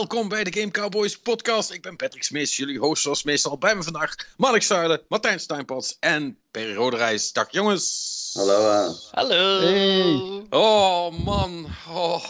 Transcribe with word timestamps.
Welkom 0.00 0.28
bij 0.28 0.44
de 0.44 0.60
Game 0.60 0.70
Cowboys 0.70 1.18
podcast. 1.18 1.70
Ik 1.70 1.82
ben 1.82 1.96
Patrick 1.96 2.22
Smees, 2.22 2.56
jullie 2.56 2.78
host 2.78 3.02
zoals 3.02 3.22
meestal. 3.22 3.58
Bij 3.58 3.74
me 3.76 3.82
vandaag 3.82 4.14
Mark 4.36 4.62
Zuilen, 4.62 5.00
Martijn 5.08 5.40
Steinpots 5.40 5.96
en 5.98 6.38
Perry 6.50 6.74
Roderijs. 6.74 7.32
Dag 7.32 7.50
jongens. 7.50 8.30
Hallo. 8.32 8.70
eh. 8.70 8.90
Hallo. 9.10 9.60
Hey. 9.60 10.46
Oh 10.50 11.24
man, 11.24 11.66
oh, 11.88 12.24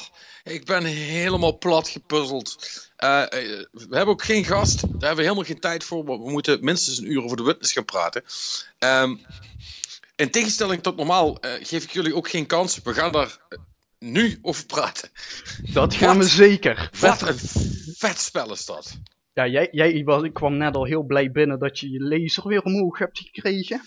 ik 0.45 0.65
ben 0.65 0.85
helemaal 0.85 1.59
plat 1.59 1.89
gepuzzeld. 1.89 2.57
Eh, 2.97 3.23
eh, 3.23 3.29
we 3.73 3.97
hebben 3.97 4.15
ook 4.15 4.25
geen 4.25 4.45
gast, 4.45 4.81
daar 4.81 4.91
hebben 4.91 5.17
we 5.17 5.23
helemaal 5.23 5.45
geen 5.45 5.61
tijd 5.61 5.85
voor. 5.85 6.05
maar 6.05 6.19
We 6.19 6.31
moeten 6.31 6.65
minstens 6.65 6.99
een 6.99 7.11
uur 7.13 7.25
over 7.25 7.37
de 7.37 7.43
witness 7.43 7.73
gaan 7.73 7.85
praten. 7.85 8.25
Ehm, 8.79 9.17
in 10.17 10.31
tegenstelling 10.31 10.83
tot 10.83 10.97
normaal 10.97 11.41
eh, 11.41 11.53
geef 11.67 11.85
ik 11.85 11.91
jullie 11.91 12.15
ook 12.15 12.29
geen 12.31 12.47
kans. 12.47 12.81
We 12.83 12.95
gaan 12.95 13.13
daar 13.13 13.39
nu 14.01 14.39
over 14.43 14.67
praten. 14.67 15.09
Dat 15.73 15.95
gaan 15.95 16.19
we 16.19 16.25
zeker. 16.25 16.91
Wat 17.01 17.23
een 17.23 17.39
vet 17.97 18.21
spel 18.21 18.53
is 18.53 18.65
dat. 18.67 18.99
Ja, 19.35 19.47
jij, 19.47 19.69
jij 19.71 20.05
was, 20.05 20.23
ik 20.23 20.33
kwam 20.35 20.57
net 20.57 20.75
al 20.75 20.85
heel 20.85 21.03
blij 21.03 21.31
binnen 21.31 21.59
dat 21.59 21.79
je 21.79 21.91
je 21.91 22.01
laser 22.01 22.49
weer 22.49 22.63
omhoog 22.63 22.99
hebt 22.99 23.19
gekregen. 23.19 23.83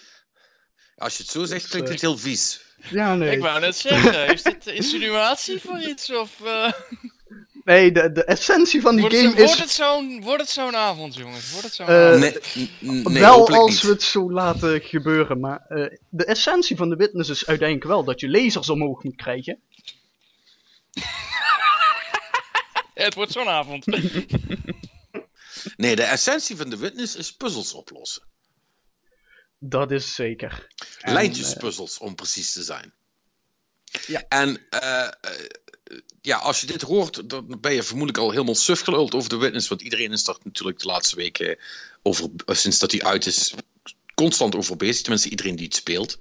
Als 0.95 1.17
je 1.17 1.23
het 1.23 1.31
zo 1.31 1.45
zegt, 1.45 1.67
klinkt 1.67 1.87
eh, 1.87 1.93
het 1.93 2.01
heel 2.01 2.17
vies. 2.17 2.61
Ja, 2.89 3.15
nee. 3.15 3.31
Ik 3.31 3.41
wou 3.41 3.59
net 3.59 3.75
zeggen, 3.75 4.27
is 4.33 4.43
dit 4.43 4.67
insinuatie 4.67 5.59
voor 5.59 5.79
iets? 5.79 6.11
Of 6.11 6.41
eh, 6.45 6.71
Nee, 7.63 7.91
de, 7.91 8.11
de 8.11 8.23
essentie 8.23 8.81
van 8.81 8.91
die 8.91 9.01
wordt, 9.01 9.15
game 9.15 9.27
het, 9.27 9.37
wordt, 9.37 9.53
is 9.53 9.59
het 9.59 9.69
zo'n, 9.69 10.21
wordt 10.21 10.41
het 10.41 10.49
zo'n 10.49 10.75
avond, 10.75 11.15
jongens? 11.15 11.51
Wordt 11.51 11.65
het 11.65 11.75
zo'n 11.75 11.87
Eh, 11.87 12.07
avond? 12.13 12.41
Nee, 12.79 13.19
wel 13.21 13.47
als 13.47 13.69
niet. 13.71 13.81
we 13.81 13.87
het 13.89 14.03
zo 14.03 14.31
laten 14.31 14.81
gebeuren. 14.81 15.39
Maar 15.39 15.65
eh, 15.67 15.97
de 16.09 16.25
essentie 16.25 16.75
van 16.75 16.89
de 16.89 16.95
witness 16.95 17.29
is 17.29 17.45
uiteindelijk 17.47 17.87
wel 17.89 18.03
dat 18.03 18.19
je 18.19 18.29
lasers 18.29 18.69
omhoog 18.69 19.03
moet 19.03 19.15
krijgen. 19.15 19.59
Het 23.07 23.13
wordt 23.13 23.31
zo'n 23.31 23.47
avond. 23.47 23.85
Nee, 25.77 25.95
de 25.95 26.03
essentie 26.03 26.55
van 26.55 26.69
de 26.69 26.77
witness 26.77 27.15
is 27.15 27.33
puzzels 27.33 27.73
oplossen. 27.73 28.23
Dat 29.59 29.91
is 29.91 30.15
zeker. 30.15 30.67
En, 30.75 31.07
eh, 31.07 31.13
Lijntjespuzzels, 31.13 31.97
om 31.97 32.15
precies 32.15 32.51
te 32.51 32.63
zijn. 32.63 32.93
Ja. 34.07 34.23
En 34.29 34.65
eh, 34.69 35.03
eh, 35.03 35.11
ja, 36.21 36.37
als 36.37 36.61
je 36.61 36.67
dit 36.67 36.81
hoort, 36.81 37.29
dan 37.29 37.57
ben 37.61 37.73
je 37.73 37.83
vermoedelijk 37.83 38.23
al 38.23 38.31
helemaal 38.31 38.55
suf 38.55 38.81
geluld 38.81 39.13
over 39.13 39.29
de 39.29 39.37
witness. 39.37 39.67
Want 39.67 39.81
iedereen 39.81 40.11
is 40.11 40.23
daar 40.23 40.37
natuurlijk 40.43 40.79
de 40.79 40.87
laatste 40.87 41.15
weken 41.15 41.57
over, 42.01 42.29
sinds 42.45 42.79
dat 42.79 42.91
hij 42.91 43.01
uit 43.01 43.25
is, 43.25 43.53
constant 44.15 44.55
over 44.55 44.77
bezig. 44.77 45.01
Tenminste, 45.01 45.29
iedereen 45.29 45.55
die 45.55 45.65
het 45.65 45.75
speelt. 45.75 46.17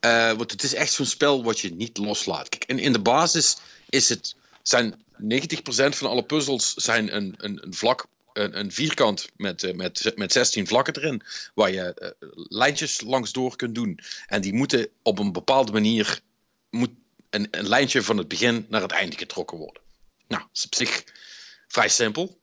Eh, 0.00 0.32
want 0.32 0.50
het 0.50 0.62
is 0.62 0.74
echt 0.74 0.92
zo'n 0.92 1.06
spel 1.06 1.44
wat 1.44 1.60
je 1.60 1.74
niet 1.74 1.98
loslaat. 1.98 2.48
Kijk, 2.48 2.64
in, 2.64 2.78
in 2.78 2.92
de 2.92 3.00
basis 3.00 3.56
is 3.88 4.08
het, 4.08 4.36
zijn 4.62 5.04
90% 5.22 5.96
van 5.96 6.08
alle 6.08 6.24
puzzels 6.24 6.74
zijn 6.74 7.16
een, 7.16 7.34
een, 7.36 7.64
een 7.64 7.74
vlak, 7.74 8.06
een, 8.32 8.58
een 8.58 8.72
vierkant 8.72 9.28
met, 9.36 9.62
eh, 9.62 9.74
met, 9.74 10.12
met 10.14 10.32
16 10.32 10.66
vlakken 10.66 10.96
erin. 10.96 11.22
Waar 11.54 11.70
je 11.70 11.94
eh, 11.94 12.10
lijntjes 12.34 13.00
langs 13.00 13.32
door 13.32 13.56
kunt 13.56 13.74
doen. 13.74 14.00
En 14.26 14.40
die 14.40 14.54
moeten 14.54 14.88
op 15.02 15.18
een 15.18 15.32
bepaalde 15.32 15.72
manier 15.72 16.20
moet 16.70 16.90
een, 17.30 17.48
een 17.50 17.68
lijntje 17.68 18.02
van 18.02 18.16
het 18.16 18.28
begin 18.28 18.66
naar 18.68 18.82
het 18.82 18.92
einde 18.92 19.16
getrokken 19.16 19.58
worden. 19.58 19.82
Nou, 20.28 20.42
dat 20.42 20.56
is 20.56 20.64
op 20.64 20.74
zich 20.74 21.04
vrij 21.68 21.88
simpel. 21.88 22.40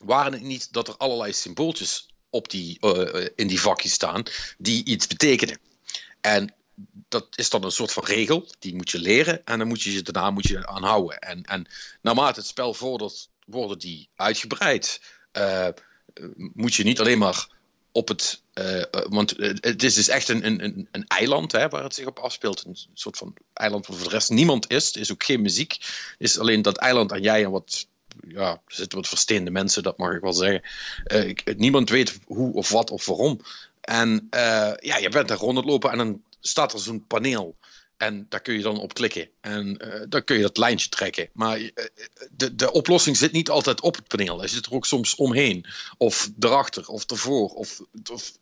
Waren 0.00 0.32
het 0.32 0.42
niet 0.42 0.72
dat 0.72 0.88
er 0.88 0.96
allerlei 0.96 1.32
symbooltjes 1.32 2.06
op 2.30 2.50
die, 2.50 2.80
eh, 2.80 3.28
in 3.36 3.46
die 3.46 3.60
vakjes 3.60 3.92
staan 3.92 4.22
die 4.58 4.84
iets 4.84 5.06
betekenen. 5.06 5.58
En 6.20 6.54
dat 7.08 7.26
is 7.34 7.50
dan 7.50 7.64
een 7.64 7.70
soort 7.70 7.92
van 7.92 8.04
regel, 8.04 8.48
die 8.58 8.74
moet 8.74 8.90
je 8.90 8.98
leren 8.98 9.44
en 9.44 9.58
dan 9.58 9.68
moet 9.68 9.82
je 9.82 9.92
je 9.92 10.02
daarna 10.02 10.30
moet 10.30 10.48
je 10.48 10.66
aan 10.66 10.82
houden. 10.82 11.18
En, 11.18 11.42
en 11.42 11.66
naarmate 12.00 12.40
het 12.40 12.48
spel 12.48 12.74
vordert, 12.74 13.28
worden 13.46 13.78
die 13.78 14.08
uitgebreid. 14.16 15.00
Eh, 15.32 15.68
moet 16.36 16.74
je 16.74 16.84
niet 16.84 17.00
alleen 17.00 17.18
maar 17.18 17.48
op 17.92 18.08
het. 18.08 18.42
eh, 18.52 18.80
eh, 18.80 18.86
want 19.08 19.34
het 19.60 19.82
is 19.82 19.94
dus 19.94 20.08
echt 20.08 20.28
een, 20.28 20.46
een, 20.46 20.88
een, 20.90 21.06
eiland 21.06 21.52
hè, 21.52 21.68
waar 21.68 21.82
het 21.82 21.94
zich 21.94 22.06
op 22.06 22.18
afspeelt. 22.18 22.64
Een 22.64 22.76
soort 22.94 23.16
van 23.16 23.34
eiland 23.52 23.86
waar 23.86 23.96
voor 23.96 24.08
de 24.08 24.14
rest 24.14 24.30
niemand 24.30 24.70
is. 24.70 24.92
Is 24.92 25.12
ook 25.12 25.24
geen 25.24 25.42
muziek. 25.42 25.72
Er 25.72 26.14
is 26.18 26.38
alleen 26.38 26.62
dat 26.62 26.76
eiland 26.76 27.12
en 27.12 27.22
jij 27.22 27.44
en 27.44 27.50
wat. 27.50 27.86
Ja, 28.28 28.50
er 28.50 28.60
zitten 28.66 28.98
wat 28.98 29.08
versteende 29.08 29.50
mensen, 29.50 29.82
dat 29.82 29.98
mag 29.98 30.14
ik 30.14 30.20
wel 30.20 30.32
zeggen. 30.32 30.62
Niemand 31.56 31.90
weet 31.90 32.18
hoe 32.26 32.52
of 32.54 32.68
wat 32.68 32.90
of 32.90 33.06
waarom. 33.06 33.40
En 33.80 34.26
ja, 34.80 34.96
je 34.96 35.08
bent 35.10 35.28
daar 35.28 35.36
rond 35.36 35.56
het 35.56 35.66
lopen 35.66 35.90
en 35.90 35.98
dan 35.98 36.22
staat 36.42 36.72
er 36.72 36.78
zo'n 36.80 37.06
paneel. 37.06 37.56
En 37.96 38.26
daar 38.28 38.40
kun 38.40 38.54
je 38.54 38.62
dan 38.62 38.78
op 38.78 38.94
klikken. 38.94 39.28
En 39.40 39.78
eh, 39.78 40.00
dan 40.08 40.24
kun 40.24 40.36
je 40.36 40.42
dat 40.42 40.56
lijntje 40.56 40.88
trekken. 40.88 41.28
Maar 41.32 41.58
eh, 41.58 41.84
de, 42.30 42.54
de 42.54 42.72
oplossing 42.72 43.16
zit 43.16 43.32
niet 43.32 43.50
altijd 43.50 43.80
op 43.80 43.96
het 43.96 44.08
paneel. 44.08 44.38
Hij 44.38 44.48
zit 44.48 44.66
er 44.66 44.72
ook 44.72 44.86
soms 44.86 45.14
omheen. 45.14 45.66
Of 45.96 46.30
erachter, 46.40 46.88
of 46.88 47.10
ervoor. 47.10 47.48
Of, 47.48 47.80
of, 48.10 48.32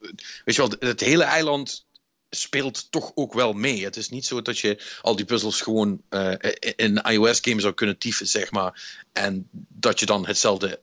weet 0.45 0.55
je 0.55 0.67
wel, 0.69 0.73
het 0.79 1.01
hele 1.01 1.25
eiland 1.25 1.87
speelt 2.31 2.91
toch 2.91 3.13
ook 3.15 3.33
wel 3.33 3.53
mee. 3.53 3.85
Het 3.85 3.97
is 3.97 4.09
niet 4.09 4.27
zo 4.27 4.43
dat 4.43 4.59
je 4.59 4.99
al 5.03 5.17
die 5.17 5.25
puzzels 5.25 5.61
gewoon 5.61 6.03
eh, 6.09 6.33
in 6.77 6.97
iOS-game 6.97 7.61
zou 7.61 7.75
kunnen 7.75 7.99
tyfen, 7.99 8.27
zeg 8.29 8.51
maar. 8.51 9.03
En 9.13 9.49
dat 9.69 10.01
je 10.01 10.07
dan 10.07 10.27
hetzelfde 10.27 10.81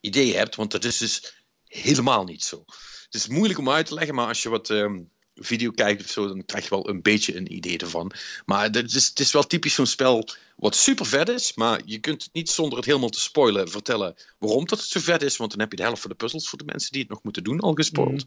idee 0.00 0.36
hebt. 0.36 0.54
Want 0.54 0.70
dat 0.70 0.84
is 0.84 0.96
dus 0.96 1.34
helemaal 1.66 2.24
niet 2.24 2.42
zo. 2.42 2.64
Het 3.04 3.14
is 3.14 3.28
moeilijk 3.28 3.58
om 3.58 3.70
uit 3.70 3.86
te 3.86 3.94
leggen, 3.94 4.14
maar 4.14 4.26
als 4.26 4.42
je 4.42 4.48
wat 4.48 4.70
ehm, 4.70 5.00
video 5.40 5.70
kijkt 5.70 6.04
of 6.04 6.10
zo, 6.10 6.28
dan 6.28 6.44
krijg 6.44 6.64
je 6.64 6.70
wel 6.70 6.88
een 6.88 7.02
beetje 7.02 7.36
een 7.36 7.52
idee 7.52 7.78
ervan. 7.78 8.12
Maar 8.44 8.64
het 8.64 8.94
is, 8.94 9.06
het 9.06 9.20
is 9.20 9.32
wel 9.32 9.46
typisch 9.46 9.74
zo'n 9.74 9.86
spel 9.86 10.28
wat 10.56 10.76
super 10.76 11.06
vet 11.06 11.28
is, 11.28 11.54
maar 11.54 11.80
je 11.84 11.98
kunt 11.98 12.22
het 12.22 12.32
niet 12.32 12.50
zonder 12.50 12.78
het 12.78 12.86
helemaal 12.86 13.08
te 13.08 13.20
spoilen 13.20 13.70
vertellen 13.70 14.16
waarom 14.38 14.66
dat 14.66 14.78
het 14.78 14.88
zo 14.88 15.00
vet 15.00 15.22
is, 15.22 15.36
want 15.36 15.50
dan 15.50 15.60
heb 15.60 15.70
je 15.70 15.76
de 15.76 15.82
helft 15.82 16.00
van 16.00 16.10
de 16.10 16.16
puzzels 16.16 16.48
voor 16.48 16.58
de 16.58 16.64
mensen 16.64 16.92
die 16.92 17.00
het 17.00 17.10
nog 17.10 17.22
moeten 17.22 17.44
doen 17.44 17.60
al 17.60 17.72
gespoild. 17.72 18.24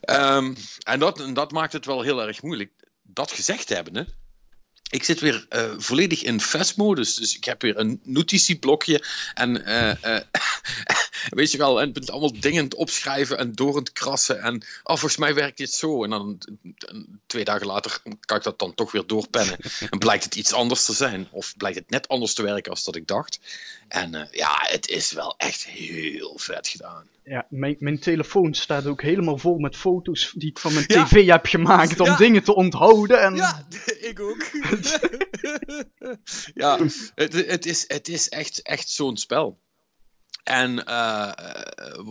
Ehm, 0.00 0.54
en, 0.82 0.98
dat, 0.98 1.20
en 1.20 1.34
dat 1.34 1.52
maakt 1.52 1.72
het 1.72 1.86
wel 1.86 2.02
heel 2.02 2.22
erg 2.22 2.42
moeilijk. 2.42 2.72
Dat 3.02 3.32
gezegd 3.32 3.68
hebbende, 3.68 4.06
ik 4.90 5.04
zit 5.04 5.20
weer 5.20 5.46
eh, 5.48 5.70
volledig 5.76 6.22
in 6.22 6.40
fast-modus. 6.40 7.14
Dus 7.14 7.36
ik 7.36 7.44
heb 7.44 7.62
weer 7.62 7.78
een 7.78 8.00
notitieblokje. 8.04 9.04
En 9.34 9.64
eh, 9.64 10.16
eh, 10.16 10.24
weet 11.28 11.50
je 11.52 11.58
wel, 11.58 11.80
en 11.80 11.92
allemaal 12.06 12.40
dingen 12.40 12.74
opschrijven 12.76 13.38
en 13.38 13.52
door 13.52 13.76
het 13.76 13.92
krassen. 13.92 14.40
En 14.42 14.54
oh, 14.82 14.96
volgens 14.96 15.16
mij 15.16 15.34
werkt 15.34 15.56
dit 15.58 15.72
zo. 15.72 16.04
En 16.04 16.10
dan 16.10 16.38
twee 17.26 17.44
dagen 17.44 17.66
later 17.66 18.00
kan 18.20 18.36
ik 18.36 18.42
dat 18.42 18.58
dan 18.58 18.74
toch 18.74 18.92
weer 18.92 19.06
doorpennen. 19.06 19.56
En 19.90 19.98
blijkt 20.08 20.24
het 20.24 20.34
iets 20.34 20.52
anders 20.52 20.84
te 20.84 20.92
zijn. 20.92 21.28
Of 21.30 21.56
blijkt 21.56 21.78
het 21.78 21.90
net 21.90 22.08
anders 22.08 22.34
te 22.34 22.42
werken 22.42 22.70
als 22.70 22.84
dat 22.84 22.96
ik 22.96 23.06
dacht. 23.06 23.40
En 23.88 24.14
eh, 24.14 24.26
ja, 24.30 24.58
het 24.60 24.88
is 24.88 25.12
wel 25.12 25.34
echt 25.38 25.64
heel 25.66 26.38
vet 26.38 26.68
gedaan. 26.68 27.08
Ja, 27.24 27.46
mijn, 27.48 27.76
mijn 27.78 27.98
telefoon 27.98 28.54
staat 28.54 28.86
ook 28.86 29.02
helemaal 29.02 29.38
vol 29.38 29.58
met 29.58 29.76
foto's 29.76 30.32
die 30.34 30.48
ik 30.50 30.58
van 30.58 30.72
mijn 30.72 30.84
Ja. 30.88 31.04
tv 31.04 31.26
heb 31.26 31.46
gemaakt 31.46 32.00
om 32.00 32.06
Ja. 32.06 32.16
dingen 32.16 32.42
te 32.42 32.54
onthouden. 32.54 33.20
En 33.22 33.34
Ja, 33.34 33.66
ik 34.10 34.20
ook. 34.20 34.46
ja, 36.54 36.78
het, 37.14 37.32
het, 37.32 37.66
is, 37.66 37.84
het 37.86 38.08
is 38.08 38.28
echt, 38.28 38.62
echt 38.62 38.88
zo'n 38.90 39.16
spel. 39.16 39.58
En 40.50 40.84
eh, 40.84 41.32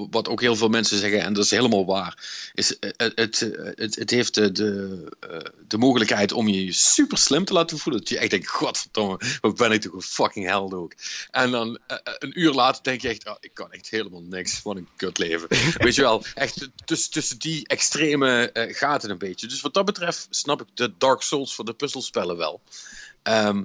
wat 0.10 0.28
ook 0.28 0.42
heel 0.42 0.56
veel 0.56 0.70
mensen 0.70 0.98
zeggen, 0.98 1.22
en 1.22 1.34
dat 1.34 1.44
is 1.44 1.52
helemaal 1.52 1.86
waar, 1.86 2.18
is 2.54 2.80
eh, 2.80 2.92
het, 2.98 3.12
het, 3.16 3.40
het, 3.76 3.96
het 3.96 4.10
heeft 4.10 4.34
de, 4.34 4.52
de, 4.52 5.04
eh, 5.20 5.38
de 5.68 5.78
mogelijkheid 5.78 6.32
om 6.32 6.48
je 6.48 6.72
super 6.72 7.18
slim 7.18 7.46
te 7.46 7.54
laten 7.54 7.78
voelen. 7.78 8.02
Dat 8.02 8.10
je 8.10 8.18
echt 8.18 8.30
denkt, 8.30 8.48
godverdomme, 8.48 9.20
wat 9.42 9.58
ben 9.58 9.72
ik 9.72 9.82
toch 9.82 9.94
een 9.94 10.02
fucking 10.02 10.46
held 10.46 10.74
ook. 10.74 10.94
En 11.32 11.52
dan 11.52 11.80
eh, 11.88 11.98
een 12.04 12.40
uur 12.40 12.52
later 12.54 12.84
denk 12.84 13.02
je 13.02 13.08
echt, 13.08 13.28
oh, 13.28 13.36
ik 13.40 13.54
kan 13.54 13.72
echt 13.72 13.90
helemaal 13.90 14.22
niks 14.22 14.54
van 14.60 14.78
een 14.78 14.90
kutleven. 14.96 15.48
Weet 15.78 15.96
je 15.96 16.02
wel, 16.02 16.24
echt 16.34 16.70
tussen, 16.86 17.12
tussen 17.12 17.40
die 17.40 17.68
extreme 17.68 18.52
eh, 18.52 18.76
gaten 18.76 19.10
een 19.10 19.18
beetje. 19.18 19.48
Dus 19.48 19.62
wat 19.62 19.74
dat 19.74 19.86
betreft 19.86 20.28
snap 20.30 20.62
ik 20.62 20.68
de 20.74 20.94
Dark 20.98 21.22
Souls 21.22 21.56
voor 21.56 21.66
de 21.66 21.74
puzzelspellen 21.74 22.38
wel. 22.38 22.62
Eh, 23.24 23.60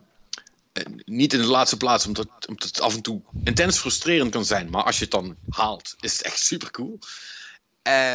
niet 1.05 1.33
in 1.33 1.39
de 1.41 1.47
laatste 1.47 1.77
plaats, 1.77 2.07
omdat, 2.07 2.29
omdat 2.47 2.69
het 2.69 2.81
af 2.81 2.95
en 2.95 3.03
toe 3.03 3.23
intens 3.45 3.79
frustrerend 3.79 4.31
kan 4.31 4.45
zijn. 4.45 4.71
Maar 4.71 4.83
als 4.85 4.97
je 4.99 5.03
het 5.03 5.13
dan 5.13 5.37
haalt, 5.49 5.95
is 6.01 6.13
het 6.13 6.23
echt 6.23 6.39
super 6.39 6.71
cool. 6.71 6.99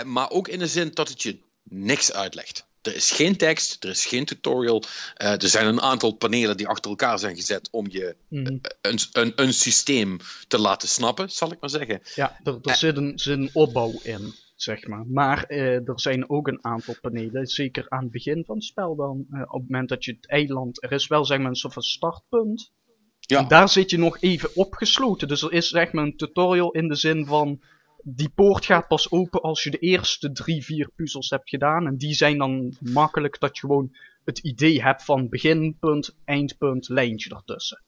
maar 0.06 0.30
ook 0.30 0.48
in 0.48 0.60
de 0.60 0.68
zin 0.68 0.92
dat 0.94 1.10
het 1.10 1.22
je 1.22 1.40
niks 1.64 2.12
uitlegt. 2.12 2.68
Er 2.82 2.96
is 2.96 3.12
geen 3.12 3.38
tekst, 3.38 3.84
er 3.84 3.90
is 3.90 4.06
geen 4.06 4.26
tutorial. 4.26 4.84
Eh, 5.16 5.42
er 5.42 5.50
zijn 5.50 5.66
een 5.66 5.82
aantal 5.82 6.12
panelen 6.12 6.58
die 6.58 6.68
achter 6.68 6.90
elkaar 6.90 7.20
zijn 7.20 7.36
gezet 7.36 7.68
om 7.72 7.86
je 7.90 8.16
Mhm. 8.28 8.58
een, 8.82 9.00
een, 9.12 9.34
een 9.36 9.54
systeem 9.54 10.18
te 10.48 10.58
laten 10.60 10.88
snappen, 10.88 11.32
zal 11.32 11.52
ik 11.52 11.60
maar 11.60 11.70
zeggen. 11.70 12.02
Ja, 12.16 12.40
er, 12.44 12.58
er 12.62 12.76
zit, 12.76 12.98
een, 12.98 13.20
zit 13.20 13.38
een 13.38 13.50
opbouw 13.54 14.00
in, 14.04 14.36
zeg 14.62 14.88
maar. 14.88 15.06
Maar 15.08 15.44
eh, 15.44 15.88
er 15.88 16.00
zijn 16.00 16.30
ook 16.30 16.48
een 16.48 16.66
aantal 16.66 16.96
panelen, 17.02 17.46
zeker 17.48 17.86
aan 17.90 18.04
het 18.04 18.12
begin 18.12 18.44
van 18.46 18.56
het 18.56 18.64
spel 18.66 18.96
dan. 18.96 19.26
eh, 19.32 19.42
op 19.42 19.62
het 19.62 19.70
moment 19.70 19.90
dat 19.90 20.06
je 20.06 20.12
het 20.12 20.28
eiland, 20.28 20.84
er 20.84 20.92
is 20.92 21.08
wel 21.08 21.26
zeg 21.26 21.38
maar 21.38 21.48
een 21.48 21.56
soort 21.56 21.74
van 21.74 21.84
startpunt. 21.84 22.72
Ja. 23.20 23.40
En 23.40 23.48
daar 23.48 23.70
zit 23.70 23.90
je 23.90 23.98
nog 23.98 24.22
even 24.22 24.56
opgesloten. 24.56 25.28
Dus 25.28 25.42
er 25.42 25.52
is 25.52 25.70
zeg 25.70 25.92
maar 25.92 26.04
een 26.04 26.18
tutorial 26.18 26.72
in 26.72 26.88
de 26.88 26.96
zin 26.96 27.26
van, 27.26 27.62
die 28.04 28.30
poort 28.30 28.66
gaat 28.66 28.88
pas 28.88 29.12
open 29.12 29.42
als 29.42 29.64
je 29.64 29.72
de 29.72 29.78
eerste 29.78 30.32
drie, 30.32 30.64
vier 30.64 30.90
puzzels 30.96 31.30
hebt 31.30 31.50
gedaan. 31.50 31.88
En 31.88 31.98
die 31.98 32.14
zijn 32.14 32.38
dan 32.38 32.74
makkelijk 32.80 33.40
dat 33.40 33.56
je 33.58 33.60
gewoon 33.60 33.96
het 34.26 34.40
idee 34.40 34.82
hebt 34.82 35.04
van 35.04 35.30
beginpunt, 35.30 36.16
eindpunt, 36.26 36.90
lijntje 36.90 37.36
ertussen. 37.36 37.82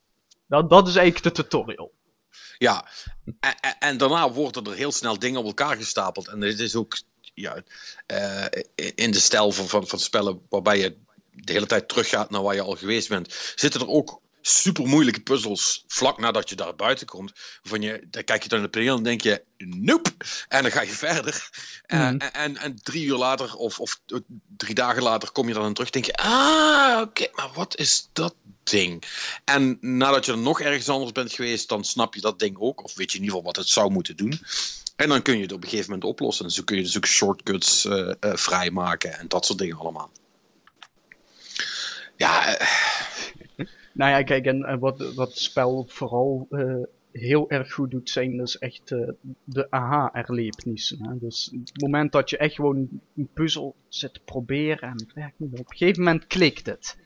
Dat, 0.47 0.69
dat 0.69 0.87
is 0.87 0.95
eigenlijk 0.95 1.35
de 1.35 1.41
tutorial. 1.43 1.91
Ja, 2.57 2.87
en, 3.79 3.97
daarna 3.97 4.31
worden 4.31 4.65
er 4.65 4.75
heel 4.75 4.91
snel 4.91 5.19
dingen 5.19 5.39
op 5.39 5.45
elkaar 5.45 5.75
gestapeld. 5.77 6.27
En 6.27 6.39
dit 6.39 6.59
is 6.59 6.75
ook 6.75 6.99
ja, 7.33 7.63
eh, 8.05 8.45
in 8.95 9.11
de 9.11 9.19
stijl 9.19 9.51
van, 9.51 9.67
van, 9.67 9.87
van 9.87 9.99
spellen 9.99 10.41
waarbij 10.49 10.79
je 10.79 10.97
de 11.31 11.53
hele 11.53 11.65
tijd 11.65 11.87
teruggaat 11.87 12.29
naar 12.29 12.41
waar 12.41 12.55
je 12.55 12.61
al 12.61 12.75
geweest 12.75 13.09
bent. 13.09 13.53
Zitten 13.55 13.81
er 13.81 13.87
ook 13.87 14.21
super 14.41 14.87
moeilijke 14.87 15.21
puzzels 15.21 15.83
vlak 15.87 16.19
nadat 16.19 16.49
je 16.49 16.55
daar 16.55 16.75
buiten 16.75 17.07
komt. 17.07 17.31
Van 17.63 17.81
je, 17.81 18.07
dan 18.09 18.23
kijk 18.23 18.43
je 18.43 18.49
dan 18.49 18.59
naar 18.59 18.71
de 18.71 18.77
paneel 18.77 18.97
en 18.97 19.03
denk 19.03 19.21
je, 19.21 19.43
nope. 19.57 20.11
En 20.47 20.61
dan 20.61 20.71
ga 20.71 20.81
je 20.81 20.91
verder. 20.91 21.49
Eh, 21.85 21.99
Mhm. 21.99 22.17
en, 22.17 22.33
en, 22.33 22.57
en 22.57 22.79
drie 22.83 23.05
uur 23.05 23.17
later 23.17 23.55
of, 23.55 23.79
of 23.79 23.99
drie 24.57 24.75
dagen 24.75 25.03
later 25.03 25.31
kom 25.31 25.47
je 25.47 25.53
dan 25.53 25.73
terug. 25.73 25.89
Denk 25.89 26.05
je, 26.05 26.15
ah, 26.15 27.01
oké, 27.01 27.27
maar 27.35 27.49
wat 27.53 27.77
is 27.77 28.09
dat 28.13 28.35
ding? 28.63 29.03
En 29.45 29.77
nadat 29.81 30.25
je 30.25 30.31
er 30.31 30.37
nog 30.37 30.61
ergens 30.61 30.89
anders 30.89 31.11
bent 31.11 31.31
geweest, 31.33 31.69
dan 31.69 31.83
snap 31.83 32.15
je 32.15 32.21
dat 32.21 32.39
ding 32.39 32.57
ook. 32.59 32.83
Of 32.83 32.95
weet 32.95 33.11
je 33.11 33.17
in 33.17 33.23
ieder 33.23 33.37
geval 33.37 33.53
wat 33.53 33.63
het 33.63 33.73
zou 33.73 33.91
moeten 33.91 34.15
doen. 34.15 34.41
En 34.95 35.09
dan 35.09 35.21
kun 35.21 35.35
je 35.35 35.41
het 35.41 35.51
op 35.51 35.63
een 35.63 35.69
gegeven 35.69 35.91
moment 35.91 36.09
oplossen. 36.09 36.45
En 36.45 36.51
zo 36.51 36.63
kun 36.63 36.77
je 36.77 36.83
dus 36.83 36.97
ook 36.97 37.05
shortcuts 37.07 37.85
eh, 37.85 38.09
eh, 38.19 38.35
vrijmaken 38.35 39.19
en 39.19 39.27
dat 39.27 39.45
soort 39.45 39.59
dingen 39.59 39.77
allemaal. 39.77 40.11
Ja, 42.17 42.57
Nou 43.93 44.11
ja, 44.11 44.23
kijk, 44.23 44.45
en, 44.45 44.79
wat, 44.79 45.13
wat 45.13 45.29
het 45.29 45.37
spel 45.37 45.85
vooral 45.87 46.47
eh, 46.49 46.75
heel 47.11 47.49
erg 47.49 47.73
goed 47.73 47.91
doet, 47.91 48.09
zijn 48.09 48.37
dus 48.37 48.57
echt 48.57 48.91
eh, 48.91 49.09
de 49.43 49.71
aha-erlebnissen. 49.71 51.17
Dus 51.19 51.49
het 51.51 51.81
moment 51.81 52.11
dat 52.11 52.29
je 52.29 52.37
echt 52.37 52.55
gewoon 52.55 52.89
een 53.15 53.29
puzzel 53.33 53.75
zit 53.87 54.13
te 54.13 54.19
proberen 54.25 54.89
en 54.89 54.97
het 54.97 55.13
werkt 55.13 55.39
niet, 55.39 55.51
op 55.51 55.71
een 55.71 55.77
gegeven 55.77 56.03
moment 56.03 56.27
klikt 56.27 56.65
het. 56.65 56.97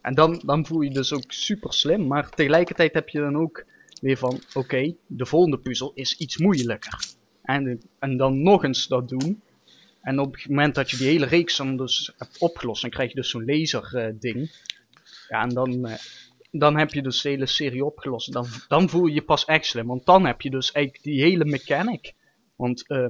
En 0.00 0.14
dan, 0.14 0.42
dan 0.44 0.66
voel 0.66 0.80
je 0.80 0.90
dus 0.90 1.12
ook 1.12 1.32
super 1.32 1.72
slim, 1.72 2.06
maar 2.06 2.30
tegelijkertijd 2.30 2.94
heb 2.94 3.08
je 3.08 3.20
dan 3.20 3.36
ook 3.36 3.64
weer 4.00 4.16
van, 4.16 4.40
oké, 4.54 4.94
de 5.06 5.26
volgende 5.26 5.58
puzzel 5.58 5.92
is 5.94 6.16
iets 6.16 6.38
moeilijker. 6.38 7.16
En, 7.42 7.80
en 7.98 8.16
dan 8.16 8.42
nog 8.42 8.64
eens 8.64 8.86
dat 8.86 9.08
doen. 9.08 9.42
En 10.02 10.18
op 10.18 10.34
het 10.34 10.48
moment 10.48 10.74
dat 10.74 10.90
je 10.90 10.96
die 10.96 11.06
hele 11.06 11.26
reeks 11.26 11.56
dan 11.56 11.76
dus 11.76 12.12
hebt 12.16 12.38
opgelost, 12.38 12.82
dan 12.82 12.90
krijg 12.90 13.08
je 13.08 13.14
dus 13.14 13.30
zo'n 13.30 13.44
laser 13.44 13.96
eh, 13.96 14.14
ding. 14.18 14.50
Ja, 15.28 15.42
en 15.42 15.48
dan, 15.48 15.86
eh, 15.86 15.94
dan 16.50 16.76
heb 16.78 16.92
je 16.92 17.02
dus 17.02 17.22
de 17.22 17.28
hele 17.28 17.46
serie 17.46 17.84
opgelost. 17.84 18.32
Dan, 18.32 18.46
dan 18.68 18.88
voel 18.88 19.06
je 19.06 19.14
je 19.14 19.22
pas 19.22 19.44
echt 19.44 19.66
slim. 19.66 19.86
Want 19.86 20.06
dan 20.06 20.26
heb 20.26 20.40
je 20.40 20.50
dus 20.50 20.72
eigenlijk 20.72 21.04
die 21.04 21.22
hele 21.22 21.44
mechanic. 21.44 22.14
Want 22.56 22.88
eh, 22.88 23.06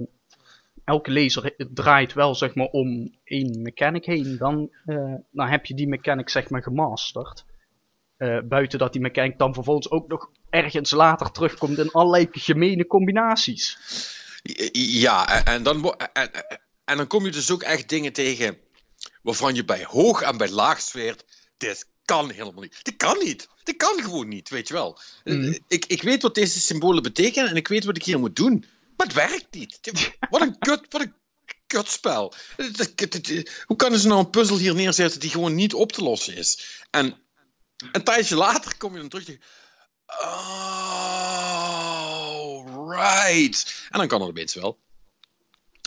elke 0.85 1.13
laser 1.13 1.55
draait 1.75 2.13
wel 2.13 2.35
zeg 2.35 2.55
maar 2.55 2.67
om 2.67 3.15
één 3.25 3.63
mechanic 3.63 4.05
heen. 4.05 4.37
Dan, 4.39 4.71
eh, 4.87 5.15
dan 5.31 5.49
heb 5.49 5.67
je 5.67 5.75
die 5.75 5.89
mechanic 5.89 6.29
zeg 6.29 6.51
maar 6.51 6.63
gemasterd. 6.63 7.45
Eh, 8.17 8.39
buiten 8.45 8.79
dat 8.79 8.93
die 8.93 9.03
mechanic 9.03 9.39
dan 9.39 9.55
vervolgens 9.55 9.91
ook 9.91 10.09
nog 10.09 10.31
ergens 10.51 10.91
later 10.91 11.31
terugkomt 11.31 11.79
in 11.79 11.91
allerlei 11.91 12.29
gemene 12.31 12.87
combinaties. 12.87 13.79
Ja, 14.73 15.45
en, 15.45 15.63
dan, 15.63 15.95
en- 16.13 16.31
en 16.85 16.97
dan 16.97 17.07
kom 17.07 17.25
je 17.25 17.31
dus 17.31 17.51
ook 17.51 17.63
echt 17.63 17.89
dingen 17.89 18.13
tegen 18.13 18.59
waarvan 19.23 19.55
je 19.55 19.65
bij 19.65 19.85
hoog 19.85 20.23
en 20.23 20.37
bij 20.37 20.51
laag 20.51 20.81
zweert, 20.81 21.25
dit 21.57 21.89
kan 22.17 22.31
helemaal 22.31 22.63
niet. 22.63 22.79
Dit 22.85 22.97
kan 22.97 23.19
niet. 23.19 23.49
Dit 23.63 23.77
kan 23.77 24.03
gewoon 24.03 24.29
niet, 24.29 24.49
weet 24.49 24.69
je 24.69 24.75
wel. 24.75 24.99
Mhm. 25.25 25.59
Ik, 25.69 25.87
ik 25.87 26.03
weet 26.03 26.23
wat 26.23 26.35
deze 26.35 26.61
symbolen 26.61 27.03
betekenen 27.03 27.49
en 27.51 27.57
ik 27.57 27.69
weet 27.69 27.85
wat 27.85 27.97
ik 27.97 28.05
hier 28.05 28.19
moet 28.19 28.37
doen, 28.37 28.65
maar 28.97 29.07
het 29.07 29.15
werkt 29.17 29.47
niet. 29.51 29.79
Wat 30.31 30.41
een 30.41 30.59
kut, 30.59 30.81
wat 30.91 31.01
een 31.01 31.15
kutspel. 31.67 32.35
Het- 32.57 33.63
Hoe 33.67 33.77
kunnen 33.77 33.99
ze 34.01 34.07
nou 34.09 34.21
een 34.21 34.31
puzzel 34.31 34.59
hier 34.59 34.75
neerzetten 34.75 35.21
die 35.21 35.31
gewoon 35.31 35.55
niet 35.55 35.75
op 35.75 35.93
te 35.93 36.03
lossen 36.03 36.37
is? 36.37 36.81
En 36.91 37.17
een 37.93 38.05
tijdje 38.05 38.37
later 38.37 38.77
kom 38.77 38.93
je 38.95 38.99
dan 38.99 39.09
terug 39.09 39.29
en 39.29 39.41
Oh, 41.89 42.91
right. 42.97 43.87
En 43.91 43.99
dan 43.99 44.09
kan 44.09 44.21
het 44.21 44.31
opeens 44.31 44.55
wel. 44.55 44.79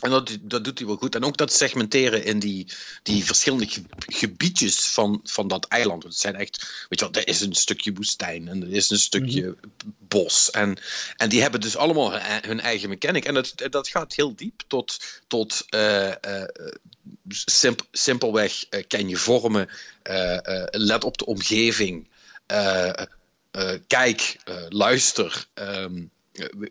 En 0.01 0.09
dat, 0.09 0.37
dat 0.41 0.63
doet 0.63 0.77
hij 0.77 0.87
wel 0.87 0.95
goed. 0.95 1.15
En 1.15 1.23
ook 1.23 1.37
dat 1.37 1.53
segmenteren 1.53 2.23
in 2.23 2.39
die, 2.39 2.67
die 3.03 3.25
verschillende 3.25 3.67
ge- 3.67 3.83
gebiedjes 3.97 4.85
van, 4.85 5.19
van 5.23 5.47
dat 5.47 5.65
eiland. 5.65 6.01
Want 6.01 6.13
het 6.13 6.21
zijn 6.21 6.35
echt, 6.35 6.85
weet 6.89 6.99
je 6.99 7.05
wel, 7.11 7.21
er 7.21 7.27
is 7.27 7.41
een 7.41 7.53
stukje 7.55 7.93
woestijn 7.93 8.47
en 8.47 8.61
er 8.61 8.71
is 8.73 8.89
een 8.89 8.99
stukje 8.99 9.55
bos. 9.99 10.49
En, 10.51 10.77
en 11.15 11.29
die 11.29 11.41
hebben 11.41 11.61
dus 11.61 11.75
allemaal 11.75 12.11
hun, 12.11 12.41
hun 12.45 12.59
eigen 12.59 12.89
mechanic. 12.89 13.25
En 13.25 13.33
dat, 13.33 13.53
dat 13.69 13.87
gaat 13.87 14.13
heel 14.15 14.35
diep 14.35 14.63
tot, 14.67 14.97
tot 15.27 15.65
eh, 15.69 16.41
eh, 16.41 16.47
simp- 17.29 17.87
simpelweg 17.91 18.65
eh, 18.69 18.83
ken 18.87 19.09
je 19.09 19.17
vormen, 19.17 19.69
let 20.71 21.03
op 21.03 21.17
de 21.17 21.25
omgeving, 21.25 22.09
kijk, 23.87 24.37
luister. 24.69 25.45
ehm, 25.53 25.95
eh, 25.95 26.01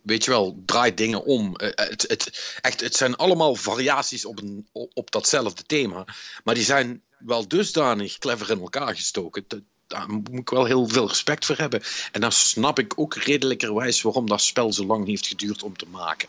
weet 0.02 0.24
je 0.24 0.30
wel, 0.30 0.62
draai 0.66 0.94
dingen 0.94 1.24
om. 1.24 1.56
Eh, 1.56 1.88
het, 1.88 2.04
het, 2.08 2.58
echt, 2.60 2.80
het 2.80 2.96
zijn 2.96 3.16
allemaal 3.16 3.54
variaties 3.54 4.24
op, 4.24 4.42
een, 4.42 4.68
op, 4.72 5.10
datzelfde 5.10 5.62
thema. 5.62 6.04
Maar 6.44 6.54
die 6.54 6.64
zijn 6.64 7.02
wel 7.18 7.48
dusdanig 7.48 8.18
clever 8.18 8.50
in 8.50 8.60
elkaar 8.60 8.96
gestoken. 8.96 9.44
Dat, 9.48 9.60
daar 9.86 10.08
moet 10.08 10.40
ik 10.40 10.50
wel 10.50 10.64
heel 10.64 10.88
veel 10.88 11.08
respect 11.08 11.46
voor 11.46 11.56
hebben. 11.56 11.82
En 12.12 12.20
dan 12.20 12.32
snap 12.32 12.78
ik 12.78 12.98
ook 12.98 13.14
redelijkerwijs 13.14 14.02
waarom 14.02 14.28
dat 14.28 14.40
spel 14.40 14.72
zo 14.72 14.84
lang 14.84 15.06
heeft 15.06 15.26
geduurd 15.26 15.62
om 15.62 15.76
te 15.76 15.86
maken. 15.86 16.28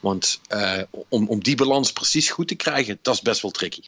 Want 0.00 0.40
eh, 0.48 0.82
om, 1.08 1.28
om 1.28 1.42
die 1.42 1.56
balans 1.56 1.92
precies 1.92 2.30
goed 2.30 2.48
te 2.48 2.54
krijgen, 2.54 2.98
dat 3.02 3.14
is 3.14 3.22
best 3.22 3.42
wel 3.42 3.50
tricky. 3.50 3.82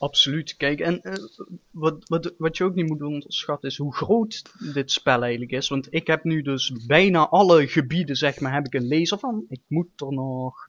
Absoluut. 0.00 0.56
Kijk, 0.56 0.80
en 0.80 1.02
eh, 1.02 1.24
wat, 1.70 2.08
wat, 2.08 2.34
wat 2.38 2.56
je 2.56 2.64
ook 2.64 2.74
niet 2.74 2.88
moet 2.88 3.02
onderschatten 3.02 3.68
is 3.68 3.76
hoe 3.76 3.94
groot 3.94 4.42
dit 4.74 4.92
spel 4.92 5.22
eigenlijk 5.22 5.52
is. 5.52 5.68
Want 5.68 5.86
ik 5.90 6.06
heb 6.06 6.24
nu 6.24 6.42
dus 6.42 6.72
bijna 6.86 7.28
alle 7.28 7.68
gebieden, 7.68 8.16
zeg 8.16 8.40
maar, 8.40 8.52
heb 8.52 8.66
ik 8.66 8.74
een 8.74 8.88
laser 8.88 9.18
van. 9.18 9.44
Ik 9.48 9.60
moet 9.66 10.00
er 10.00 10.12
nog 10.12 10.68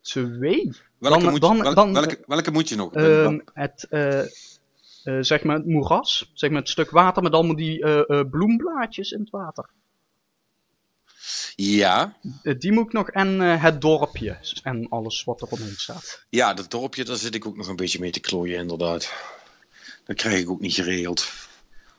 twee. 0.00 0.72
Welke, 0.98 1.22
Dan- 1.22 1.30
moet, 1.30 1.40
dan- 1.40 1.56
je, 1.56 1.62
welke, 1.62 1.74
dan- 1.74 1.92
welke, 1.92 2.22
welke 2.26 2.50
moet 2.50 2.68
je 2.68 2.76
nog? 2.76 2.92
Ehm, 2.92 3.38
het, 3.52 3.86
eh, 3.90 4.20
eh, 4.20 4.26
zeg 5.20 5.44
maar, 5.44 5.56
het 5.56 5.66
moeras. 5.66 6.30
Zeg 6.34 6.50
maar, 6.50 6.60
het 6.60 6.68
stuk 6.68 6.90
water 6.90 7.22
met 7.22 7.32
allemaal 7.32 7.56
die 7.56 7.84
bloemblaadjes 8.30 9.10
in 9.10 9.20
het 9.20 9.30
water. 9.30 9.68
Ja, 11.56 12.16
Eh, 12.42 12.58
die 12.58 12.72
moet 12.72 12.86
ik 12.86 12.92
nog. 12.92 13.08
En 13.10 13.40
eh, 13.40 13.62
het 13.62 13.80
dorpje. 13.80 14.36
En 14.62 14.86
alles 14.88 15.24
wat 15.24 15.40
er 15.40 15.48
omheen 15.50 15.74
staat. 15.76 16.24
ja, 16.28 16.54
dat 16.54 16.70
dorpje, 16.70 17.04
daar 17.04 17.16
zit 17.16 17.34
ik 17.34 17.46
ook 17.46 17.56
nog 17.56 17.68
een 17.68 17.76
beetje 17.76 17.98
mee 18.00 18.10
te 18.10 18.20
klooien, 18.20 18.58
inderdaad. 18.58 19.12
Dat 20.04 20.16
krijg 20.16 20.40
ik 20.40 20.50
ook 20.50 20.60
niet 20.60 20.74
geregeld. 20.74 21.32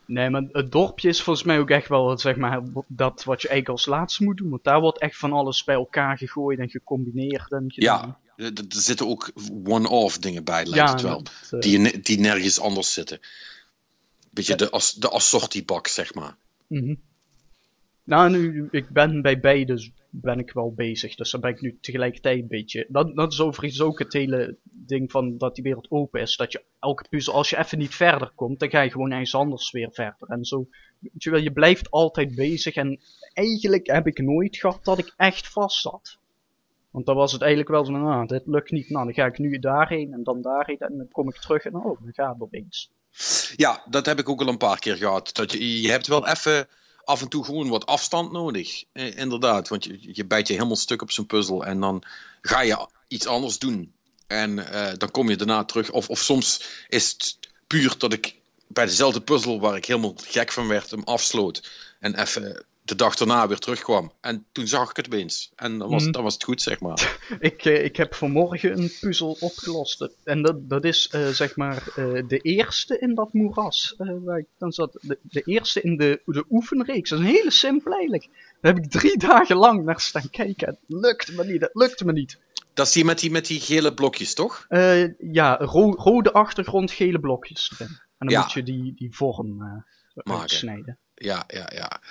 Nee, 0.06 0.30
maar 0.30 0.44
het 0.52 0.72
dorpje 0.72 1.10
is 1.10 1.22
volgens 1.22 1.46
mij 1.46 1.60
ook 1.60 1.70
echt 1.70 1.88
wel 1.88 2.18
zeg 2.18 2.36
maar, 2.36 2.62
dat 2.88 3.24
wat 3.24 3.42
je 3.42 3.48
eigenlijk 3.48 3.80
als 3.80 3.86
laatste 3.86 4.24
moet 4.24 4.38
doen. 4.38 4.50
Want 4.50 4.64
daar 4.64 4.82
wordt 4.82 5.00
echt 5.00 5.18
van 5.18 5.34
alles 5.34 5.64
bij 5.64 5.76
elkaar 5.76 6.18
gegooid 6.18 6.60
en 6.60 6.70
gecombineerd 6.70 7.52
en 7.52 7.72
gedaan. 7.72 8.18
Ja, 8.36 8.46
er, 8.46 8.52
zitten 8.68 9.08
ook 9.08 9.32
one-off 9.64 10.18
dingen 10.18 10.44
bij, 10.44 10.66
lijkt 10.66 10.92
het 10.92 11.02
wel. 11.02 11.24
dat, 11.24 11.34
eh, 11.52 11.60
Die, 11.60 12.00
die 12.02 12.20
nergens 12.20 12.60
anders 12.60 12.94
zitten. 12.94 13.20
Beetje 14.30 14.56
de, 14.56 14.70
as, 14.70 14.94
de 14.94 15.10
assortibak, 15.10 15.88
zeg 15.88 16.14
maar. 16.14 16.36
mhm. 16.68 16.94
Nou, 18.04 18.30
nu, 18.30 18.68
ik 18.72 18.90
ben 18.90 19.22
bij 19.22 19.40
beide 19.40 19.92
ben 20.10 20.40
ik 20.40 20.52
wel 20.52 20.74
bezig. 20.74 21.16
Dus 21.16 21.32
daar 21.32 21.42
ben 21.42 21.52
ik 21.52 21.62
nu 21.62 21.78
tegelijkertijd 21.82 22.40
een 22.40 22.48
beetje. 22.48 22.86
Dat, 22.90 23.16
dat 23.16 23.32
is 23.32 23.40
overigens 23.40 23.82
ook 23.82 24.00
het 24.00 24.14
hele 24.14 24.58
ding 24.64 25.12
van 25.12 25.38
dat 25.38 25.56
die 25.56 25.64
wereld 25.64 25.92
open 25.92 26.22
is. 26.22 26.36
Dat 26.36 26.52
je 26.52 26.64
elke 26.80 27.06
puzzel, 27.10 27.34
als 27.34 27.50
je 27.50 27.58
even 27.58 27.78
niet 27.78 27.96
verder 27.96 28.32
komt, 28.36 28.60
dan 28.60 28.70
ga 28.70 28.82
je 28.82 28.92
gewoon 28.92 29.12
ergens 29.12 29.36
anders 29.36 29.72
weer 29.72 29.90
verder. 29.92 30.28
En 30.28 30.46
zo, 30.46 30.68
je 31.00 31.30
wel, 31.30 31.40
je 31.40 31.52
blijft 31.52 31.92
altijd 31.92 32.36
bezig. 32.36 32.76
En 32.76 33.00
eigenlijk 33.34 33.88
heb 33.88 34.08
ik 34.08 34.22
nooit 34.22 34.58
gehad 34.58 34.86
dat 34.86 34.98
ik 34.98 35.14
echt 35.18 35.48
vast 35.48 35.82
zat. 35.82 36.18
Want 36.92 37.06
dan 37.06 37.16
was 37.16 37.32
het 37.32 37.42
eigenlijk 37.42 37.72
wel 37.72 37.86
zo 37.86 37.92
van, 37.92 38.08
ah, 38.08 38.28
dit 38.28 38.44
lukt 38.46 38.72
niet. 38.72 38.90
Nou, 38.90 39.06
dan 39.06 39.14
ga 39.14 39.26
ik 39.26 39.38
nu 39.38 39.60
daarheen 39.60 40.14
en 40.14 40.24
dan 40.24 40.42
daarheen. 40.42 40.80
En 40.80 40.98
dan 40.98 41.08
kom 41.12 41.30
ik 41.30 41.36
terug 41.36 41.66
en 41.66 41.76
oh, 41.76 42.02
dan 42.02 42.14
gaat 42.14 42.34
het 42.34 42.42
opeens. 42.42 42.92
Ja, 43.56 43.84
dat 43.90 44.06
heb 44.06 44.20
ik 44.20 44.30
ook 44.30 44.42
al 44.42 44.48
een 44.48 44.58
paar 44.58 44.80
keer 44.80 44.96
gehad. 44.96 45.36
Dat 45.36 45.52
je, 45.52 45.82
je 45.82 45.90
hebt 45.90 46.08
wel 46.08 46.28
even 46.28 46.68
af 47.04 47.22
en 47.22 47.28
toe 47.28 47.46
gewoon 47.46 47.70
wat 47.70 47.86
afstand 47.86 48.32
nodig. 48.32 48.84
Eh, 48.92 49.18
inderdaad, 49.18 49.68
want 49.68 49.84
je, 49.84 49.98
je 50.02 50.26
bijt 50.26 50.48
je 50.48 50.54
helemaal 50.54 50.76
stuk 50.76 51.02
op 51.02 51.12
zo'n 51.12 51.26
puzzel 51.26 51.66
en 51.66 51.80
dan 51.80 52.04
ga 52.42 52.62
je 52.62 52.88
iets 53.08 53.28
anders 53.28 53.60
doen. 53.60 53.94
En 54.28 54.72
eh, 54.72 54.94
dan 54.98 55.12
kom 55.12 55.30
je 55.30 55.36
daarna 55.36 55.64
terug. 55.64 55.92
Of, 55.92 56.10
of 56.10 56.20
soms 56.20 56.62
is 56.88 57.12
het 57.12 57.38
puur 57.68 57.96
dat 57.98 58.14
ik 58.14 58.36
bij 58.68 58.86
dezelfde 58.86 59.22
puzzel 59.22 59.60
waar 59.60 59.76
ik 59.76 59.86
helemaal 59.86 60.16
gek 60.18 60.52
van 60.52 60.68
werd, 60.68 60.92
hem 60.92 61.04
afsloot. 61.04 61.70
En 62.00 62.20
even 62.20 62.66
de 62.86 62.96
dag 62.96 63.16
daarna 63.16 63.48
weer 63.48 63.58
terugkwam. 63.58 64.12
En 64.22 64.46
toen 64.52 64.68
zag 64.68 64.90
ik 64.90 64.96
het 64.96 65.06
opeens. 65.06 65.52
En 65.56 65.78
dan 65.78 65.90
was, 65.90 66.08
dan 66.12 66.24
was 66.24 66.34
het 66.34 66.44
goed, 66.44 66.62
zeg 66.62 66.80
maar. 66.80 67.18
Ik, 67.40 67.66
eh, 67.66 67.84
ik 67.84 67.96
heb 67.96 68.14
vanmorgen 68.16 68.78
een 68.78 68.92
puzzel 69.00 69.38
opgelost. 69.40 70.10
En 70.24 70.42
dat, 70.42 70.70
dat 70.70 70.84
is 70.84 71.08
eh, 71.08 71.28
zeg 71.28 71.56
maar 71.56 71.88
eh, 71.96 72.24
de 72.28 72.38
eerste 72.38 73.00
in 73.00 73.16
dat 73.16 73.34
moeras. 73.34 73.96
waar 73.98 74.38
ik 74.38 74.46
dan 74.58 74.72
zat. 74.72 74.98
De, 75.02 75.18
de 75.22 75.42
eerste 75.42 75.82
in 75.82 75.98
de, 75.98 76.22
de 76.26 76.46
oefenreeks. 76.50 77.10
Dat 77.10 77.20
is 77.20 77.26
een 77.26 77.32
hele 77.32 77.52
simpel 77.52 77.92
eigenlijk. 77.92 78.30
Daar 78.62 78.74
heb 78.74 78.84
ik 78.84 78.92
drie 78.92 79.18
dagen 79.30 79.56
lang 79.56 79.84
naar 79.86 80.00
staan 80.02 80.30
kijken. 80.30 80.68
Het 80.68 80.80
lukte 80.88 81.34
me 81.36 81.46
niet, 81.46 81.62
het 81.62 81.74
lukte 81.74 82.06
me 82.06 82.12
niet. 82.12 82.40
Dat 82.74 82.88
is 82.88 82.94
die 82.94 83.06
met 83.06 83.20
die, 83.20 83.32
met 83.32 83.46
die 83.46 83.60
gele 83.60 83.94
blokjes, 83.94 84.34
toch? 84.34 84.66
Ja, 85.18 85.56
ro- 85.60 85.94
rode 85.96 86.32
achtergrond, 86.34 86.92
gele 86.92 87.20
blokjes 87.20 87.72
erin. 87.74 87.88
En 88.18 88.28
dan 88.28 88.30
Ja. 88.30 88.42
moet 88.42 88.52
je 88.52 88.64
die, 88.64 88.94
die 88.96 89.16
vorm 89.16 89.84
uitsnijden. 90.14 90.98
Ja, 91.24 91.44
ja, 91.48 91.70
ja. 91.74 92.02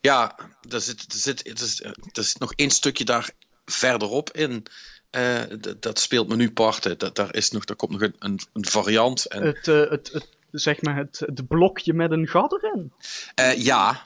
Ja, 0.00 0.36
er 0.70 0.80
zit, 0.80 1.00
er 1.12 1.18
zit, 1.18 1.46
er 1.46 1.62
is, 1.62 1.82
er 1.82 1.94
is 2.12 2.34
nog 2.36 2.52
één 2.54 2.70
stukje 2.70 3.04
daar 3.04 3.30
verderop 3.64 4.30
in. 4.32 4.66
Eh, 5.10 5.42
dat 5.80 5.98
speelt 5.98 6.28
me 6.28 6.36
nu 6.36 6.52
parten. 6.52 6.98
Dat, 6.98 7.16
daar, 7.16 7.34
is 7.34 7.50
nog, 7.50 7.64
daar 7.64 7.76
komt 7.76 7.90
nog 7.92 8.00
een, 8.00 8.14
een, 8.18 8.40
een 8.52 8.64
variant. 8.66 9.24
En, 9.24 9.42
Het, 9.42 9.68
eh, 9.68 9.90
het, 9.90 10.10
het, 10.12 10.28
zeg 10.50 10.82
maar, 10.82 10.96
het, 10.96 11.18
het 11.18 11.48
blokje 11.48 11.92
met 11.92 12.10
een 12.10 12.26
gat 12.28 12.52
erin. 12.52 12.92
eh, 13.34 13.56
ja, 13.64 14.02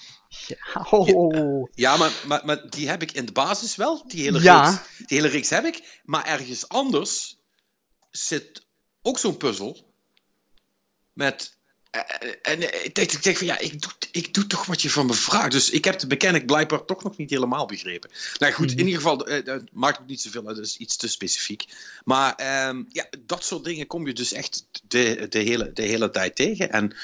Ja, 0.47 0.87
oh. 0.91 1.69
ja 1.75 1.97
maar, 1.97 2.12
maar, 2.27 2.45
maar 2.45 2.71
die 2.71 2.88
heb 2.88 3.03
ik 3.03 3.12
in 3.12 3.27
de 3.27 3.33
basis 3.33 3.77
wel. 3.77 4.05
Die 4.09 4.23
hele, 4.23 4.41
Ja. 4.43 4.71
reeks, 4.71 4.97
die 5.07 5.17
hele 5.19 5.29
reeks 5.29 5.50
heb 5.50 5.65
ik. 5.65 6.00
Maar 6.05 6.25
ergens 6.27 6.69
anders 6.69 7.38
zit 8.11 8.67
ook 9.03 9.19
zo'n 9.19 9.37
puzzel. 9.37 9.93
Met. 11.12 11.57
Eh, 11.90 12.00
eh, 12.00 12.35
En 12.42 12.73
eh, 12.73 12.85
ik 12.85 12.95
denk, 12.95 13.12
ik 13.12 13.23
denk 13.23 13.37
van 13.37 13.47
ja, 13.47 13.59
ik 13.59 13.83
doe, 13.83 13.92
ik 14.11 14.35
doe 14.35 14.47
toch 14.47 14.66
wat 14.66 14.83
je 14.83 14.90
van 14.90 15.07
me 15.07 15.14
vraagt. 15.14 15.52
Dus 15.52 15.71
ik 15.71 15.85
heb 15.85 15.99
de 15.99 16.07
mechanic 16.07 16.47
blijkbaar 16.47 16.85
toch 16.85 17.02
nog 17.02 17.16
niet 17.16 17.30
helemaal 17.30 17.66
begrepen. 17.66 18.11
Nou 18.38 18.52
goed, 18.52 18.71
Mhm. 18.71 18.78
in 18.78 18.87
ieder 18.87 19.02
geval, 19.02 19.26
maakt 19.73 19.99
het 19.99 20.07
niet 20.07 20.21
zoveel 20.21 20.47
uit, 20.47 20.57
dat 20.57 20.66
is 20.66 20.76
iets 20.76 20.97
te 20.97 21.09
specifiek. 21.09 21.64
Maar 22.04 22.35
ehm, 22.35 22.83
ja, 22.88 23.09
dat 23.26 23.45
soort 23.45 23.64
dingen 23.64 23.87
kom 23.87 24.07
je 24.07 24.12
dus 24.12 24.33
echt 24.33 24.64
de, 24.88 25.26
de, 25.28 25.38
hele, 25.38 25.73
de 25.73 25.83
hele 25.83 26.11
tijd 26.11 26.37
tegen. 26.37 26.71
En 26.73 26.97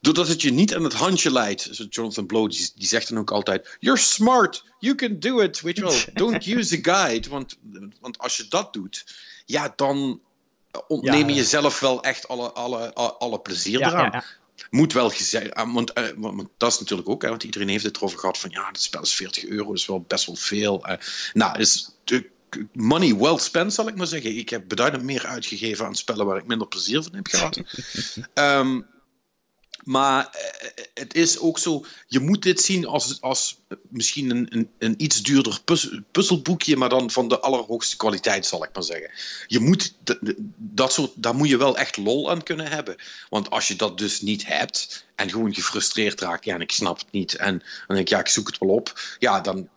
doordat 0.00 0.28
het 0.28 0.42
je 0.42 0.52
niet 0.52 0.74
aan 0.74 0.84
het 0.84 0.92
handje 0.92 1.32
leidt, 1.32 1.86
Jonathan 1.90 2.26
Blow, 2.26 2.50
die, 2.50 2.70
die 2.74 2.88
zegt 2.88 3.08
dan 3.08 3.18
ook 3.18 3.30
altijd: 3.30 3.76
You're 3.80 4.00
smart, 4.00 4.64
you 4.78 4.94
can 4.94 5.18
do 5.18 5.40
it. 5.40 5.60
Weet 5.60 5.76
je 5.76 5.82
wel, 5.82 5.98
don't 6.12 6.46
use 6.46 6.76
a 6.76 6.78
guide. 6.82 7.28
Want, 7.28 7.56
want 8.00 8.18
als 8.18 8.36
je 8.36 8.48
dat 8.48 8.72
doet, 8.72 9.04
ja, 9.46 9.72
dan 9.76 10.20
ontneem 10.88 11.28
je 11.28 11.34
jezelf 11.34 11.80
wel 11.80 12.02
echt 12.02 12.28
alle, 12.28 12.52
alle, 12.52 12.92
alle, 12.94 13.40
plezier 13.40 13.78
Ja, 13.78 13.88
eraan. 13.88 14.22
Moet 14.70 14.92
wel 14.92 15.10
gezegd, 15.10 15.62
want, 15.72 15.92
eh, 15.92 16.04
want, 16.16 16.36
want 16.36 16.48
dat 16.56 16.72
is 16.72 16.78
natuurlijk 16.78 17.08
ook, 17.08 17.22
hè, 17.22 17.28
want 17.28 17.42
iedereen 17.42 17.68
heeft 17.68 17.84
het 17.84 17.96
erover 17.96 18.18
gehad 18.18 18.38
van 18.38 18.50
ja, 18.50 18.66
het 18.66 18.82
spel 18.82 19.02
is 19.02 19.14
40 19.14 19.44
euro, 19.46 19.72
is 19.72 19.86
wel 19.86 20.00
best 20.00 20.26
wel 20.26 20.36
veel. 20.36 20.84
Eh, 20.84 20.96
nou, 21.32 21.58
is 21.58 21.90
de 22.04 22.30
money 22.72 23.16
well 23.16 23.38
spent, 23.38 23.74
zal 23.74 23.88
ik 23.88 23.96
maar 23.96 24.06
zeggen. 24.06 24.36
Ik 24.36 24.48
heb 24.48 24.68
beduidend 24.68 25.02
meer 25.02 25.26
uitgegeven 25.26 25.86
aan 25.86 25.94
spellen 25.94 26.26
waar 26.26 26.36
ik 26.36 26.46
minder 26.46 26.68
plezier 26.68 27.02
van 27.02 27.14
heb 27.14 27.26
gehad. 27.26 27.60
Ehm, 28.34 28.80
maar 29.84 30.28
eh, 30.30 30.84
het 30.94 31.14
is 31.14 31.38
ook 31.38 31.58
zo, 31.58 31.84
je 32.06 32.20
moet 32.20 32.42
dit 32.42 32.60
zien 32.60 32.86
als, 32.86 33.20
als 33.20 33.60
misschien 33.88 34.30
een, 34.30 34.46
een, 34.50 34.70
een 34.78 34.94
iets 34.96 35.22
duurder 35.22 35.60
puzz- 35.64 35.98
puzzelboekje, 36.10 36.76
maar 36.76 36.88
dan 36.88 37.10
van 37.10 37.28
de 37.28 37.40
allerhoogste 37.40 37.96
kwaliteit, 37.96 38.46
zal 38.46 38.64
ik 38.64 38.70
maar 38.72 38.82
zeggen. 38.82 39.10
Je 39.46 39.60
moet, 39.60 39.94
dat 40.56 40.92
soort, 40.92 41.12
daar 41.14 41.34
moet 41.34 41.48
je 41.48 41.56
wel 41.56 41.76
echt 41.76 41.96
lol 41.96 42.30
aan 42.30 42.42
kunnen 42.42 42.66
hebben. 42.66 42.96
Want 43.28 43.50
als 43.50 43.68
je 43.68 43.76
dat 43.76 43.98
dus 43.98 44.20
niet 44.20 44.46
hebt 44.46 45.06
en 45.14 45.30
gewoon 45.30 45.54
gefrustreerd 45.54 46.20
raakt, 46.20 46.44
ja, 46.44 46.54
en 46.54 46.60
ik 46.60 46.72
snap 46.72 46.98
het 46.98 47.10
niet, 47.10 47.34
en 47.34 47.58
dan 47.58 47.96
denk 47.96 48.00
ik, 48.00 48.08
ja, 48.08 48.18
ik 48.18 48.28
zoek 48.28 48.46
het 48.46 48.58
wel 48.58 48.68
op, 48.68 49.00
ja, 49.18 49.40
dan, 49.40 49.68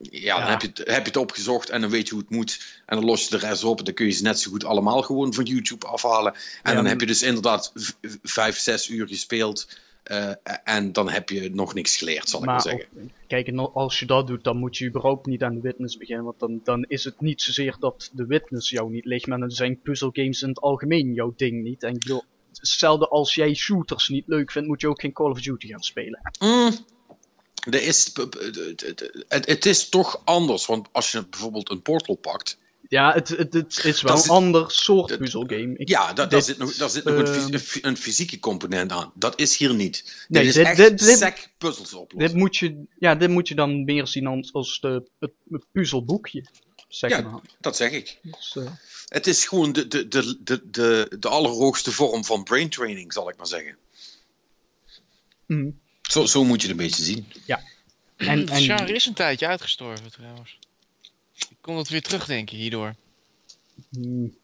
ja, 0.00 0.36
dan 0.36 0.44
Ja. 0.44 0.50
heb, 0.50 0.60
je 0.60 0.66
het, 0.68 0.78
heb 0.78 1.00
je 1.00 1.02
het 1.10 1.16
opgezocht 1.16 1.70
en 1.70 1.80
dan 1.80 1.90
weet 1.90 2.06
je 2.08 2.14
hoe 2.14 2.22
het 2.22 2.30
moet. 2.30 2.80
En 2.86 2.96
dan 2.96 3.04
los 3.04 3.24
je 3.24 3.30
de 3.38 3.46
rest 3.46 3.64
op. 3.64 3.78
En 3.78 3.84
dan 3.84 3.94
kun 3.94 4.06
je 4.06 4.12
ze 4.12 4.22
net 4.22 4.40
zo 4.40 4.50
goed 4.50 4.64
allemaal 4.64 5.02
gewoon 5.02 5.34
van 5.34 5.44
YouTube 5.44 5.86
afhalen. 5.86 6.32
En 6.34 6.40
Ja, 6.62 6.74
dan 6.74 6.86
heb 6.86 7.00
je 7.00 7.06
dus 7.06 7.22
inderdaad 7.22 7.72
vijf, 8.22 8.58
zes 8.58 8.88
uur 8.88 9.08
gespeeld. 9.08 9.78
eh, 10.02 10.30
en 10.64 10.92
dan 10.92 11.08
heb 11.10 11.28
je 11.28 11.50
nog 11.54 11.74
niks 11.74 11.96
geleerd, 11.96 12.28
zal 12.28 12.40
ik 12.40 12.46
maar 12.46 12.60
zeggen. 12.60 12.86
op- 12.94 13.10
kijk, 13.26 13.48
als 13.74 13.98
je 13.98 14.06
dat 14.06 14.26
doet, 14.26 14.44
dan 14.44 14.56
moet 14.56 14.76
je 14.76 14.86
überhaupt 14.88 15.26
niet 15.26 15.42
aan 15.42 15.54
de 15.54 15.60
witness 15.60 15.96
beginnen. 15.96 16.24
Want 16.24 16.38
dan, 16.38 16.60
dan 16.64 16.84
is 16.88 17.04
het 17.04 17.20
niet 17.20 17.42
zozeer 17.42 17.76
dat 17.80 18.10
de 18.12 18.26
witness 18.26 18.70
jou 18.70 18.90
niet 18.90 19.04
ligt, 19.04 19.26
maar 19.26 19.38
dan 19.38 19.50
zijn 19.50 19.80
puzzelgames 19.82 20.42
in 20.42 20.48
het 20.48 20.60
algemeen 20.60 21.12
jouw 21.12 21.32
ding 21.36 21.62
niet. 21.62 21.82
En 21.82 21.94
ik 21.94 21.98
bedoel, 21.98 22.24
hetzelfde 22.54 23.08
als 23.08 23.34
jij 23.34 23.54
shooters 23.54 24.08
niet 24.08 24.24
leuk 24.26 24.50
vindt, 24.50 24.68
moet 24.68 24.80
je 24.80 24.88
ook 24.88 25.00
geen 25.00 25.12
Call 25.12 25.30
of 25.30 25.40
Duty 25.40 25.66
gaan 25.68 25.82
spelen. 25.82 26.20
Mm, 26.40 26.70
er 27.60 27.82
is, 27.82 28.12
het, 29.28 29.46
het 29.46 29.66
is 29.66 29.88
toch 29.88 30.22
anders. 30.24 30.66
Want 30.66 30.88
als 30.92 31.12
je 31.12 31.26
bijvoorbeeld 31.26 31.70
een 31.70 31.82
Portal 31.82 32.14
pakt. 32.14 32.58
Ja, 32.88 33.12
het, 33.12 33.28
het, 33.28 33.52
het 33.52 33.84
is 33.84 34.02
wel 34.02 34.14
Dat 34.14 34.24
een 34.24 34.30
ander 34.30 34.70
soort 34.70 35.18
puzzelgame. 35.18 35.72
Ja, 35.76 36.12
da- 36.12 36.26
daar 36.26 36.42
zit 36.42 36.58
nog, 36.58 36.74
daar 36.74 36.90
zit 36.90 37.04
nog 37.04 37.14
een, 37.14 37.26
fys- 37.26 37.44
ehm, 37.44 37.52
een 37.54 37.60
fy- 37.60 37.78
een 37.82 37.96
fysieke 37.96 38.38
component 38.38 38.92
aan. 38.92 39.12
Dat 39.14 39.40
is 39.40 39.56
hier 39.56 39.74
niet. 39.74 40.24
Nee, 40.28 40.42
dit 40.42 40.50
is 40.50 40.56
dit- 40.56 40.66
echt 40.66 40.76
dit- 40.76 40.98
dit- 40.98 41.18
sec 41.18 41.50
puzzels 41.58 41.94
oplossen. 41.94 42.30
Dit 42.32 42.40
moet 42.42 42.56
je, 42.56 42.82
ja, 42.98 43.14
dit 43.14 43.28
moet 43.30 43.48
je 43.48 43.54
dan 43.54 43.84
meer 43.84 44.06
zien 44.06 44.26
als, 44.26 44.52
als 44.52 44.80
de, 44.80 45.02
het, 45.18 45.30
het 45.50 45.64
puzzelboekje. 45.72 46.44
Zeg 46.88 47.10
Ja. 47.10 47.20
maar. 47.20 47.40
Dat 47.60 47.76
zeg 47.76 47.90
ik. 47.90 48.18
Dus, 48.22 48.56
eh, 48.56 48.70
Het 49.08 49.26
is 49.26 49.44
gewoon 49.46 49.72
de, 49.72 49.88
de, 49.88 50.08
de, 50.08 50.36
de, 50.44 50.70
de, 50.70 51.16
de 51.18 51.28
allerhoogste 51.28 51.92
vorm 51.92 52.24
van 52.24 52.42
brain 52.44 52.68
training, 52.68 53.12
zal 53.12 53.28
ik 53.30 53.36
maar 53.36 53.46
zeggen. 53.46 53.76
mm. 55.46 55.79
Zo, 56.10 56.26
zo 56.26 56.44
moet 56.44 56.62
je 56.62 56.68
het 56.68 56.76
een 56.78 56.84
beetje 56.86 57.02
zien. 57.02 57.26
En, 58.16 58.38
Het 58.38 58.50
genre 58.50 58.86
en, 58.86 58.94
is 58.94 59.06
een 59.06 59.14
tijdje 59.14 59.46
uitgestorven 59.46 60.10
trouwens. 60.10 60.58
Ik 61.50 61.56
kon 61.60 61.76
het 61.76 61.88
weer 61.88 62.02
terugdenken 62.02 62.56
hierdoor. 62.56 62.94
mm, 63.88 64.34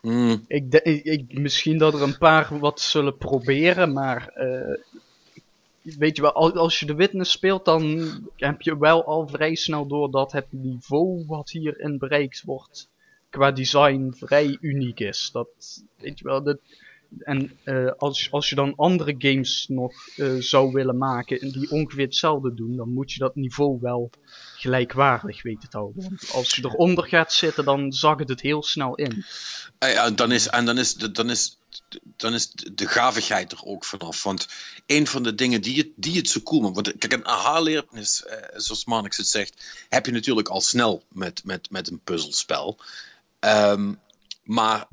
Hmm. 0.00 0.44
Ik, 0.48 0.70
de- 0.70 0.82
ik, 0.82 1.04
ik- 1.04 1.38
misschien 1.38 1.78
dat 1.78 1.94
er 1.94 2.02
een 2.02 2.18
paar 2.18 2.58
wat 2.58 2.80
zullen 2.80 3.16
proberen, 3.18 3.92
maar 3.92 4.28
eh, 4.28 4.76
weet 5.82 6.16
je 6.16 6.22
wel, 6.22 6.32
al- 6.32 6.52
als 6.56 6.80
je 6.80 6.86
de 6.86 6.94
witness 6.94 7.30
speelt, 7.32 7.64
dan 7.64 8.08
heb 8.36 8.62
je 8.62 8.78
wel 8.78 9.04
al 9.04 9.28
vrij 9.28 9.54
snel 9.54 9.86
door 9.86 10.10
dat 10.10 10.32
het 10.32 10.46
niveau 10.50 11.24
wat 11.26 11.50
hierin 11.50 11.98
bereikt 11.98 12.42
wordt 12.44 12.88
qua 13.30 13.50
design 13.52 14.12
vrij 14.16 14.58
uniek 14.60 15.00
is. 15.00 15.30
Dat, 15.32 15.48
weet 15.96 16.18
je 16.18 16.24
wel, 16.24 16.42
dat, 16.42 16.58
en 17.18 17.58
eh, 17.64 17.90
als, 17.98 18.30
als 18.30 18.48
je 18.48 18.54
dan 18.54 18.76
andere 18.76 19.14
games 19.18 19.66
nog 19.68 19.92
eh, 20.16 20.34
zou 20.38 20.72
willen 20.72 20.98
maken 20.98 21.40
en 21.40 21.50
die 21.50 21.70
ongeveer 21.70 22.04
hetzelfde 22.04 22.54
doen, 22.54 22.76
dan 22.76 22.92
moet 22.92 23.12
je 23.12 23.18
dat 23.18 23.34
niveau 23.34 23.78
wel 23.80 24.10
gelijkwaardig 24.56 25.42
weten 25.42 25.68
te 25.68 25.76
houden. 25.76 26.02
Want 26.02 26.32
als 26.32 26.54
je 26.54 26.64
eronder 26.64 27.04
gaat 27.04 27.32
zitten, 27.32 27.64
dan 27.64 27.92
zakt 27.92 28.28
het 28.28 28.40
heel 28.40 28.62
snel 28.62 28.94
in. 28.94 29.24
Eh, 29.78 29.92
ja, 29.92 30.10
dan 30.10 30.32
is, 30.32 30.48
en 30.48 30.64
dan 30.64 30.78
is, 30.78 30.94
de, 30.94 31.10
dan, 31.10 31.30
is, 31.30 31.58
dan 32.16 32.34
is 32.34 32.50
de 32.50 32.86
gavigheid 32.86 33.52
er 33.52 33.64
ook 33.64 33.84
vanaf. 33.84 34.22
Want 34.22 34.48
een 34.86 35.06
van 35.06 35.22
de 35.22 35.34
dingen 35.34 35.62
die 35.62 35.78
het, 35.78 35.88
die 35.96 36.16
het 36.16 36.28
zo 36.28 36.40
cool 36.40 36.60
maakt. 36.60 36.74
Want 36.74 36.98
kijk, 36.98 37.12
een 37.12 37.26
aha-leernis, 37.26 38.24
eh, 38.24 38.36
zoals 38.56 38.84
Manix 38.84 39.16
het 39.16 39.28
zegt, 39.28 39.86
heb 39.88 40.06
je 40.06 40.12
natuurlijk 40.12 40.48
al 40.48 40.60
snel 40.60 41.02
met, 41.08 41.44
met, 41.44 41.70
met 41.70 41.90
een 41.90 42.00
puzzelspel. 42.00 42.78
Ehm, 43.38 43.94
maar 44.42 44.86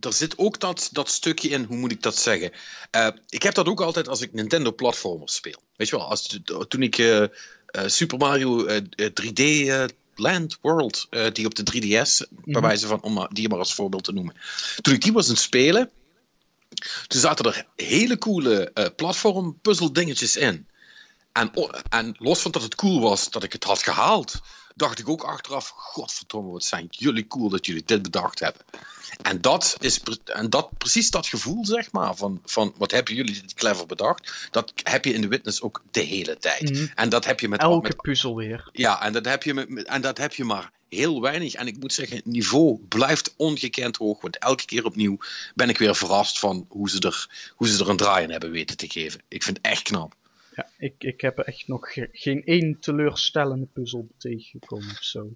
er 0.00 0.12
zit 0.12 0.38
ook 0.38 0.60
dat, 0.60 0.88
dat 0.92 1.10
stukje 1.10 1.48
in, 1.48 1.64
hoe 1.64 1.76
moet 1.76 1.90
ik 1.92 2.02
dat 2.02 2.16
zeggen? 2.16 2.52
Eh, 2.90 3.08
ik 3.28 3.42
heb 3.42 3.54
dat 3.54 3.66
ook 3.66 3.80
altijd 3.80 4.08
als 4.08 4.20
ik 4.20 4.32
Nintendo-platformers 4.32 5.34
speel. 5.34 5.62
Weet 5.76 5.88
je 5.88 5.96
wel, 5.96 6.08
als, 6.08 6.38
toen 6.68 6.82
ik 6.82 6.98
eh, 6.98 7.22
eh, 7.22 7.28
Super 7.86 8.18
Mario 8.18 8.64
eh, 8.66 8.76
eh, 8.76 9.10
3D 9.12 9.68
eh, 9.68 9.84
Land 10.14 10.58
World, 10.60 11.08
die 11.32 11.46
op 11.46 11.54
de 11.54 11.62
3DS, 11.62 12.18
bij 12.30 12.38
Mhm. 12.44 12.60
wijze 12.60 12.86
van, 12.86 13.02
om 13.02 13.28
die 13.32 13.48
maar 13.48 13.58
als 13.58 13.74
voorbeeld 13.74 14.04
te 14.04 14.12
noemen. 14.12 14.34
Toen 14.80 14.94
ik 14.94 15.02
die 15.02 15.12
was 15.12 15.24
aan 15.26 15.32
het 15.32 15.40
spelen, 15.42 15.90
toen 17.06 17.20
zaten 17.20 17.44
er 17.44 17.66
hele 17.76 18.18
coole 18.18 18.72
platform 18.96 19.58
puzzle 19.62 19.92
dingetjes 19.92 20.36
in. 20.36 20.66
En, 21.32 21.52
en 21.88 22.14
los 22.18 22.40
van 22.40 22.50
dat 22.50 22.62
het 22.62 22.74
cool 22.74 23.00
was 23.00 23.30
dat 23.30 23.42
ik 23.42 23.52
het 23.52 23.64
had 23.64 23.82
gehaald, 23.82 24.40
dacht 24.78 24.98
ik 24.98 25.08
ook 25.08 25.22
achteraf: 25.22 25.72
Godverdomme, 25.76 26.50
wat 26.52 26.64
zijn 26.64 26.86
jullie 26.90 27.26
cool 27.26 27.48
dat 27.48 27.66
jullie 27.66 27.82
dit 27.86 28.02
bedacht 28.02 28.38
hebben. 28.38 28.62
En 29.22 29.40
dat 29.40 29.76
is 29.80 30.00
en 30.24 30.50
dat, 30.50 30.68
precies 30.78 31.10
dat 31.10 31.26
gevoel, 31.26 31.66
zeg 31.66 31.92
maar, 31.92 32.16
van, 32.16 32.40
van 32.44 32.74
wat 32.76 32.90
hebben 32.90 33.14
jullie 33.14 33.40
dit 33.40 33.54
clever 33.54 33.86
bedacht, 33.86 34.48
dat 34.50 34.72
heb 34.82 35.04
je 35.04 35.12
in 35.12 35.20
de 35.20 35.28
witness 35.28 35.62
ook 35.62 35.82
de 35.90 36.00
hele 36.00 36.38
tijd. 36.38 36.70
Mhm. 36.70 36.86
En 36.94 37.08
dat 37.08 37.24
heb 37.24 37.40
je 37.40 37.48
met, 37.48 37.60
Elke 37.60 37.88
met 37.88 37.96
puzzel 37.96 38.36
weer. 38.36 38.68
ja, 38.72 39.02
en 39.02 39.12
dat, 39.12 39.24
heb 39.24 39.42
je 39.42 39.54
met- 39.54 39.84
en 39.84 40.00
dat 40.00 40.18
heb 40.18 40.34
je 40.34 40.44
maar 40.44 40.70
heel 40.88 41.20
weinig. 41.20 41.54
En 41.54 41.66
ik 41.66 41.78
moet 41.78 41.92
zeggen, 41.92 42.16
het 42.16 42.26
niveau 42.26 42.78
blijft 42.88 43.34
ongekend 43.36 43.96
hoog. 43.96 44.20
Want 44.20 44.38
elke 44.38 44.64
keer 44.64 44.84
opnieuw 44.84 45.18
ben 45.54 45.68
ik 45.68 45.78
weer 45.78 45.96
verrast 45.96 46.38
van 46.38 46.66
hoe 46.68 46.90
ze 46.90 47.00
er, 47.00 47.50
hoe 47.56 47.68
ze 47.68 47.82
er 47.84 47.88
een 47.90 47.96
draai 47.96 48.24
in 48.24 48.30
hebben 48.30 48.50
weten 48.50 48.76
te 48.76 48.88
geven. 48.90 49.20
Ik 49.28 49.42
vind 49.42 49.56
het 49.56 49.66
echt 49.66 49.82
knap. 49.82 50.14
Ja, 50.58 50.66
ik, 50.78 50.94
ik 50.98 51.20
heb 51.20 51.38
echt 51.38 51.68
nog 51.68 51.92
ge- 51.92 52.08
geen 52.12 52.44
één 52.44 52.80
teleurstellende 52.80 53.66
puzzel 53.72 54.08
tegengekomen 54.16 54.88
of 54.90 55.02
zo. 55.02 55.28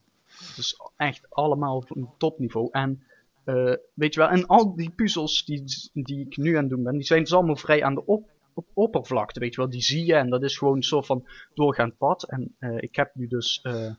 Is 0.56 0.80
echt 0.96 1.26
allemaal 1.30 1.82
van 1.86 2.14
topniveau. 2.18 2.68
En 2.72 3.02
eh, 3.44 3.74
weet 3.94 4.14
je 4.14 4.20
wel, 4.20 4.28
en 4.28 4.46
al 4.46 4.76
die 4.76 4.90
puzzels 4.90 5.44
die, 5.44 5.62
die 5.92 6.26
ik 6.26 6.36
nu 6.36 6.54
aan 6.56 6.60
het 6.62 6.70
doen 6.70 6.82
ben, 6.82 6.92
die 6.92 7.02
zijn 7.06 7.22
dus 7.22 7.32
allemaal 7.32 7.56
vrij 7.56 7.82
aan 7.84 7.94
de 7.94 8.06
op, 8.06 8.30
op 8.54 8.66
oppervlakte. 8.74 9.40
Weet 9.40 9.54
je 9.54 9.60
wel, 9.60 9.70
die 9.70 9.82
zie 9.82 10.04
je 10.06 10.14
en 10.14 10.30
dat 10.30 10.42
is 10.42 10.58
gewoon 10.58 10.76
een 10.76 10.82
soort 10.82 11.06
van 11.06 11.28
doorgaand 11.54 11.96
pad. 11.96 12.30
En 12.30 12.54
eh, 12.58 12.76
ik 12.82 12.96
heb 12.96 13.10
nu 13.14 13.26
dus 13.28 13.60
eh, 13.62 13.90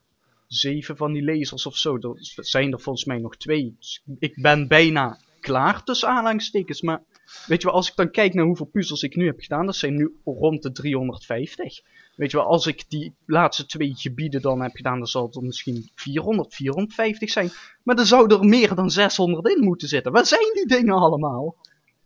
zeven 0.47 0.97
van 0.97 1.13
die 1.13 1.23
lasers 1.23 1.65
of 1.65 1.77
zo. 1.77 1.95
Er 1.95 2.15
zijn 2.45 2.71
er 2.71 2.79
volgens 2.79 3.05
mij 3.05 3.17
nog 3.19 3.37
twee. 3.37 3.75
Dus 3.79 4.03
ik 4.19 4.41
ben 4.41 4.67
bijna 4.67 5.17
klaar 5.39 5.83
tussen 5.83 6.09
aanhalingstekens. 6.09 6.81
Maar 6.81 7.01
weet 7.47 7.61
je 7.61 7.67
wel, 7.67 7.75
als 7.75 7.89
ik 7.89 7.95
dan 7.95 8.11
kijk 8.11 8.33
naar 8.33 8.45
hoeveel 8.45 8.65
puzzels 8.65 9.03
ik 9.03 9.15
nu 9.15 9.25
heb 9.25 9.39
gedaan, 9.39 9.65
dat 9.65 9.75
zijn 9.75 9.95
nu 9.95 10.15
rond 10.25 10.63
de 10.63 10.71
350. 10.71 11.81
Weet 12.15 12.31
je 12.31 12.37
wel, 12.37 12.45
als 12.45 12.67
ik 12.67 12.83
die 12.89 13.13
laatste 13.25 13.65
twee 13.65 13.93
gebieden 13.95 14.41
dan 14.41 14.61
heb 14.61 14.75
gedaan, 14.75 14.97
dan 14.97 15.07
zal 15.07 15.25
het 15.25 15.35
er 15.35 15.41
misschien 15.43 15.89
400, 15.95 16.55
450 16.55 17.29
zijn. 17.29 17.51
Maar 17.83 17.95
dan 17.95 18.05
zou 18.05 18.33
er 18.33 18.45
meer 18.45 18.75
dan 18.75 18.91
600 18.91 19.47
in 19.47 19.63
moeten 19.63 19.87
zitten. 19.87 20.11
Waar 20.11 20.25
zijn 20.25 20.51
die 20.53 20.65
dingen 20.67 20.93
allemaal? 20.95 21.55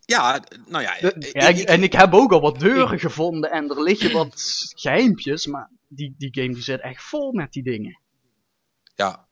Ja, 0.04 0.40
nou 0.66 0.82
ja. 0.82 0.96
De- 1.00 1.14
ik- 1.18 1.40
ja, 1.40 1.48
ik- 1.48 1.56
ik- 1.58 1.68
en 1.68 1.82
ik 1.82 1.92
heb 1.92 2.14
ook 2.14 2.32
al 2.32 2.40
wat 2.40 2.58
deuren 2.60 2.98
gevonden 2.98 3.50
en 3.50 3.68
er 3.70 3.82
liggen 3.82 4.12
wat 4.12 4.34
geheimpjes, 4.76 5.46
maar 5.46 5.70
die, 5.88 6.14
die 6.18 6.28
game 6.32 6.54
die 6.54 6.62
zit 6.62 6.80
echt 6.80 7.02
vol 7.02 7.32
met 7.32 7.52
die 7.52 7.62
dingen. 7.62 8.00
Ja. 8.94 9.27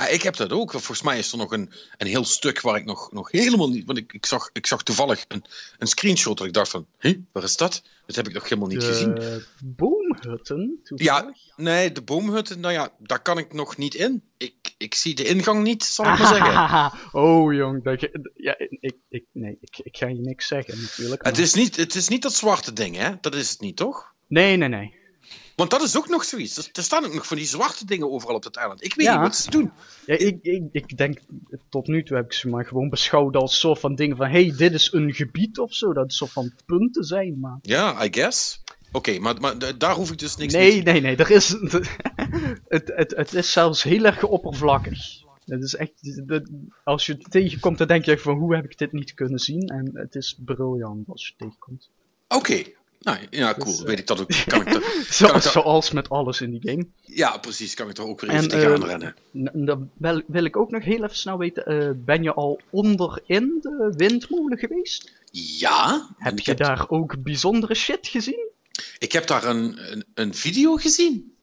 Ah, 0.00 0.12
ik 0.12 0.22
heb 0.22 0.36
dat 0.36 0.52
ook. 0.52 0.70
Volgens 0.70 1.02
mij 1.02 1.18
is 1.18 1.32
er 1.32 1.38
nog 1.38 1.52
een, 1.52 1.72
een 1.96 2.06
heel 2.06 2.24
stuk 2.24 2.60
waar 2.60 2.76
ik 2.76 2.84
nog, 2.84 3.12
nog 3.12 3.30
helemaal 3.30 3.70
niet. 3.70 3.86
Want 3.86 3.98
ik, 3.98 4.12
ik, 4.12 4.26
zag, 4.26 4.50
ik 4.52 4.66
zag 4.66 4.82
toevallig 4.82 5.24
een, 5.28 5.44
een 5.78 5.86
screenshot 5.86 6.38
dat 6.38 6.46
ik 6.46 6.52
dacht 6.52 6.70
van. 6.70 6.86
Hé, 6.98 7.14
waar 7.32 7.42
is 7.42 7.56
dat? 7.56 7.82
Dat 8.06 8.16
heb 8.16 8.28
ik 8.28 8.34
nog 8.34 8.42
helemaal 8.42 8.68
niet 8.68 8.84
gezien. 8.84 9.14
De 9.14 9.44
boomhutten, 9.64 10.80
toevallig. 10.82 11.36
Nee, 11.56 11.92
de 11.92 12.02
boomhutten, 12.02 12.60
nou 12.60 12.72
ja, 12.72 12.92
daar 12.98 13.22
kan 13.22 13.38
ik 13.38 13.52
nog 13.52 13.76
niet 13.76 13.94
in. 13.94 14.22
Ik, 14.36 14.74
ik 14.78 14.94
zie 14.94 15.14
de 15.14 15.24
ingang 15.24 15.62
niet, 15.62 15.84
zal 15.84 16.04
ik 16.04 16.18
maar 16.18 16.34
zeggen. 16.36 16.92
oh 17.12 17.54
jong, 17.54 17.84
dat 17.84 18.00
je, 18.00 18.30
ja, 18.34 18.54
ik, 18.58 18.96
ik, 19.08 19.24
nee, 19.32 19.58
ik, 19.60 19.78
ik 19.82 19.96
ga 19.96 20.06
je 20.06 20.20
niks 20.20 20.46
zeggen 20.46 20.80
natuurlijk. 20.80 21.24
Het 21.24 21.38
is, 21.38 21.54
niet, 21.54 21.76
het 21.76 21.94
is 21.94 22.08
niet 22.08 22.22
dat 22.22 22.34
zwarte 22.34 22.72
ding, 22.72 22.96
hè? 22.96 23.10
Dat 23.20 23.34
is 23.34 23.50
het 23.50 23.60
niet, 23.60 23.76
toch? 23.76 24.14
Nee, 24.26 24.56
nee, 24.56 24.68
nee. 24.68 24.99
Want 25.60 25.70
dat 25.72 25.82
is 25.82 25.96
ook 25.96 26.08
nog 26.08 26.24
zoiets. 26.24 26.56
Er, 26.56 26.68
er 26.72 26.82
staan 26.82 27.04
ook 27.04 27.14
nog 27.14 27.26
van 27.26 27.36
die 27.36 27.46
zwarte 27.46 27.86
dingen 27.86 28.10
overal 28.10 28.36
op 28.36 28.44
het 28.44 28.56
eiland. 28.56 28.84
Ik 28.84 28.94
weet 28.94 29.06
Ja. 29.06 29.12
niet 29.12 29.22
wat 29.22 29.36
ze 29.36 29.50
doen. 29.50 29.72
Ja, 30.06 30.14
ik, 30.18 30.38
ik, 30.42 30.62
ik 30.72 30.96
denk, 30.96 31.20
tot 31.68 31.86
nu 31.86 32.02
toe 32.02 32.16
heb 32.16 32.24
ik 32.24 32.32
ze 32.32 32.48
maar 32.48 32.64
gewoon 32.64 32.88
beschouwd 32.88 33.36
als 33.36 33.58
soort 33.58 33.78
van 33.78 33.94
dingen 33.94 34.16
van, 34.16 34.28
hey, 34.28 34.54
dit 34.56 34.72
is 34.72 34.92
een 34.92 35.14
gebied 35.14 35.58
of 35.58 35.74
zo, 35.74 35.92
dat 35.92 36.02
het 36.02 36.12
soort 36.12 36.30
van 36.32 36.52
punten 36.66 37.04
zijn, 37.04 37.38
maar... 37.40 37.58
Ja, 37.62 38.04
I 38.04 38.08
guess. 38.10 38.62
Oké, 38.92 39.18
maar, 39.18 39.40
maar 39.40 39.78
daar 39.78 39.94
hoef 39.94 40.10
ik 40.10 40.18
dus 40.18 40.36
niks 40.36 40.52
mee 40.54 40.72
Nee, 40.72 40.82
nee, 40.82 41.00
nee, 41.00 41.16
er 41.16 41.30
is, 41.30 41.48
het, 42.68 42.92
het, 42.94 43.16
het 43.16 43.34
is 43.34 43.52
zelfs 43.52 43.82
heel 43.82 44.04
erg 44.04 44.24
oppervlakkig. 44.24 44.98
Het 45.44 45.62
is 45.62 45.74
echt, 45.74 45.92
als 46.84 47.06
je 47.06 47.12
het 47.12 47.30
tegenkomt, 47.30 47.78
dan 47.78 47.86
denk 47.86 48.04
je 48.04 48.18
van, 48.18 48.38
hoe 48.38 48.54
heb 48.54 48.64
ik 48.64 48.78
dit 48.78 48.92
niet 48.92 49.14
kunnen 49.14 49.38
zien? 49.38 49.68
En 49.68 49.90
het 49.92 50.14
is 50.14 50.38
briljant 50.44 51.08
als 51.08 51.26
je 51.26 51.32
het 51.36 51.38
tegenkomt. 51.38 51.90
Oké. 52.28 52.62
Nou, 53.00 53.18
ja, 53.30 53.54
cool. 53.54 53.64
Dus, 53.70 53.80
eh, 53.80 53.86
Weet 53.86 53.98
ik 53.98 54.06
dat 54.06 54.20
ook. 54.20 54.28
Kan 54.46 54.60
ik 54.60 54.72
dat, 54.72 54.82
Zoals, 55.08 55.42
dat- 55.44 55.52
zoals 55.52 55.90
met 55.90 56.08
alles 56.08 56.40
in 56.40 56.50
die 56.50 56.70
game. 56.70 56.86
ja, 57.02 57.38
precies. 57.38 57.74
Kan 57.74 57.88
ik 57.88 57.96
er 57.96 58.04
ook 58.06 58.20
weer 58.20 58.30
En, 58.30 58.36
even 58.36 58.48
tegenaan 58.48 58.82
eh, 58.82 58.88
rennen. 58.88 59.66
Dan 59.66 59.90
wil, 59.96 60.22
wil 60.26 60.44
ik 60.44 60.56
ook 60.56 60.70
nog 60.70 60.84
heel 60.84 61.04
even 61.04 61.16
snel 61.16 61.38
weten, 61.38 61.66
eh, 61.66 61.90
ben 61.96 62.22
je 62.22 62.32
al 62.34 62.60
onderin 62.70 63.58
de 63.60 63.94
windmolen 63.96 64.58
geweest? 64.58 65.12
Ja. 65.32 66.08
Heb 66.16 66.38
je 66.38 66.50
heb, 66.50 66.58
daar 66.58 66.84
ook 66.88 67.22
bijzondere 67.22 67.74
shit 67.74 68.06
gezien? 68.06 68.48
ik 68.98 69.12
heb 69.12 69.26
daar 69.26 69.44
een, 69.44 69.92
een, 69.92 70.04
een 70.14 70.34
video 70.34 70.76
gezien. 70.76 71.34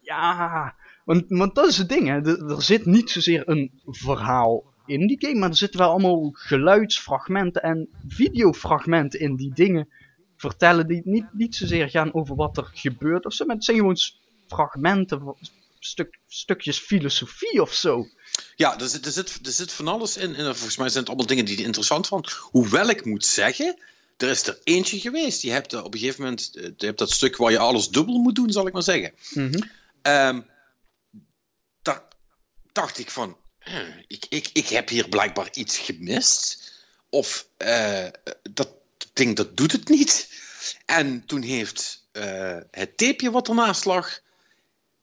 Ja, 0.00 0.74
want, 1.04 1.24
want 1.28 1.54
dat 1.54 1.66
is 1.68 1.78
het 1.78 1.88
ding, 1.88 2.06
hè. 2.08 2.14
Er, 2.14 2.50
er 2.50 2.62
zit 2.62 2.86
niet 2.86 3.10
zozeer 3.10 3.48
een 3.48 3.80
verhaal 3.86 4.64
in 4.86 5.06
die 5.06 5.16
game, 5.20 5.38
maar 5.38 5.48
er 5.48 5.56
zitten 5.56 5.80
wel 5.80 5.90
allemaal 5.90 6.30
geluidsfragmenten 6.32 7.62
en 7.62 7.88
videofragmenten 8.08 9.20
in 9.20 9.36
die 9.36 9.52
dingen 9.54 9.88
vertellen 10.36 10.86
die 10.86 11.02
niet, 11.04 11.26
niet 11.32 11.56
zozeer 11.56 11.90
gaan 11.90 12.14
over 12.14 12.36
wat 12.36 12.56
er 12.56 12.70
gebeurt 12.74 13.24
of 13.24 13.32
zo, 13.32 13.44
maar 13.44 13.56
het 13.56 13.64
zijn 13.64 13.76
gewoon 13.76 13.96
fragmenten, 14.48 15.20
van- 15.20 15.36
stuk, 15.78 16.18
stukjes 16.28 16.78
filosofie 16.78 17.62
of 17.62 17.72
zo. 17.72 18.06
Ja, 18.56 18.80
er 18.80 18.88
zit, 18.88 19.06
er, 19.06 19.12
zit, 19.12 19.46
er 19.46 19.52
zit 19.52 19.72
van 19.72 19.88
alles 19.88 20.16
in. 20.16 20.34
En 20.34 20.44
volgens 20.56 20.76
mij 20.76 20.88
zijn 20.88 20.98
het 20.98 21.08
allemaal 21.08 21.26
dingen 21.26 21.44
die 21.44 21.64
interessant 21.64 22.06
vond. 22.06 22.30
Hoewel 22.32 22.88
ik 22.88 23.04
moet 23.04 23.24
zeggen, 23.26 23.78
er 24.16 24.28
is 24.28 24.46
er 24.46 24.58
eentje 24.64 25.00
geweest. 25.00 25.42
Je 25.42 25.50
hebt 25.50 25.72
eh, 25.72 25.84
op 25.84 25.94
een 25.94 26.00
gegeven 26.00 26.22
moment 26.22 26.56
eh, 26.56 26.62
je 26.76 26.86
hebt 26.86 26.98
dat 26.98 27.10
stuk 27.10 27.36
waar 27.36 27.50
je 27.50 27.58
alles 27.58 27.88
dubbel 27.88 28.18
moet 28.18 28.34
doen, 28.34 28.50
zal 28.52 28.66
ik 28.66 28.72
maar 28.72 28.82
zeggen. 28.82 29.12
Ehm 30.02 30.40
daar 31.82 32.02
dacht 32.72 32.98
ik 32.98 33.10
van, 33.10 33.36
eh, 33.58 33.88
ik, 34.06 34.26
ik, 34.28 34.50
ik 34.52 34.68
heb 34.68 34.88
hier 34.88 35.08
blijkbaar 35.08 35.48
iets 35.52 35.78
gemist. 35.78 36.72
Of 37.10 37.48
eh, 37.56 38.06
dat 38.52 38.75
ding 39.16 39.36
dat 39.36 39.56
doet 39.56 39.72
het 39.72 39.88
niet. 39.88 40.28
En 40.86 41.24
toen 41.26 41.42
heeft 41.42 42.08
eh, 42.12 42.58
het 42.70 42.96
tapeje 42.96 43.30
wat 43.30 43.48
ernaast 43.48 43.84
lag, 43.84 44.20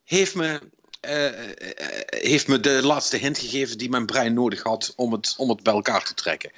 heeft 0.03 0.35
me, 0.35 0.69
eh, 0.99 1.49
eh, 1.49 2.03
heeft 2.05 2.47
me 2.47 2.59
de 2.59 2.83
laatste 2.85 3.17
hint 3.17 3.37
gegeven 3.37 3.77
die 3.77 3.89
mijn 3.89 4.05
brein 4.05 4.33
nodig 4.33 4.63
had 4.63 4.93
om 4.95 5.11
het, 5.11 5.33
om 5.37 5.49
het 5.49 5.63
bij 5.63 5.73
elkaar 5.73 6.03
te 6.05 6.13
trekken. 6.13 6.51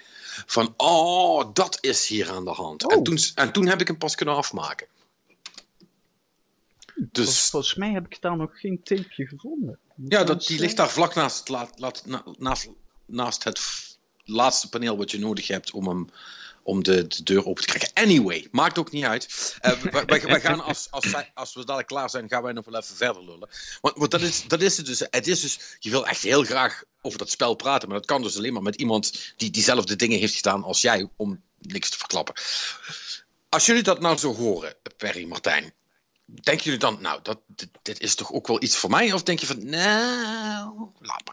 Van, 0.46 0.74
oh, 0.78 1.54
dat 1.54 1.78
is 1.82 2.08
hier 2.08 2.30
aan 2.30 2.46
de 2.46 2.52
hand. 2.52 2.82
En, 2.92 2.98
Oh. 2.98 3.04
toen, 3.04 3.18
en 3.36 3.52
toen 3.52 3.68
heb 3.68 3.82
ik 3.82 3.88
hem 3.88 3.98
pas 3.98 4.16
kunnen 4.16 4.36
afmaken. 4.36 4.88
Dus 6.96 7.50
Volgens 7.50 7.76
mij 7.76 7.92
heb 7.92 8.06
ik 8.06 8.22
daar 8.22 8.38
nog 8.38 8.60
geen 8.60 8.84
tapeje 8.84 9.28
gevonden. 9.28 9.80
ja, 10.08 10.24
dat, 10.24 10.46
die 10.48 10.60
ligt 10.60 10.78
daar 10.78 10.90
vlak 10.90 11.16
naast, 11.16 11.50
laat- 11.50 12.06
na- 12.06 12.24
naast, 12.38 12.70
naast 13.06 13.44
het 13.44 13.60
laatste 14.24 14.70
paneel 14.70 14.98
wat 14.98 15.12
je 15.12 15.20
nodig 15.20 15.48
hebt 15.48 15.72
om, 15.72 15.88
hem, 15.88 16.10
om 16.66 16.84
de, 16.84 17.08
de 17.08 17.24
deur 17.24 17.46
open 17.46 17.64
te 17.64 17.68
krijgen. 17.74 17.94
Anyway, 17.94 18.48
maakt 18.52 18.78
ook 18.78 18.92
niet 18.92 19.04
uit. 19.06 19.56
Eh, 19.62 19.72
we- 19.72 20.04
wij, 20.06 20.42
gaan 20.42 20.60
als, 20.64 20.88
als, 20.92 21.14
als 21.34 21.54
we 21.54 21.60
dadelijk 21.60 21.88
klaar 21.88 22.10
zijn, 22.10 22.30
gaan 22.30 22.44
wij 22.44 22.54
nog 22.54 22.66
wel 22.66 22.80
even 22.82 22.96
verder 22.96 23.26
lullen. 23.26 23.50
Want, 23.82 23.98
want 23.98 24.12
dat, 24.12 24.22
is, 24.22 24.44
dat 24.48 24.62
is 24.62 24.78
het 24.78 24.86
dus. 24.86 25.00
Het 25.10 25.28
is 25.28 25.42
dus. 25.42 25.60
Je 25.80 25.90
wil 25.90 26.08
echt 26.08 26.22
heel 26.22 26.44
graag 26.44 26.84
over 27.02 27.20
dat 27.20 27.30
spel 27.30 27.56
praten, 27.56 27.88
maar 27.90 27.98
dat 27.98 28.08
kan 28.08 28.22
dus 28.22 28.38
alleen 28.38 28.54
maar 28.54 28.62
met 28.62 28.76
iemand 28.76 29.34
die 29.38 29.50
diezelfde 29.52 29.96
dingen 29.96 30.20
heeft 30.20 30.36
gedaan 30.36 30.64
als 30.64 30.82
jij, 30.82 31.10
om 31.16 31.42
niks 31.60 31.90
te 31.90 31.98
verklappen. 31.98 32.36
Als 33.50 33.66
jullie 33.66 33.84
dat 33.84 34.00
nou 34.00 34.18
zo 34.18 34.34
horen, 34.36 34.76
Perry, 34.98 35.26
Martijn, 35.26 35.74
denken 36.26 36.64
jullie 36.64 36.80
dan, 36.80 36.98
nou, 37.02 37.20
dat, 37.24 37.40
dit, 37.82 38.00
is 38.00 38.16
toch 38.16 38.32
ook 38.32 38.48
wel 38.48 38.64
iets 38.64 38.76
voor 38.78 38.90
mij? 38.90 39.14
Of 39.14 39.24
denk 39.24 39.40
je 39.40 39.46
van, 39.46 39.70
nou, 39.70 40.90
laat. 41.00 41.24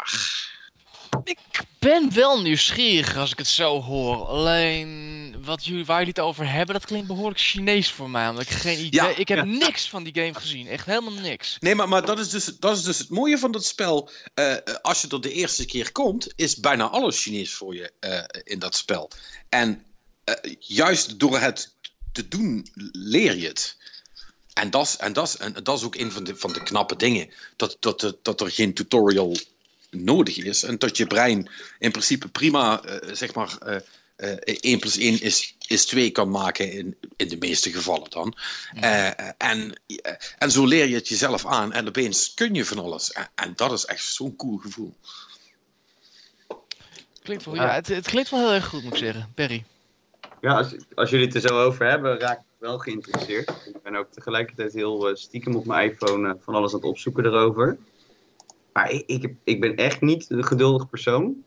Ik 1.25 1.39
ben 1.79 2.15
wel 2.15 2.41
nieuwsgierig 2.43 3.17
als 3.17 3.33
ik 3.33 3.39
het 3.39 3.47
zo 3.47 3.81
hoor. 3.81 4.27
Alleen 4.27 5.35
wat 5.45 5.65
jullie, 5.65 5.85
waar 5.85 5.99
jullie 5.99 6.13
het 6.15 6.25
over 6.25 6.51
hebben, 6.53 6.75
dat 6.75 6.87
klinkt 6.87 7.07
behoorlijk 7.07 7.41
Chinees 7.41 7.91
voor 7.91 8.11
mij. 8.11 8.29
Omdat 8.29 8.43
ik 8.45 8.51
geen 8.51 8.79
idee. 8.79 8.91
Ja. 8.91 9.17
Ik 9.17 9.29
heb 9.29 9.45
niks 9.45 9.89
van 9.89 10.03
die 10.03 10.15
game 10.15 10.35
gezien. 10.35 10.67
Echt 10.67 10.87
helemaal 10.87 11.13
niks. 11.13 11.57
Nee, 11.61 11.75
maar, 11.75 11.89
maar 11.89 12.07
dat, 12.07 12.19
is 12.19 12.29
dus, 12.29 12.45
dat 12.45 12.77
is 12.77 12.83
dus 12.83 12.99
het 12.99 13.09
mooie 13.09 13.39
van 13.39 13.53
dat 13.53 13.65
spel. 13.65 14.11
Eh, 14.35 14.57
als 14.83 15.01
je 15.01 15.09
er 15.09 15.21
de 15.21 15.33
eerste 15.33 15.65
keer 15.65 15.93
komt, 15.93 16.33
is 16.37 16.57
bijna 16.57 16.89
alles 16.89 17.23
Chinees 17.23 17.53
voor 17.53 17.75
je 17.75 17.93
eh, 18.01 18.41
in 18.45 18.59
dat 18.59 18.75
spel. 18.75 19.11
En 19.49 19.85
eh, 20.25 20.55
juist 20.59 21.19
door 21.19 21.39
het 21.39 21.75
te 22.13 22.29
doen, 22.29 22.67
leer 22.93 23.37
je 23.37 23.47
het. 23.47 23.77
En 24.53 24.71
dat 24.71 24.87
is, 24.87 24.97
en 24.97 25.15
en 25.39 25.63
dat 25.63 25.79
is 25.79 25.85
ook 25.85 25.95
een 25.95 26.13
van 26.13 26.25
de, 26.25 26.37
van 26.37 26.53
de 26.53 26.63
knappe 26.63 26.97
dingen. 26.97 27.31
Dat, 27.57 27.77
dat, 27.81 28.01
dat, 28.01 28.25
dat 28.25 28.41
er 28.41 28.51
geen 28.51 28.75
tutorial 28.75 29.37
nodig 29.97 30.37
is. 30.37 30.63
En 30.63 30.79
dat 30.79 30.97
je 30.97 31.07
brein 31.07 31.51
in 31.79 31.91
principe 31.91 32.29
prima, 32.29 32.83
eh, 32.83 33.15
zeg 33.15 33.35
maar, 33.35 33.57
eh 33.59 33.77
eh 34.23 34.57
1 34.61 34.79
plus 34.79 34.97
1 34.99 35.21
is, 35.21 35.57
is 35.67 35.87
2 35.87 36.11
kan 36.11 36.31
maken. 36.31 36.73
In, 36.73 36.97
in 37.17 37.29
de 37.29 37.37
meeste 37.37 37.73
gevallen 37.73 38.11
dan. 38.11 38.35
Eh, 38.75 39.07
en, 39.39 39.81
eh, 39.87 40.13
en 40.39 40.51
zo 40.51 40.67
leer 40.67 40.89
je 40.89 40.95
het 40.95 41.09
jezelf 41.09 41.47
aan. 41.47 41.73
En 41.73 41.89
opeens 41.89 42.35
kun 42.35 42.55
je 42.55 42.65
van 42.65 42.79
alles. 42.79 43.13
En, 43.13 43.29
en 43.35 43.53
dat 43.57 43.73
is 43.73 43.85
echt 43.85 44.05
zo'n 44.05 44.37
cool 44.37 44.57
gevoel. 44.57 44.95
Klinkt 47.23 47.45
wel, 47.45 47.55
Ja. 47.55 47.63
ja, 47.65 47.75
het, 47.75 47.87
het 47.87 48.09
klinkt 48.09 48.31
wel 48.31 48.41
heel 48.41 48.53
erg 48.53 48.67
goed, 48.67 48.83
moet 48.83 48.93
ik 48.93 48.99
zeggen. 48.99 49.33
Perry. 49.35 49.65
Ja, 50.41 50.57
als, 50.57 50.75
als 50.95 51.11
jullie 51.11 51.27
het 51.27 51.35
er 51.35 51.41
zo 51.41 51.65
over 51.65 51.87
hebben, 51.87 52.19
raak 52.19 52.39
ik 52.39 52.45
wel 52.59 52.79
geïnteresseerd. 52.79 53.49
Ik 53.49 53.83
ben 53.83 53.97
ook 53.97 54.11
tegelijkertijd 54.11 54.73
heel 54.73 55.09
eh, 55.09 55.15
stiekem 55.15 55.57
op 55.57 55.67
mijn 55.67 55.91
iPhone 55.91 56.29
eh, 56.29 56.35
van 56.41 56.55
alles 56.55 56.73
aan 56.73 56.79
het 56.79 56.89
opzoeken 56.89 57.25
erover. 57.25 57.79
Maar 58.73 58.91
ik, 58.91 59.35
ik, 59.45 59.61
ben 59.61 59.77
echt 59.77 60.01
niet 60.01 60.29
de 60.29 60.43
geduldige 60.43 60.87
persoon. 60.87 61.45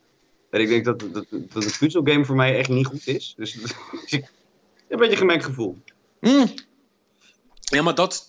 En 0.50 0.62
ik 0.62 0.68
denk 0.68 0.86
dat, 0.86 1.00
dat, 1.00 1.26
dat 1.30 1.64
een 1.64 1.78
puzzelgame 1.80 2.26
voor 2.26 2.36
mij 2.36 2.58
echt 2.58 2.70
niet 2.70 2.86
goed 2.86 3.08
is. 3.08 3.34
Dus, 3.38 3.54
dus 3.62 3.72
ik 4.06 4.32
een 4.88 4.98
beetje 4.98 5.12
een 5.12 5.18
gemengd 5.18 5.46
gevoel. 5.46 5.78
Hmm. 6.20 6.54
Ja, 7.60 7.82
maar 7.82 7.96
dat, 7.96 8.28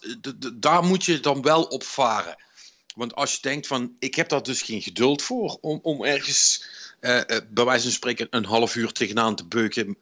daar 0.55 0.85
moet 0.85 1.05
je 1.05 1.21
dan 1.21 1.43
wel 1.43 1.63
op 1.63 1.83
varen. 1.83 2.37
Want 2.95 3.15
als 3.15 3.35
je 3.35 3.39
denkt 3.41 3.67
van, 3.67 3.97
ik 3.99 4.15
heb 4.15 4.29
daar 4.29 4.43
dus 4.43 4.63
geen 4.63 4.83
geduld 4.83 5.23
voor 5.23 5.59
om, 5.61 5.79
om 5.83 6.05
ergens, 6.05 6.69
eh, 7.01 7.31
eh, 7.31 7.43
bij 7.49 7.65
wijze 7.65 7.83
van 7.83 7.93
spreken, 7.93 8.27
een 8.31 8.45
half 8.45 8.77
uur 8.77 8.93
tegenaan 8.93 9.37
te 9.37 9.47
beuken. 9.47 9.97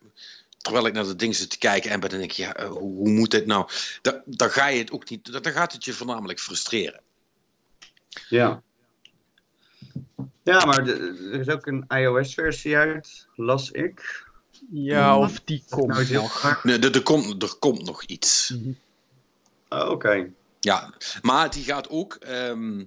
Terwijl 0.59 0.87
ik 0.87 0.93
naar 0.93 1.05
de 1.05 1.17
dingen 1.17 1.35
zit 1.35 1.51
te 1.51 1.59
kijken 1.59 1.91
en 1.91 2.01
dan 2.01 2.09
denk 2.11 2.23
ik, 2.23 2.31
ja, 2.31 2.55
eh, 2.55 2.69
hoe, 2.69 2.97
hoe 2.97 3.09
moet 3.11 3.31
dit 3.31 3.47
nou? 3.47 3.69
Da- 4.03 4.23
Dan 4.25 4.51
ga 4.51 4.67
je 4.67 4.79
het 4.79 4.91
ook 4.91 5.11
niet, 5.11 5.43
dan 5.43 5.53
gaat 5.53 5.73
het 5.73 5.85
je 5.85 5.93
voornamelijk 5.93 6.41
frustreren. 6.41 7.01
Ja. 8.29 8.63
Ja, 10.45 10.65
maar 10.65 10.89
er 10.89 11.41
is 11.41 11.49
ook 11.49 11.67
een 11.67 11.85
iOS-versie 11.89 12.77
uit, 12.77 13.27
las 13.37 13.71
ik. 13.71 14.27
Ja, 14.73 15.19
of 15.19 15.41
die 15.45 15.65
komt 15.71 15.87
Nou, 15.89 16.13
nog. 16.13 16.61
Nee, 16.63 16.79
er, 16.79 16.95
er, 16.95 17.03
komt, 17.03 17.43
er 17.43 17.55
komt 17.59 17.85
nog 17.85 18.03
iets. 18.05 18.49
Mhm. 18.59 18.71
Oh, 19.69 19.91
Oké. 19.91 20.31
Ja, 20.61 20.95
maar 21.23 21.51
die 21.51 21.65
gaat 21.65 21.89
ook, 21.89 22.15
ehm, 22.15 22.85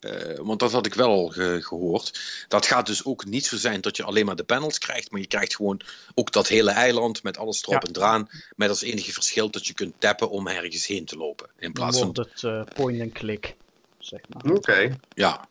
eh, 0.00 0.38
want 0.38 0.60
dat 0.60 0.72
had 0.72 0.86
ik 0.86 0.94
wel 0.94 1.08
al 1.08 1.28
ge- 1.28 1.58
gehoord. 1.62 2.20
Dat 2.48 2.66
gaat 2.66 2.86
dus 2.86 3.04
ook 3.04 3.24
niet 3.24 3.46
zo 3.46 3.56
zijn 3.56 3.80
dat 3.80 3.96
je 3.96 4.02
alleen 4.04 4.26
maar 4.26 4.36
de 4.36 4.44
panels 4.44 4.78
krijgt, 4.78 5.10
maar 5.10 5.20
je 5.20 5.26
krijgt 5.26 5.56
gewoon 5.56 5.80
ook 6.14 6.32
dat 6.32 6.48
hele 6.48 6.70
eiland 6.70 7.22
met 7.22 7.36
alles 7.38 7.62
erop 7.62 7.82
Ja. 7.82 7.88
en 7.88 7.96
eraan. 7.96 8.28
Met 8.56 8.68
als 8.68 8.82
enige 8.82 9.12
verschil 9.12 9.50
dat 9.50 9.66
je 9.66 9.74
kunt 9.74 9.94
tappen 9.98 10.30
om 10.30 10.46
ergens 10.48 10.86
heen 10.86 11.04
te 11.04 11.16
lopen. 11.16 11.46
In 11.46 11.52
Dan 11.60 11.72
plaats 11.72 11.98
van, 11.98 12.08
het 12.12 12.42
eh, 12.44 12.62
point-and-click, 12.74 13.56
zeg 13.98 14.20
maar. 14.28 14.52
Oké. 14.52 14.96
ja. 15.14 15.48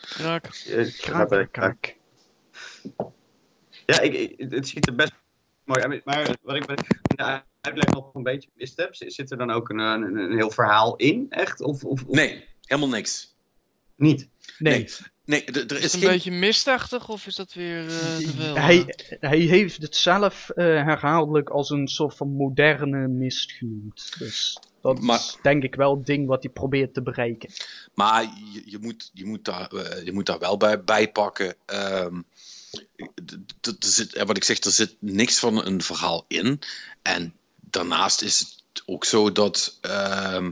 Kraak. 0.00 0.42
Kraak, 0.96 1.52
kraak. 1.52 1.96
Ja, 3.86 4.00
ik, 4.00 4.12
ik- 4.14 4.50
het 4.50 4.68
ziet 4.68 4.86
er 4.86 4.94
best 4.94 5.12
mooi 5.64 5.82
uit. 5.82 6.04
Maar 6.04 6.36
wat 6.42 6.56
ik 6.56 6.68
in 6.70 6.76
de 7.16 7.42
uitleg 7.60 7.86
nog 7.92 8.14
een 8.14 8.22
beetje 8.22 8.50
mist 8.54 8.76
heb, 8.76 8.94
zit 8.94 9.12
zit 9.14 9.30
er 9.30 9.36
dan 9.38 9.50
ook 9.50 9.68
een, 9.68 9.78
een, 9.78 10.16
een 10.16 10.36
heel 10.36 10.50
verhaal 10.50 10.96
in, 10.96 11.26
echt? 11.30 11.60
Of, 11.60 11.84
of, 11.84 12.04
of 12.04 12.14
Nee, 12.14 12.48
helemaal 12.64 12.90
niks. 12.90 13.36
niet? 13.96 14.28
Nee, 14.58 14.88
Nee, 15.32 15.44
d- 15.44 15.56
er 15.70 15.76
Is 15.78 15.84
is 15.84 15.92
het 15.92 15.94
een 15.94 16.00
geen... 16.00 16.08
beetje 16.10 16.30
mistachtig 16.30 17.08
of 17.08 17.26
is 17.26 17.34
dat 17.34 17.52
weer 17.52 17.88
eh, 17.88 18.54
hij, 18.54 18.94
hij 19.20 19.38
heeft 19.38 19.82
het 19.82 19.96
zelf 19.96 20.50
eh, 20.50 20.64
herhaaldelijk 20.64 21.48
als 21.50 21.70
een 21.70 21.88
soort 21.88 22.16
van 22.16 22.28
moderne 22.28 23.08
mist 23.08 23.52
genoemd. 23.52 24.12
Dus 24.18 24.58
dat 24.82 25.00
Maar- 25.00 25.18
is 25.18 25.36
denk 25.42 25.62
ik 25.62 25.74
wel 25.74 25.96
het 25.96 26.06
ding 26.06 26.26
wat 26.26 26.42
hij 26.42 26.52
probeert 26.52 26.94
te 26.94 27.02
bereiken. 27.02 27.50
Maar 27.94 28.22
je, 28.22 28.62
je, 28.64 28.78
moet, 28.80 29.10
je, 29.12 29.24
moet 29.26 29.44
daar, 29.44 29.68
eh, 29.72 30.04
je 30.04 30.12
moet 30.12 30.26
daar 30.26 30.38
wel 30.38 30.56
bij, 30.56 30.82
bij 30.84 31.10
pakken. 31.12 31.54
ehm, 31.66 32.20
d- 33.24 33.36
d- 33.60 33.66
er 33.84 33.90
zit, 33.90 34.22
wat 34.22 34.36
ik 34.36 34.44
zeg, 34.44 34.58
er 34.58 34.70
zit 34.70 34.96
niks 34.98 35.38
van 35.38 35.66
een 35.66 35.82
verhaal 35.82 36.24
in. 36.28 36.60
En 37.02 37.34
daarnaast 37.70 38.22
is 38.22 38.38
het 38.38 38.82
ook 38.86 39.04
zo 39.04 39.32
dat 39.32 39.78
ehm, 39.80 40.50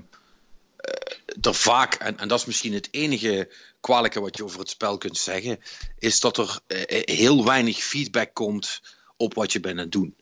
eh, 0.76 0.92
er 1.40 1.54
vaak, 1.54 1.94
en, 1.94 2.18
en 2.18 2.28
dat 2.28 2.38
is 2.38 2.44
misschien 2.46 2.72
het 2.74 2.88
enige 2.90 3.48
kwalijke 3.80 4.20
wat 4.20 4.36
je 4.36 4.44
over 4.44 4.58
het 4.58 4.68
spel 4.68 4.98
kunt 4.98 5.16
zeggen, 5.16 5.58
is 5.98 6.20
dat 6.20 6.36
er 6.36 6.60
eh, 6.66 7.16
heel 7.16 7.44
weinig 7.44 7.76
feedback 7.76 8.34
komt 8.34 8.80
op 9.16 9.34
wat 9.34 9.52
je 9.52 9.60
bent 9.60 9.76
aan 9.76 9.82
het 9.82 9.92
doen. 9.92 10.16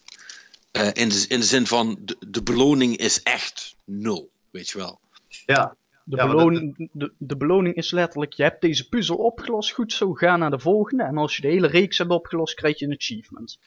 Eh, 0.70 0.90
in, 0.92 1.08
de, 1.08 1.24
in 1.28 1.40
de 1.40 1.46
zin 1.46 1.66
van, 1.66 1.98
de, 2.00 2.16
de 2.20 2.42
beloning 2.42 2.96
is 2.96 3.22
echt 3.22 3.76
nul, 3.84 4.30
weet 4.50 4.68
je 4.68 4.78
wel. 4.78 5.00
Ja, 5.46 5.76
De, 6.04 6.16
Ja, 6.16 6.88
de, 6.92 7.12
de 7.18 7.36
beloning 7.36 7.74
is 7.74 7.90
letterlijk, 7.90 8.32
je 8.32 8.42
hebt 8.42 8.60
deze 8.60 8.88
puzzel 8.88 9.16
opgelost, 9.16 9.72
goed 9.72 9.92
zo, 9.92 10.12
ga 10.12 10.36
naar 10.36 10.50
de 10.50 10.58
volgende. 10.58 11.02
En 11.02 11.16
als 11.16 11.36
je 11.36 11.42
de 11.42 11.48
hele 11.48 11.66
reeks 11.66 11.98
hebt 11.98 12.10
opgelost, 12.10 12.54
krijg 12.54 12.78
je 12.78 12.86
een 12.86 12.94
achievement. 12.94 13.58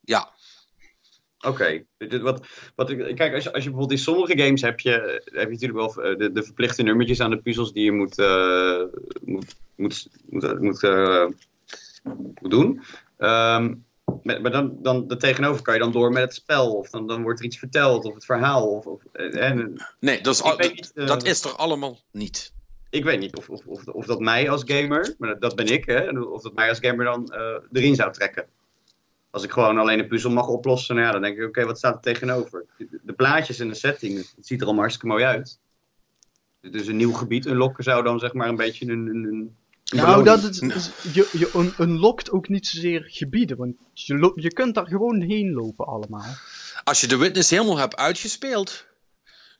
Ja, 0.00 0.32
Oké, 1.42 1.84
wat, 2.20 2.46
wat 2.74 2.90
ik, 2.90 3.16
kijk, 3.16 3.34
als 3.34 3.44
je, 3.44 3.52
als 3.52 3.64
je 3.64 3.70
bijvoorbeeld 3.70 3.98
in 3.98 4.04
sommige 4.04 4.38
games 4.38 4.62
heb 4.62 4.80
je, 4.80 5.22
heb 5.24 5.44
je 5.50 5.52
natuurlijk 5.58 5.94
wel 5.94 6.04
eh, 6.04 6.18
de, 6.18 6.32
de 6.32 6.42
verplichte 6.42 6.82
nummertjes 6.82 7.20
aan 7.20 7.30
de 7.30 7.40
puzzels 7.40 7.72
die 7.72 7.84
je 7.84 7.92
moet, 7.92 8.18
eh, 8.18 8.82
moet, 9.24 9.56
moet, 9.76 10.08
moet, 10.30 10.60
moet, 10.60 10.82
eh, 10.82 11.26
moet 12.40 12.50
doen. 12.50 12.82
Ehm, 13.18 13.74
maar 14.22 14.50
dan, 14.50 14.76
dan 14.82 15.08
de 15.08 15.16
tegenover 15.16 15.62
kan 15.62 15.74
je 15.74 15.80
dan 15.80 15.92
door 15.92 16.12
met 16.12 16.22
het 16.22 16.34
spel, 16.34 16.72
of 16.76 16.90
dan, 16.90 17.06
dan 17.06 17.22
wordt 17.22 17.38
er 17.38 17.44
iets 17.44 17.58
verteld, 17.58 18.04
of 18.04 18.14
het 18.14 18.24
verhaal. 18.24 18.68
Of, 18.68 18.86
of, 18.86 19.02
en, 19.12 19.86
nee, 20.00 20.20
dat 20.20 20.34
is, 20.34 20.42
al- 20.42 20.56
niet, 20.56 20.92
dat 20.94 21.24
is 21.24 21.44
er 21.44 21.50
allemaal 21.50 21.98
niet. 22.10 22.52
ik 22.90 23.04
weet 23.04 23.18
niet 23.18 23.36
of, 23.36 23.48
of, 23.48 23.66
of, 23.66 23.86
of 23.86 24.06
dat 24.06 24.20
mij 24.20 24.50
als 24.50 24.62
gamer, 24.66 25.14
maar 25.18 25.28
dat, 25.28 25.40
dat 25.40 25.56
ben 25.56 25.66
ik, 25.66 25.84
hè, 25.86 26.20
of 26.20 26.42
dat 26.42 26.54
mij 26.54 26.68
als 26.68 26.78
gamer 26.78 27.04
dan 27.04 27.34
erin 27.72 27.94
zou 27.94 28.12
trekken. 28.12 28.46
Als 29.32 29.42
ik 29.42 29.50
gewoon 29.50 29.78
alleen 29.78 29.98
een 29.98 30.08
puzzel 30.08 30.30
mag 30.30 30.46
oplossen, 30.46 30.94
nou 30.94 31.06
ja, 31.06 31.12
dan 31.12 31.22
denk 31.22 31.38
ik, 31.38 31.46
oké, 31.46 31.64
wat 31.64 31.78
staat 31.78 31.94
er 31.94 32.00
tegenover? 32.00 32.64
De, 33.02 33.12
plaatjes 33.12 33.58
en 33.58 33.68
de 33.68 33.74
setting, 33.74 34.16
het 34.16 34.46
ziet 34.46 34.58
er 34.58 34.64
allemaal 34.64 34.82
hartstikke 34.82 35.14
mooi 35.14 35.24
uit. 35.24 35.58
Dus 36.60 36.86
een 36.86 36.96
nieuw 36.96 37.12
gebied 37.12 37.46
unlocken 37.46 37.84
zou 37.84 38.02
dan 38.02 38.18
zeg 38.18 38.32
maar 38.32 38.48
een 38.48 38.56
beetje 38.56 38.86
een... 38.90 39.06
een, 39.06 39.24
een 39.24 39.56
Nou, 39.96 40.24
dat 40.24 40.42
is, 40.42 40.58
is- 40.60 40.90
je, 41.12 41.28
je 41.32 41.50
un- 41.54 41.74
unlockt 41.78 42.30
ook 42.30 42.48
niet 42.48 42.66
zozeer 42.66 43.04
gebieden, 43.06 43.56
want 43.56 43.74
je, 43.92 44.32
je 44.34 44.52
kunt 44.52 44.74
daar 44.74 44.86
gewoon 44.86 45.20
heen 45.20 45.52
lopen 45.52 45.86
allemaal. 45.86 46.34
Als 46.84 47.00
je 47.00 47.06
de 47.06 47.16
Witness 47.16 47.50
helemaal 47.50 47.78
hebt 47.78 47.96
uitgespeeld, 47.96 48.86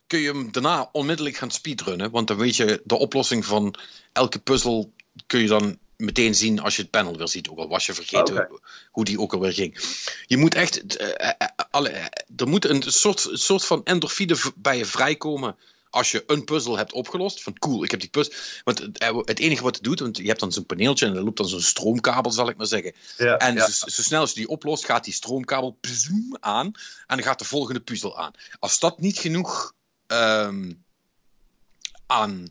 kun 0.07 0.19
je 0.19 0.31
hem 0.31 0.51
daarna 0.51 0.89
onmiddellijk 0.91 1.35
gaan 1.35 1.51
speedrunnen. 1.51 2.11
Want 2.11 2.27
dan 2.27 2.37
weet 2.37 2.55
je 2.55 2.81
de 2.83 2.95
oplossing 2.97 3.45
van 3.45 3.75
elke 4.11 4.39
puzzel 4.39 4.93
kun 5.27 5.39
je 5.39 5.47
dan 5.47 5.77
meteen 6.03 6.35
zien 6.35 6.59
als 6.59 6.75
je 6.75 6.81
het 6.81 6.91
panel 6.91 7.17
weer 7.17 7.27
ziet. 7.27 7.49
Ook 7.49 7.57
al 7.57 7.67
was 7.67 7.85
je 7.85 7.93
vergeten 7.93 8.49
hoe, 8.91 9.05
die 9.05 9.19
ook 9.19 9.33
alweer 9.33 9.53
ging. 9.53 9.77
Je 10.25 10.37
moet 10.37 10.55
echt. 10.55 10.95
eh, 10.95 11.29
eh, 11.29 11.47
alle, 11.71 11.89
eh, 11.89 12.05
er 12.35 12.47
moet 12.47 12.65
een 12.65 12.83
soort, 12.87 13.29
soort 13.31 13.65
van 13.65 13.83
endorfine 13.83 14.37
bij 14.55 14.77
je 14.77 14.85
vrijkomen. 14.85 15.55
Als 15.89 16.11
je 16.11 16.23
een 16.27 16.43
puzzel 16.43 16.77
hebt 16.77 16.93
opgelost, 16.93 17.43
van 17.43 17.59
cool, 17.59 17.83
ik 17.83 17.91
heb 17.91 17.99
die 17.99 18.09
puzzel. 18.09 18.33
Want 18.63 18.79
het, 18.79 19.39
enige 19.39 19.63
wat 19.63 19.75
het 19.75 19.83
doet, 19.83 19.99
want 19.99 20.17
je 20.17 20.27
hebt 20.27 20.39
dan 20.39 20.51
zo'n 20.51 20.65
paneeltje 20.65 21.05
en 21.05 21.15
er 21.15 21.23
loopt 21.23 21.37
dan 21.37 21.47
zo'n 21.47 21.61
stroomkabel, 21.61 22.31
zal 22.31 22.49
ik 22.49 22.57
maar 22.57 22.67
zeggen. 22.67 22.93
ja, 23.17 23.37
En 23.37 23.55
ja. 23.55 23.69
zo, 23.69 23.87
zo 23.89 24.01
snel 24.01 24.19
als 24.19 24.29
je 24.29 24.35
die 24.39 24.47
oplost, 24.47 24.85
gaat 24.85 25.03
die 25.03 25.13
stroomkabel 25.13 25.77
aan. 26.39 26.65
En 27.07 27.17
dan 27.17 27.23
gaat 27.23 27.39
de 27.39 27.45
volgende 27.45 27.79
puzzel 27.79 28.17
aan. 28.17 28.31
Als 28.59 28.79
dat 28.79 28.99
niet 28.99 29.17
genoeg 29.17 29.73
ehm, 30.07 30.71
aan 32.05 32.47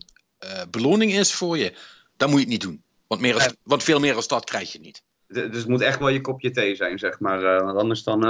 beloning 0.70 1.12
is 1.12 1.32
voor 1.32 1.58
je, 1.58 1.74
dan 2.16 2.30
moet 2.30 2.38
je 2.38 2.44
het 2.44 2.52
niet 2.52 2.60
doen. 2.60 2.82
Want, 3.12 3.25
meer 3.25 3.35
als, 3.35 3.55
want 3.62 3.83
veel 3.83 4.01
meer 4.01 4.14
als 4.14 4.29
dat 4.29 4.44
krijg 4.44 4.72
je 4.72 4.81
niet. 4.81 5.03
Dus 5.27 5.59
het 5.59 5.68
moet 5.68 5.81
echt 5.81 5.98
wel 5.98 6.09
je 6.09 6.20
kopje 6.20 6.51
thee 6.51 6.75
zijn, 6.75 6.98
zeg 6.98 7.20
maar. 7.20 7.44
eh, 7.44 7.64
want 7.64 7.79
anders 7.79 8.03
dan... 8.03 8.25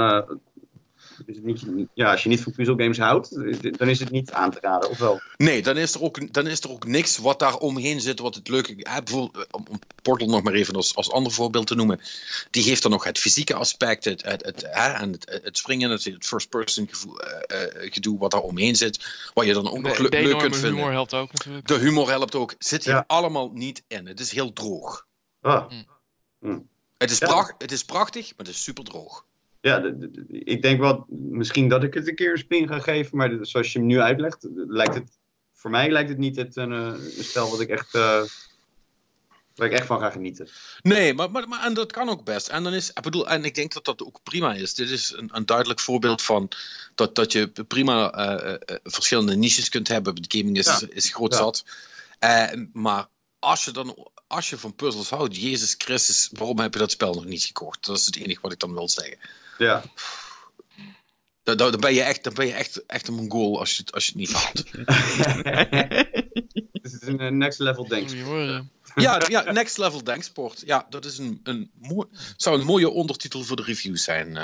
het 1.25 1.43
niet, 1.43 1.87
ja, 1.93 2.11
als 2.11 2.23
je 2.23 2.29
niet 2.29 2.41
van 2.41 2.51
puzzelgames 2.51 2.97
houdt, 2.97 3.29
dan 3.77 3.89
is 3.89 3.99
het 3.99 4.09
niet 4.11 4.31
aan 4.31 4.51
te 4.51 4.57
raden, 4.61 4.89
of 4.89 4.97
wel? 4.97 5.21
Nee, 5.37 5.61
dan 5.61 5.77
is 5.77 5.93
er 5.93 6.01
ook, 6.01 6.33
dan 6.33 6.47
is 6.47 6.59
er 6.61 6.69
ook 6.71 6.85
niks 6.87 7.17
wat 7.17 7.39
daar 7.39 7.57
omheen 7.57 8.01
zit. 8.01 8.19
Wat 8.19 8.35
het 8.35 8.47
leuke. 8.47 8.75
eh, 8.83 8.97
bijvoorbeeld, 9.03 9.47
om 9.51 9.65
Portal 10.01 10.27
nog 10.27 10.43
maar 10.43 10.53
even 10.53 10.75
als, 10.75 10.95
als 10.95 11.11
ander 11.11 11.31
voorbeeld 11.31 11.67
te 11.67 11.75
noemen. 11.75 11.99
Die 12.51 12.63
heeft 12.63 12.81
dan 12.81 12.91
nog 12.91 13.03
het 13.03 13.19
fysieke 13.19 13.53
aspect. 13.53 14.05
Het, 14.05 14.23
het, 14.23 14.45
het, 14.45 14.61
hè, 14.69 14.91
en 14.91 15.11
het, 15.11 15.39
het 15.43 15.57
springen, 15.57 15.89
het, 15.89 16.03
het 16.03 16.25
first-person 16.25 16.87
gevoel, 16.89 17.19
eh, 17.21 17.63
eh, 17.85 17.91
gedoe 17.93 18.17
wat 18.17 18.31
daar 18.31 18.41
omheen 18.41 18.75
zit. 18.75 19.05
Wat 19.33 19.45
je 19.45 19.53
dan 19.53 19.69
ook 19.69 19.81
nog 19.81 19.95
de, 19.95 20.03
le- 20.03 20.09
de 20.09 20.21
leuk 20.21 20.37
kunt 20.37 20.55
vinden. 20.55 20.73
humor 20.75 20.91
helpt 20.91 21.13
ook 21.13 21.31
natuurlijk. 21.31 21.67
De 21.67 21.77
humor 21.77 22.09
helpt 22.09 22.35
ook. 22.35 22.55
Zit 22.59 22.85
hier 22.85 22.93
Ja. 22.93 23.03
allemaal 23.07 23.49
niet 23.53 23.83
in. 23.87 24.07
Het 24.07 24.19
is 24.19 24.31
heel 24.31 24.53
droog. 24.53 25.05
Ah, 25.41 25.71
Het 26.97 27.11
is, 27.11 27.17
Ja. 27.17 27.27
pracht, 27.27 27.53
het 27.57 27.71
is 27.71 27.83
prachtig, 27.85 28.23
maar 28.37 28.45
het 28.45 28.55
is 28.55 28.63
super 28.63 28.83
droog. 28.83 29.25
Ja, 29.63 29.79
de- 29.79 29.97
de- 29.97 30.11
de- 30.11 30.25
ik 30.43 30.61
denk 30.61 30.79
wel, 30.79 31.05
misschien 31.09 31.69
dat 31.69 31.83
ik 31.83 31.93
het 31.93 32.07
een 32.07 32.15
keer 32.15 32.31
een 32.31 32.37
spin 32.37 32.67
ga 32.67 32.79
geven, 32.79 33.17
maar 33.17 33.29
de- 33.29 33.45
zoals 33.45 33.71
je 33.73 33.77
hem 33.79 33.87
nu 33.87 33.99
uitlegt, 33.99 34.47
lijkt 34.67 34.93
het, 34.93 35.17
voor 35.53 35.71
mij 35.71 35.89
lijkt 35.91 36.09
het 36.09 36.17
niet 36.17 36.35
het, 36.35 36.55
een, 36.55 36.71
eh, 36.71 37.17
een 37.17 37.23
spel 37.23 37.49
wat 37.49 37.59
ik 37.59 37.69
echt, 37.69 37.93
eh, 37.95 38.23
waar 39.55 39.67
ik 39.67 39.73
echt 39.73 39.85
van 39.85 39.99
ga 39.99 40.09
genieten. 40.09 40.47
Nee, 40.81 41.13
maar, 41.13 41.31
maar, 41.31 41.47
maar 41.47 41.65
en 41.65 41.73
dat 41.73 41.91
kan 41.91 42.09
ook 42.09 42.23
best. 42.25 42.47
En, 42.47 42.63
dan 42.63 42.73
is, 42.73 42.89
ik 42.89 43.01
bedoel, 43.01 43.29
en 43.29 43.43
ik 43.45 43.55
denk 43.55 43.73
dat 43.73 43.85
dat 43.85 44.03
ook 44.03 44.19
prima 44.23 44.53
is. 44.53 44.73
Dit 44.73 44.89
is 44.89 45.11
een, 45.11 45.29
een 45.33 45.45
duidelijk 45.45 45.79
voorbeeld 45.79 46.21
van 46.21 46.49
dat, 46.95 47.15
dat 47.15 47.31
je 47.31 47.47
prima 47.67 48.11
eh, 48.11 48.77
verschillende 48.83 49.35
niches 49.35 49.69
kunt 49.69 49.87
hebben. 49.87 50.15
De 50.15 50.37
gaming 50.37 50.57
is, 50.57 50.65
Ja. 50.65 50.79
is 50.89 51.13
groot 51.13 51.31
Ja. 51.33 51.37
zat. 51.37 51.65
Maar 52.73 53.07
als 53.39 53.65
je 53.65 53.71
dan 53.71 54.07
als 54.27 54.49
je 54.49 54.57
van 54.57 54.75
puzzels 54.75 55.09
houdt, 55.09 55.35
Jezus 55.41 55.75
Christus, 55.77 56.29
waarom 56.31 56.59
heb 56.59 56.73
je 56.73 56.79
dat 56.79 56.91
spel 56.91 57.13
nog 57.13 57.25
niet 57.25 57.43
gekocht? 57.43 57.85
Dat 57.85 57.97
is 57.97 58.05
het 58.05 58.15
enige 58.15 58.41
wat 58.41 58.51
ik 58.51 58.59
dan 58.59 58.73
wil 58.73 58.89
zeggen. 58.89 59.17
Ja, 59.57 59.83
Dan, 61.43 61.57
dan 61.57 61.71
dan 61.71 61.79
ben 61.79 61.93
je 61.93 62.01
echt, 62.01 62.23
dan 62.23 62.33
ben 62.33 62.47
je 62.47 62.53
echt, 62.53 62.85
echt 62.85 63.07
een 63.07 63.13
Mongool 63.13 63.59
als 63.59 63.75
je, 63.75 63.81
het- 63.81 63.93
als 63.93 64.05
je 64.05 64.11
het 64.11 64.19
niet 64.19 64.33
haalt. 64.33 64.63
het 66.81 66.93
is 67.01 67.07
een 67.07 67.19
eh, 67.19 67.31
next 67.31 67.59
level 67.59 67.87
denk 67.87 68.07
Moet 68.07 68.17
je 68.17 68.23
horen. 68.23 68.71
Ja, 68.95 69.21
ja, 69.27 69.51
Next 69.51 69.77
Level 69.77 70.03
Denksport. 70.03 70.61
Ja, 70.65 70.85
dat 70.89 71.05
is 71.05 71.17
een, 71.17 71.39
een 71.43 71.71
mooi, 71.81 72.07
zou 72.37 72.59
een 72.59 72.65
mooie 72.65 72.89
ondertitel 72.89 73.43
voor 73.43 73.55
de 73.55 73.63
review 73.63 73.95
zijn. 73.97 74.37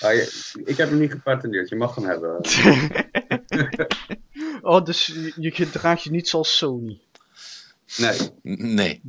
Ah, 0.00 0.12
je- 0.12 0.52
ik 0.64 0.76
heb 0.76 0.88
hem 0.88 0.98
niet 0.98 1.10
gepatenteerd, 1.10 1.68
je 1.68 1.76
mag 1.76 1.94
hem 1.94 2.04
hebben. 2.04 2.40
Oh, 4.62 4.84
dus 4.84 5.06
je, 5.06 5.32
je 5.36 5.50
gedraagt 5.50 6.02
je 6.02 6.10
niet 6.10 6.28
zoals 6.28 6.56
Sony. 6.56 7.00
Nee, 7.96 8.18
Nee. 8.42 9.00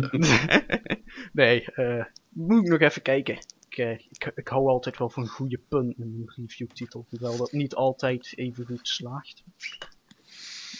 nee, 1.32 1.64
eh, 1.72 2.04
moet 2.34 2.64
ik 2.64 2.70
nog 2.70 2.80
even 2.80 3.02
kijken. 3.02 3.38
Ik, 3.68 3.78
eh, 3.78 3.90
ik, 3.90 4.32
ik 4.34 4.48
hou 4.48 4.68
altijd 4.68 4.98
wel 4.98 5.10
van 5.10 5.26
goede 5.26 5.60
punten 5.68 6.04
in 6.04 6.24
een 6.26 6.32
reviewtitel, 6.36 7.06
hoewel 7.08 7.36
dat 7.36 7.52
niet 7.52 7.74
altijd 7.74 8.32
even 8.36 8.66
goed 8.66 8.88
slaagt. 8.88 9.42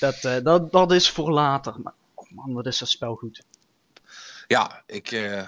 Dat, 0.01 0.25
eh, 0.25 0.37
dat, 0.43 0.73
dat 0.73 0.93
is 0.93 1.11
voor 1.11 1.33
later, 1.33 1.81
maar 1.83 1.95
oh 2.14 2.31
man, 2.31 2.53
wat 2.53 2.67
is 2.67 2.79
dat 2.79 2.88
spel 2.88 3.14
goed. 3.14 3.43
Ja, 4.47 4.83
ik, 4.87 5.12
eh, 5.12 5.47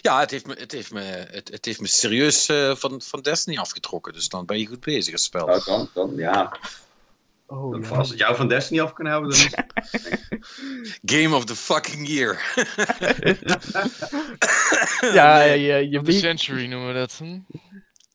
ja 0.00 0.20
het, 0.20 0.30
heeft 0.30 0.46
me, 0.46 0.54
het, 0.54 0.72
heeft 0.72 0.92
me, 0.92 1.00
het, 1.00 1.48
het 1.48 1.64
heeft 1.64 1.80
me 1.80 1.86
serieus 1.86 2.48
eh, 2.48 2.74
van, 2.74 3.02
van 3.02 3.22
Destiny 3.22 3.58
afgetrokken. 3.58 4.12
Dus 4.12 4.28
dan 4.28 4.46
ben 4.46 4.58
je 4.58 4.66
goed 4.66 4.80
bezig, 4.80 5.12
het 5.12 5.22
spel. 5.22 5.46
nou, 5.46 5.62
dan, 5.64 5.90
dan, 5.94 6.14
ja. 6.16 6.58
Oh, 7.50 7.82
ja. 7.82 7.88
Als 7.88 8.08
het 8.08 8.18
jou 8.18 8.36
van 8.36 8.48
Destiny 8.48 8.80
af 8.80 8.92
kan 8.92 9.06
houden, 9.06 9.30
dan 9.30 9.40
is 9.40 9.54
Game 11.14 11.36
of 11.36 11.44
the 11.44 11.56
fucking 11.56 12.08
year. 12.08 12.54
ja, 15.18 15.42
je, 15.42 15.88
je 15.90 16.00
weet 16.02 16.18
Century 16.18 16.66
noemen 16.66 16.88
we 16.88 16.94
dat. 16.94 17.18
Hm? 17.18 17.38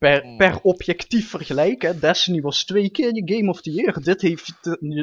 per, 0.03 0.35
per 0.37 0.59
objectief 0.61 1.29
vergelijken. 1.29 1.99
Destiny 1.99 2.41
was 2.41 2.65
twee 2.65 2.89
keer 2.89 3.15
je 3.15 3.35
Game 3.35 3.49
of 3.49 3.61
the 3.61 3.71
Year. 3.71 4.01
Dit 4.03 4.21
heeft 4.21 4.53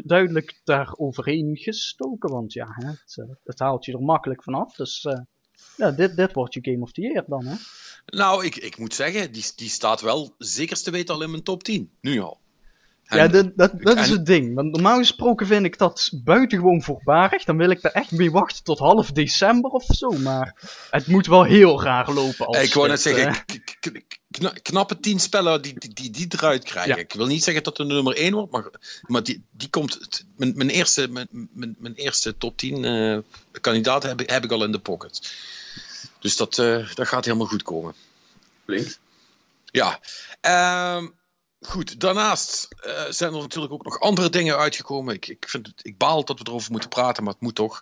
duidelijk 0.04 0.60
daar 0.64 0.94
overheen 0.96 1.56
gestoken, 1.56 2.30
want 2.30 2.52
ja, 2.52 2.66
het, 2.74 3.16
eh, 3.16 3.34
het 3.44 3.58
haalt 3.58 3.84
je 3.84 3.92
er 3.92 4.02
makkelijk 4.02 4.42
vanaf. 4.42 4.74
Dus 4.74 5.04
eh, 5.04 5.20
ja, 5.76 5.90
dit, 5.90 6.16
dit 6.16 6.32
wordt 6.32 6.54
je 6.54 6.60
Game 6.62 6.82
of 6.82 6.92
the 6.92 7.00
Year 7.00 7.24
dan, 7.26 7.46
hè? 7.46 7.54
nou, 8.06 8.44
ik, 8.44 8.56
ik 8.56 8.78
moet 8.78 8.94
zeggen, 8.94 9.32
die, 9.32 9.44
die 9.56 9.68
staat 9.68 10.00
wel 10.00 10.34
zekerst 10.38 10.84
te 10.84 10.90
weten 10.90 11.14
al 11.14 11.22
in 11.22 11.30
mijn 11.30 11.42
top 11.42 11.62
10. 11.62 11.90
Nu 12.00 12.20
al. 12.20 12.40
En- 13.10 13.18
ja, 13.18 13.28
dat, 13.28 13.50
dat, 13.56 13.72
dat 13.82 13.98
is 13.98 14.08
het 14.08 14.26
ding. 14.26 14.54
Want 14.54 14.70
normaal 14.72 14.98
gesproken 14.98 15.46
vind 15.46 15.64
ik 15.64 15.78
dat 15.78 16.10
buitengewoon 16.24 16.82
voorbarig. 16.82 17.44
Dan 17.44 17.56
wil 17.56 17.70
ik 17.70 17.80
daar 17.82 17.92
echt 17.92 18.10
mee 18.10 18.30
wachten 18.30 18.64
tot 18.64 18.78
half 18.78 19.10
december 19.12 19.70
of 19.70 19.84
zo. 19.88 20.10
Maar 20.10 20.54
het 20.90 21.06
moet 21.06 21.26
wel 21.26 21.42
heel 21.44 21.82
raar 21.82 22.10
lopen 22.12 22.46
als 22.46 22.56
ik 22.62 22.74
wou 22.74 22.88
net 22.88 23.00
zeggen, 23.00 23.44
kna- 24.30 24.54
knappe 24.62 25.00
tien 25.00 25.18
spellen 25.20 25.62
die 25.62 25.78
die, 25.78 25.92
die, 25.94 26.10
die 26.10 26.26
eruit 26.28 26.64
krijgen. 26.64 26.94
Ja. 26.94 27.00
Ik 27.00 27.12
wil 27.12 27.26
niet 27.26 27.44
zeggen 27.44 27.62
dat 27.64 27.78
het 27.78 27.88
de 27.88 27.94
nummer 27.94 28.16
1 28.16 28.34
wordt, 28.34 28.52
maar, 28.52 28.70
maar 29.06 29.22
die, 29.22 29.42
die 29.50 29.68
komt. 29.68 30.24
Mijn, 30.36 30.52
mijn, 30.56 30.68
eerste, 30.70 31.08
mijn, 31.08 31.28
mijn, 31.52 31.76
mijn 31.78 31.94
eerste 31.94 32.36
top 32.36 32.56
10 32.56 32.84
eh 32.84 33.18
kandidaten 33.60 34.08
heb, 34.08 34.20
ik- 34.20 34.30
heb 34.30 34.44
ik 34.44 34.50
al 34.52 34.64
in 34.64 34.72
de 34.72 34.78
pocket. 34.78 35.32
Dus 36.18 36.36
dat, 36.36 36.58
eh, 36.58 36.94
dat 36.94 37.08
gaat 37.08 37.24
helemaal 37.24 37.46
goed 37.46 37.62
komen. 37.62 37.94
Flink. 38.64 38.96
Ja, 39.72 40.00
ehm, 40.40 41.06
goed. 41.60 42.00
Daarnaast 42.00 42.68
eh, 42.80 43.04
zijn 43.08 43.34
er 43.34 43.40
natuurlijk 43.40 43.72
ook 43.72 43.84
nog 43.84 44.00
andere 44.00 44.30
dingen 44.30 44.56
uitgekomen. 44.56 45.14
Ik, 45.14 45.26
ik, 45.26 45.44
vind 45.48 45.66
het, 45.66 45.80
ik 45.82 45.98
baal 45.98 46.24
dat 46.24 46.38
we 46.38 46.44
erover 46.48 46.70
moeten 46.70 46.88
praten, 46.88 47.24
maar 47.24 47.32
het 47.32 47.42
moet 47.42 47.54
toch. 47.54 47.80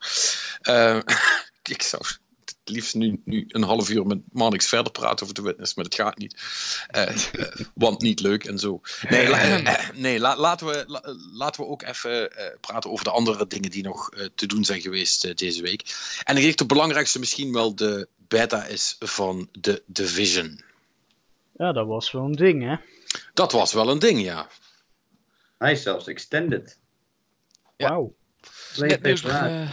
Eh, 0.60 0.98
ik 1.62 1.82
zou 1.82 2.02
het 2.44 2.58
liefst 2.64 2.94
nu, 2.94 3.20
nu 3.24 3.44
een 3.48 3.62
half 3.62 3.90
uur 3.90 4.06
met 4.06 4.18
Manix 4.32 4.68
verder 4.68 4.92
praten 4.92 5.22
over 5.22 5.34
de 5.34 5.42
witness, 5.42 5.74
maar 5.74 5.84
dat 5.84 5.94
gaat 5.94 6.18
niet. 6.18 6.42
Eh, 6.88 7.16
want 7.74 8.00
niet 8.00 8.20
leuk 8.20 8.44
en 8.44 8.58
zo. 8.58 8.80
Nee, 9.08 9.28
la- 9.28 9.60
nee 9.94 10.18
la- 10.18 10.36
laten, 10.36 10.66
we, 10.66 10.84
la- 10.86 11.14
laten 11.32 11.62
we 11.62 11.68
ook 11.68 11.82
even 11.82 12.36
eh, 12.36 12.56
praten 12.60 12.90
over 12.90 13.04
de 13.04 13.10
andere 13.10 13.46
dingen 13.46 13.70
die 13.70 13.82
nog 13.82 14.10
eh, 14.10 14.26
te 14.34 14.46
doen 14.46 14.64
zijn 14.64 14.80
geweest 14.80 15.38
deze 15.38 15.62
week. 15.62 15.94
En 16.24 16.36
ik 16.36 16.42
denk 16.42 16.56
de 16.56 16.66
belangrijkste 16.66 17.18
misschien 17.18 17.52
wel 17.52 17.74
de 17.74 18.08
beta 18.16 18.64
is 18.64 18.96
van 18.98 19.48
de 19.52 19.82
Division. 19.86 20.60
ja, 21.56 21.72
dat 21.72 21.86
was 21.86 22.10
wel 22.10 22.24
een 22.24 22.32
ding, 22.36 22.62
hè. 22.62 22.76
Dat 23.34 23.52
was 23.52 23.72
wel 23.72 23.90
een 23.90 23.98
ding, 23.98 24.22
ja. 24.22 24.48
Hij 25.58 25.72
is 25.72 25.82
zelfs 25.82 26.06
extended. 26.06 26.78
Ja. 27.76 27.88
Wauw. 27.88 28.14
Net 28.76 29.02
nieuws, 29.02 29.20
februari. 29.20 29.62
eh, 29.62 29.70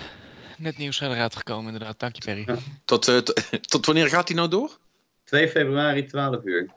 net 0.58 0.78
nieuws 0.78 1.00
eruit 1.00 1.36
gekomen, 1.36 1.74
inderdaad. 1.74 2.00
Dank 2.00 2.15
je, 2.15 2.21
Perry. 2.21 2.43
Ja. 2.48 2.58
Tot, 2.86 3.08
eh, 3.08 3.17
tot 3.74 3.86
wanneer 3.86 4.08
gaat 4.10 4.28
die 4.28 4.36
nou 4.36 4.50
door? 4.50 4.78
2 5.24 5.48
februari, 5.50 6.06
12 6.06 6.43
uur. 6.43 6.69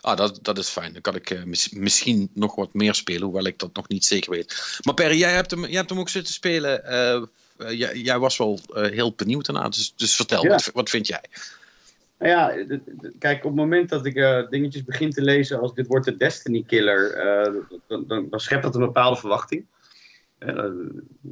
Ah, 0.00 0.16
dat, 0.16 0.38
dat 0.42 0.58
is 0.58 0.68
fijn. 0.68 0.92
Dan 0.92 1.02
kan 1.02 1.14
ik 1.14 1.30
eh, 1.30 1.42
mis- 1.42 1.68
misschien 1.70 2.30
nog 2.34 2.54
wat 2.54 2.74
meer 2.74 2.94
spelen, 2.94 3.22
hoewel 3.22 3.44
ik 3.44 3.58
dat 3.58 3.74
nog 3.74 3.88
niet 3.88 4.04
zeker 4.04 4.30
weet. 4.30 4.78
Maar 4.82 4.94
Perry, 4.94 5.18
jij 5.18 5.32
hebt 5.32 5.50
hem, 5.50 5.60
jij 5.66 5.76
hebt 5.76 5.90
hem 5.90 5.98
ook 5.98 6.08
zitten 6.08 6.34
spelen. 6.34 6.82
Jij, 7.76 7.96
jij 7.96 8.18
was 8.18 8.36
wel 8.36 8.60
eh, 8.74 8.82
heel 8.90 9.12
benieuwd 9.14 9.46
daarna, 9.46 9.68
dus, 9.68 9.92
dus 9.96 10.16
vertel, 10.16 10.42
Ja. 10.44 10.48
wat, 10.50 10.70
wat 10.72 10.90
vind 10.90 11.06
jij? 11.06 11.24
Nou 12.22 12.34
ja, 12.34 12.76
kijk, 13.18 13.36
op 13.36 13.50
het 13.50 13.54
moment 13.54 13.88
dat 13.88 14.06
ik 14.06 14.16
eh, 14.16 14.48
dingetjes 14.48 14.84
begin 14.84 15.10
te 15.10 15.22
lezen 15.22 15.60
als 15.60 15.74
dit 15.74 15.86
wordt 15.86 16.04
de 16.04 16.16
Destiny 16.16 16.62
Killer, 16.66 17.12
eh, 17.14 17.52
dan, 17.86 18.04
dan, 18.06 18.28
dan 18.30 18.40
schept 18.40 18.62
dat 18.62 18.74
een 18.74 18.80
bepaalde 18.80 19.20
verwachting. 19.20 19.66
Eh, 20.38 20.54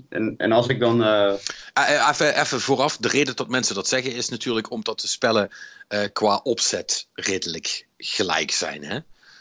en, 0.09 0.35
en 0.37 0.53
als 0.53 0.69
ik 0.69 0.81
dan... 0.81 1.05
eh, 1.05 2.09
even, 2.11 2.41
even 2.41 2.61
vooraf, 2.61 2.97
de 2.97 3.09
reden 3.09 3.37
dat 3.37 3.49
mensen 3.49 3.75
dat 3.75 3.89
zeggen 3.89 4.15
is 4.15 4.29
natuurlijk 4.29 4.71
omdat 4.71 5.01
de 5.01 5.09
spellen 5.09 5.49
eh, 5.89 6.05
qua 6.13 6.41
opzet 6.43 7.09
redelijk 7.15 7.87
gelijk 7.97 8.51
zijn. 8.51 8.85
Hè? 8.85 8.99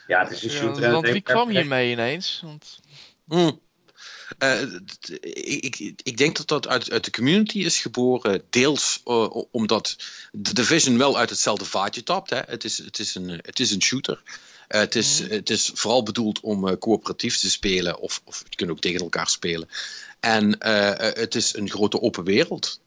ja, 0.08 0.24
het 0.24 0.32
is 0.32 0.44
een 0.44 0.50
Ja, 0.50 0.56
shooter. 0.56 0.78
en 0.78 0.84
het 0.84 0.94
want 0.94 1.10
wie 1.10 1.22
kwam 1.22 1.50
hiermee 1.50 1.92
ineens? 1.92 2.42
Want, 2.46 2.80
Hmm. 3.28 3.60
Eh, 4.38 4.62
ik, 5.64 5.80
ik, 6.04 6.18
denk 6.18 6.38
dat 6.38 6.48
dat 6.48 6.68
uit, 6.68 6.92
uit 6.92 7.06
de 7.06 7.12
community 7.12 7.60
is 7.60 7.82
geboren, 7.82 8.44
deels 8.50 9.02
eh, 9.06 9.36
omdat 9.52 9.96
de 10.32 10.54
Division 10.54 10.98
wel 10.98 11.18
uit 11.18 11.30
hetzelfde 11.30 11.66
vaatje 11.66 12.04
tapt. 12.04 12.30
Hè. 12.30 12.40
Het, 12.46 12.64
is, 12.64 12.78
het, 12.78 13.00
is 13.00 13.16
een, 13.16 13.30
het 13.30 13.60
is 13.60 13.72
een 13.72 13.82
shooter. 13.82 14.22
Eh, 14.68 14.80
het, 14.80 14.96
is, 14.96 15.20
Mhm. 15.22 15.32
het 15.32 15.50
is 15.50 15.72
vooral 15.74 16.04
bedoeld 16.04 16.40
om 16.40 16.78
coöperatief 16.78 17.38
te 17.38 17.50
spelen, 17.50 18.00
of, 18.00 18.22
of 18.26 18.44
je 18.50 18.56
kunt 18.56 18.70
ook 18.72 18.80
tegen 18.80 19.00
elkaar 19.00 19.30
spelen. 19.30 19.70
En 20.20 20.56
het 21.20 21.36
is 21.36 21.56
een 21.56 21.70
grote 21.70 22.02
open 22.02 22.24
wereld. 22.24 22.80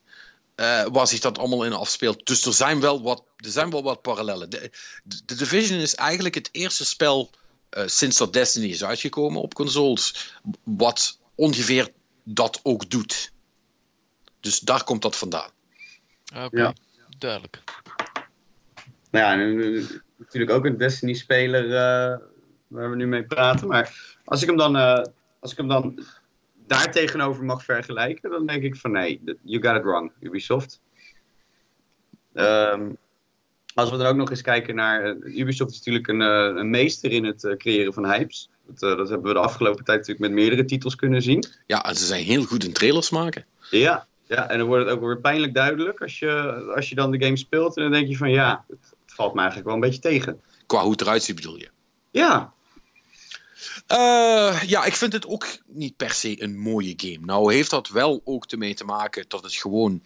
eh, 0.55 0.87
waar 0.93 1.07
zich 1.09 1.21
dat 1.21 1.39
allemaal 1.39 1.65
in 1.65 1.73
afspeelt. 1.73 2.27
Dus 2.27 2.45
er 2.45 2.53
zijn 2.55 2.81
wel 2.81 3.03
wat, 3.03 3.23
er 3.37 3.51
zijn 3.51 3.71
wel 3.71 3.83
wat 3.83 4.03
parallellen. 4.03 4.51
De, 4.51 4.71
de, 5.05 5.21
de 5.27 5.35
Division 5.35 5.79
is 5.79 5.95
eigenlijk 5.95 6.35
het 6.35 6.49
eerste 6.53 6.85
spel 6.85 7.31
sinds 7.87 8.17
dat 8.17 8.33
Destiny 8.33 8.67
is 8.69 8.85
uitgekomen 8.85 9.43
op 9.43 9.55
consoles, 9.55 10.33
wat 10.63 11.19
ongeveer 11.35 11.89
dat 12.25 12.61
ook 12.63 12.91
doet. 12.91 13.33
Dus 14.41 14.59
daar 14.61 14.85
komt 14.85 15.03
dat 15.03 15.17
vandaan. 15.17 15.51
oké, 16.45 16.61
Ja. 16.61 16.75
duidelijk. 17.19 17.63
Nou 19.11 19.25
ja, 19.27 19.35
nu- 19.35 19.55
nu- 19.55 20.01
natuurlijk 20.19 20.53
ook 20.53 20.65
een 20.65 20.77
Destiny-speler 20.77 21.65
eh, 21.65 22.19
waar 22.67 22.91
we 22.91 22.97
nu 22.97 23.07
mee 23.07 23.25
praten. 23.25 23.69
Maar 23.69 24.17
als 24.25 24.43
ik 24.43 24.49
hem 24.49 24.57
dan, 24.57 24.77
eh, 24.77 25.03
als 25.41 25.51
ik 25.53 25.57
hem 25.57 25.69
dan 25.69 26.05
daar 26.67 26.93
tegenover 26.93 27.45
mag 27.45 27.65
vergelijken, 27.65 28.31
dan 28.31 28.47
denk 28.47 28.63
ik 28.63 28.77
van 28.77 28.91
nee, 28.93 29.21
you 29.43 29.63
got 29.63 29.77
it 29.77 29.83
wrong, 29.83 30.13
Ubisoft. 30.21 30.81
Ehm, 32.35 32.91
als 33.75 33.91
we 33.91 33.97
dan 33.97 34.07
ook 34.07 34.17
nog 34.17 34.31
eens 34.31 34.43
kijken 34.43 34.75
naar. 34.75 35.05
eh, 35.05 35.39
Ubisoft 35.39 35.71
is 35.71 35.77
natuurlijk 35.77 36.09
een, 36.09 36.23
eh, 36.23 36.61
een 36.61 36.71
meester 36.71 37.11
in 37.13 37.25
het 37.25 37.45
eh, 37.45 37.57
creëren 37.57 37.93
van 37.93 38.07
hypes. 38.07 38.51
Dat, 38.67 38.99
dat 38.99 39.09
hebben 39.09 39.27
we 39.27 39.33
de 39.33 39.45
afgelopen 39.45 39.85
tijd 39.85 39.99
natuurlijk 39.99 40.27
met 40.27 40.41
meerdere 40.41 40.65
titels 40.65 40.95
kunnen 40.95 41.23
zien. 41.23 41.47
Ja, 41.67 41.85
en 41.85 41.97
ze 41.97 42.07
zijn 42.07 42.25
heel 42.25 42.45
goed 42.45 42.65
in 42.65 42.73
trailers 42.73 43.11
maken. 43.11 43.45
Ja, 43.71 44.07
ja 44.27 44.49
en 44.49 44.59
dan 44.59 44.67
wordt 44.67 44.85
het 44.85 44.95
ook 44.95 45.01
weer 45.01 45.21
pijnlijk 45.21 45.55
duidelijk 45.55 46.01
als 46.01 46.19
je, 46.19 46.33
als 46.77 46.89
je 46.89 46.95
dan 46.95 47.11
de 47.11 47.25
game 47.25 47.37
speelt. 47.37 47.77
En 47.77 47.83
dan 47.83 47.93
denk 47.93 48.09
je 48.09 48.17
van 48.17 48.31
ja, 48.31 48.65
het, 48.69 48.79
het 49.05 49.15
valt 49.15 49.33
me 49.33 49.39
eigenlijk 49.39 49.69
wel 49.69 49.77
een 49.77 49.85
beetje 49.85 50.01
tegen. 50.01 50.41
Qua 50.67 50.83
hoe 50.83 50.91
het 50.91 51.01
eruit 51.01 51.23
ziet, 51.23 51.37
bedoel 51.37 51.59
je. 51.59 51.69
Ja, 52.11 52.53
ja, 54.67 54.85
ik 54.85 54.95
vind 54.95 55.13
het 55.13 55.27
ook 55.27 55.47
niet 55.67 55.97
per 55.97 56.11
se 56.11 56.43
een 56.43 56.59
mooie 56.59 56.95
game. 56.97 57.27
Nou 57.27 57.55
heeft 57.55 57.71
dat 57.71 57.89
wel 57.89 58.21
ook 58.25 58.45
ermee 58.45 58.75
te 58.75 58.85
maken 58.85 59.25
dat 59.29 59.43
het 59.43 59.55
gewoon... 59.55 60.03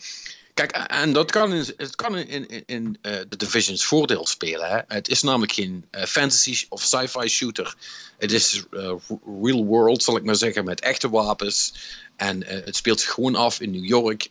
Kijk, 0.57 0.73
en 0.73 1.12
dat 1.12 1.31
kan 1.31 1.53
in, 1.53 1.75
het 1.77 1.97
kan 1.97 2.16
in, 2.16 2.49
in, 2.49 2.62
in 2.66 2.99
eh, 3.03 3.12
de 3.29 3.37
Division's 3.37 3.85
voordeel 3.85 4.27
spelen. 4.27 4.69
Hè? 4.69 4.81
Het 4.87 5.09
is 5.09 5.23
namelijk 5.23 5.53
geen 5.53 5.85
eh, 5.90 6.05
fantasy 6.05 6.66
of 6.69 6.83
sci-fi 6.83 7.29
shooter. 7.29 7.75
Het 8.19 8.33
is 8.33 8.64
eh, 8.71 8.95
real 9.42 9.64
world, 9.64 10.03
zal 10.03 10.16
ik 10.16 10.25
maar 10.25 10.37
zeggen, 10.37 10.64
met 10.64 10.81
echte 10.81 11.11
wapens. 11.11 11.73
En 12.16 12.47
het 12.47 12.77
speelt 12.77 13.01
zich 13.01 13.11
gewoon 13.11 13.35
af 13.35 13.61
in 13.61 13.71
New 13.71 13.85
York, 13.85 14.25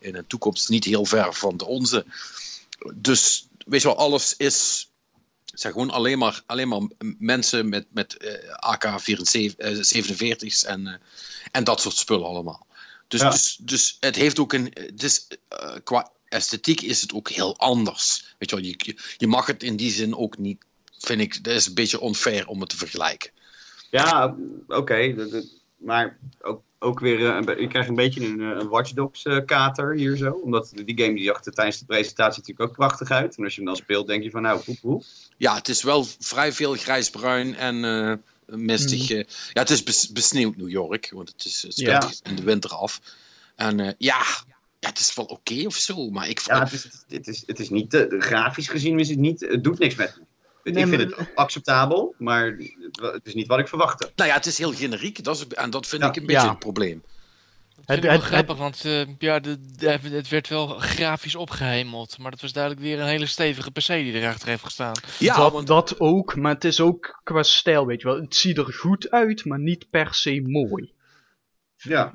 in 0.00 0.14
een 0.14 0.26
toekomst 0.26 0.68
niet 0.68 0.84
heel 0.84 1.04
ver 1.04 1.34
van 1.34 1.56
de 1.56 1.66
onze. 1.66 2.04
Dus, 2.94 3.48
weet 3.66 3.82
je 3.82 3.88
wel, 3.88 3.96
alles 3.96 4.36
is 4.36 4.88
zijn 5.60 5.72
gewoon 5.72 5.90
alleen 5.90 6.18
maar, 6.18 6.42
alleen 6.46 6.68
maar 6.68 6.80
mensen 7.18 7.68
met, 7.68 7.86
met 7.90 8.16
eh, 8.16 8.54
AK-47's 8.54 10.64
en, 10.64 11.00
en 11.50 11.64
dat 11.64 11.80
soort 11.80 11.96
spullen 11.96 12.26
allemaal. 12.26 12.66
Dus, 13.08 13.20
Ja. 13.20 13.30
dus, 13.30 13.58
dus 13.60 13.96
het 14.00 14.16
heeft 14.16 14.38
ook 14.38 14.52
een. 14.52 14.72
Dus, 14.94 15.26
eh, 15.48 15.74
qua 15.84 16.10
esthetiek 16.28 16.80
is 16.80 17.00
het 17.00 17.12
ook 17.12 17.28
heel 17.28 17.56
anders. 17.58 18.34
Weet 18.38 18.50
je, 18.50 18.56
wel, 18.56 18.64
je, 18.64 18.94
je- 19.16 19.26
mag 19.26 19.46
het 19.46 19.62
in 19.62 19.76
die 19.76 19.90
zin 19.90 20.16
ook 20.16 20.38
niet. 20.38 20.64
Vind 20.98 21.20
ik, 21.20 21.44
dat 21.44 21.54
is 21.54 21.66
een 21.66 21.74
beetje 21.74 22.02
unfair 22.04 22.46
om 22.46 22.60
het 22.60 22.68
te 22.68 22.76
vergelijken. 22.76 23.30
ja 23.90 24.36
oké. 24.68 25.14
maar 25.76 26.18
ook, 26.40 26.62
ook 26.78 27.00
weer, 27.00 27.36
eh, 27.48 27.60
je 27.60 27.66
krijgt 27.68 27.88
een 27.88 27.94
beetje 27.94 28.26
een, 28.26 28.40
eh, 28.40 28.46
een 28.60 28.68
Watch 28.68 28.92
Dogs 28.92 29.22
kater 29.46 29.94
hier 29.94 30.16
zo. 30.16 30.30
Omdat 30.30 30.72
die 30.84 30.98
game 31.02 31.14
die 31.14 31.24
zag 31.24 31.44
er 31.44 31.52
tijdens 31.52 31.78
de 31.78 31.84
presentatie 31.84 32.40
natuurlijk 32.40 32.70
ook 32.70 32.76
prachtig 32.76 33.10
uit. 33.10 33.36
En 33.36 33.44
als 33.44 33.52
je 33.54 33.60
hem 33.60 33.68
dan 33.70 33.76
speelt, 33.78 34.06
denk 34.06 34.22
je 34.22 34.30
van 34.30 34.42
nou, 34.42 34.60
poep, 34.60 34.80
poep. 34.80 35.04
Ja, 35.36 35.54
het 35.54 35.68
is 35.68 35.82
wel 35.82 36.06
vrij 36.18 36.52
veel 36.52 36.74
grijsbruin 36.74 37.54
en 37.54 37.84
mistig. 38.56 39.10
eh. 39.10 39.16
ja, 39.52 39.60
het 39.60 39.70
is 39.70 39.82
bes- 39.82 40.12
besneeuwd 40.12 40.56
New 40.56 40.68
York, 40.70 41.10
want 41.14 41.28
het, 41.28 41.44
is, 41.44 41.62
het 41.62 41.72
speelt 41.72 42.20
Ja. 42.24 42.30
in 42.30 42.36
de 42.36 42.42
winter 42.42 42.70
af. 42.70 43.00
En 43.56 43.80
eh, 43.80 43.92
ja, 43.98 44.22
ja, 44.80 44.88
het 44.88 44.98
is 44.98 45.14
wel 45.14 45.24
oké 45.24 45.66
of 45.66 45.74
zo, 45.76 46.10
maar 46.10 46.28
ik 46.28 46.40
Ja, 46.40 46.58
het 46.62 46.72
is, 46.72 46.88
het 47.08 47.28
is, 47.28 47.42
het 47.46 47.58
is 47.60 47.68
niet, 47.70 47.94
eh, 47.94 48.20
grafisch 48.20 48.68
gezien 48.68 48.98
is 48.98 49.08
het 49.08 49.18
niet, 49.18 49.40
het 49.40 49.64
doet 49.64 49.78
niks 49.78 49.94
met 49.94 50.16
me. 50.18 50.26
Nee, 50.72 50.82
ik 50.84 50.88
vind 50.88 51.10
maar- 51.10 51.18
het 51.18 51.28
acceptabel, 51.34 52.14
maar 52.18 52.56
het, 52.92 53.20
is 53.22 53.34
niet 53.34 53.46
wat 53.46 53.58
ik 53.58 53.68
verwachtte. 53.68 54.10
Nou 54.16 54.28
ja, 54.28 54.36
het 54.36 54.46
is 54.46 54.58
heel 54.58 54.72
generiek. 54.72 55.24
Dat 55.24 55.36
is, 55.36 55.46
en 55.46 55.70
dat 55.70 55.86
vind 55.86 56.02
Ja. 56.02 56.08
ik 56.08 56.16
een 56.16 56.26
beetje 56.26 56.42
Ja. 56.42 56.48
het 56.50 56.58
probleem. 56.58 57.02
Het- 57.88 57.96
ik 57.96 58.02
wel 58.04 58.12
het- 58.12 58.22
grappig, 58.22 58.56
want 58.56 58.84
eh, 58.84 59.00
ja, 59.18 59.40
de, 59.40 59.58
de- 59.76 59.88
het 60.10 60.28
werd 60.28 60.48
wel 60.48 60.66
grafisch 60.66 61.34
opgehemeld. 61.34 62.18
Maar 62.18 62.30
dat 62.30 62.40
was 62.40 62.52
duidelijk 62.52 62.84
weer 62.84 63.00
een 63.00 63.06
hele 63.06 63.26
stevige 63.26 63.70
PC 63.70 63.86
die 63.86 64.12
erachter 64.12 64.48
heeft 64.48 64.64
gestaan. 64.64 64.92
Ja, 65.18 65.36
dat, 65.36 65.52
want 65.52 65.66
dat 65.66 66.00
ook, 66.00 66.36
maar 66.36 66.54
het 66.54 66.64
is 66.64 66.80
ook 66.80 67.20
qua 67.24 67.42
stijl, 67.42 67.86
weet 67.86 68.00
je 68.00 68.06
wel. 68.08 68.20
Het 68.20 68.34
ziet 68.34 68.58
er 68.58 68.72
goed 68.72 69.10
uit, 69.10 69.44
maar 69.44 69.58
niet 69.58 69.90
per 69.90 70.14
se 70.14 70.40
mooi. 70.40 70.92
Ja, 71.76 72.14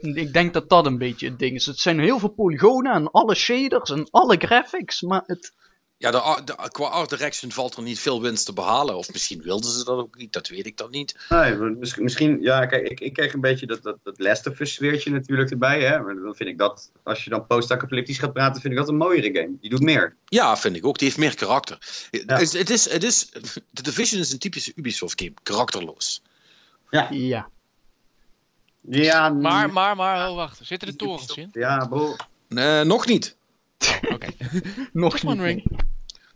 ik 0.00 0.32
denk 0.32 0.52
dat 0.52 0.68
dat 0.68 0.86
een 0.86 0.98
beetje 0.98 1.28
het 1.28 1.38
ding 1.38 1.54
is. 1.54 1.66
Het 1.66 1.78
zijn 1.78 2.00
heel 2.00 2.18
veel 2.18 2.28
polygonen 2.28 2.92
en 2.92 3.10
alle 3.10 3.34
shaders 3.34 3.90
en 3.90 4.08
alle 4.10 4.36
graphics, 4.38 5.02
maar 5.02 5.22
het, 5.26 5.54
Ja, 5.96 6.10
de, 6.10 6.54
qua 6.68 6.86
art 6.86 7.10
direction 7.10 7.52
valt 7.52 7.76
er 7.76 7.82
niet 7.82 8.00
veel 8.00 8.22
winst 8.22 8.46
te 8.46 8.52
behalen. 8.52 8.96
Of 8.96 9.12
misschien 9.12 9.42
wilden 9.42 9.70
ze 9.70 9.84
dat 9.84 9.98
ook 9.98 10.16
niet, 10.16 10.32
dat 10.32 10.48
weet 10.48 10.66
ik 10.66 10.76
dan 10.76 10.90
niet. 10.90 11.16
Nee, 11.28 11.56
misschien, 11.98 12.40
ja, 12.40 12.66
kijk, 12.66 12.88
ik, 12.88 13.00
ik 13.00 13.12
kreeg 13.12 13.32
een 13.32 13.40
beetje 13.40 13.66
dat, 13.66 13.82
dat, 13.82 13.96
dat 14.02 14.18
Last 14.18 14.46
of 14.46 14.60
Us 14.60 14.74
sfeertje 14.74 15.10
natuurlijk 15.10 15.50
erbij. 15.50 15.82
Hè? 15.82 16.00
Maar 16.00 16.14
dan 16.14 16.34
vind 16.34 16.48
ik 16.48 16.58
dat, 16.58 16.90
als 17.02 17.24
je 17.24 17.30
dan 17.30 17.46
post-apocalyptisch 17.46 18.18
gaat 18.18 18.32
praten, 18.32 18.60
vind 18.60 18.72
ik 18.72 18.78
dat 18.78 18.88
een 18.88 18.96
mooiere 18.96 19.40
game. 19.40 19.56
Die 19.60 19.70
doet 19.70 19.82
meer. 19.82 20.16
Ja, 20.24 20.56
vind 20.56 20.76
ik 20.76 20.86
ook. 20.86 20.98
Die 20.98 21.06
heeft 21.06 21.20
meer 21.20 21.34
karakter. 21.34 21.78
Ja. 22.10 22.36
Het, 22.36 22.52
het 22.52 22.70
is, 22.70 22.90
het 22.90 23.02
is, 23.02 23.28
The 23.72 23.82
Division 23.82 24.20
is 24.20 24.32
een 24.32 24.38
typische 24.38 24.72
Ubisoft 24.76 25.20
game. 25.20 25.34
Karakterloos. 25.42 26.22
Ja. 26.90 27.48
Ja, 28.80 29.28
Maar, 29.28 29.72
maar, 29.72 29.96
maar, 29.96 30.28
oh, 30.28 30.34
wacht. 30.34 30.60
Zitten 30.62 30.88
er 30.88 30.96
torens 30.96 31.36
in? 31.36 31.48
Ja, 31.52 31.86
bro. 31.86 32.16
Nee, 32.48 32.84
nog 32.84 33.06
niet. 33.06 33.36
Oké. 34.10 34.26
Nog 34.92 35.12
Just 35.12 35.38
niet. 35.38 35.64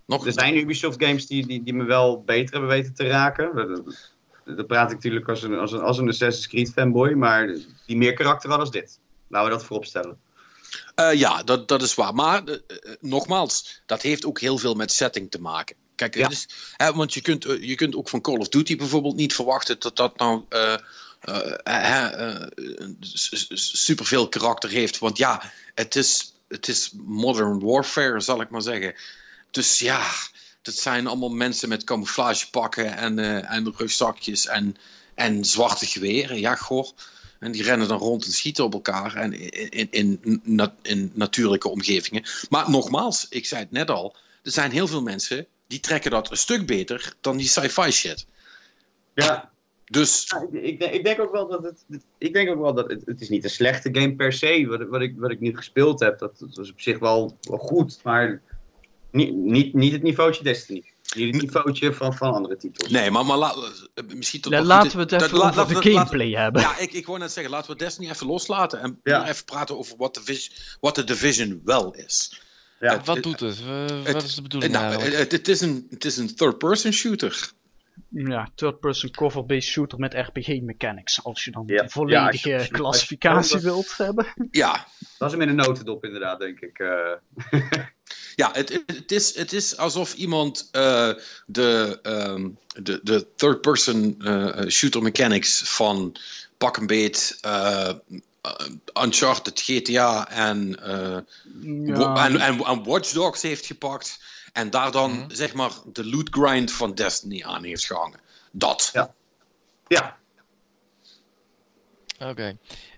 Nog 0.06 0.26
Er 0.26 0.32
zijn 0.32 0.56
Ubisoft 0.56 1.04
games 1.04 1.26
die, 1.26 1.46
die, 1.46 1.62
die 1.62 1.74
me 1.74 1.84
wel 1.84 2.22
beter 2.22 2.50
hebben 2.50 2.70
weten 2.70 2.94
te 2.94 3.06
raken. 3.06 3.84
Dan 4.44 4.66
praat 4.66 4.90
ik 4.90 4.96
natuurlijk 4.96 5.28
als 5.28 5.42
een, 5.42 5.58
als, 5.58 5.72
een, 5.72 5.80
als 5.80 5.98
een 5.98 6.08
Assassin's 6.08 6.48
Creed 6.48 6.70
fanboy, 6.70 7.12
maar 7.12 7.56
die 7.86 7.96
meer 7.96 8.12
karakter 8.14 8.48
hadden 8.50 8.66
als 8.66 8.76
dit. 8.76 8.98
Laten 9.28 9.48
we 9.50 9.54
dat 9.56 9.64
voorop 9.64 9.84
stellen. 9.84 10.18
Eh, 10.94 11.12
ja, 11.12 11.42
dat, 11.42 11.68
dat 11.68 11.82
is 11.82 11.94
waar. 11.94 12.14
Maar 12.14 12.44
eh, 12.44 12.54
eh, 12.54 12.94
nogmaals, 13.00 13.82
dat 13.86 14.02
heeft 14.02 14.24
ook 14.24 14.40
heel 14.40 14.58
veel 14.58 14.74
met 14.74 14.92
setting 14.92 15.30
te 15.30 15.40
maken. 15.40 15.76
Kijk, 15.94 16.14
Ja. 16.14 16.22
het 16.22 16.32
is, 16.32 16.48
hè, 16.76 16.92
want 16.92 17.14
je 17.14 17.20
kunt, 17.20 17.42
je 17.60 17.74
kunt 17.74 17.96
ook 17.96 18.08
van 18.08 18.20
Call 18.20 18.36
of 18.36 18.48
Duty 18.48 18.76
bijvoorbeeld 18.76 19.16
niet 19.16 19.34
verwachten 19.34 19.76
dat 19.78 19.96
dat 19.96 20.18
nou 20.18 20.44
eh, 20.48 20.74
eh, 21.20 21.52
eh, 21.62 22.42
eh, 22.42 22.48
superveel 23.54 24.28
karakter 24.28 24.70
heeft. 24.70 24.98
Want 24.98 25.18
ja, 25.18 25.42
het 25.74 25.96
is, 25.96 26.34
het 26.48 26.68
is 26.68 26.92
modern 27.04 27.60
warfare, 27.60 28.20
zal 28.20 28.40
ik 28.40 28.50
maar 28.50 28.62
zeggen. 28.62 28.94
Dus 29.50 29.78
ja, 29.78 30.10
dat 30.62 30.74
zijn 30.74 31.06
allemaal 31.06 31.30
mensen 31.30 31.68
met 31.68 31.84
camouflagepakken 31.84 32.96
en, 32.96 33.18
eh, 33.18 33.50
en 33.50 33.74
rugzakjes 33.76 34.46
en, 34.46 34.76
en 35.14 35.44
zwarte 35.44 35.86
geweren. 35.86 36.40
Ja, 36.40 36.54
goh. 36.54 36.88
En 37.38 37.52
die 37.52 37.62
rennen 37.62 37.88
dan 37.88 37.98
rond 37.98 38.24
en 38.24 38.32
schieten 38.32 38.64
op 38.64 38.72
elkaar 38.72 39.14
en 39.14 39.32
in, 39.32 39.90
in, 39.90 40.18
in, 40.22 40.72
in 40.82 41.10
natuurlijke 41.14 41.68
omgevingen. 41.68 42.24
Maar 42.48 42.70
nogmaals, 42.70 43.26
ik 43.28 43.46
zei 43.46 43.60
het 43.60 43.70
net 43.70 43.90
al, 43.90 44.16
er 44.42 44.50
zijn 44.50 44.70
heel 44.70 44.86
veel 44.86 45.02
mensen 45.02 45.46
die 45.66 45.80
trekken 45.80 46.10
dat 46.10 46.30
een 46.30 46.36
stuk 46.36 46.66
beter 46.66 47.14
dan 47.20 47.36
die 47.36 47.48
sci-fi 47.48 47.90
shit. 47.90 48.26
Ja, 49.14 49.50
Dus 49.90 50.24
Ja, 50.28 50.46
ik, 50.52 50.62
ik, 50.64 50.78
denk- 50.80 50.92
ik 50.92 51.04
denk 51.04 51.20
ook 51.20 51.32
wel 51.32 51.48
dat 51.48 51.62
het. 51.62 51.84
Ik 52.18 52.32
denk 52.32 52.50
ook 52.50 52.60
wel 52.60 52.74
dat 52.74 52.90
het, 52.90 53.02
het 53.04 53.20
is 53.20 53.28
niet 53.28 53.44
een 53.44 53.50
slechte 53.50 53.88
game 53.92 54.14
per 54.14 54.32
se. 54.32 54.66
Wat, 54.66 54.88
wat, 54.88 55.00
ik, 55.00 55.14
wat 55.18 55.30
ik 55.30 55.40
nu 55.40 55.56
gespeeld 55.56 56.00
heb, 56.00 56.18
dat, 56.18 56.38
dat 56.38 56.54
was 56.56 56.70
op 56.70 56.80
zich 56.80 56.98
wel, 56.98 57.38
wel 57.40 57.58
goed. 57.58 58.00
Maar 58.02 58.42
niet, 59.10 59.34
niet, 59.34 59.74
niet 59.74 59.92
het 59.92 60.02
niveautje 60.02 60.42
Destiny. 60.44 60.82
Niet 61.16 61.32
het 61.34 61.42
niveautje 61.42 61.92
van, 61.94 62.14
van 62.14 62.32
andere 62.32 62.56
titels. 62.56 62.90
nee, 62.90 63.10
maar, 63.10 63.26
maar 63.26 63.36
la- 63.36 63.54
eh, 63.94 64.04
misschien 64.14 64.40
toch 64.40 64.52
laten 64.52 64.90
goed- 64.90 64.92
we 64.92 65.14
het 65.16 65.22
even 65.22 65.42
over 65.42 65.56
laten 65.56 65.82
de 65.82 65.90
gameplay 65.90 66.30
hebben. 66.30 66.62
Ja, 66.62 66.78
ik, 66.78 66.92
ik 66.92 67.06
wou 67.06 67.18
net 67.18 67.32
zeggen, 67.32 67.52
laten 67.52 67.70
we 67.70 67.76
Destiny 67.76 68.08
even 68.10 68.26
loslaten 68.26 68.80
en 68.80 69.00
Ja. 69.02 69.28
even 69.28 69.44
praten 69.44 69.78
over 69.78 69.96
wat 69.96 70.14
de, 70.14 70.20
vis- 70.24 70.76
wat 70.80 70.94
de 70.94 71.04
Division 71.04 71.60
wel 71.64 71.94
is. 71.94 72.42
Ja. 72.80 72.96
Het- 72.96 73.06
Wat 73.06 73.22
doet 73.22 73.40
het? 73.40 73.58
Wat 74.12 74.22
is 74.22 74.34
de 74.34 74.42
bedoeling 74.42 74.72
Nou, 74.72 75.02
het 75.02 75.48
is 75.48 75.60
een, 75.60 75.86
het 75.90 76.04
is 76.04 76.16
een 76.16 76.34
third-person 76.34 76.92
shooter. 76.92 77.50
Ja, 78.10 78.48
third-person 78.54 79.10
cover-based 79.10 79.68
shooter 79.70 79.98
met 79.98 80.14
RPG 80.14 80.60
mechanics. 80.60 81.24
Als 81.24 81.44
je 81.44 81.50
dan 81.50 81.62
Ja. 81.66 81.82
de 81.82 81.88
volledige 81.88 82.48
Ja, 82.48 82.58
je- 82.58 83.60
wilt 83.60 83.96
hebben. 83.96 84.26
Ja, 84.50 84.86
Dat 85.18 85.28
is 85.28 85.32
hem 85.38 85.42
in 85.42 85.48
een 85.48 85.66
notendop, 85.66 86.04
inderdaad, 86.04 86.38
denk 86.38 86.60
ik. 86.60 86.78
eh. 86.78 87.12
Ja, 88.34 88.50
het, 88.52 88.82
het, 88.86 89.12
is, 89.12 89.34
het 89.36 89.52
is 89.52 89.76
alsof 89.76 90.14
iemand 90.14 90.68
eh, 90.70 91.10
de, 91.46 91.98
ehm, 92.02 92.48
de, 92.82 93.00
de 93.02 93.26
third-person 93.36 94.16
eh, 94.22 94.66
shooter 94.68 95.02
mechanics 95.02 95.62
van 95.76 96.16
pak 96.58 96.76
een 96.76 96.86
beet 96.86 97.38
Uncharted, 99.02 99.60
GTA 99.60 100.28
en, 100.30 100.82
eh, 100.82 101.18
Ja, 101.86 102.26
en, 102.26 102.40
en, 102.40 102.58
en 102.64 102.84
Watch 102.84 103.12
Dogs 103.12 103.42
heeft 103.42 103.66
gepakt. 103.66 104.22
En 104.52 104.70
daar 104.70 104.90
dan 104.92 105.10
Mhm. 105.12 105.30
zeg 105.34 105.54
maar 105.54 105.70
de 105.92 106.06
loot 106.06 106.28
grind 106.30 106.72
van 106.72 106.94
Destiny 106.94 107.42
aan 107.44 107.64
heeft 107.64 107.84
gehangen. 107.86 108.20
Dat. 108.50 108.90
Ja. 108.92 109.14
Ja, 109.86 110.16
Oké. 112.20 112.56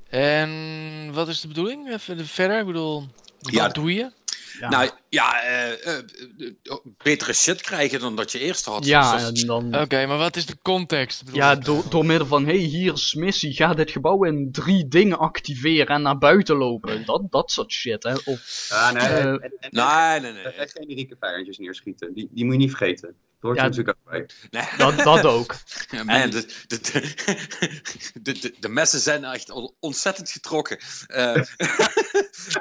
En 0.08 1.12
wat 1.12 1.28
is 1.28 1.40
de 1.40 1.48
bedoeling? 1.48 1.90
Even 1.92 2.26
verder, 2.26 2.58
ik 2.60 2.66
bedoel, 2.66 3.06
wat 3.40 3.52
Ja, 3.52 3.68
doe 3.68 3.94
je? 3.94 4.12
Ja. 4.60 4.68
Nou 4.68 4.90
ja, 5.08 5.42
eh, 5.42 5.86
eh, 5.86 5.98
eh, 5.98 6.76
betere 7.02 7.32
shit 7.32 7.60
krijgen 7.60 8.00
dan 8.00 8.16
dat 8.16 8.32
je 8.32 8.38
eerst 8.38 8.64
had. 8.64 8.84
ja, 8.84 9.16
Dus 9.16 9.44
dat 9.44 9.46
dan... 9.46 9.80
Oké, 9.80 10.06
maar 10.06 10.18
wat 10.18 10.36
is 10.36 10.46
de 10.46 10.56
context? 10.62 11.20
Ik 11.20 11.26
bedoel, 11.26 11.40
Ja, 11.40 11.54
door, 11.54 11.84
door 11.88 12.06
middel 12.06 12.26
van, 12.26 12.44
hey, 12.46 12.56
hier 12.56 12.92
is 12.92 13.14
missie, 13.14 13.52
ga 13.52 13.74
dit 13.74 13.90
gebouw 13.90 14.24
in 14.24 14.48
drie 14.52 14.88
dingen 14.88 15.18
activeren 15.18 15.94
en 15.94 16.02
naar 16.02 16.18
buiten 16.18 16.56
lopen. 16.56 17.04
Dat, 17.04 17.22
dat 17.30 17.50
soort 17.50 17.72
shit, 17.72 18.02
hè. 18.02 18.14
Of, 18.24 18.66
ja 18.68 18.92
nee, 18.92 19.02
en, 19.02 19.40
en, 19.40 19.52
en, 19.58 19.70
Nee, 19.70 20.20
nee, 20.20 20.42
nee. 20.42 20.52
en 20.52 20.68
generieke 20.68 21.16
vijandjes 21.20 21.58
neerschieten. 21.58 22.14
Die, 22.14 22.28
die 22.30 22.44
moet 22.44 22.54
je 22.54 22.60
niet 22.60 22.76
vergeten. 22.76 23.16
Dat 23.40 23.50
hoort 23.50 23.56
Ja, 23.56 23.62
er 23.64 23.68
natuurlijk 23.70 23.98
ook 23.98 24.10
bij. 24.10 24.28
nee. 24.50 24.68
dat, 24.96 25.04
dat 25.04 25.24
ook. 25.24 25.56
Ja, 25.90 26.04
man, 26.04 26.30
de, 26.30 26.46
de, 26.66 26.80
de, 28.22 28.38
de, 28.38 28.54
de 28.60 28.68
messen 28.68 29.00
zijn 29.00 29.24
echt 29.24 29.50
on- 29.50 29.74
ontzettend 29.78 30.30
getrokken. 30.30 30.78
Eh, 31.06 31.32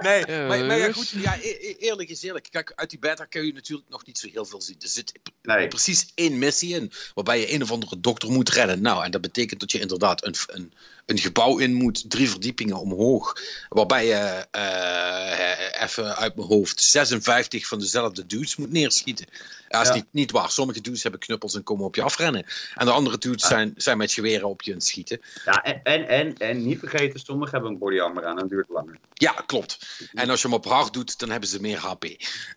nee, 0.02 0.26
Ja, 0.28 0.48
maar, 0.48 0.66
maar 0.66 0.78
ja, 0.78 0.92
goed, 0.92 1.10
ja, 1.10 1.36
e- 1.42 1.58
e- 1.60 1.76
eerlijk 1.80 2.10
is 2.10 2.22
eerlijk. 2.24 2.48
Kijk, 2.52 2.72
uit 2.76 2.90
die 2.90 3.00
beta 3.00 3.26
kun 3.26 3.46
je 3.46 3.54
natuurlijk 3.54 3.90
nog 3.90 4.06
niet 4.06 4.18
zo 4.18 4.28
heel 4.32 4.46
veel 4.46 4.62
zien. 4.62 4.76
Er 4.80 4.88
zit 4.88 5.12
Nee. 5.42 5.68
precies 5.68 6.12
één 6.16 6.38
missie 6.40 6.76
in, 6.76 6.92
waarbij 7.14 7.40
je 7.40 7.54
een 7.54 7.62
of 7.62 7.72
andere 7.72 8.00
dokter 8.00 8.32
moet 8.32 8.50
redden. 8.50 8.82
Nou, 8.82 9.04
en 9.04 9.12
dat 9.12 9.22
betekent 9.22 9.60
dat 9.60 9.72
je 9.72 9.80
inderdaad 9.80 10.26
een, 10.26 10.36
een, 10.48 10.74
een 11.10 11.18
gebouw 11.18 11.58
in 11.58 11.74
moet, 11.74 12.10
drie 12.10 12.30
verdiepingen 12.30 12.80
omhoog, 12.80 13.36
waarbij 13.70 14.06
je 14.06 14.46
eh, 14.52 15.82
even 15.84 16.16
uit 16.16 16.36
mijn 16.36 16.48
hoofd 16.48 16.82
56 16.82 17.68
van 17.68 17.80
dezelfde 17.80 18.26
dudes 18.26 18.56
moet 18.56 18.72
neerschieten. 18.72 19.26
Dat 19.68 19.82
is 19.82 19.88
Ja. 19.88 19.94
niet, 19.94 20.06
niet 20.12 20.32
waar. 20.32 20.52
Sommige 20.52 20.82
dudes 20.82 21.02
hebben 21.02 21.20
knuppels 21.22 21.56
en 21.56 21.64
komen 21.64 21.86
op 21.86 21.96
je 21.96 22.02
afrennen. 22.02 22.46
En 22.76 22.86
de 22.86 22.92
andere 22.92 23.18
dudes 23.18 23.48
zijn, 23.48 23.74
zijn 23.76 23.98
met 23.98 24.12
geweren 24.12 24.48
op 24.48 24.62
je 24.62 24.72
aan 24.72 24.78
het 24.78 24.86
schieten. 24.88 25.22
Ja, 25.46 25.64
en, 25.64 25.84
en, 25.84 26.08
en, 26.08 26.38
en 26.38 26.66
niet 26.66 26.80
vergeten, 26.80 27.20
sommigen 27.20 27.54
hebben 27.54 27.72
een 27.72 27.78
body 27.78 28.00
armor 28.00 28.26
aan 28.26 28.40
en 28.40 28.48
duurt 28.48 28.70
langer. 28.70 28.98
Ja, 29.14 29.32
klopt. 29.32 29.80
En 30.14 30.30
als 30.30 30.42
je 30.42 30.48
hem 30.48 30.56
op 30.58 30.66
hard 30.66 30.94
doet, 30.94 31.20
dan 31.20 31.30
hebben 31.30 31.50
ze 31.50 31.62
meer 31.62 31.78
HP. 31.78 32.06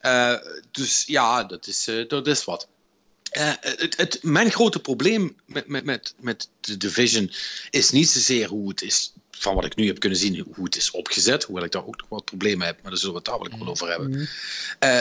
Eh, 0.01 0.35
dus 0.71 1.05
ja, 1.07 1.45
dat 1.45 1.67
is, 1.67 1.89
eh, 1.89 2.09
dat 2.09 2.27
is 2.27 2.45
wat. 2.45 2.69
Eh, 3.33 3.53
het, 3.61 3.97
het, 3.97 4.19
mijn 4.23 4.51
grote 4.51 4.81
probleem 4.81 5.37
met, 5.47 5.67
met, 5.67 5.85
met, 5.85 6.15
met 6.21 6.49
de 6.61 6.77
Division 6.77 7.33
is 7.71 7.91
niet 7.91 8.09
zozeer 8.09 8.49
hoe 8.49 8.69
het 8.69 8.83
is, 8.83 9.13
van 9.31 9.55
wat 9.55 9.65
ik 9.65 9.77
nu 9.77 9.87
heb 9.87 9.99
kunnen 9.99 10.19
zien, 10.19 10.47
hoe 10.55 10.65
het 10.65 10.77
is 10.77 10.91
opgezet. 10.91 11.45
Hoewel 11.45 11.65
ik 11.65 11.73
daar 11.73 11.87
ook 11.87 12.01
nog 12.01 12.09
wat 12.09 12.25
problemen 12.25 12.67
heb, 12.67 12.83
maar 12.83 12.91
daar 12.91 13.01
zullen 13.01 13.15
we 13.15 13.21
het 13.31 13.41
daar 13.41 13.49
wel 13.51 13.59
wel 13.59 13.69
over 13.69 13.89
hebben. 13.89 14.29
Eh, 14.79 15.01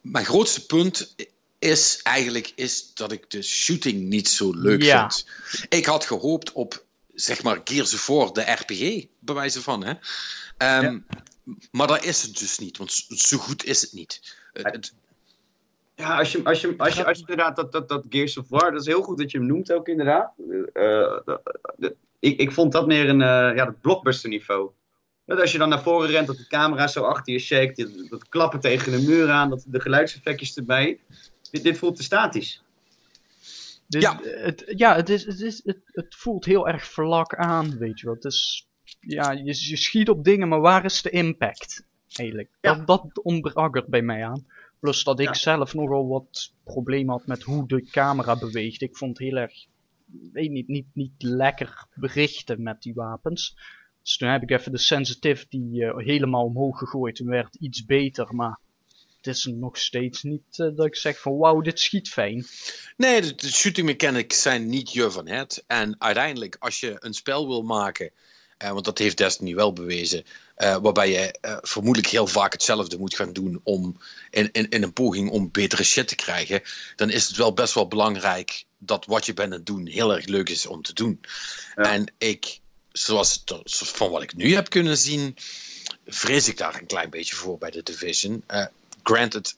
mijn 0.00 0.24
grootste 0.24 0.66
punt 0.66 1.14
is 1.58 2.00
eigenlijk 2.02 2.52
is 2.54 2.94
dat 2.94 3.12
ik 3.12 3.30
de 3.30 3.42
shooting 3.42 4.02
niet 4.08 4.28
zo 4.28 4.52
leuk 4.54 4.82
Ja. 4.82 5.10
vind. 5.10 5.26
Ik 5.68 5.86
had 5.86 6.04
gehoopt 6.06 6.52
op, 6.52 6.84
zeg 7.14 7.42
maar, 7.42 7.60
Gears 7.64 7.94
of 7.94 8.06
War, 8.06 8.32
de 8.32 8.40
RPG, 8.52 9.06
bij 9.18 9.34
wijze 9.34 9.62
van. 9.62 9.84
Hè? 9.84 9.92
Ehm, 10.56 10.98
Maar 11.70 11.86
dat 11.86 12.04
is 12.04 12.22
het 12.22 12.38
dus 12.38 12.58
niet, 12.58 12.76
want 12.78 13.04
zo- 13.08 13.38
goed 13.38 13.64
is 13.64 13.80
het 13.80 13.92
niet. 13.92 14.20
Het- 14.52 14.92
Ja, 16.02 16.18
als 16.18 16.32
je, 16.32 16.44
als 16.44 16.60
je, 16.60 16.74
als 16.76 16.94
je, 16.96 17.04
als 17.06 17.18
je 17.18 17.24
inderdaad 17.26 17.56
dat, 17.56 17.72
dat, 17.72 17.88
dat 17.88 18.04
Gears 18.08 18.36
of 18.38 18.48
War, 18.48 18.70
dat 18.72 18.80
is 18.80 18.86
heel 18.86 19.02
goed 19.02 19.18
dat 19.18 19.30
je 19.30 19.38
hem 19.38 19.46
noemt 19.46 19.72
ook 19.72 19.88
inderdaad. 19.88 20.32
De- 20.36 21.96
ik, 22.18 22.38
ik 22.40 22.52
vond 22.52 22.72
dat 22.72 22.86
meer 22.86 23.08
een 23.08 23.20
eh, 23.22 23.56
ja, 23.56 23.66
het 23.66 23.80
blockbuster 23.80 24.28
niveau. 24.28 24.70
Dat 25.26 25.40
als 25.40 25.52
je 25.52 25.58
dan 25.58 25.68
naar 25.68 25.82
voren 25.82 26.08
rent, 26.10 26.26
dat 26.26 26.36
de 26.36 26.46
camera 26.46 26.86
zo 26.86 27.02
achter 27.02 27.32
je 27.32 27.38
shake, 27.38 27.72
dat, 27.82 28.08
dat 28.10 28.28
klappen 28.28 28.60
tegen 28.60 28.92
de 28.92 29.02
muur 29.06 29.30
aan, 29.30 29.50
dat 29.50 29.64
de 29.66 29.80
geluidseffectjes 29.80 30.56
erbij. 30.56 31.00
Dit, 31.50 31.62
dit 31.62 31.78
voelt 31.78 31.96
te 31.96 32.02
statisch. 32.02 32.62
Dit- 33.86 34.02
Ja. 34.02 34.18
Het, 34.22 34.64
ja, 34.76 34.94
het, 34.96 35.08
is, 35.08 35.24
het, 35.26 35.40
is, 35.40 35.60
het, 35.64 35.78
het 35.86 36.14
voelt 36.14 36.44
heel 36.44 36.68
erg 36.68 36.84
vlak 36.86 37.34
aan, 37.34 37.78
weet 37.78 38.00
je 38.00 38.06
wel. 38.06 38.14
Het 38.14 38.24
is, 38.24 38.68
ja, 39.00 39.30
je, 39.30 39.44
je 39.44 39.76
schiet 39.76 40.08
op 40.08 40.24
dingen, 40.24 40.48
maar 40.48 40.60
waar 40.60 40.84
is 40.84 41.02
de 41.02 41.10
impact? 41.10 41.84
Eigenlijk. 42.12 42.48
Ja. 42.60 42.74
Dat, 42.74 42.86
dat 42.86 43.22
ontbrak 43.24 43.76
er 43.76 43.84
bij 43.86 44.02
mij 44.02 44.24
aan. 44.24 44.46
Plus 44.82 45.04
dat 45.04 45.20
ik 45.20 45.26
Ja. 45.26 45.34
zelf 45.34 45.74
nogal 45.74 46.08
wat 46.08 46.52
problemen 46.64 47.14
had 47.14 47.26
met 47.26 47.42
hoe 47.42 47.66
de 47.68 47.86
camera 47.90 48.38
beweegt. 48.38 48.82
Ik 48.82 48.96
vond 48.96 49.18
het 49.18 49.26
heel 49.28 49.36
erg, 49.36 49.52
weet 50.32 50.50
niet, 50.50 50.68
niet, 50.68 50.86
niet 50.92 51.12
lekker 51.18 51.86
berichten 51.94 52.62
met 52.62 52.82
die 52.82 52.94
wapens. 52.94 53.56
Dus 54.02 54.16
toen 54.16 54.28
heb 54.28 54.42
ik 54.42 54.50
even 54.50 54.72
de 54.72 54.78
sensitivity 54.78 55.80
eh, 55.80 55.96
helemaal 55.96 56.44
omhoog 56.44 56.78
gegooid. 56.78 57.14
Toen 57.16 57.26
werd 57.28 57.54
iets 57.54 57.84
beter, 57.84 58.34
maar 58.34 58.58
het 59.16 59.26
is 59.26 59.44
nog 59.44 59.76
steeds 59.78 60.22
niet 60.22 60.58
eh, 60.58 60.76
dat 60.76 60.86
ik 60.86 60.96
zeg 60.96 61.20
van 61.20 61.36
wauw, 61.36 61.60
dit 61.60 61.80
schiet 61.80 62.08
fijn. 62.08 62.44
Nee, 62.96 63.20
de, 63.20 63.34
de 63.34 63.52
shooting 63.52 63.86
mechanics 63.86 64.42
zijn 64.42 64.66
niet 64.66 64.92
je 64.92 65.10
van 65.10 65.28
het. 65.28 65.64
En 65.66 65.94
uiteindelijk, 65.98 66.56
als 66.58 66.80
je 66.80 66.96
een 66.98 67.14
spel 67.14 67.48
wil 67.48 67.62
maken, 67.62 68.10
eh, 68.58 68.70
want 68.70 68.84
dat 68.84 68.98
heeft 68.98 69.16
Destiny 69.16 69.54
wel 69.54 69.72
bewezen, 69.72 70.24
eh, 70.62 70.76
waarbij 70.82 71.10
je 71.10 71.38
eh, 71.40 71.56
vermoedelijk 71.60 72.12
heel 72.12 72.26
vaak 72.26 72.52
hetzelfde 72.52 72.98
moet 72.98 73.14
gaan 73.14 73.32
doen 73.32 73.60
om 73.62 73.96
in, 74.30 74.48
in, 74.52 74.68
in 74.68 74.82
een 74.82 74.92
poging 74.92 75.30
om 75.30 75.50
betere 75.50 75.84
shit 75.84 76.08
te 76.08 76.14
krijgen, 76.14 76.62
dan 76.96 77.10
is 77.10 77.28
het 77.28 77.36
wel 77.36 77.52
best 77.52 77.74
wel 77.74 77.88
belangrijk 77.88 78.64
dat 78.78 79.06
wat 79.06 79.26
je 79.26 79.34
bent 79.34 79.52
aan 79.52 79.56
het 79.58 79.66
doen 79.66 79.86
heel 79.86 80.14
erg 80.14 80.26
leuk 80.26 80.48
is 80.48 80.66
om 80.66 80.82
te 80.82 80.92
doen. 80.92 81.20
Ja. 81.74 81.82
En 81.82 82.12
ik, 82.18 82.60
zoals 82.92 83.42
het, 83.44 83.58
van 83.88 84.10
wat 84.10 84.22
ik 84.22 84.34
nu 84.34 84.54
heb 84.54 84.70
kunnen 84.70 84.98
zien, 84.98 85.36
vrees 86.06 86.48
ik 86.48 86.56
daar 86.56 86.74
een 86.74 86.86
klein 86.86 87.10
beetje 87.10 87.34
voor 87.34 87.58
bij 87.58 87.70
de 87.70 87.82
Division. 87.82 88.42
Eh, 88.46 88.66
granted, 89.02 89.56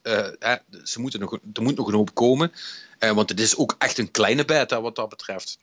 ze 0.85 1.01
moeten 1.01 1.21
nog, 1.21 1.39
er 1.55 1.63
moet 1.63 1.77
nog 1.77 1.89
een 1.89 1.95
hoop 1.95 2.15
komen. 2.15 2.53
want 2.99 3.29
het 3.29 3.41
is 3.41 3.57
ook 3.57 3.75
echt 3.79 3.99
een 3.99 4.11
kleine 4.11 4.45
beta 4.45 4.81
wat 4.81 4.97
dat 4.97 5.09
betreft. 5.09 5.59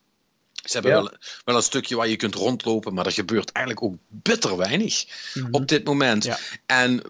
Ze 0.64 0.74
hebben 0.74 0.92
Ja. 0.92 0.98
wel, 1.02 1.12
wel 1.46 1.56
een 1.56 1.62
stukje 1.64 1.96
waar 1.96 2.08
je 2.08 2.16
kunt 2.16 2.36
rondlopen, 2.36 2.94
maar 2.94 3.06
er 3.06 3.12
gebeurt 3.12 3.52
eigenlijk 3.52 3.86
ook 3.86 3.96
bitter 4.08 4.58
weinig 4.58 5.06
Mhm. 5.34 5.48
op 5.52 5.68
dit 5.68 5.84
moment. 5.84 6.24
Ja. 6.24 6.38
En 6.66 7.02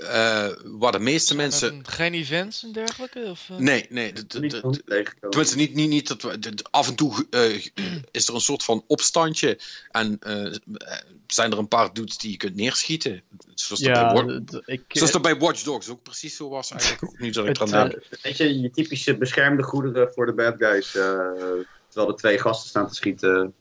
eh, 0.00 0.48
waar 0.64 0.92
de 0.92 0.98
meeste 0.98 1.36
mensen. 1.36 1.82
Geen 1.86 2.14
events 2.14 2.62
en 2.62 2.72
dergelijke? 2.72 3.22
Of, 3.30 3.46
eh? 3.50 3.56
Nee, 3.56 3.86
nee. 3.88 4.12
de- 4.12 4.26
de- 4.26 4.40
Niet 4.40 4.50
de- 4.50 4.60
van 4.60 4.80
tegenkomen. 4.84 5.30
Tenminste, 5.30 5.56
niet, 5.56 5.74
niet, 5.74 5.88
niet 5.88 6.08
dat 6.08 6.22
we, 6.22 6.38
de- 6.38 6.54
de- 6.54 6.64
af 6.70 6.88
en 6.88 6.94
toe 6.94 7.26
eh, 7.30 7.64
is 8.10 8.28
er 8.28 8.34
een 8.34 8.40
soort 8.40 8.64
van 8.64 8.84
opstandje. 8.86 9.58
En 9.90 10.18
zijn 11.26 11.52
er 11.52 11.58
een 11.58 11.68
paar 11.68 11.92
dudes 11.92 12.18
die 12.18 12.30
je 12.30 12.36
kunt 12.36 12.54
neerschieten. 12.56 13.22
Zoals, 13.54 13.82
dat, 13.82 13.96
Ja, 13.96 14.12
bij, 14.12 14.24
Wa- 14.24 14.40
d- 14.44 14.62
ik, 14.68 14.82
zoals 14.88 15.12
dat 15.12 15.22
bij 15.22 15.36
Watch 15.38 15.62
Dogs 15.62 15.88
ook 15.88 16.02
precies 16.02 16.36
zo 16.36 16.48
was. 16.48 16.70
Eigenlijk 16.70 17.04
ook 17.04 17.18
nu 17.18 17.30
dat 17.30 17.46
ik 17.46 17.60
eraan 17.60 17.88
denk. 17.88 18.02
Weet 18.22 18.36
je, 18.36 18.60
je 18.60 18.70
typische 18.70 19.16
beschermde 19.16 19.62
goederen 19.62 20.12
voor 20.12 20.26
de 20.26 20.32
bad 20.34 20.54
guys. 20.58 20.94
Terwijl 21.90 22.12
de 22.12 22.18
twee 22.18 22.38
gasten 22.38 22.68
staan 22.68 22.88
te 22.88 22.94
schieten. 22.94 23.54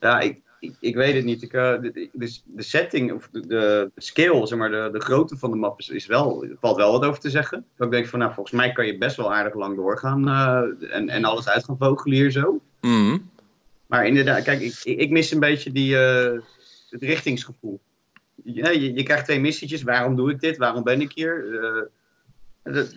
Ja, 0.00 0.20
ik, 0.20 0.40
ik, 0.60 0.74
ik 0.80 0.94
weet 0.94 1.14
het 1.14 1.24
niet. 1.24 1.42
Ik, 1.42 1.52
eh, 1.52 1.80
de, 1.80 2.08
de, 2.12 2.38
de 2.44 2.62
setting, 2.62 3.12
of 3.12 3.28
de, 3.32 3.46
de 3.46 3.90
scale, 3.96 4.46
zeg 4.46 4.58
maar, 4.58 4.70
de, 4.70 4.88
de 4.92 5.00
grootte 5.00 5.36
van 5.36 5.50
de 5.50 5.56
map 5.56 5.78
is, 5.78 5.88
is 5.88 6.06
wel, 6.06 6.46
valt 6.60 6.76
wel 6.76 6.92
wat 6.92 7.04
over 7.04 7.20
te 7.20 7.30
zeggen. 7.30 7.66
Dat 7.76 7.86
ik 7.86 7.92
denk 7.92 8.06
van, 8.06 8.18
nou, 8.18 8.32
volgens 8.34 8.56
mij 8.56 8.72
kan 8.72 8.86
je 8.86 8.98
best 8.98 9.16
wel 9.16 9.34
aardig 9.34 9.54
lang 9.54 9.76
doorgaan 9.76 10.28
eh, 10.28 10.94
en, 10.96 11.08
en 11.08 11.24
alles 11.24 11.48
uit 11.48 11.64
gaan 11.64 11.78
vogelen 11.78 12.16
hier 12.16 12.30
zo. 12.30 12.60
Mhm. 12.80 13.18
Maar 13.86 14.06
inderdaad, 14.06 14.42
kijk, 14.42 14.60
ik, 14.60 14.80
ik 14.84 15.10
mis 15.10 15.30
een 15.30 15.40
beetje 15.40 15.72
die, 15.72 15.98
eh, 15.98 16.40
het 16.90 17.02
richtingsgevoel. 17.02 17.80
Ja, 18.44 18.68
je, 18.68 18.94
je 18.94 19.02
krijgt 19.02 19.24
twee 19.24 19.40
missietjes. 19.40 19.82
Waarom 19.82 20.16
doe 20.16 20.30
ik 20.30 20.40
dit? 20.40 20.56
Waarom 20.56 20.82
ben 20.82 21.00
ik 21.00 21.12
hier? 21.12 21.44
Dat- 22.62 22.94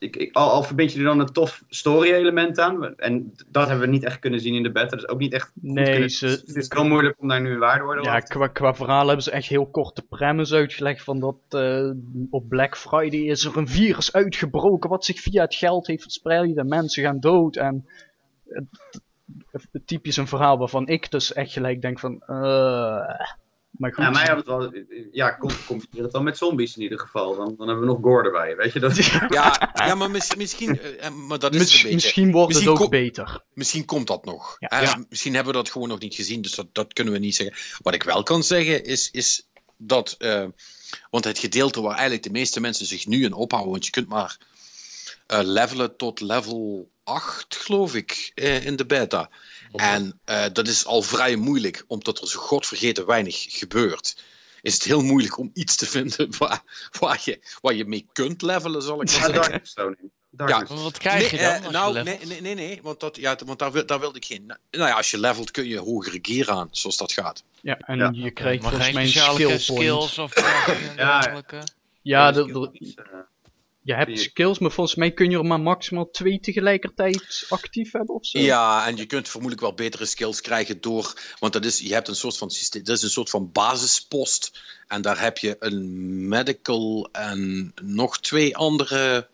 ik, 0.00 0.16
ik, 0.16 0.36
al, 0.36 0.50
al 0.50 0.62
verbind 0.62 0.92
je 0.92 0.98
er 0.98 1.04
dan 1.04 1.20
een 1.20 1.32
tof 1.32 1.62
story-element 1.68 2.58
aan. 2.58 2.96
En 2.96 3.34
dat 3.48 3.68
hebben 3.68 3.86
we 3.86 3.92
niet 3.92 4.04
echt 4.04 4.18
kunnen 4.18 4.40
zien 4.40 4.54
in 4.54 4.62
de 4.62 4.72
beta. 4.72 4.88
Dat 4.88 4.98
is 4.98 5.08
ook 5.08 5.18
niet 5.18 5.32
echt 5.32 5.50
Nee, 5.54 5.84
kunnen- 5.90 6.10
ze- 6.10 6.26
Het 6.26 6.56
is 6.56 6.70
heel 6.70 6.84
moeilijk 6.84 7.16
om 7.20 7.28
daar 7.28 7.40
nu 7.40 7.52
een 7.52 7.58
waardeoordeel 7.58 8.04
Ja, 8.04 8.20
te 8.20 8.32
qua, 8.32 8.46
qua 8.46 8.74
verhaal 8.74 9.06
hebben 9.06 9.24
ze 9.24 9.30
echt 9.30 9.48
heel 9.48 9.66
kort 9.66 9.96
de 9.96 10.02
premise 10.08 10.54
uitgelegd 10.54 11.02
van 11.04 11.20
dat 11.20 11.36
eh, 11.48 11.90
op 12.30 12.48
Black 12.48 12.76
Friday 12.76 13.20
is 13.20 13.44
er 13.44 13.56
een 13.56 13.68
virus 13.68 14.12
uitgebroken 14.12 14.90
wat 14.90 15.04
zich 15.04 15.20
via 15.20 15.42
het 15.42 15.54
geld 15.54 15.86
heeft 15.86 16.02
verspreid 16.02 16.56
en 16.56 16.68
mensen 16.68 17.02
gaan 17.02 17.20
dood 17.20 17.56
en 17.56 17.88
het, 18.48 19.00
het 19.72 19.86
typisch 19.86 20.16
een 20.16 20.26
verhaal 20.28 20.58
waarvan 20.58 20.86
ik 20.88 21.10
dus 21.10 21.32
echt 21.32 21.52
gelijk 21.52 21.82
denk 21.82 21.98
van 21.98 22.22
eh 22.26 23.20
maar 23.80 23.94
goed. 23.94 24.04
Ja, 24.04 24.10
mij 24.10 24.24
had 24.26 24.36
het 24.36 24.46
wel. 24.46 24.72
Ja, 25.12 25.30
kom, 25.30 25.50
kom 25.66 25.82
het 25.96 26.12
dan 26.12 26.24
met 26.24 26.36
zombies 26.38 26.76
in 26.76 26.82
ieder 26.82 26.98
geval. 26.98 27.36
Dan, 27.36 27.54
dan 27.56 27.68
hebben 27.68 27.86
we 27.86 27.92
nog 27.92 28.00
gore 28.02 28.24
erbij. 28.24 28.56
Weet 28.56 28.72
je 28.72 28.80
dat? 28.80 28.96
Ja, 29.28 29.72
ja, 29.74 29.94
maar 29.94 30.10
mis- 30.10 30.34
misschien. 30.36 30.80
eh, 30.80 31.06
eh, 31.06 31.14
maar 31.14 31.38
dat 31.38 31.54
is 31.54 31.58
Mis- 31.60 31.66
het 31.68 31.76
een 31.76 31.82
beetje. 31.82 31.94
misschien 31.94 32.30
wordt 32.32 32.48
Misschien 32.52 32.72
het 32.72 32.82
ook 32.82 32.90
beter. 32.90 33.42
Misschien 33.54 33.84
komt 33.84 34.06
dat 34.06 34.24
nog. 34.24 34.56
Ja. 34.58 34.68
Eh, 34.68 34.82
Ja. 34.82 35.04
Misschien 35.08 35.34
hebben 35.34 35.52
we 35.52 35.58
dat 35.58 35.70
gewoon 35.70 35.88
nog 35.88 35.98
niet 35.98 36.14
gezien, 36.14 36.42
dus 36.42 36.54
dat, 36.54 36.66
dat 36.72 36.92
kunnen 36.92 37.12
we 37.12 37.18
niet 37.18 37.34
zeggen. 37.34 37.56
Wat 37.82 37.94
ik 37.94 38.02
wel 38.02 38.22
kan 38.22 38.42
zeggen 38.42 38.84
is, 38.84 39.10
is 39.10 39.48
dat. 39.76 40.14
eh, 40.18 40.44
want 41.10 41.24
het 41.24 41.38
gedeelte 41.38 41.80
waar 41.80 41.92
eigenlijk 41.92 42.22
de 42.22 42.30
meeste 42.30 42.60
mensen 42.60 42.86
zich 42.86 43.06
nu 43.06 43.24
in 43.24 43.32
ophouden, 43.32 43.70
want 43.72 43.84
je 43.84 43.90
kunt 43.90 44.08
maar 44.08 44.38
eh, 45.26 45.38
levelen 45.42 45.96
tot 45.96 46.20
level 46.20 46.90
8, 47.14 47.56
geloof 47.56 47.94
ik, 47.94 48.32
eh, 48.34 48.66
in 48.66 48.76
de 48.76 48.86
beta. 48.86 49.30
En 49.72 50.20
eh, 50.24 50.44
dat 50.52 50.68
is 50.68 50.84
al 50.86 51.02
vrij 51.02 51.36
moeilijk, 51.36 51.84
omdat 51.86 52.20
er 52.20 52.28
zo 52.28 52.38
godvergeten 52.40 53.06
weinig 53.06 53.46
gebeurt. 53.48 54.22
Is 54.62 54.74
het 54.74 54.84
heel 54.84 55.02
moeilijk 55.02 55.38
om 55.38 55.50
iets 55.54 55.76
te 55.76 55.86
vinden 55.86 56.28
waar, 56.38 56.62
waar, 56.98 57.20
je, 57.24 57.40
waar 57.60 57.74
je 57.74 57.84
mee 57.84 58.06
kunt 58.12 58.42
levelen, 58.42 58.82
zal 58.82 59.02
ik 59.02 59.10
maar 59.12 59.30
Ja, 59.30 59.60
zeggen. 59.66 59.96
Maar 60.66 60.82
Wat 60.82 60.98
krijg 60.98 61.30
je 61.30 61.36
Nee, 61.36 61.46
dan? 61.46 61.62
eh, 61.64 61.70
nou, 61.70 61.96
je 61.96 62.02
nee, 62.02 62.18
nee, 62.26 62.40
nee, 62.40 62.54
nee, 62.54 62.78
want, 62.82 63.00
dat, 63.00 63.16
ja, 63.16 63.36
want 63.46 63.58
daar, 63.58 63.72
wil- 63.72 63.86
daar 63.86 64.00
wilde 64.00 64.18
ik 64.18 64.24
geen. 64.24 64.46
Nou 64.46 64.88
ja, 64.88 64.92
als 64.92 65.10
je 65.10 65.18
levelt 65.18 65.50
kun 65.50 65.66
je 65.66 65.78
hogere 65.78 66.18
gear 66.22 66.50
aan, 66.50 66.68
zoals 66.70 66.96
dat 66.96 67.12
gaat. 67.12 67.42
Ja, 67.60 67.78
en 67.78 67.98
Ja. 67.98 68.10
je 68.14 68.30
krijgt 68.30 68.62
maar 68.62 68.70
volgens 68.70 68.84
geen 68.90 68.94
mij 68.94 69.04
een 69.04 69.32
skill 69.34 69.58
skills 69.58 70.18
of 70.18 70.34
Ja. 70.96 71.20
dergelijke? 71.20 71.62
Ja, 72.02 72.32
de- 72.32 72.44
de- 72.52 72.94
eh, 72.96 73.04
je 73.90 73.96
hebt 73.96 74.08
die- 74.16 74.18
skills, 74.18 74.58
maar 74.58 74.70
volgens 74.70 74.96
mij 74.96 75.12
kun 75.12 75.30
je 75.30 75.38
er 75.38 75.44
maar 75.44 75.60
maximaal 75.60 76.10
twee 76.10 76.40
tegelijkertijd 76.40 77.46
actief 77.48 77.92
hebben 77.92 78.14
of 78.14 78.26
zo. 78.26 78.38
Ja, 78.38 78.86
en 78.86 78.96
je 78.96 79.06
kunt 79.06 79.28
vermoedelijk 79.28 79.66
wel 79.66 79.74
betere 79.74 80.06
skills 80.06 80.40
krijgen 80.40 80.80
door. 80.80 81.20
Want 81.38 81.52
dat 81.52 81.64
is, 81.64 81.78
je 81.78 81.92
hebt 81.92 82.08
een 82.08 82.14
soort 82.14 82.36
van 82.36 82.50
systeem. 82.50 82.84
Dat 82.84 82.96
is 82.96 83.02
een 83.02 83.10
soort 83.10 83.30
van 83.30 83.52
basispost. 83.52 84.60
En 84.88 85.02
daar 85.02 85.20
heb 85.20 85.38
je 85.38 85.56
een 85.58 86.28
medical 86.28 87.08
en 87.12 87.72
nog 87.82 88.20
twee 88.20 88.56
andere 88.56 89.28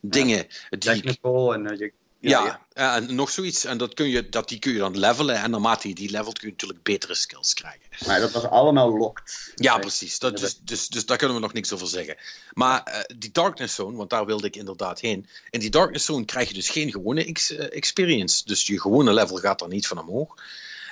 dingen. 0.00 0.46
die, 0.70 0.78
technical 0.78 1.54
en 1.54 1.66
eh, 1.66 1.78
je, 1.78 1.92
ja, 2.28 2.60
en 2.72 3.14
nog 3.14 3.30
zoiets. 3.30 3.64
En 3.64 3.78
dat 3.78 3.94
kun 3.94 4.08
je, 4.08 4.28
dat, 4.28 4.48
die 4.48 4.58
kun 4.58 4.72
je 4.72 4.78
dan 4.78 4.98
levelen. 4.98 5.36
En 5.36 5.50
naarmate 5.50 5.88
je 5.88 5.94
die 5.94 6.10
levelt, 6.10 6.38
kun 6.38 6.46
je 6.46 6.52
natuurlijk 6.52 6.82
betere 6.82 7.14
skills 7.14 7.54
krijgen. 7.54 7.80
Maar 8.06 8.20
dat 8.20 8.32
was 8.32 8.44
allemaal 8.44 8.98
locked. 8.98 9.52
Ja, 9.54 9.78
precies. 9.78 10.18
Dat, 10.18 10.38
dus, 10.38 10.58
dus, 10.58 10.88
dus 10.88 11.06
daar 11.06 11.16
kunnen 11.16 11.36
we 11.36 11.42
nog 11.42 11.52
niks 11.52 11.72
over 11.72 11.86
zeggen. 11.86 12.16
Maar 12.52 12.82
eh, 12.82 13.00
die 13.16 13.30
Darkness 13.30 13.74
Zone, 13.74 13.96
want 13.96 14.10
daar 14.10 14.26
wilde 14.26 14.46
ik 14.46 14.56
inderdaad 14.56 15.00
heen. 15.00 15.26
In 15.50 15.60
die 15.60 15.70
Darkness 15.70 16.04
Zone 16.04 16.24
krijg 16.24 16.48
je 16.48 16.54
dus 16.54 16.68
geen 16.68 16.90
gewone 16.90 17.24
ex- 17.24 17.50
eh, 17.50 17.76
experience. 17.76 18.44
Dus 18.44 18.66
je 18.66 18.80
gewone 18.80 19.12
level 19.12 19.36
gaat 19.36 19.60
er 19.60 19.68
niet 19.68 19.86
van 19.86 19.98
omhoog. 19.98 20.34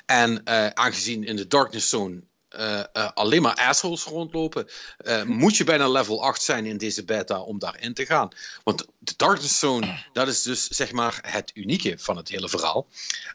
En 0.07 0.45
eh, 0.45 0.67
aangezien 0.67 1.25
in 1.25 1.37
de 1.37 1.47
Darkness 1.47 1.89
Zone 1.89 2.23
alleen 3.15 3.43
maar 3.43 3.55
assholes 3.55 4.05
rondlopen, 4.05 4.69
eh, 4.97 5.23
moet 5.23 5.57
je 5.57 5.65
bijna 5.65 5.89
level 5.89 6.23
8 6.23 6.43
zijn 6.43 6.67
in 6.67 6.77
deze 6.77 7.05
beta 7.05 7.41
om 7.41 7.59
daarin 7.59 7.95
te 7.95 8.07
gaan. 8.07 8.29
Want 8.65 8.87
de 8.99 9.15
Darkness 9.17 9.59
Zone, 9.59 10.05
dat 10.13 10.29
is 10.29 10.43
dus 10.43 10.69
zeg 10.69 10.93
maar 10.93 11.19
het 11.23 11.51
unieke 11.55 11.95
van 11.99 12.17
het 12.17 12.29
hele 12.29 12.49
verhaal. 12.49 12.87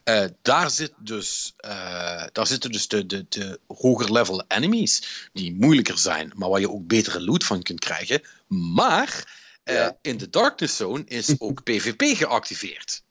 Eh, 0.04 0.24
daar, 0.42 0.70
zit 0.70 0.92
dus, 0.96 1.54
eh, 1.56 2.24
daar 2.32 2.46
zitten 2.46 2.70
dus 2.72 2.88
de, 2.88 3.06
de, 3.06 3.26
de 3.28 3.60
hoger 3.66 4.12
level 4.12 4.44
enemies, 4.48 5.28
die 5.32 5.54
moeilijker 5.54 5.98
zijn, 5.98 6.32
maar 6.34 6.48
waar 6.48 6.60
je 6.60 6.70
ook 6.70 6.86
betere 6.86 7.20
loot 7.20 7.44
van 7.44 7.62
kunt 7.62 7.80
krijgen. 7.80 8.22
Maar 8.48 9.36
eh, 9.64 9.88
in 10.02 10.16
de 10.16 10.30
Darkness 10.30 10.76
Zone 10.76 11.04
is 11.04 11.34
ook 11.40 11.62
PvP 11.68 12.16
geactiveerd. 12.16 13.02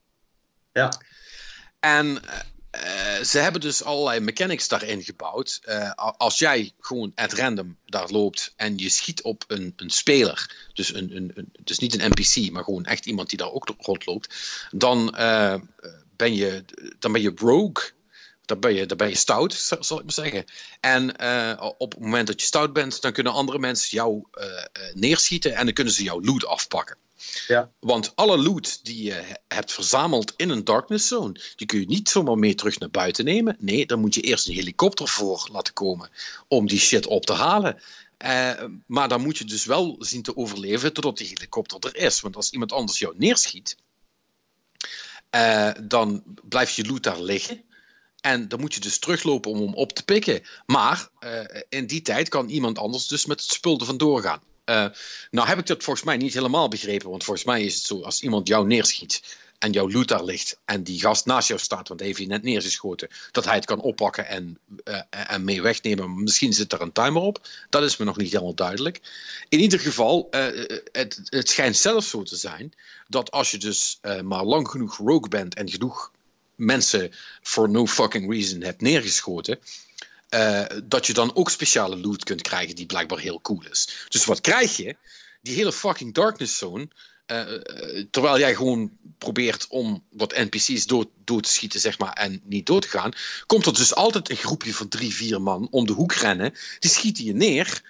Ja. 0.73 1.01
En 1.79 2.21
eh, 2.81 3.23
ze 3.23 3.39
hebben 3.39 3.61
dus 3.61 3.83
allerlei 3.83 4.19
mechanics 4.19 4.67
daarin 4.67 5.03
gebouwd. 5.03 5.59
Eh, 5.63 5.91
als 5.95 6.39
jij 6.39 6.71
gewoon 6.79 7.11
at 7.15 7.33
random 7.33 7.77
daar 7.85 8.09
loopt 8.09 8.53
en 8.55 8.77
je 8.77 8.89
schiet 8.89 9.21
op 9.21 9.43
een, 9.47 9.73
een 9.75 9.89
speler, 9.89 10.69
dus, 10.73 10.93
een, 10.93 11.15
een, 11.15 11.31
een, 11.35 11.51
niet 11.77 12.01
een 12.01 12.09
NPC, 12.09 12.51
maar 12.51 12.63
gewoon 12.63 12.85
echt 12.85 13.05
iemand 13.05 13.29
die 13.29 13.37
daar 13.37 13.51
ook 13.51 13.75
rondloopt, 13.77 14.35
dan, 14.71 15.15
eh, 15.15 15.55
ben, 16.15 16.35
je, 16.35 16.63
dan 16.99 17.11
ben 17.11 17.21
je 17.21 17.31
rogue. 17.35 17.95
Dan 18.45 18.59
ben 18.59 18.73
je, 18.73 18.85
dan 18.85 18.97
ben 18.97 19.09
je 19.09 19.15
stout, 19.15 19.53
zal 19.79 19.97
ik 19.97 20.03
maar 20.03 20.13
zeggen. 20.13 20.45
En 20.79 21.19
op 21.77 21.91
het 21.91 21.99
moment 21.99 22.27
dat 22.27 22.41
je 22.41 22.47
stout 22.47 22.73
bent, 22.73 23.01
dan 23.01 23.11
kunnen 23.11 23.33
andere 23.33 23.59
mensen 23.59 23.89
jou 23.89 24.23
neerschieten 24.93 25.55
en 25.55 25.65
dan 25.65 25.73
kunnen 25.73 25.93
ze 25.93 26.03
jouw 26.03 26.21
loot 26.21 26.45
afpakken. 26.45 26.97
Ja. 27.47 27.71
Want 27.79 28.15
alle 28.15 28.37
loot 28.37 28.85
die 28.85 29.03
je 29.03 29.11
he- 29.11 29.33
hebt 29.47 29.71
verzameld 29.71 30.33
in 30.35 30.49
een 30.49 30.63
darkness 30.63 31.07
zone, 31.07 31.41
die 31.55 31.67
kun 31.67 31.79
je 31.79 31.85
niet 31.85 32.09
zomaar 32.09 32.37
mee 32.37 32.55
terug 32.55 32.79
naar 32.79 32.89
buiten 32.89 33.25
nemen. 33.25 33.55
Nee, 33.59 33.85
dan 33.85 33.99
moet 33.99 34.15
je 34.15 34.21
eerst 34.21 34.47
een 34.47 34.53
helikopter 34.53 35.07
voor 35.07 35.49
laten 35.51 35.73
komen 35.73 36.09
om 36.47 36.67
die 36.67 36.79
shit 36.79 37.07
op 37.07 37.25
te 37.25 37.33
halen. 37.33 37.81
Eh, 38.17 38.63
maar 38.85 39.07
dan 39.09 39.21
moet 39.21 39.37
je 39.37 39.45
dus 39.45 39.65
wel 39.65 39.95
zien 39.99 40.21
te 40.21 40.37
overleven 40.37 40.93
totdat 40.93 41.17
die 41.17 41.27
helikopter 41.27 41.79
er 41.81 41.95
is. 41.95 42.21
Want 42.21 42.35
als 42.35 42.49
iemand 42.49 42.71
anders 42.71 42.99
jou 42.99 43.13
neerschiet, 43.17 43.77
eh, 45.29 45.71
dan 45.83 46.23
blijft 46.43 46.75
je 46.75 46.85
loot 46.85 47.03
daar 47.03 47.21
liggen. 47.21 47.63
En 48.21 48.47
dan 48.47 48.59
moet 48.59 48.73
je 48.73 48.79
dus 48.79 48.99
teruglopen 48.99 49.51
om 49.51 49.61
hem 49.61 49.73
op 49.73 49.93
te 49.93 50.03
pikken. 50.03 50.41
Maar 50.65 51.09
eh, 51.19 51.61
in 51.69 51.87
die 51.87 52.01
tijd 52.01 52.29
kan 52.29 52.49
iemand 52.49 52.77
anders 52.77 53.07
dus 53.07 53.25
met 53.25 53.41
het 53.41 53.51
spul 53.51 53.79
er 53.79 53.85
vandoor 53.85 54.21
gaan. 54.21 54.41
Eh, 54.67 54.85
nou 55.31 55.47
heb 55.47 55.57
ik 55.57 55.65
dat 55.65 55.83
volgens 55.83 56.05
mij 56.05 56.17
niet 56.17 56.33
helemaal 56.33 56.67
begrepen. 56.67 57.09
Want 57.09 57.23
volgens 57.23 57.45
mij 57.45 57.63
is 57.63 57.75
het 57.75 57.83
zo, 57.83 58.01
als 58.01 58.21
iemand 58.21 58.47
jou 58.47 58.67
neerschiet 58.67 59.37
en 59.59 59.71
jouw 59.71 59.89
loot 59.89 60.07
daar 60.07 60.23
ligt... 60.23 60.59
en 60.65 60.83
die 60.83 60.99
gast 60.99 61.25
naast 61.25 61.47
jou 61.47 61.59
staat, 61.59 61.87
want 61.87 61.99
hij 61.99 62.09
heeft 62.09 62.21
je 62.21 62.27
net 62.27 62.43
neergeschoten... 62.43 63.07
dat 63.31 63.45
hij 63.45 63.55
het 63.55 63.65
kan 63.65 63.81
oppakken 63.81 64.27
en, 64.27 64.59
eh, 64.83 65.01
en 65.09 65.43
mee 65.43 65.61
wegnemen. 65.61 66.23
Misschien 66.23 66.53
zit 66.53 66.73
er 66.73 66.81
een 66.81 66.91
timer 66.91 67.21
op. 67.21 67.47
Dat 67.69 67.83
is 67.83 67.97
me 67.97 68.05
nog 68.05 68.17
niet 68.17 68.31
helemaal 68.31 68.53
duidelijk. 68.53 69.01
In 69.49 69.59
ieder 69.59 69.79
geval, 69.79 70.27
eh, 70.29 70.77
het, 70.91 71.21
het 71.23 71.49
schijnt 71.49 71.77
zelfs 71.77 72.09
zo 72.09 72.23
te 72.23 72.35
zijn... 72.35 72.73
dat 73.07 73.31
als 73.31 73.51
je 73.51 73.57
dus 73.57 73.99
maar 74.23 74.43
lang 74.43 74.67
genoeg 74.67 74.97
rogue 74.97 75.29
bent 75.29 75.55
en 75.55 75.69
genoeg 75.69 76.11
mensen 76.55 77.11
for 77.41 77.69
no 77.69 77.85
fucking 77.85 78.31
reason 78.31 78.61
hebt 78.61 78.81
neergeschoten. 78.81 79.59
Eh, 80.29 80.63
dat 80.83 81.05
je 81.05 81.13
dan 81.13 81.35
ook 81.35 81.49
speciale 81.49 81.97
loot 81.97 82.23
kunt 82.23 82.41
krijgen 82.41 82.75
die 82.75 82.85
blijkbaar 82.85 83.19
heel 83.19 83.41
cool 83.41 83.63
is. 83.71 84.05
Dus 84.09 84.25
wat 84.25 84.41
krijg 84.41 84.77
je? 84.77 84.95
Die 85.41 85.55
hele 85.55 85.71
fucking 85.71 86.13
Darkness 86.13 86.57
Zone. 86.57 86.87
eh, 87.25 87.55
eh, 87.55 88.05
terwijl 88.11 88.39
jij 88.39 88.55
gewoon 88.55 88.91
probeert 89.17 89.65
om 89.69 90.03
wat 90.09 90.35
NPC's 90.35 90.85
dood, 90.85 91.07
dood 91.23 91.43
te 91.43 91.49
schieten, 91.49 91.79
zeg 91.79 91.97
maar, 91.97 92.13
en 92.13 92.41
niet 92.43 92.65
dood 92.65 92.81
te 92.81 92.87
gaan, 92.87 93.11
komt 93.45 93.65
er 93.65 93.73
dus 93.73 93.95
altijd 93.95 94.29
een 94.29 94.35
groepje 94.35 94.73
van 94.73 94.87
drie, 94.87 95.13
vier 95.13 95.41
man 95.41 95.67
om 95.71 95.85
de 95.85 95.93
hoek 95.93 96.13
rennen. 96.13 96.53
Die 96.79 96.91
schieten 96.91 97.23
je 97.23 97.33
neer. 97.33 97.81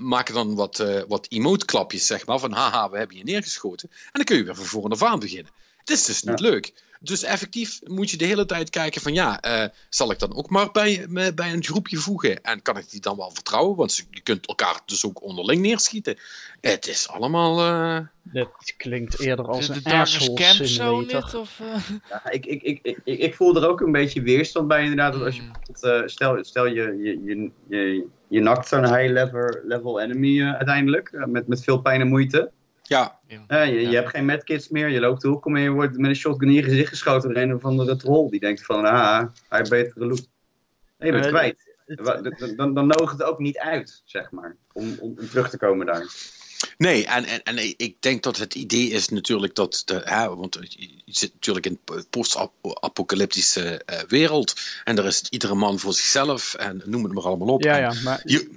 maken 0.00 0.34
dan 0.34 0.54
wat, 0.54 0.84
wat 1.08 1.26
emote-klapjes, 1.28 2.06
zeg 2.06 2.26
maar, 2.26 2.38
van 2.38 2.52
haha, 2.52 2.90
we 2.90 2.98
hebben 2.98 3.16
je 3.16 3.24
neergeschoten. 3.24 3.90
En 3.90 4.10
dan 4.12 4.24
kun 4.24 4.36
je 4.36 4.44
weer 4.44 4.54
van 4.54 4.64
voren 4.64 4.90
af 4.90 5.02
aan 5.02 5.20
beginnen. 5.20 5.52
Het 5.78 5.90
is 5.90 6.04
dus 6.04 6.22
niet 6.22 6.40
leuk. 6.40 6.72
Dus 7.02 7.22
effectief 7.22 7.78
moet 7.84 8.10
je 8.10 8.16
de 8.16 8.24
hele 8.24 8.46
tijd 8.46 8.70
kijken 8.70 9.00
van 9.00 9.12
ja, 9.14 9.40
eh, 9.40 9.68
zal 9.88 10.10
ik 10.10 10.18
dan 10.18 10.34
ook 10.34 10.50
maar 10.50 10.70
bij, 10.70 11.04
me- 11.08 11.34
bij 11.34 11.52
een 11.52 11.64
groepje 11.64 11.96
voegen? 11.96 12.42
En 12.42 12.62
kan 12.62 12.76
ik 12.76 12.90
die 12.90 13.00
dan 13.00 13.16
wel 13.16 13.30
vertrouwen? 13.30 13.76
Want 13.76 13.96
je 14.10 14.20
kunt 14.20 14.46
elkaar 14.46 14.80
dus 14.86 15.06
ook 15.06 15.22
onderling 15.22 15.62
neerschieten. 15.62 16.18
Het 16.60 16.86
is 16.88 17.08
allemaal... 17.08 17.60
eh, 17.60 18.06
Dit 18.22 18.48
klinkt 18.76 19.18
eerder 19.18 19.46
als 19.46 19.66
de, 19.66 19.82
de 19.82 19.90
een 19.90 19.96
asshole 20.00 20.34
Camp 20.34 20.52
zo 20.54 20.64
simulator. 20.66 21.06
net? 21.22 21.34
Of, 21.34 21.60
eh? 21.60 21.90
Ja, 22.08 22.30
ik, 22.30 22.46
ik, 22.46 22.62
ik, 22.62 22.80
ik, 22.82 23.18
ik 23.18 23.34
voel 23.34 23.56
er 23.56 23.68
ook 23.68 23.80
een 23.80 23.92
beetje 23.92 24.22
weerstand 24.22 24.68
bij 24.68 24.80
inderdaad. 24.82 25.12
Dat 25.12 25.22
als 25.22 25.36
je 25.36 25.42
Mm. 25.42 25.52
eh, 25.80 26.02
stel, 26.06 26.44
stel 26.44 26.66
je, 26.66 26.82
je, 27.02 27.22
je, 27.24 27.50
je, 27.68 28.06
je 28.28 28.40
nakt 28.40 28.68
zo'n 28.68 28.96
high 28.96 29.12
level, 29.12 29.60
level 29.64 30.00
enemy 30.00 30.40
eh, 30.40 30.54
uiteindelijk. 30.54 31.08
eh, 31.08 31.24
met, 31.24 31.46
met 31.46 31.64
veel 31.64 31.80
pijn 31.80 32.00
en 32.00 32.08
moeite. 32.08 32.50
Ja, 32.90 33.18
Eh, 33.46 33.66
je, 33.66 33.80
Ja. 33.80 33.88
je 33.90 33.96
hebt 33.96 34.08
geen 34.08 34.24
medkits 34.24 34.68
meer. 34.68 34.88
Je 34.88 35.00
loopt 35.00 35.22
de 35.22 35.28
hoek 35.28 35.44
om 35.44 35.56
en 35.56 35.62
je 35.62 35.70
wordt 35.70 35.96
met 35.98 36.10
een 36.10 36.16
shotgun 36.16 36.48
in 36.48 36.54
je 36.54 36.62
gezicht 36.62 36.88
geschoten 36.88 37.28
door 37.34 37.42
een 37.42 37.54
of 37.54 37.64
andere 37.64 37.96
troll. 37.96 38.30
Die 38.30 38.40
denkt 38.40 38.64
van, 38.64 38.84
ah, 38.84 39.24
hij 39.48 39.58
heeft 39.58 39.70
betere 39.70 40.06
loot. 40.06 40.28
En 40.98 41.06
je 41.06 41.12
bent 41.12 41.24
Eh, 41.24 41.30
kwijt. 41.30 41.68
Dan, 41.86 42.34
dan, 42.56 42.74
dan 42.74 42.86
nodigt 42.86 43.12
het 43.12 43.22
ook 43.22 43.38
niet 43.38 43.58
uit, 43.58 44.02
zeg 44.04 44.30
maar. 44.30 44.56
Om, 44.72 44.96
om, 45.00 45.14
om 45.18 45.28
terug 45.28 45.50
te 45.50 45.58
komen 45.58 45.86
daar. 45.86 46.06
Nee, 46.78 47.06
en, 47.06 47.24
en, 47.24 47.42
en 47.42 47.58
ik 47.76 47.96
denk 48.02 48.22
dat 48.22 48.36
het 48.36 48.54
idee 48.54 48.88
is 48.90 49.08
natuurlijk 49.08 49.54
dat, 49.54 49.82
de, 49.84 50.00
hè, 50.04 50.36
want 50.36 50.58
je 50.60 50.88
zit 51.06 51.32
natuurlijk 51.34 51.66
in 51.66 51.78
een 51.84 52.04
post-apocalyptische 52.10 53.82
eh, 53.84 54.00
wereld. 54.08 54.54
En 54.84 54.96
daar 54.96 55.04
is 55.06 55.22
iedere 55.30 55.54
man 55.54 55.78
voor 55.78 55.92
zichzelf 55.92 56.54
en 56.54 56.82
noem 56.84 57.04
het 57.04 57.12
maar 57.12 57.24
allemaal 57.24 57.48
op. 57.48 57.62
Ja, 57.62 57.74
En 57.74 57.80
ja, 57.80 58.00
maar 58.02 58.20
je- 58.24 58.50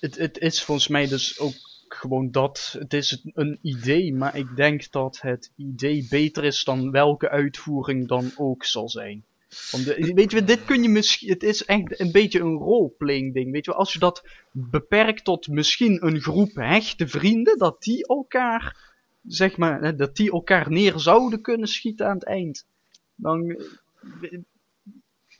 het, 0.00 0.16
het 0.16 0.38
is 0.38 0.62
volgens 0.62 0.88
mij 0.88 1.06
dus 1.08 1.38
ook 1.38 1.54
gewoon 1.88 2.30
dat. 2.30 2.76
Het 2.78 2.92
is 2.92 3.22
een 3.34 3.58
idee, 3.62 4.14
maar 4.14 4.36
ik 4.36 4.56
denk 4.56 4.90
dat 4.90 5.18
het 5.20 5.50
idee 5.56 6.06
beter 6.10 6.44
is 6.44 6.64
dan 6.64 6.90
welke 6.90 7.28
uitvoering 7.30 8.08
dan 8.08 8.30
ook 8.36 8.64
zal 8.64 8.88
zijn. 8.88 9.24
Want 9.70 9.84
de- 9.84 10.12
weet 10.14 10.30
je, 10.30 10.44
dit 10.44 10.64
kun 10.64 10.82
je 10.82 10.88
misschien. 10.88 11.28
Het 11.28 11.42
is 11.42 11.64
echt 11.64 12.00
een 12.00 12.12
beetje 12.12 12.40
een 12.40 12.56
roleplaying 12.56 13.34
ding. 13.34 13.52
Weet 13.52 13.64
je, 13.64 13.74
als 13.74 13.92
je 13.92 13.98
dat 13.98 14.24
beperkt 14.50 15.24
tot 15.24 15.48
misschien 15.48 16.06
een 16.06 16.20
groep 16.20 16.54
hechte 16.54 17.08
vrienden, 17.08 17.58
dat 17.58 17.82
die 17.82 18.06
elkaar. 18.06 18.94
Zeg 19.26 19.56
maar, 19.56 19.96
dat 19.96 20.16
die 20.16 20.30
elkaar 20.32 20.70
neer 20.70 20.98
zouden 20.98 21.40
kunnen 21.40 21.68
schieten 21.68 22.06
aan 22.06 22.14
het 22.14 22.24
eind. 22.24 22.66
Dan. 23.14 23.50
eh, 23.50 24.38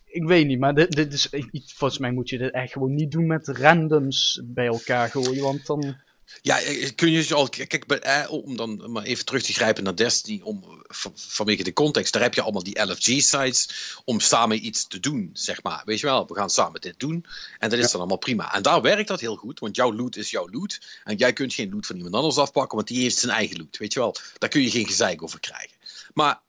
ik 0.04 0.24
weet 0.26 0.46
niet, 0.46 0.58
maar 0.58 0.74
dit, 0.74 0.90
dit 0.92 1.12
is, 1.12 1.28
volgens 1.74 1.98
mij 2.00 2.12
moet 2.12 2.28
je 2.28 2.38
dit 2.38 2.52
echt 2.52 2.72
gewoon 2.72 2.94
niet 2.94 3.10
doen 3.10 3.26
met 3.26 3.48
randoms 3.48 4.40
bij 4.44 4.66
elkaar 4.66 5.08
gooien, 5.10 5.42
want 5.42 5.66
dan... 5.66 5.96
Ja, 6.42 6.60
eh, 6.60 6.90
kun 6.94 7.10
je 7.10 7.34
al. 7.34 7.48
Kijk, 7.48 7.84
eh, 7.84 8.24
om 8.30 8.56
dan 8.56 8.90
maar 8.90 9.02
even 9.02 9.24
terug 9.24 9.42
te 9.42 9.52
grijpen 9.52 9.84
naar 9.84 9.96
Destiny, 9.96 10.40
om, 10.42 10.82
van- 10.86 11.12
vanwege 11.14 11.62
de 11.62 11.72
context, 11.72 12.12
daar 12.12 12.22
heb 12.22 12.34
je 12.34 12.42
allemaal 12.42 12.62
die 12.62 12.82
LFG-sites 12.82 13.68
om 14.04 14.20
samen 14.20 14.66
iets 14.66 14.86
te 14.86 15.00
doen, 15.00 15.30
zeg 15.32 15.62
maar. 15.62 15.82
Weet 15.84 16.00
je 16.00 16.06
wel, 16.06 16.26
we 16.26 16.34
gaan 16.34 16.50
samen 16.50 16.80
dit 16.80 16.94
doen. 17.00 17.26
En 17.58 17.70
dat 17.70 17.78
is 17.78 17.90
dan 17.90 18.00
allemaal 18.00 18.16
prima. 18.16 18.54
En 18.54 18.62
daar 18.62 18.82
werkt 18.82 19.08
dat 19.08 19.20
heel 19.20 19.36
goed, 19.36 19.58
want 19.58 19.76
jouw 19.76 19.92
loot 19.94 20.16
is 20.16 20.30
jouw 20.30 20.48
loot. 20.50 20.80
En 21.04 21.16
jij 21.16 21.32
kunt 21.32 21.54
geen 21.54 21.70
loot 21.70 21.86
van 21.86 21.96
iemand 21.96 22.14
anders 22.14 22.36
afpakken, 22.38 22.76
want 22.76 22.88
die 22.88 23.02
heeft 23.02 23.18
zijn 23.18 23.32
eigen 23.32 23.58
loot. 23.58 23.76
Weet 23.76 23.92
je 23.92 23.98
wel, 23.98 24.16
daar 24.38 24.50
kun 24.50 24.62
je 24.62 24.70
geen 24.70 24.86
gezeik 24.86 25.22
over 25.22 25.40
krijgen. 25.40 25.76
Maar 26.14 26.32
eh, 26.32 26.40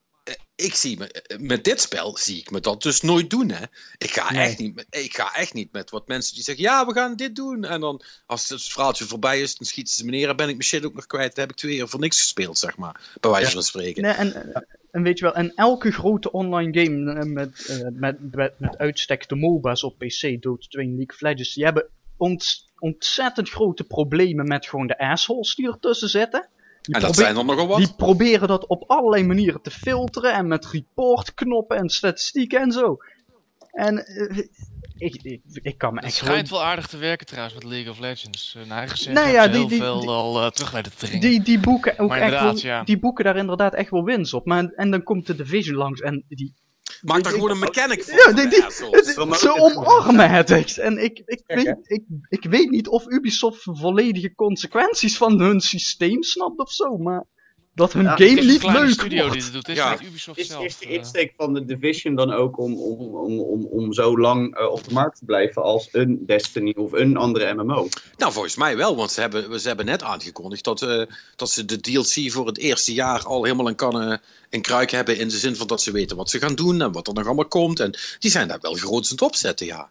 ik 0.66 0.76
zie 0.76 0.98
me, 0.98 1.24
met 1.40 1.64
dit 1.64 1.82
spel 1.82 2.18
zie 2.18 2.38
ik 2.40 2.52
me 2.52 2.60
dat 2.60 2.82
dus 2.82 3.02
nooit 3.02 3.30
doen. 3.30 3.50
Hè. 3.52 3.64
Ik, 3.98 4.12
ga 4.12 4.32
Nee. 4.32 4.48
echt 4.48 4.58
niet, 4.58 4.76
met- 4.76 4.86
ik 4.90 5.16
ga 5.16 5.34
echt 5.36 5.54
niet 5.54 5.72
met 5.72 5.90
wat 5.90 6.08
mensen 6.08 6.34
die 6.36 6.44
zeggen: 6.44 6.64
ja, 6.64 6.86
we 6.86 6.94
gaan 6.94 7.16
dit 7.16 7.36
doen. 7.36 7.64
En 7.64 7.80
dan, 7.82 8.02
als 8.26 8.50
het 8.50 8.64
verhaaltje 8.64 9.06
voorbij 9.06 9.42
is, 9.42 9.56
dan 9.56 9.68
schieten 9.68 9.94
ze 9.94 10.06
me 10.06 10.12
neer. 10.12 10.28
Dan 10.28 10.36
ben 10.36 10.48
ik 10.48 10.56
mijn 10.56 10.68
shit 10.68 10.86
ook 10.86 10.94
nog 10.94 11.06
kwijt. 11.08 11.36
Dan 11.36 11.44
heb 11.44 11.54
ik 11.54 11.60
twee 11.60 11.76
jaar 11.76 11.88
voor 11.88 12.00
niks 12.00 12.22
gespeeld, 12.22 12.58
zeg 12.60 12.78
maar. 12.78 13.02
Bij 13.20 13.32
wijze 13.32 13.46
Ja. 13.48 13.54
van 13.54 13.64
spreken. 13.64 14.02
Nee, 14.04 14.12
en, 14.14 14.52
en 14.92 15.02
weet 15.04 15.18
je 15.20 15.26
wel, 15.26 15.34
en 15.36 15.52
elke 15.56 15.92
grote 15.92 16.32
online 16.32 16.84
game 16.84 17.14
eh, 17.20 17.26
met, 17.26 17.66
eh, 17.68 17.88
met, 17.94 18.36
met, 18.36 18.60
met 18.60 18.78
uitstek 18.78 19.30
de 19.30 19.36
MOBA's 19.36 19.84
op 19.84 19.98
PC, 19.98 20.42
Dota 20.42 20.68
2 20.70 20.86
en 20.86 20.90
League 20.96 21.16
of 21.16 21.22
Legends, 21.22 21.54
die 21.54 21.64
hebben 21.64 21.88
ont, 22.18 22.66
ontzettend 22.80 23.50
grote 23.50 23.84
problemen 23.84 24.48
met 24.48 24.66
gewoon 24.68 24.88
de 24.88 24.98
assholes 25.00 25.56
die 25.56 25.68
ertussen 25.68 26.10
zitten. 26.10 26.48
Die 26.88 26.96
en 26.96 27.02
dat 27.02 27.16
zijn 27.16 27.38
er 27.38 27.46
nogal 27.46 27.68
wat. 27.68 27.78
Die 27.78 27.94
proberen 27.98 28.48
dat 28.48 28.68
op 28.68 28.84
allerlei 28.90 29.24
manieren 29.24 29.62
te 29.62 29.72
filteren 29.72 30.34
en 30.34 30.48
met 30.48 30.66
reportknoppen 30.66 31.78
en 31.78 31.90
statistieken 31.90 32.62
en 32.62 32.72
zo. 32.72 32.98
En 33.72 34.06
eh, 34.06 34.38
ik, 34.98 35.16
ik, 35.24 35.42
ik 35.62 35.78
kan 35.78 35.90
me 35.94 35.96
Het 36.00 36.06
echt 36.08 36.16
schijnt 36.16 36.48
gewoon... 36.48 36.62
wel 36.62 36.70
aardig 36.70 36.88
te 36.88 36.98
werken 36.98 37.26
trouwens 37.26 37.56
met 37.56 37.64
League 37.64 37.92
of 37.92 38.00
Legends. 38.00 38.54
Hun 38.54 38.72
eigen 38.72 38.98
zeggen 38.98 39.14
Nou 39.24 39.36
ja, 39.36 39.42
heel 39.50 39.52
die- 39.60 39.68
die- 39.68 39.78
veel 39.80 40.00
die- 40.00 40.10
al 40.10 40.42
eh, 40.44 40.50
terug 40.50 40.72
weten 40.72 40.92
te 40.92 40.98
dringen. 40.98 41.22
Die, 41.30 41.42
die 41.42 41.60
boeken 41.60 42.00
ook 42.00 42.10
Maar 42.10 42.20
echt 42.22 42.42
wel, 42.42 42.58
ja. 42.58 42.84
die 42.84 43.00
boeken 43.00 43.24
daar 43.24 43.38
inderdaad 43.38 43.74
echt 43.74 43.90
wel 43.90 44.04
winst 44.04 44.34
op. 44.34 44.46
Maar, 44.46 44.64
en 44.76 44.92
dan 44.92 45.04
komt 45.04 45.28
de 45.28 45.36
Division 45.36 45.78
langs 45.78 46.00
en 46.02 46.24
die... 46.28 46.54
Maak 47.02 47.24
daar 47.24 47.34
gewoon 47.34 47.50
een 47.50 47.60
mechanic 47.60 48.04
voor. 48.04 48.36
Ja, 48.36 48.50
die, 48.50 48.66
ze 49.38 49.54
omarmen 49.60 50.30
het 50.30 50.52
echt. 50.52 50.78
En 50.78 51.04
ik, 51.04 51.22
ik, 51.26 51.42
weet, 51.46 51.76
ik, 51.84 52.04
ik 52.30 52.44
weet 52.50 52.70
niet 52.70 52.88
of 52.88 53.08
Ubisoft 53.08 53.62
volledige 53.64 54.36
consequenties 54.36 55.18
van 55.18 55.40
hun 55.40 55.62
systeem 55.62 56.24
snapt 56.24 56.60
of 56.60 56.72
zo, 56.72 56.98
maar 56.98 57.26
dat 57.78 57.94
hun 57.94 58.04
Ja, 58.04 58.16
game 58.16 58.30
een 58.40 58.48
niet 58.48 58.64
leuk 58.64 58.90
studio 58.90 59.26
wordt. 59.28 59.42
die 59.42 59.52
doet. 59.52 59.68
Het 59.68 59.70
is 59.70 59.76
Ja. 59.84 59.92
niet 59.92 60.02
Ubisoft 60.10 60.40
Is, 60.40 60.48
zelf. 60.48 60.64
is 60.66 60.78
de 60.78 60.86
eh. 60.86 60.94
insteek 60.94 61.34
van 61.38 61.54
de 61.54 61.66
Division 61.66 62.16
dan 62.16 62.32
ook 62.32 62.60
om, 62.60 62.74
om, 62.74 63.00
om, 63.16 63.40
om, 63.40 63.66
om 63.66 63.94
zo 63.94 64.20
lang 64.20 64.56
eh, 64.58 64.72
op 64.72 64.84
de 64.84 64.94
markt 64.94 65.18
te 65.18 65.26
blijven 65.26 65.64
als 65.64 65.90
een 65.92 66.24
Destiny 66.26 66.74
of 66.78 66.92
een 66.92 67.18
andere 67.18 67.54
MMO? 67.54 67.88
Nou, 68.18 68.32
volgens 68.34 68.56
mij 68.56 68.78
wel, 68.78 68.96
want 68.96 69.12
ze 69.12 69.22
hebben, 69.22 69.60
ze 69.60 69.68
hebben 69.68 69.86
net 69.86 70.04
aangekondigd 70.04 70.64
dat, 70.64 70.82
eh, 70.82 71.02
dat 71.36 71.50
ze 71.50 71.66
de 71.66 71.80
DLC 71.80 72.32
voor 72.32 72.48
het 72.48 72.58
eerste 72.58 72.94
jaar 72.94 73.24
al 73.24 73.44
helemaal 73.44 73.68
in 73.68 73.76
kannen 73.76 74.22
en 74.50 74.62
kruik 74.62 74.92
hebben. 74.92 75.18
In 75.18 75.28
de 75.28 75.38
zin 75.38 75.56
van 75.56 75.68
dat 75.68 75.82
ze 75.82 75.92
weten 75.92 76.18
wat 76.18 76.30
ze 76.30 76.40
gaan 76.40 76.56
doen 76.56 76.82
en 76.82 76.92
wat 76.92 77.08
er 77.08 77.14
nog 77.14 77.26
allemaal 77.26 77.46
komt. 77.48 77.80
En 77.80 77.98
die 78.20 78.32
zijn 78.32 78.48
daar 78.48 78.60
wel 78.62 78.74
groots 78.74 79.08
aan 79.10 79.16
het 79.16 79.26
opzetten, 79.26 79.66
ja. 79.66 79.90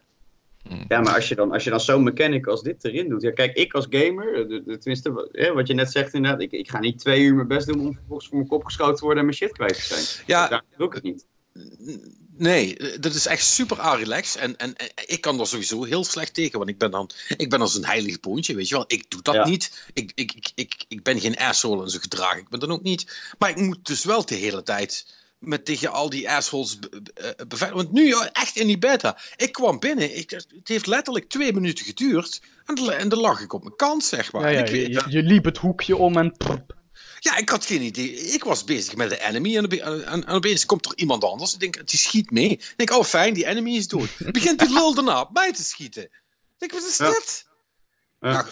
Ja, 0.89 1.01
maar 1.01 1.15
als 1.15 1.29
je 1.29 1.35
dan, 1.35 1.53
als 1.53 1.65
je 1.65 1.71
dan 1.71 1.81
zo'n 1.81 2.03
mechanic 2.03 2.47
als 2.47 2.63
dit 2.63 2.85
erin 2.85 3.09
doet. 3.09 3.23
Ja, 3.23 3.31
kijk, 3.33 3.55
ik 3.57 3.73
als 3.75 3.87
gamer, 3.91 4.35
eh, 4.35 4.49
de- 4.49 4.63
de- 4.65 4.79
tenminste, 4.79 5.11
wat 5.55 5.67
je 5.67 5.75
net 5.75 5.91
zegt 5.93 6.15
inderdaad. 6.15 6.41
Ik, 6.41 6.53
ik 6.53 6.71
ga 6.71 6.79
niet 6.79 6.99
twee 6.99 7.21
uur 7.23 7.35
mijn 7.35 7.49
best 7.49 7.67
doen 7.67 7.81
om 7.81 7.95
vervolgens 7.95 8.29
voor 8.29 8.37
mijn 8.37 8.49
kop 8.49 8.65
geschoten 8.65 8.95
te 8.95 9.01
worden 9.05 9.19
en 9.19 9.25
mijn 9.25 9.37
shit 9.37 9.53
kwijt 9.53 9.75
te 9.75 9.95
zijn. 9.95 10.05
Ja, 10.27 10.49
Daar 10.49 10.63
doe 10.77 10.87
ik 10.87 10.95
het 10.95 11.03
niet. 11.03 11.27
Nee, 12.39 12.77
eh, 12.77 13.01
dat 13.01 13.15
is 13.15 13.27
echt 13.27 13.45
super 13.45 13.97
relax 13.97 14.37
En, 14.37 14.57
en, 14.57 14.77
en 14.77 14.87
ik 15.07 15.21
kan 15.21 15.41
er 15.41 15.47
sowieso 15.47 15.85
heel 15.85 16.05
slecht 16.05 16.35
tegen. 16.35 16.59
Want 16.59 16.71
ik 16.71 16.79
ben 16.79 16.91
dan 16.91 17.11
ik 17.37 17.51
ben 17.51 17.61
als 17.61 17.75
een 17.75 17.85
heilig 17.85 18.21
boontje, 18.21 18.55
weet 18.55 18.69
je 18.69 18.75
wel. 18.75 18.85
Ik 18.87 19.11
doe 19.11 19.23
dat 19.23 19.35
Ja. 19.35 19.49
niet. 19.49 19.89
Ik, 19.93 20.13
ik, 20.15 20.33
ik, 20.35 20.51
ik, 20.55 20.85
ik 20.89 21.03
ben 21.03 21.21
geen 21.21 21.37
asshole 21.37 21.83
in 21.83 21.89
zijn 21.89 22.03
gedrag. 22.03 22.37
Ik 22.37 22.49
ben 22.49 22.61
dat 22.61 22.69
ook 22.69 22.83
niet. 22.83 23.33
Maar 23.39 23.51
ik 23.51 23.57
moet 23.57 23.87
dus 23.87 24.05
wel 24.05 24.27
de 24.27 24.35
hele 24.35 24.63
tijd 24.63 25.07
met 25.39 25.65
tegen 25.65 25.93
al 25.93 26.11
die 26.11 26.31
assholes 26.31 26.79
eh, 27.15 27.31
beveiligen. 27.49 27.85
Want 27.85 27.93
nu 27.93 28.07
ja, 28.07 28.33
echt 28.33 28.57
in 28.57 28.67
die 28.67 28.79
beta. 28.79 29.19
Ik 29.37 29.53
kwam 29.53 29.79
binnen. 29.79 30.17
Ik, 30.17 30.31
het 30.31 30.47
heeft 30.69 30.87
letterlijk 30.87 31.29
twee 31.29 31.53
minuten 31.53 31.85
geduurd. 31.85 32.43
En, 32.65 32.75
dan- 32.75 32.91
en 32.91 33.09
dan 33.09 33.19
lag 33.19 33.41
ik 33.41 33.53
op 33.53 33.63
mijn 33.63 33.77
kant, 33.77 34.05
zeg 34.05 34.33
maar. 34.33 34.43
Ja, 34.43 34.49
ja, 34.49 34.59
En 34.65 34.75
ik 34.75 34.93
je, 34.93 35.05
je 35.09 35.23
liep 35.23 35.45
het 35.45 35.59
hoekje 35.59 35.97
om 35.97 36.17
en 36.17 36.33
prp. 36.37 36.75
ja, 37.21 37.37
ik 37.37 37.49
had 37.49 37.67
geen 37.67 37.83
idee. 37.83 38.11
Ik 38.21 38.45
was 38.45 38.65
bezig 38.65 38.97
met 38.97 39.09
de 39.11 39.21
enemy 39.21 39.57
en, 39.57 39.71
en, 39.71 40.05
en 40.07 40.27
opeens 40.27 40.67
komt 40.67 40.87
er 40.87 40.93
iemand 40.97 41.25
anders. 41.25 41.55
Ik 41.55 41.61
denk, 41.61 41.89
die 41.89 41.99
schiet 41.99 42.31
mee. 42.31 42.51
Ik 42.51 42.75
denk, 42.77 42.91
oh 42.91 43.05
fijn, 43.05 43.35
die 43.35 43.47
enemy 43.47 43.77
is 43.77 43.89
dood. 43.89 44.09
Begint 44.33 44.59
die 44.59 44.73
lul 44.73 44.95
daarna 44.95 45.21
op 45.21 45.33
mij 45.33 45.53
te 45.53 45.65
schieten. 45.65 46.03
Ik 46.03 46.11
denk, 46.59 46.73
wat 46.73 46.83
is 46.91 46.97
Ja. 46.97 47.11
dit? 47.11 47.47
Ja. 48.21 48.47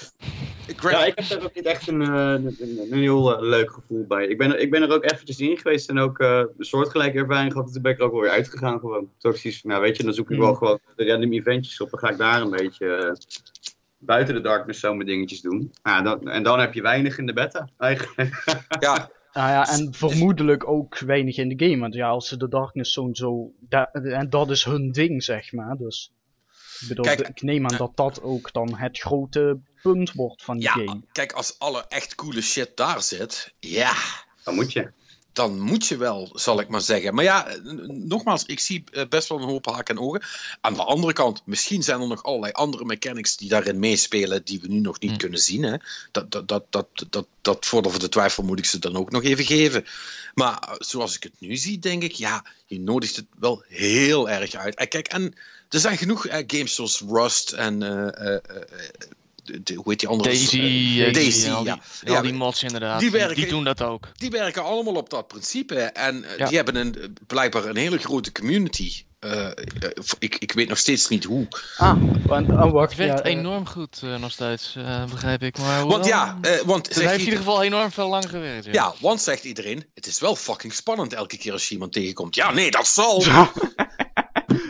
Ja, 0.67 1.05
ik 1.05 1.13
heb 1.19 1.29
daar 1.29 1.43
ook 1.43 1.55
niet 1.55 1.65
echt 1.67 1.89
een, 1.89 2.03
eh, 2.03 2.09
een, 2.09 2.57
een- 2.59 2.99
heel 2.99 3.37
eh, 3.37 3.43
leuk 3.49 3.71
gevoel 3.71 4.07
bij. 4.07 4.27
Ik 4.27 4.39
ben, 4.39 4.51
er- 4.53 4.59
ik 4.59 4.71
ben 4.71 4.83
er 4.83 4.93
ook 4.95 5.05
eventjes 5.05 5.41
in 5.41 5.57
geweest 5.57 5.89
en 5.89 5.99
ook 5.99 6.19
eh, 6.19 6.43
een 6.59 6.65
soortgelijke 6.65 7.19
ervaring 7.19 7.53
gehad. 7.53 7.73
Toen 7.73 7.83
ben 7.83 7.93
ik 7.93 7.99
er 7.99 8.05
ook 8.05 8.13
wel 8.13 8.21
weer 8.21 8.31
uitgegaan 8.31 8.79
gewoon. 8.79 9.11
Toen 9.19 9.35
nou 9.63 9.81
weet 9.83 9.97
je, 9.97 10.03
dan 10.03 10.15
zoek 10.15 10.31
ik 10.31 10.37
Hmm. 10.37 10.45
wel 10.45 10.55
gewoon 10.55 10.79
de 10.97 11.05
random 11.07 11.33
eventjes 11.33 11.81
op. 11.81 11.91
Dan 11.91 11.99
ga 12.01 12.11
ik 12.11 12.19
daar 12.19 12.41
een 12.41 12.51
beetje 12.51 13.17
buiten 13.99 14.35
de 14.35 14.41
darkness 14.41 14.81
zo 14.81 14.95
mijn 14.95 15.07
dingetjes 15.09 15.41
doen. 15.41 15.73
Dan, 15.83 16.29
en 16.29 16.43
dan 16.43 16.61
heb 16.61 16.75
je 16.75 16.83
weinig 16.83 17.19
in 17.19 17.27
de 17.27 17.33
beta 17.33 17.69
eigenlijk. 17.79 18.43
ja, 18.81 19.11
Nou 19.33 19.49
ja, 19.51 19.69
en 19.69 19.95
vermoedelijk 19.95 20.69
ook 20.69 20.99
weinig 20.99 21.37
in 21.37 21.49
de 21.57 21.65
game. 21.67 21.81
Want 21.81 21.95
ja, 21.95 22.09
als 22.09 22.29
ze 22.29 22.37
de 22.37 22.49
Darkness 22.49 22.93
Zone 22.93 23.17
zo... 23.17 23.53
da- 23.61 23.91
en 23.93 24.31
dat 24.31 24.51
is 24.51 24.65
hun 24.65 24.93
ding, 24.93 25.23
zeg 25.23 25.53
maar. 25.53 25.77
Dus... 25.77 26.13
Ik 26.85 26.91
bedoel, 26.97 27.05
Kijk, 27.05 27.29
ik 27.29 27.43
neem 27.43 27.67
aan 27.71 27.77
dat 27.77 27.93
dat 27.97 28.23
ook 28.23 28.53
dan 28.53 28.75
het 28.77 28.99
grote 28.99 29.59
punt 29.83 30.13
wordt 30.13 30.43
van 30.43 30.55
die 30.59 30.65
ja, 30.67 30.73
game. 30.73 31.01
kijk, 31.13 31.33
als 31.33 31.59
alle 31.59 31.85
echt 31.89 32.15
coole 32.15 32.41
shit 32.43 32.77
daar 32.77 33.03
zit, 33.03 33.53
ja, 33.59 33.95
Dan 34.45 34.55
moet 34.55 34.73
je. 34.73 34.91
dan 35.33 35.61
moet 35.61 35.87
je 35.87 35.97
wel, 35.97 36.31
zal 36.35 36.61
ik 36.61 36.69
maar 36.69 36.81
zeggen. 36.81 37.15
Maar 37.15 37.25
ja, 37.25 37.47
nogmaals, 37.87 38.45
ik 38.45 38.61
zie 38.61 38.85
eh, 38.93 39.09
best 39.09 39.29
wel 39.29 39.39
een 39.39 39.49
hoop 39.49 39.67
haken 39.67 39.97
en 39.97 40.03
ogen. 40.03 40.23
Aan 40.61 40.75
de 40.75 40.85
andere 40.85 41.13
kant, 41.13 41.43
misschien 41.45 41.83
zijn 41.83 42.01
er 42.01 42.07
nog 42.09 42.23
allerlei 42.23 42.53
andere 42.53 42.85
mechanics 42.85 43.37
die 43.37 43.49
daarin 43.49 43.79
meespelen, 43.79 44.45
die 44.45 44.61
we 44.61 44.69
nu 44.69 44.81
nog 44.81 45.01
niet 45.01 45.11
Hm. 45.11 45.17
kunnen 45.17 45.39
zien. 45.41 45.63
Hè? 45.63 45.77
Dat, 46.13 46.31
dat, 46.31 46.49
dat, 46.49 46.65
dat, 46.71 46.89
dat, 47.11 47.27
dat 47.43 47.67
voordeel 47.67 47.91
voor 47.91 48.01
de 48.01 48.09
twijfel 48.09 48.43
moet 48.43 48.59
ik 48.59 48.65
ze 48.65 48.79
dan 48.79 48.97
ook 48.97 49.11
nog 49.11 49.23
even 49.23 49.45
geven. 49.45 49.85
Maar 50.35 50.59
eh, 50.59 50.75
zoals 50.79 51.17
ik 51.17 51.23
het 51.23 51.35
nu 51.39 51.57
zie, 51.57 51.79
denk 51.79 52.03
ik, 52.03 52.13
ja, 52.13 52.45
je 52.67 52.81
nodigt 52.81 53.17
het 53.17 53.27
wel 53.39 53.65
heel 53.69 54.29
erg 54.31 54.55
uit. 54.55 54.75
En 54.75 54.89
kijk, 54.89 55.09
en 55.09 55.35
er 55.75 55.81
zijn 55.81 55.97
genoeg 55.99 56.27
eh, 56.27 56.45
games 56.47 56.75
zoals 56.75 57.03
Rust 57.09 57.53
en. 57.53 57.83
eh, 57.83 58.29
eh, 58.29 58.35
eh, 58.35 58.41
de- 59.63 59.75
hoe 59.75 59.85
heet 59.91 60.01
die 60.01 60.09
andere? 60.09 60.29
Daisy, 60.29 61.03
eh, 61.03 61.13
Daisy, 61.13 61.41
die, 61.45 61.53
al 61.53 61.63
die, 61.65 61.73
ja. 61.73 61.79
al 62.07 62.13
Ja, 62.13 62.21
die 62.23 62.33
mods 62.33 62.63
inderdaad, 62.63 63.01
die 63.01 63.11
die, 63.11 63.19
werken- 63.19 63.37
die 63.37 63.47
doen 63.51 63.65
dat 63.65 63.83
ook. 63.83 64.09
die 64.15 64.31
werken 64.31 64.65
allemaal 64.65 64.95
op 64.95 65.11
dat 65.11 65.29
principe. 65.29 65.75
En 65.81 66.25
Ja. 66.39 66.47
die 66.47 66.57
hebben 66.57 66.77
een, 66.77 67.17
blijkbaar 67.27 67.65
een 67.65 67.77
hele 67.77 67.99
grote 67.99 68.33
community. 68.33 69.05
Ik, 70.19 70.37
ik 70.39 70.53
weet 70.53 70.69
nog 70.69 70.79
steeds 70.79 71.09
niet 71.09 71.25
hoe. 71.25 71.49
Ah, 71.77 72.03
want, 72.27 72.49
oh, 72.51 72.71
wacht. 72.73 72.89
Het 72.89 72.99
werkt 72.99 73.19
ja, 73.19 73.25
enorm 73.25 73.67
goed 73.69 74.03
nog 74.19 74.33
steeds, 74.33 74.75
eh, 74.77 75.05
begrijp 75.05 75.43
ik. 75.43 75.59
Maar 75.59 75.87
Want 75.87 76.05
ja, 76.07 76.39
eh, 76.43 76.61
want 76.61 76.87
het 76.89 76.97
heeft 76.99 77.13
in 77.13 77.19
ieder 77.21 77.37
geval 77.39 77.63
enorm 77.63 77.91
veel 77.91 78.09
lang 78.09 78.29
gewerkt. 78.31 78.65
Ja. 78.65 78.73
ja, 78.73 78.95
want 79.01 79.21
zegt 79.23 79.45
iedereen, 79.45 79.85
het 79.95 80.07
is 80.07 80.21
wel 80.21 80.37
fucking 80.37 80.73
spannend 80.73 81.13
elke 81.13 81.37
keer 81.37 81.53
als 81.53 81.67
je 81.69 81.73
iemand 81.75 81.93
tegenkomt. 81.93 82.35
Ja, 82.35 82.53
nee, 82.53 82.71
dat 82.71 82.87
zal. 82.87 83.23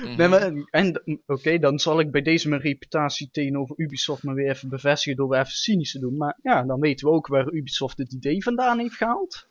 Mhm. 0.05 0.17
nee, 0.17 0.29
maar, 0.29 0.53
en 0.71 1.03
oké, 1.27 1.59
dan 1.59 1.79
zal 1.79 2.01
ik 2.01 2.11
bij 2.11 2.23
deze 2.23 2.49
mijn 2.49 2.61
reputatie 2.61 3.29
tegenover 3.31 3.79
Ubisoft 3.79 4.23
maar 4.23 4.35
weer 4.35 4.51
even 4.51 4.69
bevestigen 4.69 5.17
door 5.17 5.29
weer 5.29 5.41
even 5.41 5.53
cynisch 5.53 5.93
te 5.93 5.99
doen. 5.99 6.17
Maar 6.17 6.39
ja, 6.43 6.63
dan 6.63 6.81
weten 6.81 7.09
we 7.09 7.15
ook 7.15 7.27
waar 7.27 7.53
Ubisoft 7.53 7.99
het 7.99 8.13
idee 8.13 8.43
vandaan 8.43 8.79
heeft 8.79 8.95
gehaald. 8.95 9.47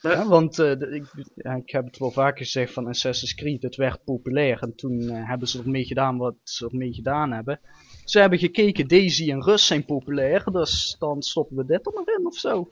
Ja. 0.00 0.26
Want 0.26 0.58
eh, 0.58 0.70
ik, 0.70 1.04
ja, 1.34 1.54
ik 1.54 1.70
heb 1.70 1.84
het 1.84 1.98
wel 1.98 2.10
vaker 2.10 2.44
gezegd 2.44 2.72
van 2.72 2.86
Assassin's 2.86 3.34
Creed, 3.34 3.62
het 3.62 3.76
werd 3.76 4.04
populair 4.04 4.58
en 4.62 4.74
toen 4.74 5.00
eh, 5.00 5.28
hebben 5.28 5.48
ze 5.48 5.58
ermee 5.58 5.84
gedaan 5.84 6.16
wat 6.16 6.34
ze 6.42 6.68
ermee 6.68 6.92
gedaan 6.92 7.32
hebben. 7.32 7.60
Ze 8.04 8.20
hebben 8.20 8.38
gekeken, 8.38 8.88
Daisy 8.88 9.30
en 9.30 9.42
Rust 9.42 9.66
zijn 9.66 9.84
populair, 9.84 10.44
dus 10.52 10.96
dan 10.98 11.22
stoppen 11.22 11.56
we 11.56 11.64
dit 11.64 11.86
er 11.86 11.92
maar 11.92 12.16
in 12.18 12.26
of 12.26 12.36
zo. 12.36 12.68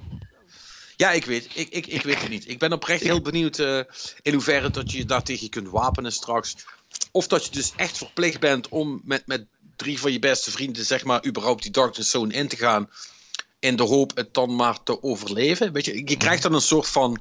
Ja, 0.97 1.11
ik 1.11 1.25
weet, 1.25 1.49
ik, 1.55 1.69
ik, 1.69 1.87
ik 1.87 2.03
weet 2.03 2.21
het 2.21 2.31
niet. 2.31 2.49
Ik 2.49 2.59
ben 2.59 2.73
oprecht 2.73 3.03
heel 3.03 3.21
benieuwd 3.21 3.59
eh, 3.59 3.81
in 4.23 4.33
hoeverre 4.33 4.71
dat 4.71 4.93
je 4.93 4.99
je 4.99 5.05
daartegen 5.05 5.49
kunt 5.49 5.69
wapenen 5.69 6.13
straks. 6.13 6.67
Of 7.11 7.27
dat 7.27 7.45
je 7.45 7.51
dus 7.51 7.73
echt 7.77 7.97
verplicht 7.99 8.41
bent 8.41 8.69
om 8.69 9.01
met, 9.05 9.27
met 9.27 9.45
drie 9.77 9.99
van 10.01 10.13
je 10.13 10.19
beste 10.19 10.51
vrienden, 10.51 10.85
zeg 10.85 11.05
maar, 11.05 11.27
überhaupt 11.27 11.63
die 11.63 11.71
Darkness 11.73 12.11
Zone 12.11 12.33
in 12.35 12.49
te 12.49 12.57
gaan. 12.57 12.91
In 13.59 13.77
de 13.77 13.83
hoop 13.83 14.17
het 14.17 14.35
dan 14.35 14.57
maar 14.57 14.83
te 14.83 15.03
overleven. 15.03 15.73
Weet 15.73 15.85
je, 15.85 15.97
je 16.09 16.17
krijgt 16.17 16.43
dan 16.43 16.55
een 16.55 16.61
soort 16.61 16.87
van 16.87 17.19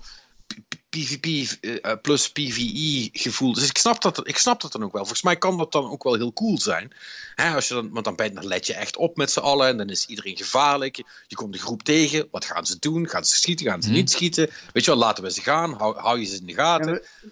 PvP 0.90 1.26
eh, 1.62 1.94
plus 2.02 2.30
PvE 2.32 3.10
gevoel. 3.12 3.54
Dus 3.54 3.70
ik 3.70 3.78
snap, 3.78 4.02
dat, 4.02 4.28
ik 4.28 4.38
snap 4.38 4.62
dat 4.62 4.72
dan 4.72 4.84
ook 4.84 4.92
wel. 4.92 5.02
Volgens 5.02 5.22
mij 5.22 5.36
kan 5.38 5.58
dat 5.58 5.72
dan 5.72 5.90
ook 5.90 6.04
wel 6.04 6.16
heel 6.16 6.34
cool 6.34 6.58
zijn. 6.60 6.92
Hè, 7.36 7.56
als 7.56 7.68
je 7.68 7.74
dan, 7.74 7.90
want 7.92 8.06
dan, 8.06 8.16
ben, 8.16 8.34
dan 8.34 8.48
let 8.48 8.68
je 8.68 8.74
echt 8.74 8.98
op 8.98 9.18
met 9.18 9.32
z'n 9.32 9.40
allen 9.40 9.68
en 9.68 9.78
dan 9.78 9.90
is 9.90 10.06
iedereen 10.06 10.38
gevaarlijk. 10.38 10.96
Je, 11.28 11.36
komt 11.36 11.54
de 11.54 11.60
groep 11.60 11.84
tegen. 11.84 12.28
Wat 12.32 12.46
gaan 12.46 12.66
ze 12.66 12.80
doen? 12.80 13.10
Gaan 13.10 13.26
ze 13.26 13.36
schieten? 13.36 13.66
Gaan 13.66 13.82
ze 13.82 13.88
Mhm. 13.88 13.98
niet 13.98 14.12
schieten? 14.12 14.50
Weet 14.74 14.84
je 14.86 14.92
wel, 14.92 15.00
laten 15.00 15.24
we 15.24 15.32
ze 15.32 15.42
gaan. 15.42 15.74
Hou, 15.74 15.98
hou 16.00 16.20
je 16.20 16.26
ze 16.26 16.38
in 16.38 16.46
de 16.46 16.54
gaten. 16.54 16.88
En 16.88 16.94
we- 16.94 17.32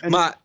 en- 0.00 0.10
Maar 0.10 0.40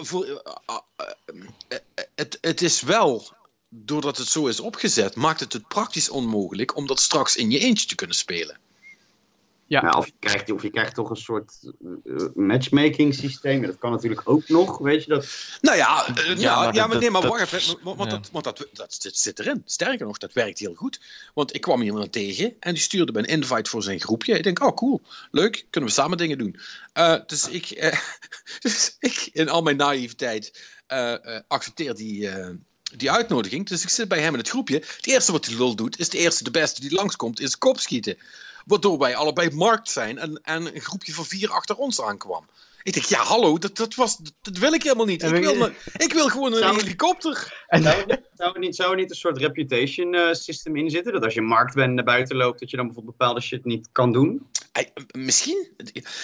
voor, 0.00 0.26
uh, 0.26 0.30
uh, 0.32 0.78
uh, 1.00 1.48
uh, 1.68 1.78
het, 2.14 2.38
het 2.40 2.62
is 2.62 2.80
wel, 2.80 3.28
doordat 3.68 4.16
het 4.16 4.28
zo 4.28 4.46
is 4.46 4.60
opgezet, 4.60 5.14
maakt 5.14 5.40
het 5.40 5.52
het 5.52 5.68
praktisch 5.68 6.08
onmogelijk 6.08 6.76
om 6.76 6.86
dat 6.86 7.00
straks 7.00 7.36
in 7.36 7.50
je 7.50 7.58
eentje 7.58 7.86
te 7.86 7.94
kunnen 7.94 8.16
spelen. 8.16 8.58
Ja, 9.68 9.80
Ja, 9.82 9.90
of, 9.90 10.06
je 10.06 10.12
krijgt, 10.18 10.50
of 10.50 10.62
je 10.62 10.70
krijgt 10.70 10.94
toch 10.94 11.10
een 11.10 11.16
soort 11.16 11.52
eh, 12.04 12.26
matchmaking 12.34 13.14
systeem. 13.14 13.62
Dat 13.62 13.78
kan 13.78 13.90
natuurlijk 13.90 14.20
ook 14.24 14.48
nog, 14.48 14.78
weet 14.78 15.04
je. 15.04 15.08
Dat, 15.08 15.26
Nou 15.60 15.76
ja, 15.76 16.08
uh, 16.08 16.16
ja, 16.26 16.34
Ja, 16.36 16.62
ja, 16.62 16.70
maar 16.72 16.88
maar, 16.88 16.98
nee, 16.98 17.10
maar 17.10 17.20
dat- 17.22 17.30
wacht 17.30 17.52
even. 17.52 17.78
Want, 17.82 17.98
ja. 17.98 18.04
dat, 18.16 18.28
want 18.32 18.44
dat, 18.44 18.66
dat, 18.72 18.96
zit- 18.98 19.18
zit 19.18 19.38
erin. 19.38 19.62
Sterker 19.64 20.06
nog, 20.06 20.18
dat 20.18 20.32
werkt 20.32 20.58
heel 20.58 20.74
goed. 20.74 21.00
Want 21.34 21.54
ik 21.54 21.60
kwam 21.60 21.82
iemand 21.82 22.12
tegen 22.12 22.54
en 22.60 22.74
die 22.74 22.82
stuurde 22.82 23.12
me 23.12 23.18
een 23.18 23.24
invite 23.24 23.70
voor 23.70 23.82
zijn 23.82 24.00
groepje. 24.00 24.36
Ik 24.36 24.42
denk, 24.42 24.60
oh 24.64 24.74
cool, 24.74 25.02
leuk, 25.30 25.66
kunnen 25.70 25.90
we 25.90 25.96
samen 25.96 26.18
dingen 26.18 26.38
doen. 26.38 26.56
Uh, 26.98 27.16
dus, 27.26 27.48
ik, 27.48 27.70
uh, 27.70 27.92
dus 28.60 28.96
ik, 28.98 29.28
in 29.32 29.48
al 29.48 29.62
mijn 29.62 29.76
naïviteit, 29.76 30.62
uh, 30.92 31.14
accepteer 31.48 31.94
die, 31.94 32.28
die 32.96 33.10
uitnodiging. 33.10 33.66
Dus 33.68 33.82
ik 33.82 33.88
zit 33.88 34.08
bij 34.08 34.20
hem 34.20 34.32
in 34.32 34.38
het 34.38 34.48
groepje. 34.48 34.74
Het 34.74 35.06
eerste 35.06 35.32
wat 35.32 35.44
die 35.44 35.56
lul 35.56 35.74
doet, 35.76 35.98
is 35.98 36.08
de 36.08 36.18
eerste, 36.18 36.44
de 36.44 36.50
beste 36.50 36.80
die 36.80 36.92
langskomt, 36.94 37.40
is 37.40 37.58
kop 37.58 37.80
schieten. 37.80 38.16
Waardoor 38.66 38.98
wij 38.98 39.16
allebei 39.16 39.50
markt 39.50 39.90
zijn 39.90 40.18
en, 40.18 40.40
en 40.42 40.74
een 40.74 40.80
groepje 40.80 41.12
van 41.12 41.24
vier 41.24 41.50
achter 41.50 41.76
ons 41.76 42.02
aankwam. 42.02 42.46
Ik 42.82 42.92
denk, 42.92 43.06
ja, 43.06 43.22
hallo, 43.22 43.58
dat, 43.58 43.76
dat, 43.76 43.94
was, 43.94 44.18
dat 44.42 44.56
wil 44.58 44.72
ik 44.72 44.82
helemaal 44.82 45.06
niet. 45.06 45.22
Ik 45.22 45.30
wil, 45.30 45.54
me, 45.54 45.72
ik 45.96 46.12
wil 46.12 46.28
gewoon 46.28 46.52
een 46.52 46.58
Zou- 46.58 46.76
helikopter. 46.76 47.64
En, 47.66 47.82
zou, 47.82 47.96
er 47.96 48.06
niet, 48.06 48.20
zou, 48.34 48.52
er 48.52 48.60
niet, 48.60 48.76
zou 48.76 48.90
er 48.90 48.96
niet 48.96 49.10
een 49.10 49.16
soort 49.16 49.38
reputation 49.38 50.14
uh, 50.14 50.32
system 50.32 50.76
in 50.76 50.90
zitten? 50.90 51.12
Dat 51.12 51.24
als 51.24 51.34
je 51.34 51.42
markt 51.42 51.74
bent 51.74 51.88
en 51.88 51.94
naar 51.94 52.04
buiten 52.04 52.36
loopt, 52.36 52.60
dat 52.60 52.70
je 52.70 52.76
dan 52.76 52.86
bijvoorbeeld 52.86 53.16
bepaalde 53.16 53.40
shit 53.40 53.64
niet 53.64 53.88
kan 53.92 54.12
doen? 54.12 54.46
Hey, 54.72 54.92
misschien. 55.12 55.68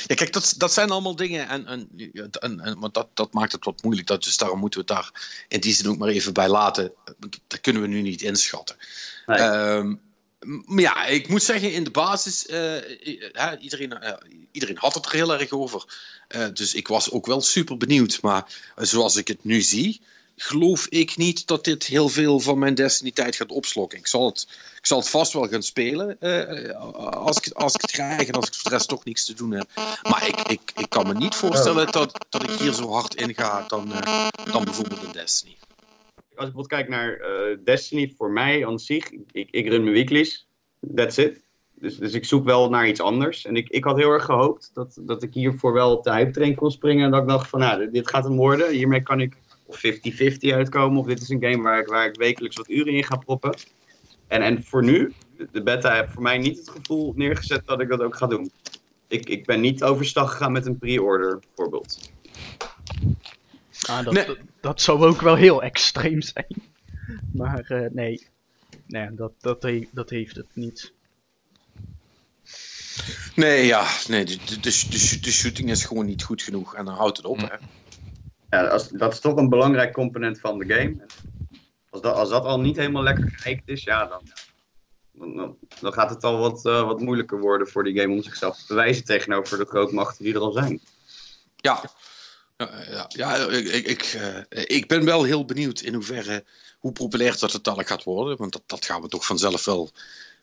Ja, 0.07 0.15
kijk, 0.15 0.33
dat, 0.33 0.55
dat 0.57 0.73
zijn 0.73 0.91
allemaal 0.91 1.17
dingen. 1.17 1.49
En, 1.49 1.67
en, 1.67 1.89
en, 2.41 2.61
en 2.61 2.81
want 2.81 2.95
dat, 2.95 3.09
dat 3.15 3.33
maakt 3.33 3.53
het 3.53 3.65
wat 3.65 3.83
moeilijk. 3.83 4.07
Dat, 4.07 4.25
dus 4.25 4.37
daarom 4.37 4.59
moeten 4.59 4.81
we 4.81 4.93
het 4.93 5.03
daar 5.03 5.45
in 5.49 5.61
die 5.61 5.75
zin 5.75 5.89
ook 5.89 5.99
maar 5.99 6.09
even 6.09 6.33
bij 6.33 6.49
laten. 6.49 6.93
Dat 7.47 7.61
kunnen 7.61 7.83
we 7.83 7.89
nu 7.89 8.03
niet 8.03 8.23
inschatten. 8.23 8.77
Nee. 9.27 9.41
Um, 9.41 10.01
maar 10.45 10.81
ja, 10.81 11.07
ik 11.07 11.29
moet 11.29 11.43
zeggen, 11.43 11.73
in 11.73 11.85
de 11.85 11.91
basis, 11.91 12.47
uh, 12.47 12.75
uh, 12.75 13.53
iedereen, 13.61 13.99
uh, 14.03 14.13
iedereen 14.53 14.77
had 14.79 14.95
het 14.95 15.07
er 15.07 15.13
heel 15.13 15.33
erg 15.33 15.51
over. 15.51 15.85
Uh, 16.29 16.47
dus 16.53 16.75
ik 16.75 16.89
was 16.89 17.11
ook 17.11 17.27
wel 17.27 17.41
super 17.41 17.77
benieuwd. 17.77 18.19
Maar 18.23 18.47
zoals 18.77 19.17
ik 19.17 19.29
het 19.29 19.45
nu 19.45 19.61
zie, 19.61 20.01
geloof 20.37 20.87
ik 20.87 21.17
niet 21.17 21.47
dat 21.47 21.65
dit 21.65 21.85
heel 21.85 22.09
veel 22.09 22.41
van 22.41 22.59
mijn 22.59 22.75
Destiny-tijd 22.75 23.37
gaat 23.37 23.51
opslokken. 23.51 23.99
Ik 23.99 24.07
zal 24.07 24.27
het, 24.27 24.47
ik 24.77 24.87
zal 24.87 24.99
het 24.99 25.09
vast 25.09 25.33
wel 25.33 25.49
gaan 25.49 25.63
spelen 25.63 26.19
als, 27.11 27.37
ik, 27.37 27.53
als 27.53 27.75
ik 27.75 27.81
het 27.81 27.91
krijg 27.91 28.29
en 28.29 28.35
als 28.35 28.47
ik 28.47 28.55
voor 28.55 28.71
de 28.71 28.77
rest 28.77 28.89
toch 28.89 29.05
niks 29.05 29.25
te 29.25 29.35
doen 29.35 29.51
heb. 29.51 29.69
Maar 30.03 30.29
ik, 30.29 30.41
ik, 30.49 30.73
ik 30.77 30.89
kan 30.89 31.07
me 31.07 31.15
niet 31.15 31.35
voorstellen 31.35 31.93
dat, 31.93 32.27
dat 32.29 32.43
ik 32.43 32.51
hier 32.51 32.73
zo 32.73 32.93
hard 32.93 33.15
in 33.15 33.35
ga 33.35 33.65
dan, 33.69 33.93
dan 34.53 34.65
bijvoorbeeld 34.65 35.03
in 35.03 35.13
Destiny. 35.13 35.57
Als 36.43 36.51
ik 36.51 36.57
bijvoorbeeld 36.57 36.89
kijk 36.91 37.21
naar 37.21 37.31
uh, 37.51 37.57
Destiny, 37.65 38.13
voor 38.17 38.31
mij 38.31 38.67
aan 38.67 38.79
zich, 38.79 39.11
ik, 39.33 39.51
ik 39.51 39.69
run 39.69 39.83
mijn 39.83 39.95
weeklies, 39.95 40.49
that's 40.95 41.17
it. 41.17 41.45
Dus, 41.75 41.97
dus 41.99 42.13
ik 42.13 42.25
zoek 42.25 42.45
wel 42.45 42.71
naar 42.71 42.89
iets 42.89 43.01
anders. 43.01 43.45
En 43.47 43.57
ik, 43.57 43.69
ik 43.69 43.85
had 43.85 43.97
heel 43.97 44.11
erg 44.11 44.25
gehoopt 44.25 44.71
dat, 44.75 44.99
dat 45.01 45.23
ik 45.23 45.35
hiervoor 45.35 45.73
wel 45.73 45.97
op 45.97 46.05
de 46.05 46.13
hype 46.13 46.31
train 46.31 46.55
kon 46.55 46.71
springen. 46.71 47.05
En 47.05 47.11
dat 47.11 47.23
ik 47.23 47.29
dacht 47.29 47.49
van, 47.49 47.61
nou, 47.61 47.91
dit 47.91 48.09
gaat 48.09 48.25
hem 48.25 48.37
worden. 48.37 48.71
Hiermee 48.71 49.03
kan 49.03 49.21
ik 49.21 49.37
of 49.67 49.81
50-50 49.87 50.55
uitkomen. 50.55 50.99
Of 50.99 51.07
dit 51.07 51.21
is 51.21 51.29
een 51.29 51.43
game 51.43 51.63
waar 51.63 51.81
ik, 51.81 51.87
waar 51.87 52.07
ik 52.07 52.17
wekelijks 52.17 52.57
wat 52.57 52.71
uren 52.71 52.93
in 52.93 53.05
ga 53.05 53.17
proppen. 53.17 53.55
En, 54.27 54.43
en 54.43 54.63
voor 54.63 54.83
nu, 54.83 55.13
de 55.53 55.63
beta 55.63 55.95
heeft 55.95 56.13
voor 56.13 56.23
mij 56.23 56.39
niet 56.39 56.59
het 56.59 56.71
gevoel 56.71 57.13
neergezet 57.17 57.67
dat 57.67 57.81
ik 57.81 57.89
dat 57.89 58.01
ook 58.01 58.17
ga 58.17 58.27
doen. 58.27 58.51
Ik, 59.09 59.29
ik 59.29 59.47
ben 59.47 59.61
niet 59.61 59.83
overstag 59.83 60.31
gegaan 60.31 60.53
met 60.53 60.67
een 60.67 60.79
pre-order, 60.79 61.39
bijvoorbeeld. 61.39 62.11
Ah, 63.89 64.05
dat, 64.05 64.15
nee. 64.15 64.27
dat, 64.27 64.39
dat, 64.61 64.81
zou 64.81 65.07
ook 65.07 65.21
wel 65.21 65.35
heel 65.35 65.63
extreem 65.63 66.23
zijn. 66.23 66.47
Maar 67.33 67.65
uh, 67.69 67.91
nee, 67.91 68.27
nee 68.87 69.15
dat, 69.15 69.33
dat, 69.41 69.63
he 69.63 69.89
dat 69.93 70.11
heeft 70.11 70.37
het 70.37 70.47
niet. 70.55 70.93
Nee, 73.35 73.67
ja, 73.67 73.87
nee, 74.09 74.25
de, 74.25 74.37
de, 74.37 74.61
de, 74.61 75.19
de, 75.21 75.33
shooting 75.33 75.71
is 75.71 75.85
gewoon 75.85 76.07
niet 76.07 76.23
goed 76.23 76.43
genoeg 76.43 76.75
en 76.75 76.85
dan 76.85 76.95
houdt 76.95 77.17
het 77.17 77.27
op. 77.27 77.39
Hè? 77.39 77.57
Ja, 78.51 78.67
als, 78.67 78.89
dat 78.89 79.13
is 79.13 79.21
toch 79.21 79.37
een 79.37 79.49
belangrijk 79.49 79.93
component 79.93 80.41
van 80.41 80.59
de 80.59 80.75
game. 80.75 81.07
Als 81.91 82.03
dat, 82.03 82.15
als 82.15 82.29
dat 82.29 82.45
al 82.45 82.61
niet 82.61 82.77
helemaal 82.77 83.03
lekker 83.03 83.33
geëikt 83.37 83.69
is, 83.69 83.83
ja, 83.83 84.07
dan, 84.07 84.23
dan, 85.13 85.57
dan 85.81 85.93
gaat 85.93 86.11
het 86.11 86.25
al 86.25 86.39
wat, 86.39 86.67
uh, 86.67 86.87
wat 86.87 87.01
moeilijker 87.01 87.41
worden 87.41 87.69
voor 87.69 87.85
die 87.85 88.01
game 88.01 88.15
om 88.15 88.23
zichzelf 88.23 88.59
te 88.59 88.65
bewijzen 88.69 89.05
tegenover 89.05 89.59
de 89.59 89.65
grootmachten 89.65 90.25
die 90.25 90.35
er 90.35 90.41
al 90.41 90.53
zijn. 90.53 90.81
Ja, 91.57 91.81
ja, 92.57 93.07
ja, 93.09 93.37
ik, 93.49 93.87
ik, 93.87 94.13
uh, 94.13 94.67
ik 94.79 94.89
ben 94.89 95.05
wel 95.05 95.23
heel 95.23 95.45
benieuwd 95.45 95.81
in 95.81 95.95
hoeverre, 95.95 96.45
hoe 96.79 96.93
populair 96.93 97.39
dat 97.39 97.53
het 97.53 97.65
dadelijk 97.65 97.89
gaat 97.89 98.05
worden. 98.05 98.37
Want 98.37 98.53
dat, 98.53 98.63
dat 98.67 98.85
gaan 98.85 99.03
we 99.03 99.09
toch 99.09 99.27
vanzelf 99.27 99.65
wel, 99.65 99.91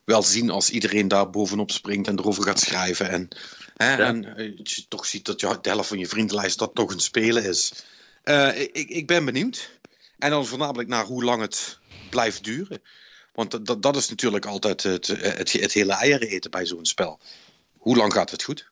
wel 0.04 0.24
zien 0.24 0.50
als 0.50 0.70
iedereen 0.70 1.08
daar 1.08 1.30
bovenop 1.30 1.72
springt 1.72 2.08
en 2.08 2.20
erover 2.20 2.44
gaat 2.44 2.60
schrijven. 2.60 3.10
En, 3.10 3.28
hè, 3.76 3.92
ja. 3.92 3.98
en 3.98 4.24
uh, 4.24 4.58
je 4.64 4.86
toch 4.88 5.06
ziet 5.06 5.26
dat 5.26 5.40
je, 5.40 5.58
de 5.62 5.70
helft 5.70 5.88
van 5.88 6.00
je 6.00 6.08
vriendenlijst 6.08 6.60
dat 6.60 6.76
toch 6.76 6.92
een 6.92 7.00
spelen 7.00 7.44
is. 7.44 7.74
Uh, 8.24 8.60
ik, 8.60 8.90
ik 8.90 9.08
ben 9.08 9.26
benieuwd. 9.26 9.78
En 10.18 10.30
dan 10.30 10.46
voornamelijk 10.46 10.90
naar 10.90 11.06
hoe 11.06 11.24
lang 11.24 11.42
het 11.42 11.80
blijft 12.10 12.44
duren. 12.44 12.82
Want 13.34 13.66
dat, 13.66 13.82
dat 13.82 13.96
is 13.96 14.10
natuurlijk 14.10 14.46
altijd 14.46 14.84
het, 14.84 15.08
het, 15.08 15.52
het 15.52 15.74
hele 15.74 15.94
eieren 15.94 16.28
eten 16.28 16.52
bij 16.52 16.66
zo'n 16.66 16.86
spel. 16.86 17.20
Hoe 17.78 17.98
lang 17.98 18.14
gaat 18.14 18.32
het 18.32 18.44
goed? 18.44 18.69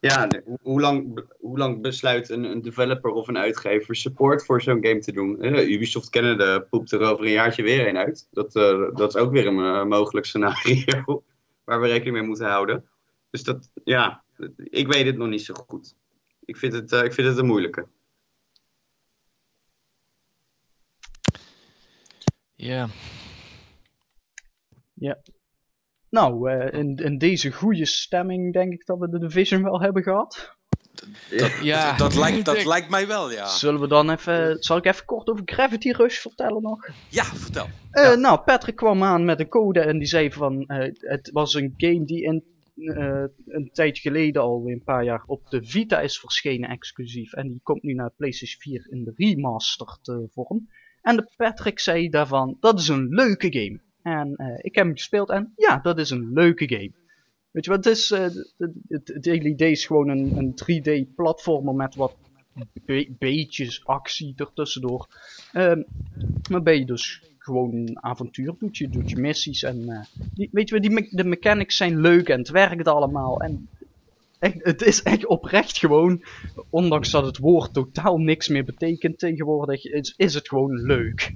Ja, 0.00 0.28
hoe 0.62 0.80
lang, 0.80 1.24
hoe 1.38 1.58
lang 1.58 1.82
besluit 1.82 2.28
een, 2.28 2.44
een, 2.44 2.62
developer 2.62 3.10
of 3.10 3.28
een 3.28 3.38
uitgever 3.38 3.96
support 3.96 4.44
voor 4.44 4.62
zo'n 4.62 4.84
game 4.84 4.98
te 4.98 5.12
doen? 5.12 5.44
Uh, 5.44 5.70
Ubisoft 5.70 6.10
Canada 6.10 6.58
poept 6.58 6.92
er 6.92 7.00
over 7.00 7.24
een 7.24 7.30
jaartje 7.30 7.62
weer 7.62 7.88
een 7.88 7.96
uit. 7.96 8.28
Dat, 8.30 8.56
uh, 8.56 8.94
dat 8.94 9.14
is 9.14 9.20
ook 9.20 9.32
weer 9.32 9.46
een 9.46 9.58
uh, 9.58 9.84
mogelijk 9.84 10.26
scenario 10.26 11.24
waar 11.64 11.80
we 11.80 11.86
rekening 11.86 12.16
mee 12.16 12.26
moeten 12.26 12.46
houden. 12.46 12.88
Dus 13.30 13.42
dat, 13.42 13.70
ja, 13.84 14.24
ik 14.56 14.92
weet 14.92 15.06
het 15.06 15.16
nog 15.16 15.28
niet 15.28 15.44
zo 15.44 15.54
goed. 15.54 15.96
Ik 16.44 16.56
vind 16.56 16.72
het, 16.72 16.92
eh, 16.92 17.04
ik 17.04 17.12
vind 17.12 17.28
het 17.28 17.38
een 17.38 17.46
moeilijke. 17.46 17.86
Ja. 22.54 22.88
Nou, 26.10 26.50
eh, 26.50 26.78
in, 26.80 26.96
in 26.96 27.18
deze 27.18 27.50
goede 27.52 27.86
stemming 27.86 28.52
denk 28.52 28.72
ik 28.72 28.86
dat 28.86 28.98
we 28.98 29.08
de 29.08 29.18
Division 29.18 29.62
wel 29.62 29.80
hebben 29.80 30.02
gehad. 30.02 30.58
Ja. 31.62 31.96
dat, 31.96 32.14
lijkt, 32.14 32.44
dat 32.44 32.64
lijkt 32.74 32.90
mij 32.90 33.06
wel, 33.06 33.30
ja. 33.30 33.46
Zullen 33.46 33.80
we 33.80 33.88
dan 33.88 34.10
even... 34.10 34.56
Zal 34.62 34.76
ik 34.76 34.84
even 34.84 35.04
kort 35.04 35.28
over 35.28 35.42
Gravity 35.44 35.90
Rush 35.90 36.18
vertellen 36.18 36.62
nog? 36.62 36.88
Ja, 37.08 37.24
vertel. 37.24 37.68
Eh, 37.90 38.02
Ja. 38.04 38.14
Nou, 38.14 38.40
Patrick 38.40 38.76
kwam 38.76 39.02
aan 39.02 39.24
met 39.24 39.40
een 39.40 39.48
code 39.48 39.80
en 39.80 39.98
die 39.98 40.06
zei 40.06 40.32
van... 40.32 40.66
eh, 40.66 40.92
het 40.98 41.30
was 41.32 41.54
een 41.54 41.74
game 41.76 42.04
die 42.04 42.22
in, 42.22 42.44
eh, 42.74 43.24
een 43.46 43.70
tijd 43.72 43.98
geleden 43.98 44.42
al, 44.42 44.62
een 44.66 44.82
paar 44.84 45.04
jaar, 45.04 45.22
op 45.26 45.50
de 45.50 45.64
Vita 45.64 46.00
is 46.00 46.18
verschenen 46.18 46.70
exclusief. 46.70 47.32
En 47.32 47.48
die 47.48 47.60
komt 47.62 47.82
nu 47.82 47.94
naar 47.94 48.10
PlayStation 48.16 48.60
4 48.60 48.86
in 48.90 49.04
de 49.04 49.12
remastered 49.16 50.28
vorm. 50.32 50.68
En 51.02 51.16
de 51.16 51.32
Patrick 51.36 51.78
zei 51.78 52.08
daarvan, 52.08 52.56
dat 52.60 52.78
is 52.78 52.88
een 52.88 53.08
leuke 53.08 53.52
game. 53.52 53.80
En 54.02 54.36
eh, 54.36 54.58
ik 54.58 54.74
heb 54.74 54.84
hem 54.84 54.94
gespeeld 54.94 55.30
en 55.30 55.52
ja, 55.56 55.78
dat 55.78 55.98
is 55.98 56.10
een 56.10 56.32
leuke 56.32 56.68
game. 56.68 56.92
Weet 57.50 57.64
je 57.64 57.70
wat, 57.70 57.84
het 57.84 57.94
is, 57.94 58.10
eh, 58.10 58.26
het, 58.88 59.26
idee 59.26 59.70
is 59.70 59.86
gewoon 59.86 60.08
een, 60.08 60.36
een 60.36 60.54
3D 60.54 61.14
platformer 61.14 61.74
met 61.74 61.94
wat 61.94 62.16
be- 62.84 63.10
beetjes 63.18 63.86
actie 63.86 64.32
ertussendoor. 64.36 65.08
Ehm 65.52 65.82
waarbij 66.50 66.78
je 66.78 66.84
dus 66.84 67.22
gewoon 67.38 67.74
een 67.74 68.02
avontuur 68.02 68.54
doet. 68.58 68.76
Je 68.76 68.88
doet 68.88 69.10
je 69.10 69.16
missies 69.16 69.62
en 69.62 69.88
eh, 69.88 70.48
weet 70.50 70.68
je 70.68 70.80
die 70.80 71.16
de 71.16 71.24
mechanics 71.24 71.76
zijn 71.76 72.00
leuk 72.00 72.28
en 72.28 72.38
het 72.38 72.48
werkt 72.48 72.88
allemaal. 72.88 73.40
En 73.40 73.68
echt, 74.38 74.56
het 74.58 74.82
is 74.82 75.02
echt 75.02 75.26
oprecht 75.26 75.78
gewoon, 75.78 76.24
ondanks 76.70 77.10
dat 77.10 77.24
het 77.26 77.38
woord 77.38 77.72
totaal 77.72 78.18
niks 78.18 78.48
meer 78.48 78.64
betekent 78.64 79.18
tegenwoordig, 79.18 79.84
is 80.16 80.34
het 80.34 80.48
gewoon 80.48 80.82
leuk. 80.82 81.34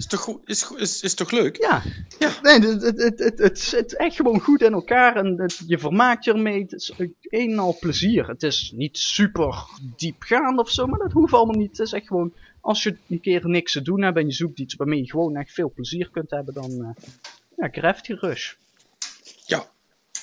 Is 0.00 0.06
toch, 0.06 0.20
goed, 0.20 0.40
is, 0.48 0.70
is, 0.76 1.00
is 1.02 1.14
toch 1.14 1.30
leuk? 1.30 1.56
Ja, 1.56 1.82
Ja. 2.18 2.32
Nee, 2.42 2.58
het, 2.60 2.82
het, 2.82 2.98
het, 3.02 3.18
het, 3.18 3.38
het 3.38 3.58
zit 3.60 3.96
echt 3.96 4.16
gewoon 4.16 4.40
goed 4.40 4.62
in 4.62 4.72
elkaar 4.72 5.16
en 5.16 5.40
het- 5.40 5.62
je 5.66 5.78
vermaakt 5.78 6.24
je 6.24 6.32
ermee. 6.32 6.62
Het 6.62 6.72
is 6.72 6.92
een 6.96 7.14
en 7.52 7.58
al 7.58 7.76
plezier. 7.80 8.28
Het 8.28 8.42
is 8.42 8.72
niet 8.76 8.98
super 8.98 9.54
diepgaand 9.96 10.58
of 10.58 10.70
zo, 10.70 10.86
maar 10.86 10.98
dat 10.98 11.12
hoeft 11.12 11.32
allemaal 11.32 11.56
niet. 11.60 11.70
Het 11.70 11.86
is 11.86 11.92
echt 11.92 12.06
gewoon, 12.06 12.32
als 12.60 12.82
je 12.82 12.96
een 13.08 13.20
keer 13.20 13.48
niks 13.48 13.72
te 13.72 13.82
doen 13.82 14.02
hebt 14.02 14.16
en 14.16 14.26
je 14.26 14.32
zoekt 14.32 14.58
iets 14.58 14.74
waarmee 14.74 14.98
je 15.00 15.10
gewoon 15.10 15.36
echt 15.36 15.52
veel 15.52 15.72
plezier 15.74 16.10
kunt 16.10 16.30
hebben, 16.30 16.54
dan 16.54 16.70
eh 16.96 17.04
ja, 17.56 17.68
Gravity 17.72 18.12
Rush. 18.12 18.52
Ja. 19.46 19.70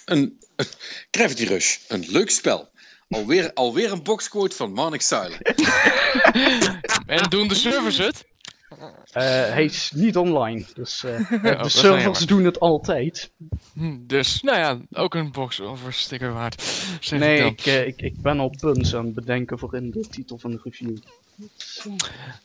Een, 0.06 0.38
een 0.56 0.66
Gravity 1.12 1.44
Rush, 1.46 1.78
een 1.88 2.06
leuk 2.08 2.30
spel. 2.30 2.70
Alweer, 3.10 3.54
alweer 3.54 3.92
een 3.92 4.04
boxquote 4.04 4.56
van 4.56 4.72
Marnik 4.74 5.02
Zuilen. 5.02 5.40
En 7.06 7.30
doen 7.30 7.48
de 7.48 7.56
servers 7.56 7.98
het? 7.98 8.26
Eh, 9.12 9.24
hij 9.24 9.64
is 9.64 9.92
niet 9.96 10.18
online, 10.18 10.66
dus 10.74 11.04
eh, 11.04 11.32
dat 11.44 11.64
de 11.64 11.70
servers 11.70 12.20
doen 12.20 12.44
het 12.44 12.60
altijd. 12.60 13.32
Hm, 13.74 14.06
Dus, 14.06 14.42
nou 14.42 14.58
ja, 14.58 14.80
ook 15.02 15.16
een 15.16 15.32
box 15.32 15.60
of 15.60 15.86
een 15.86 15.94
sticker 15.94 16.34
waard. 16.34 16.62
Zeg 17.00 17.20
Nee, 17.20 17.46
ik 17.46 17.66
eh, 17.66 17.88
ik, 17.88 18.02
ik 18.02 18.22
ben 18.22 18.40
al 18.40 18.56
puns 18.60 18.96
aan 18.96 19.06
het 19.06 19.14
bedenken 19.14 19.60
voor 19.60 19.76
in 19.76 19.92
de 19.92 20.08
titel 20.10 20.38
van 20.38 20.52
de 20.52 20.60
review. 20.64 20.98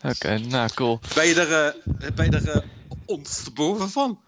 Oké, 0.02 0.38
nou 0.38 0.70
cool. 0.74 1.00
Ben 1.14 1.26
je 1.26 1.40
er, 1.40 1.74
eh, 1.98 2.10
ben 2.14 2.30
je 2.30 2.50
er 2.50 2.64
ons 3.04 3.42
te 3.42 3.50
boven 3.50 3.90
van? 3.90 4.20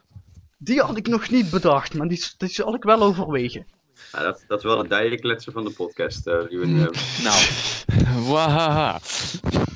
Die 0.58 0.80
had 0.80 0.96
ik 0.96 1.06
nog 1.06 1.30
niet 1.30 1.50
bedacht, 1.50 1.94
maar 1.94 2.08
die, 2.08 2.24
die 2.36 2.48
zal 2.48 2.74
ik 2.74 2.82
wel 2.82 3.02
overwegen. 3.02 3.66
Ja, 4.12 4.22
dat, 4.22 4.44
dat 4.46 4.58
is 4.58 4.64
wel 4.64 4.78
het 4.78 4.88
dijkletsen 4.88 5.52
van 5.52 5.64
de 5.64 5.70
podcast. 5.70 6.26
eh, 6.26 6.34
Ruben. 6.48 6.80
Eh, 6.80 7.22
Nou, 7.24 7.44
Wahaha. 8.32 9.00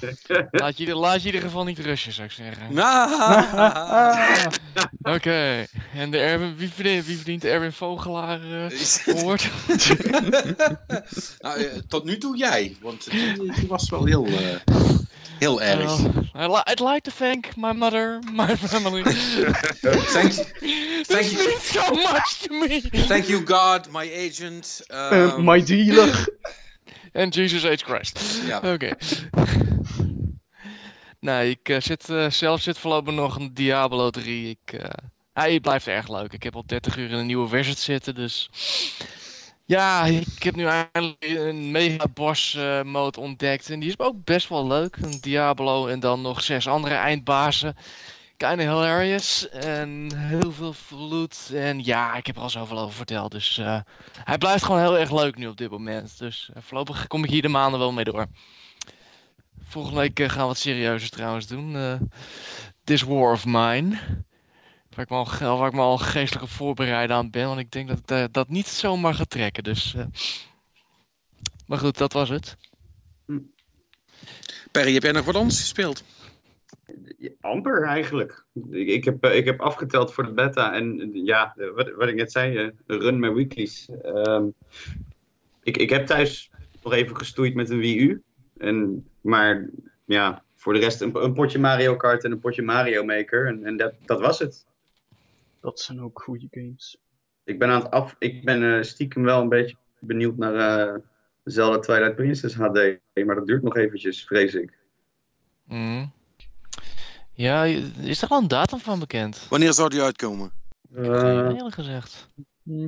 Laat 0.51 0.79
je, 0.79 0.95
laat 0.95 1.23
je 1.23 1.29
in 1.29 1.35
ieder 1.35 1.49
geval 1.49 1.65
niet 1.65 1.79
rushen, 1.79 2.13
zou 2.13 2.27
ik 2.27 2.33
zeggen. 2.33 2.75
nou. 2.75 3.11
Oké, 5.03 5.67
en 5.95 6.11
de 6.11 6.19
Erwin, 6.19 6.57
wie, 6.57 6.69
verdient, 6.69 7.07
wie 7.07 7.17
verdient 7.17 7.45
Erwin 7.45 7.73
Vogelaar 7.73 8.41
eh 8.43 9.17
award? 9.17 9.51
nou, 11.39 11.83
tot 11.89 12.05
nu 12.05 12.19
toe 12.19 12.37
jij, 12.37 12.77
want 12.81 13.11
die, 13.11 13.53
die 13.53 13.69
was 13.69 13.91
wel 13.91 14.05
heel, 14.05 14.27
eh, 14.27 14.57
heel 15.39 15.63
erg. 15.63 15.99
Li- 16.33 16.63
I'd 16.65 16.81
like 16.81 17.01
to 17.01 17.11
thank 17.11 17.57
my 17.57 17.73
mother, 17.73 18.19
my 18.33 18.57
family. 18.57 19.03
Thank, 20.15 20.33
thank 20.33 21.07
This 21.07 21.33
you, 21.33 21.47
means 21.47 21.63
so 21.63 21.95
much 21.95 22.39
to 22.43 22.53
me. 22.53 22.81
thank 23.07 23.27
you 23.27 23.45
God, 23.45 23.91
my 23.91 24.13
agent. 24.13 24.81
Eh, 24.87 25.35
um, 25.37 25.45
my 25.45 25.65
dealer. 25.65 26.27
En 27.13 27.29
Jesus 27.29 27.63
H. 27.63 27.85
Christ. 27.85 28.41
Ja. 28.47 28.73
Oké. 28.73 28.91
nou, 31.21 31.45
ik 31.45 31.69
eh, 31.69 31.81
zit, 31.81 32.09
eh, 32.11 32.31
zelf 32.31 32.61
zit 32.61 32.79
voorlopig 32.79 33.15
nog 33.15 33.37
een 33.37 33.55
Diablo 33.55 34.11
3. 34.11 34.49
Ik, 34.49 34.73
eh, 34.73 34.89
hij 35.33 35.61
blijft 35.61 35.87
erg 35.87 36.09
leuk. 36.09 36.33
Ik 36.33 36.43
heb 36.43 36.55
al 36.55 36.63
30 36.67 36.97
uur 36.97 37.11
in 37.11 37.17
een 37.17 37.27
nieuwe 37.27 37.49
versie 37.49 37.77
zitten, 37.77 38.15
dus... 38.15 38.51
Ja, 39.69 40.05
ik 40.05 40.43
heb 40.43 40.57
nu 40.57 40.65
eindelijk 40.67 41.25
een 41.25 41.71
mega 41.71 42.07
boss 42.15 42.55
eh, 42.55 42.83
mode 42.83 43.21
ontdekt. 43.21 43.71
En 43.71 43.81
die 43.81 43.89
is 43.89 43.99
ook 43.99 44.25
best 44.25 44.49
wel 44.49 44.67
leuk. 44.67 44.97
Een 44.97 45.21
Diablo 45.21 45.87
en 45.87 46.01
dan 46.01 46.23
nog 46.23 46.43
zes 46.43 46.69
andere 46.69 46.95
eindbazen. 46.95 47.77
Kinda 48.37 48.57
hilarious. 48.57 49.49
En 49.49 50.17
heel 50.17 50.53
veel 50.53 50.73
vloed. 50.73 51.51
En 51.55 51.85
ja, 51.85 52.17
ik 52.17 52.27
heb 52.27 52.37
er 52.37 52.43
al 52.43 52.51
zoveel 52.51 52.79
over 52.79 52.95
verteld. 52.95 53.31
Dus 53.31 53.59
eh, 53.59 53.81
hij 54.25 54.39
blijft 54.39 54.65
gewoon 54.65 54.81
heel 54.81 54.99
erg 54.99 55.13
leuk 55.13 55.37
nu 55.37 55.47
op 55.47 55.57
dit 55.57 55.71
moment. 55.71 56.19
Dus 56.19 56.51
eh, 56.55 56.63
voorlopig 56.63 57.07
kom 57.07 57.25
ik 57.25 57.31
hier 57.31 57.43
de 57.43 57.49
maanden 57.49 57.81
wel 57.81 57.93
mee 57.93 58.05
door. 58.05 58.27
Volgende 59.65 60.01
week 60.01 60.19
gaan 60.19 60.41
we 60.41 60.47
wat 60.47 60.59
serieuzer 60.59 61.11
trouwens 61.11 61.47
doen. 61.47 61.77
This 62.85 63.03
War 63.03 63.33
of 63.33 63.45
Mine. 63.45 63.99
Waar 64.99 65.07
ik, 65.07 65.41
me 65.41 65.47
al, 65.47 65.59
waar 65.59 65.69
ik 65.69 65.75
me 65.75 65.81
al 65.81 65.99
geestelijk 65.99 66.45
op 66.45 66.51
voorbereiden 66.51 67.17
aan 67.17 67.31
ben. 67.31 67.47
Want 67.47 67.61
ik 67.61 67.71
denk 67.71 67.89
dat 67.89 67.99
ik 67.99 68.11
eh, 68.11 68.25
dat 68.31 68.49
niet 68.49 68.67
zomaar 68.67 69.15
ga 69.15 69.25
trekken. 69.25 69.63
Dus, 69.63 69.95
eh. 69.95 70.05
Maar 71.67 71.79
goed, 71.79 71.99
dat 71.99 72.13
was 72.13 72.29
het. 72.29 72.57
Perry, 74.73 74.95
heb 74.95 75.03
jij 75.03 75.13
nog 75.13 75.25
wat 75.25 75.35
anders 75.35 75.61
gespeeld? 75.61 76.05
Amper 77.41 77.83
eigenlijk. 77.83 78.45
Ik, 78.71 78.89
ik, 78.89 79.05
heb, 79.05 79.25
eh, 79.25 79.37
ik 79.37 79.45
heb 79.45 79.61
afgeteld 79.61 80.13
voor 80.13 80.25
de 80.25 80.33
beta 80.33 80.75
en 80.75 81.11
ja, 81.13 81.55
wat, 81.75 81.91
wat 81.95 82.09
ik 82.09 82.15
net 82.15 82.33
zei, 82.33 82.73
run 82.87 83.19
mijn 83.19 83.35
weeklies. 83.35 83.89
Ehm, 84.03 84.47
ik, 85.63 85.77
ik 85.77 85.91
heb 85.91 86.07
thuis 86.07 86.51
nog 86.83 86.93
even 86.93 87.17
gestoeid 87.17 87.55
met 87.55 87.71
een 87.71 87.79
Wii 87.79 87.99
U. 87.99 88.23
En, 88.57 89.09
maar 89.21 89.71
ja, 90.05 90.43
voor 90.55 90.73
de 90.73 90.79
rest 90.79 91.01
een, 91.01 91.25
een 91.25 91.35
potje 91.35 91.59
Mario 91.59 91.97
Kart 91.97 92.25
en 92.25 92.33
een 92.33 92.41
potje 92.41 92.63
Mario 92.63 93.05
Maker. 93.05 93.47
En, 93.47 93.65
en 93.65 93.77
dat, 93.77 93.93
dat 94.05 94.21
was 94.21 94.39
het. 94.39 94.67
Dat 95.69 95.81
zijn 95.81 96.01
ook 96.01 96.23
goede 96.23 96.47
games. 96.51 96.99
Ik 97.45 97.59
ben, 97.59 97.69
aan 97.69 97.83
het 97.83 97.91
af, 97.91 98.17
ik 98.19 98.45
ben 98.45 98.77
eh, 98.77 98.83
stiekem 98.83 99.23
wel 99.23 99.41
een 99.41 99.49
beetje 99.49 99.77
benieuwd 100.01 100.37
naar 100.37 100.89
eh, 100.89 100.95
Zelda 101.45 101.79
Twilight 101.79 102.17
Princess 102.17 102.55
HD. 102.55 102.99
Maar 103.25 103.35
dat 103.35 103.47
duurt 103.47 103.63
nog 103.63 103.77
eventjes, 103.77 104.25
vrees 104.25 104.55
ik. 104.55 104.79
Mhm. 105.65 106.07
Ja, 107.33 107.65
is 108.01 108.23
er 108.23 108.29
al 108.29 108.41
een 108.41 108.49
datum 108.49 108.79
van 108.79 108.99
bekend? 108.99 109.47
Wanneer 109.49 109.73
zou 109.73 109.89
die 109.89 110.03
uitkomen? 110.03 110.51
Eh, 110.95 111.05
Eerlijk 111.05 111.75
gezegd. 111.75 112.29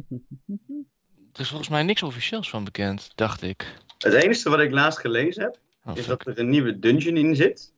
Er 1.32 1.40
is 1.40 1.48
volgens 1.48 1.68
mij 1.68 1.82
niks 1.82 2.02
officieels 2.02 2.50
van 2.50 2.64
bekend, 2.64 3.12
dacht 3.14 3.42
ik. 3.42 3.74
het 3.98 4.12
enige 4.12 4.50
wat 4.50 4.60
ik 4.60 4.70
laatst 4.70 4.98
gelezen 5.00 5.42
heb, 5.42 5.58
Oh, 5.84 5.96
is 5.96 6.06
dat 6.06 6.26
er 6.26 6.38
een 6.38 6.48
nieuwe 6.48 6.78
dungeon 6.78 7.16
in 7.16 7.36
zit. 7.36 7.72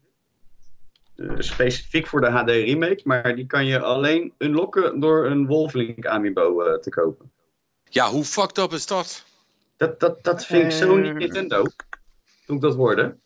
Eh, 1.28 1.34
specifiek 1.38 2.06
voor 2.06 2.20
de 2.20 2.30
HD 2.30 2.48
remake, 2.50 3.00
maar 3.04 3.36
die 3.36 3.46
kan 3.46 3.66
je 3.66 3.80
alleen 3.80 4.32
unlocken 4.38 5.00
door 5.00 5.26
een 5.26 5.46
Wolflink 5.46 6.06
amiibo 6.06 6.62
eh, 6.62 6.78
te 6.80 6.90
kopen. 6.90 7.30
Ja, 7.84 8.10
hoe 8.10 8.24
fucked 8.24 8.58
up 8.58 8.72
is 8.72 8.86
dat? 8.86 9.24
Dat, 9.76 10.00
dat, 10.00 10.24
dat 10.24 10.46
vind 10.46 10.64
ik 10.64 10.70
zo 10.70 10.96
niet 10.96 11.10
Eh. 11.10 11.14
Nintendo. 11.16 11.64
Toen 12.46 12.56
ik 12.56 12.62
dat 12.62 12.74
hoorde. 12.74 13.16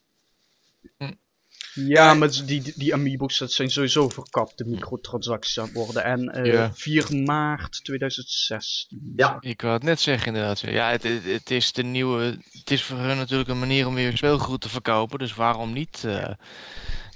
Ja, 1.74 2.14
maar 2.14 2.30
die, 2.44 2.72
die, 2.76 2.94
amiibo's 2.94 3.38
dat 3.38 3.53
zijn 3.53 3.70
sowieso 3.70 4.09
verkapte 4.09 4.64
microtransacties 4.64 5.59
aan 5.59 5.64
het 5.64 5.74
worden. 5.74 6.05
En 6.05 6.28
eh, 6.28 6.53
Ja. 6.53 6.72
4 6.74 7.22
maart 7.24 7.84
2016. 7.84 9.12
Ja. 9.16 9.36
Ik 9.40 9.61
wou 9.61 9.74
het 9.74 9.82
net 9.82 10.01
zeggen 10.01 10.26
inderdaad. 10.26 10.61
Ja, 10.61 10.90
het, 10.90 11.03
het, 11.03 11.24
het 11.24 11.51
is 11.51 11.72
de 11.72 11.82
nieuwe. 11.82 12.38
Het 12.51 12.70
is 12.70 12.82
voor 12.82 12.99
hun 12.99 13.16
natuurlijk 13.16 13.49
een 13.49 13.59
manier 13.59 13.86
om 13.86 13.94
weer 13.94 14.16
speelgoed 14.16 14.61
te 14.61 14.68
verkopen. 14.68 15.18
Dus 15.18 15.34
waarom 15.34 15.72
niet? 15.72 16.03
eh, 16.07 16.34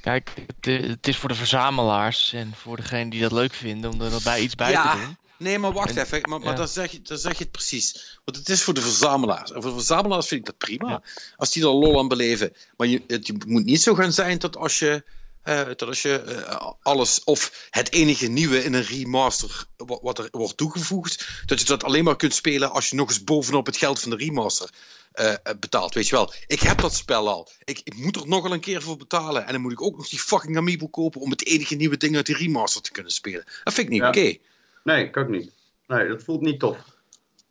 kijk, 0.01 0.31
het, 0.47 0.87
het 0.87 1.09
is 1.09 1.17
voor 1.17 1.29
de 1.29 1.35
verzamelaars 1.35 2.33
en 2.33 2.53
voor 2.55 2.77
degenen 2.77 3.09
die 3.11 3.21
dat 3.21 3.33
leuk 3.33 3.55
vinden 3.55 3.91
om 3.91 4.01
er 4.01 4.13
erbij 4.15 4.41
iets 4.41 4.55
bij 4.55 4.71
Ja. 4.71 4.93
te 4.93 4.99
doen. 5.01 5.17
Nee, 5.39 5.59
maar 5.59 5.73
wacht 5.73 5.91
En- 5.97 6.03
even. 6.03 6.21
Maar, 6.29 6.39
maar 6.41 6.49
ja. 6.49 6.55
dan, 6.55 6.69
zeg 6.69 6.91
je, 6.91 7.03
dan 7.03 7.19
zeg 7.19 7.33
je 7.33 7.43
het 7.43 7.53
precies. 7.53 8.19
Want 8.25 8.37
het 8.37 8.49
is 8.49 8.63
voor 8.63 8.75
de 8.75 8.81
verzamelaars. 8.81 9.53
En 9.53 9.63
voor 9.63 9.71
de 9.71 9.77
verzamelaars 9.77 10.27
vind 10.27 10.41
ik 10.41 10.47
dat 10.47 10.59
prima. 10.59 10.89
Ja. 10.89 11.03
Als 11.37 11.53
die 11.53 11.63
er 11.63 11.69
lol 11.69 11.99
aan 11.99 12.09
beleven. 12.09 12.53
Maar 12.77 12.87
je, 12.87 13.03
het, 13.07 13.27
je 13.27 13.35
moet 13.47 13.65
niet 13.65 13.83
zo 13.83 13.95
gaan 13.95 14.13
zijn 14.13 14.39
dat 14.39 14.57
als 14.57 14.79
je 14.79 15.05
Eh, 15.43 15.65
dat 15.67 15.83
als 15.83 16.03
je 16.03 16.19
eh, 16.21 16.71
alles, 16.83 17.25
of 17.25 17.67
het 17.71 17.93
enige 17.93 18.27
nieuwe 18.27 18.65
in 18.65 18.73
een 18.73 18.83
remaster 18.83 19.65
wa- 19.77 19.99
wat 20.03 20.19
er 20.19 20.29
wordt 20.31 20.57
toegevoegd, 20.57 21.43
dat 21.47 21.61
je 21.61 21.67
dat 21.67 21.85
alleen 21.85 22.05
maar 22.05 22.17
kunt 22.17 22.35
spelen 22.35 22.71
als 22.71 22.89
je 22.91 22.97
nog 22.97 23.09
eens 23.09 23.25
bovenop 23.25 23.67
het 23.67 23.77
geld 23.77 24.01
van 24.01 24.11
de 24.11 24.17
remaster 24.17 24.71
eh, 25.13 25.35
betaalt. 25.61 25.95
Weet 25.95 26.09
je 26.09 26.15
wel, 26.15 26.33
ik 26.47 26.61
heb 26.61 26.81
dat 26.81 26.95
spel 26.95 27.29
al. 27.29 27.49
Ik, 27.65 27.81
ik 27.85 27.97
moet 27.97 28.17
er 28.17 28.29
nogal 28.29 28.53
een 28.53 28.61
keer 28.61 28.83
voor 28.83 28.97
betalen. 28.97 29.47
En 29.47 29.53
dan 29.53 29.61
moet 29.61 29.73
ik 29.73 29.83
ook 29.83 29.97
nog 29.97 30.09
die 30.09 30.19
fucking 30.19 30.57
Amiibo 30.57 30.87
kopen 30.89 31.21
om 31.21 31.31
het 31.31 31.47
enige 31.47 31.75
nieuwe 31.75 31.97
ding 31.97 32.17
uit 32.17 32.27
die 32.27 32.37
remaster 32.37 32.83
te 32.83 32.91
kunnen 32.93 33.13
spelen. 33.13 33.45
Dat 33.65 33.75
vind 33.75 33.87
ik 33.87 33.93
niet 33.93 34.03
Ja. 34.03 34.09
oké. 34.09 34.37
Nee, 34.85 35.05
ik 35.07 35.17
ook 35.17 35.29
niet. 35.29 35.53
Nee, 35.87 36.09
dat 36.09 36.23
voelt 36.23 36.41
niet 36.41 36.61
tof. 36.61 36.77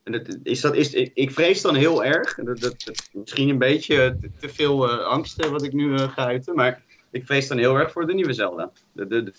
En 0.03 0.11
dat, 0.11 0.37
is 0.43 0.61
dat, 0.61 0.75
is, 0.75 0.93
ik, 0.93 1.31
vrees 1.31 1.61
dan 1.61 1.75
heel 1.75 2.03
erg. 2.03 2.35
Dat, 2.35 2.59
dat, 2.61 2.75
dat- 2.83 3.09
misschien 3.11 3.49
een 3.49 3.57
beetje 3.57 4.17
te, 4.39 4.49
veel 4.49 4.89
angst 4.91 5.45
wat 5.49 5.63
ik 5.63 5.73
nu 5.73 5.97
ga 5.97 6.25
uiten. 6.25 6.55
Maar 6.55 6.83
ik 7.11 7.25
vrees 7.25 7.47
dan 7.47 7.57
heel 7.57 7.75
erg 7.75 7.91
voor 7.91 8.07
de 8.07 8.13
nieuwe 8.13 8.33
Zelda. 8.33 8.71
De, 8.91 9.07
de, 9.07 9.23
de, 9.23 9.33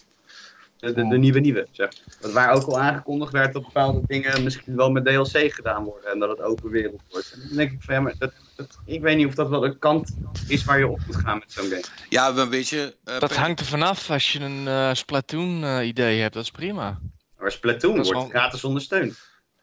de, 0.79 0.93
de- 0.93 1.09
de 1.09 1.19
nieuwe 1.19 1.41
nieuwe, 1.41 1.69
zeg. 1.71 1.91
Want 2.21 2.33
waar 2.33 2.51
ook 2.51 2.67
al 2.67 2.81
aangekondigd 2.81 3.33
werd 3.33 3.53
dat 3.53 3.63
bepaalde 3.63 4.05
dingen 4.07 4.43
misschien 4.43 4.77
wel 4.77 4.91
met 4.91 5.05
DLC 5.05 5.53
gedaan 5.55 5.85
worden. 5.85 6.11
En 6.11 6.19
dat 6.19 6.29
het 6.29 6.41
open 6.41 6.71
wereld 6.71 7.03
wordt. 7.11 7.33
En 7.33 7.41
dan 7.49 7.57
denk 7.57 7.71
ik 7.73 7.83
van 7.83 7.95
ja, 7.95 8.01
maar 8.01 8.15
dat, 8.19 8.33
dat, 8.57 8.79
ik 8.85 9.01
weet 9.01 9.17
niet 9.17 9.27
of 9.27 9.35
dat 9.35 9.49
wel 9.49 9.61
de 9.61 9.79
kant 9.79 10.17
is 10.47 10.65
waar 10.65 10.79
je 10.79 10.89
op 10.89 11.01
moet 11.07 11.17
gaan 11.17 11.39
met 11.39 11.53
zo'n 11.53 11.69
game. 11.69 11.85
Ja, 12.09 12.31
maar 12.31 12.49
weet 12.49 12.69
je. 12.69 12.97
eh, 13.05 13.19
Dat 13.21 13.37
hangt 13.37 13.61
er 13.61 13.67
vanaf 13.67 14.11
als 14.11 14.33
je 14.33 14.41
een 14.41 14.67
eh, 14.69 14.95
Splatoon-idee 14.95 16.21
hebt, 16.21 16.35
dat 16.35 16.43
is 16.43 16.51
prima. 16.51 17.01
Maar 17.39 17.53
Splatoon 17.53 17.97
Dat 17.97 18.11
wordt 18.11 18.31
gratis 18.31 18.65
ondersteund. 18.65 19.19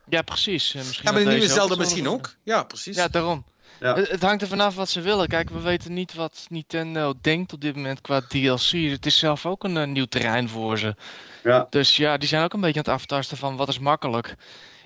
Ja, 0.09 0.21
precies. 0.21 0.73
Eh, 0.73 0.81
misschien 0.81 1.03
ja, 1.05 1.11
maar 1.11 1.19
dat 1.23 1.31
de 1.31 1.37
nieuwe 1.37 1.53
Zelda 1.53 1.75
misschien 1.75 2.07
ook. 2.07 2.35
Ja, 2.43 2.63
precies. 2.63 2.95
Ja, 2.95 3.07
daarom. 3.07 3.45
Ja. 3.80 3.95
Het, 3.95 4.09
het 4.09 4.21
hangt 4.21 4.41
er 4.41 4.47
vanaf 4.47 4.75
wat 4.75 4.89
ze 4.89 5.01
willen. 5.01 5.28
Kijk, 5.28 5.49
we 5.49 5.59
weten 5.59 5.93
niet 5.93 6.13
wat 6.13 6.45
Nintendo 6.49 7.13
denkt 7.21 7.53
op 7.53 7.61
dit 7.61 7.75
moment 7.75 8.01
qua 8.01 8.21
DLC. 8.21 8.71
Het 8.71 9.05
is 9.05 9.17
zelf 9.17 9.45
ook 9.45 9.63
een 9.63 9.78
eh, 9.78 9.88
nieuw 9.88 10.05
terrein 10.05 10.49
voor 10.49 10.78
ze. 10.78 10.95
Ja. 11.43 11.67
Dus 11.69 11.95
ja, 11.97 12.17
die 12.17 12.28
zijn 12.28 12.43
ook 12.43 12.53
een 12.53 12.61
beetje 12.61 12.80
aan 12.84 12.91
het 12.93 12.93
aftasten 13.01 13.38
van 13.38 13.55
wat 13.55 13.67
is 13.67 13.80
makkelijk. 13.80 14.36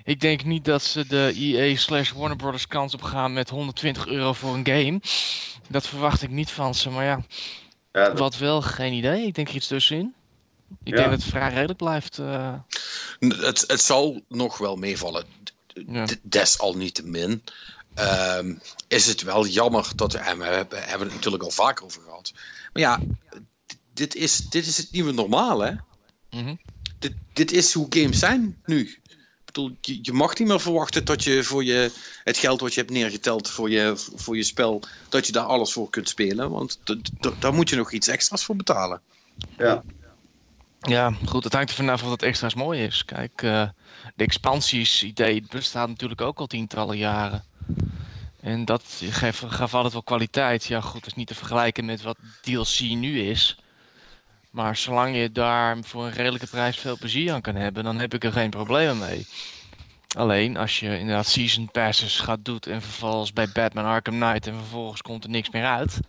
Ik 0.04 0.20
denk 0.20 0.44
niet 0.44 0.66
dat 0.66 0.82
ze 0.84 1.08
de 1.08 1.34
EA 1.36 1.76
slash 1.76 2.12
Warner 2.12 2.38
Brothers 2.38 2.68
kans 2.68 2.94
op 2.94 3.02
gaan 3.02 3.34
met 3.34 3.50
120 3.50 4.08
euro 4.08 4.34
voor 4.34 4.54
een 4.54 4.66
game. 4.68 5.00
Dat 5.70 5.88
verwacht 5.88 6.22
ik 6.22 6.30
niet 6.30 6.52
van 6.52 6.76
ze. 6.76 6.90
Maar 6.90 7.06
ja, 7.06 7.22
Ja, 7.92 8.06
dat- 8.10 8.20
wat 8.20 8.38
wel, 8.38 8.62
geen 8.62 8.94
idee. 8.94 9.26
Ik 9.26 9.36
denk 9.36 9.50
er 9.50 9.56
iets 9.56 9.68
tussenin. 9.68 10.14
Ik 10.84 10.88
Ja. 10.92 10.96
denk 10.96 11.10
dat 11.10 11.20
het 11.22 11.30
vrij 11.30 11.50
redelijk 11.50 11.78
blijft. 11.78 12.18
eh, 12.20 12.54
Het, 13.20 13.64
het 13.68 13.82
zal 13.82 14.22
nog 14.28 14.58
wel 14.58 14.76
meevallen. 14.76 15.26
Desalniettemin 16.22 17.44
ehm 17.94 18.54
is 18.88 19.06
het 19.06 19.22
wel 19.22 19.46
jammer 19.46 19.92
dat... 19.96 20.14
En 20.14 20.38
we 20.38 20.44
hebben, 20.46 20.84
hebben 20.84 21.08
het 21.08 21.16
natuurlijk 21.16 21.44
al 21.44 21.52
vaker 21.52 21.86
over 21.86 22.02
gehad. 22.02 22.32
Maar 22.74 22.82
ja, 22.82 23.00
dit 23.94 24.16
is, 24.16 24.38
dit 24.38 24.66
is 24.66 24.78
het 24.78 24.92
nieuwe 24.92 25.12
normaal, 25.12 25.60
hè? 25.60 25.72
mhm. 26.30 26.56
Dit, 27.00 27.14
dit 27.34 27.52
is 27.52 27.74
hoe 27.74 27.88
games 27.90 28.20
zijn 28.20 28.62
nu. 28.66 28.80
Ik 29.08 29.46
bedoel, 29.46 29.78
je, 29.82 30.00
je 30.02 30.14
mag 30.14 30.38
niet 30.38 30.48
meer 30.48 30.60
verwachten 30.62 31.06
dat 31.06 31.24
je 31.24 31.44
voor 31.44 31.64
je, 31.64 31.92
het 32.24 32.38
geld 32.38 32.62
wat 32.62 32.74
je 32.74 32.80
hebt 32.80 32.92
neergeteld 32.92 33.50
voor 33.50 33.70
je, 33.70 33.94
voor 34.16 34.36
je 34.36 34.44
spel, 34.44 34.82
dat 35.10 35.26
je 35.26 35.32
daar 35.32 35.46
alles 35.46 35.74
voor 35.74 35.90
kunt 35.90 36.10
spelen. 36.10 36.50
Want 36.52 36.80
d- 36.84 37.12
d- 37.20 37.42
daar 37.42 37.54
moet 37.54 37.70
je 37.70 37.76
nog 37.76 37.92
iets 37.92 38.08
extra's 38.08 38.44
voor 38.46 38.56
betalen. 38.56 39.02
ja. 39.58 39.84
Ja, 40.80 41.14
goed, 41.26 41.44
het 41.44 41.54
hangt 41.54 41.70
er 41.70 41.76
vanaf 41.76 42.04
of 42.04 42.10
dat 42.10 42.22
extra's 42.22 42.54
mooi 42.54 42.84
is. 42.84 43.06
Kijk, 43.06 43.42
eh, 43.42 43.70
de 44.16 44.24
expansies-idee 44.24 45.46
bestaat 45.50 45.88
natuurlijk 45.88 46.22
ook 46.22 46.40
al 46.40 46.48
tientallen 46.48 46.98
jaren. 46.98 47.46
En 48.42 48.66
dat 48.66 48.84
geeft, 49.10 49.44
gaf 49.48 49.74
altijd 49.74 49.94
wel 49.94 50.04
kwaliteit. 50.04 50.66
Ja, 50.66 50.82
goed, 50.82 51.00
dat 51.00 51.08
is 51.08 51.14
niet 51.14 51.28
te 51.28 51.36
vergelijken 51.36 51.86
met 51.86 52.02
wat 52.02 52.18
DLC 52.42 52.80
nu 52.80 53.22
is. 53.22 53.58
Maar 54.52 54.76
zolang 54.78 55.16
je 55.16 55.32
daar 55.32 55.78
voor 55.82 56.06
een 56.06 56.12
redelijke 56.14 56.48
prijs 56.48 56.78
veel 56.78 56.98
plezier 56.98 57.34
aan 57.34 57.42
kan 57.42 57.56
hebben, 57.56 57.84
dan 57.84 58.00
heb 58.00 58.14
ik 58.14 58.24
er 58.24 58.32
geen 58.32 58.50
problemen 58.50 58.98
mee. 58.98 59.28
Alleen 60.18 60.58
als 60.58 60.80
je 60.80 60.98
inderdaad 61.00 61.28
season 61.28 61.70
passes 61.72 62.20
gaat 62.20 62.46
doen 62.46 62.60
en 62.60 62.82
vervolgens 62.82 63.34
bij 63.34 63.50
Batman 63.54 63.86
Arkham 63.86 64.20
Knight 64.20 64.48
en 64.48 64.56
vervolgens 64.56 65.02
komt 65.02 65.24
er 65.24 65.30
niks 65.30 65.50
meer 65.50 65.66
uit, 65.66 66.00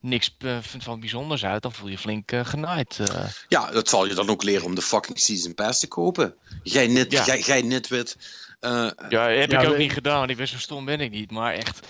niks 0.00 0.36
eh, 0.38 0.56
van 0.60 1.00
bijzonders 1.00 1.44
uit, 1.44 1.62
dan 1.62 1.72
voel 1.72 1.88
je 1.88 1.98
flink 1.98 2.32
eh, 2.32 2.44
genaaid. 2.44 2.98
eh. 3.00 3.24
Ja, 3.48 3.70
dat 3.70 3.88
zal 3.88 4.06
je 4.06 4.14
dan 4.14 4.28
ook 4.30 4.42
leren 4.42 4.64
om 4.64 4.74
de 4.74 4.82
fucking 4.82 5.18
Season 5.18 5.54
Pass 5.54 5.80
te 5.80 5.88
kopen. 5.88 6.34
Jij, 6.62 6.86
net, 6.86 7.12
Ja. 7.12 7.24
jij, 7.24 7.40
jij 7.40 7.62
nitwit. 7.62 8.16
Eh, 8.62 8.90
Ja, 9.08 9.28
heb 9.28 9.50
Ja, 9.50 9.60
ik 9.60 9.66
ook 9.66 9.72
we- 9.72 9.82
niet 9.82 9.92
gedaan, 9.92 10.18
want 10.18 10.30
ik 10.30 10.36
ben 10.36 10.48
zo 10.48 10.58
stom 10.58 10.84
ben 10.84 11.00
ik 11.00 11.10
niet. 11.10 11.30
Maar 11.30 11.52
echt, 11.54 11.86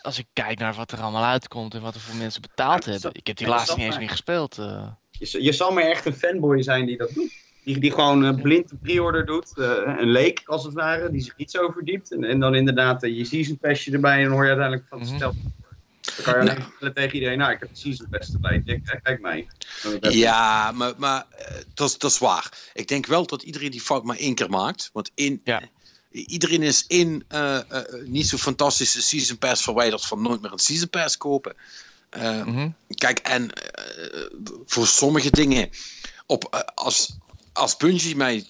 als 0.00 0.18
ik 0.18 0.26
kijk 0.32 0.58
naar 0.58 0.74
wat 0.74 0.92
er 0.92 1.00
allemaal 1.00 1.24
uitkomt 1.24 1.74
en 1.74 1.80
wat 1.80 1.94
er 1.94 2.00
voor 2.00 2.16
mensen 2.16 2.40
betaald 2.42 2.84
Ja, 2.84 2.90
hebben. 2.90 3.10
Ik 3.14 3.26
heb 3.26 3.36
die 3.36 3.46
laatste 3.48 3.76
niet 3.76 3.86
eens 3.86 3.98
meer 3.98 4.10
gespeeld. 4.10 4.58
eh. 4.58 4.88
Je, 5.10 5.42
je 5.42 5.52
zal 5.52 5.72
maar 5.72 5.82
echt 5.82 6.06
een 6.06 6.14
fanboy 6.14 6.62
zijn 6.62 6.86
die 6.86 6.96
dat 6.96 7.14
doet. 7.14 7.30
Die, 7.64 7.78
die 7.78 7.90
gewoon 7.90 8.24
eh, 8.24 8.42
blind 8.42 8.70
een 8.70 8.78
pre-order 8.80 9.26
doet. 9.26 9.52
eh, 9.58 9.94
een 9.98 10.10
leek, 10.10 10.42
als 10.44 10.64
het 10.64 10.74
ware. 10.74 11.10
Die 11.10 11.20
zich 11.20 11.36
niet 11.36 11.50
zo 11.50 11.70
verdiept. 11.70 12.12
En, 12.12 12.24
en 12.24 12.40
dan 12.40 12.54
inderdaad 12.54 13.00
je 13.02 13.24
season 13.24 13.58
passje 13.58 13.92
erbij. 13.92 14.16
En 14.16 14.22
dan 14.24 14.32
hoor 14.32 14.42
je 14.42 14.48
uiteindelijk 14.48 14.88
van 14.88 14.98
Mhm. 14.98 15.14
stel. 15.16 15.34
Dan 16.00 16.24
kan 16.24 16.34
je 16.34 16.40
alleen 16.50 16.62
vertellen 16.62 16.94
tegen 16.94 17.14
iedereen. 17.14 17.38
Nou, 17.38 17.52
ik 17.52 17.60
heb 17.60 17.68
de 17.68 17.76
season 17.78 18.08
pass 18.08 18.32
erbij. 18.32 18.62
Kijk, 18.64 19.00
kijk, 19.02 19.20
mij. 19.20 19.48
ja, 20.00 20.72
maar, 20.72 20.92
maar 20.96 21.26
eh, 21.36 21.54
dat, 21.74 21.88
is- 21.88 21.98
dat 21.98 22.10
is 22.10 22.18
waar. 22.18 22.70
Ik 22.72 22.88
denk 22.88 23.06
wel 23.06 23.26
dat 23.26 23.42
iedereen 23.42 23.70
die 23.70 23.80
fout 23.80 24.04
maar 24.04 24.16
één 24.16 24.34
keer 24.34 24.50
maakt. 24.50 24.90
Want 24.92 25.10
één, 25.14 25.40
Ja. 25.44 25.60
Iedereen 26.10 26.62
is 26.62 26.84
één 26.86 27.24
eh, 27.28 27.56
eh, 27.56 27.82
niet 28.04 28.28
zo 28.28 28.36
fantastische 28.36 29.02
Season 29.02 29.38
Pass 29.38 29.62
verwijderd 29.62 30.06
van 30.06 30.22
nooit 30.22 30.40
meer 30.40 30.52
een 30.52 30.58
Season 30.58 30.88
Pass 30.88 31.16
kopen. 31.16 31.54
Eh, 32.10 32.44
Mhm. 32.44 32.68
Kijk, 32.88 33.18
en 33.18 33.50
voor 34.66 34.86
sommige 34.86 35.30
dingen, 35.30 35.70
op, 36.26 36.72
als, 36.74 37.18
als 37.52 37.76
Bungie 37.76 38.16
mij 38.16 38.44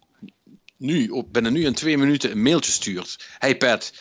nu, 0.76 1.08
op, 1.08 1.32
binnen 1.32 1.52
nu 1.52 1.64
in 1.64 1.74
twee 1.74 1.98
minuten 1.98 2.30
een 2.30 2.42
mailtje 2.42 2.72
stuurt. 2.72 3.26
Hey 3.38 3.56
Pat, 3.56 3.92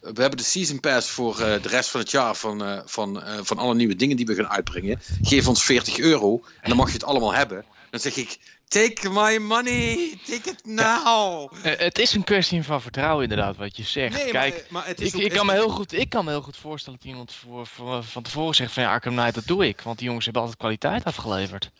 we 0.00 0.20
hebben 0.20 0.36
de 0.36 0.44
Season 0.44 0.80
Pass 0.80 1.10
voor 1.10 1.36
de 1.36 1.68
rest 1.68 1.90
van 1.90 2.00
het 2.00 2.10
jaar 2.10 2.34
van, 2.34 2.82
van, 2.86 3.22
van 3.42 3.58
alle 3.58 3.74
nieuwe 3.74 3.96
dingen 3.96 4.16
die 4.16 4.26
we 4.26 4.34
gaan 4.34 4.48
uitbrengen. 4.48 5.00
Geef 5.22 5.48
ons 5.48 5.64
40 5.64 5.98
euro 5.98 6.44
en 6.60 6.68
dan 6.68 6.76
mag 6.76 6.86
je 6.86 6.92
het 6.92 7.04
allemaal 7.04 7.34
hebben. 7.34 7.64
Dan 7.90 8.00
zeg 8.00 8.16
ik, 8.16 8.38
take 8.72 9.10
my 9.10 9.38
money, 9.38 10.18
take 10.26 10.50
it 10.50 10.64
now. 10.64 11.52
Eh, 11.62 11.78
het 11.78 11.98
is 11.98 12.14
een 12.14 12.24
kwestie 12.24 12.62
van 12.62 12.82
vertrouwen 12.82 13.22
inderdaad, 13.22 13.56
wat 13.56 13.76
je 13.76 13.82
zegt. 13.82 14.16
Nee, 14.16 14.30
Kijk, 14.30 14.54
maar, 14.54 14.64
maar 14.70 14.86
het 14.86 15.00
is 15.00 15.08
ik, 15.08 15.14
ook 15.14 15.20
ik, 15.20 15.32
kan 15.32 15.46
me 15.46 15.52
heel 15.52 15.68
goed, 15.68 15.92
ik 15.92 16.08
kan 16.08 16.24
me 16.24 16.30
heel 16.30 16.42
goed 16.42 16.56
voorstellen 16.56 16.98
dat 17.02 17.08
iemand 17.08 17.32
voor, 17.32 17.66
voor, 17.66 18.04
van 18.04 18.22
tevoren 18.22 18.54
zegt 18.54 18.72
van 18.72 18.82
ja, 18.82 18.92
Arkham 18.92 19.14
Knight, 19.14 19.34
dat 19.34 19.46
doe 19.46 19.66
ik. 19.66 19.80
Want 19.80 19.98
die 19.98 20.06
jongens 20.06 20.24
hebben 20.24 20.42
altijd 20.42 20.60
kwaliteit 20.60 21.04
afgeleverd. 21.04 21.70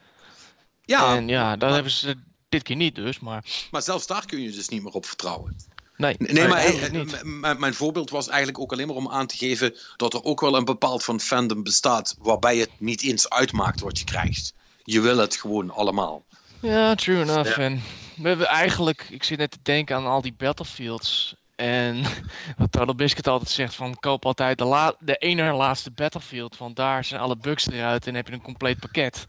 Ja, 0.84 1.16
en 1.16 1.28
ja, 1.28 1.50
dat 1.50 1.60
maar- 1.60 1.72
hebben 1.72 1.92
ze 1.92 2.16
dit 2.48 2.62
keer 2.62 2.76
niet 2.76 2.94
dus, 2.94 3.20
maar 3.20 3.44
maar 3.70 3.82
zelfs 3.82 4.06
daar 4.06 4.26
kun 4.26 4.40
je 4.40 4.50
dus 4.50 4.68
niet 4.68 4.82
meer 4.82 4.92
op 4.92 5.06
vertrouwen. 5.06 5.56
nee. 5.96 6.14
Nee, 6.18 6.48
maar 6.48 6.64
eh, 6.64 7.58
mijn 7.58 7.74
voorbeeld 7.74 8.10
was 8.10 8.28
eigenlijk 8.28 8.58
ook 8.58 8.72
alleen 8.72 8.86
maar 8.86 8.96
om 8.96 9.10
aan 9.10 9.26
te 9.26 9.36
geven 9.36 9.76
dat 9.96 10.14
er 10.14 10.24
ook 10.24 10.40
wel 10.40 10.56
een 10.56 10.64
bepaald 10.64 11.04
van 11.04 11.20
fandom 11.20 11.62
bestaat 11.62 12.16
waarbij 12.18 12.56
het 12.56 12.70
niet 12.78 13.02
eens 13.02 13.28
uitmaakt 13.28 13.80
wat 13.80 13.98
je 13.98 14.04
krijgt. 14.04 14.54
Je 14.84 15.00
wil 15.00 15.16
het 15.16 15.36
gewoon 15.36 15.70
allemaal. 15.70 16.24
Ja, 16.62 16.94
true 16.94 17.22
enough. 17.22 17.58
En 17.58 17.82
we 18.16 18.28
hebben 18.28 18.46
eigenlijk, 18.46 19.06
ik 19.10 19.22
zit 19.22 19.38
net 19.38 19.50
te 19.50 19.58
denken 19.62 19.96
aan 19.96 20.06
al 20.06 20.22
die 20.22 20.34
battlefields. 20.36 21.34
En 21.56 22.02
wat 22.58 22.72
Total 22.72 22.94
Biscuit 22.94 23.28
altijd 23.28 23.50
zegt 23.50 23.74
van 23.74 23.96
koop 24.00 24.26
altijd 24.26 24.58
de, 24.58 24.64
la 24.64 24.94
de 24.98 25.16
ene 25.16 25.52
laatste 25.52 25.90
battlefield. 25.90 26.56
Want 26.56 26.76
daar 26.76 27.04
zijn 27.04 27.20
alle 27.20 27.36
bugs 27.36 27.70
eruit 27.70 28.06
en 28.06 28.14
heb 28.14 28.26
je 28.26 28.32
een 28.32 28.42
compleet 28.42 28.80
pakket. 28.80 29.26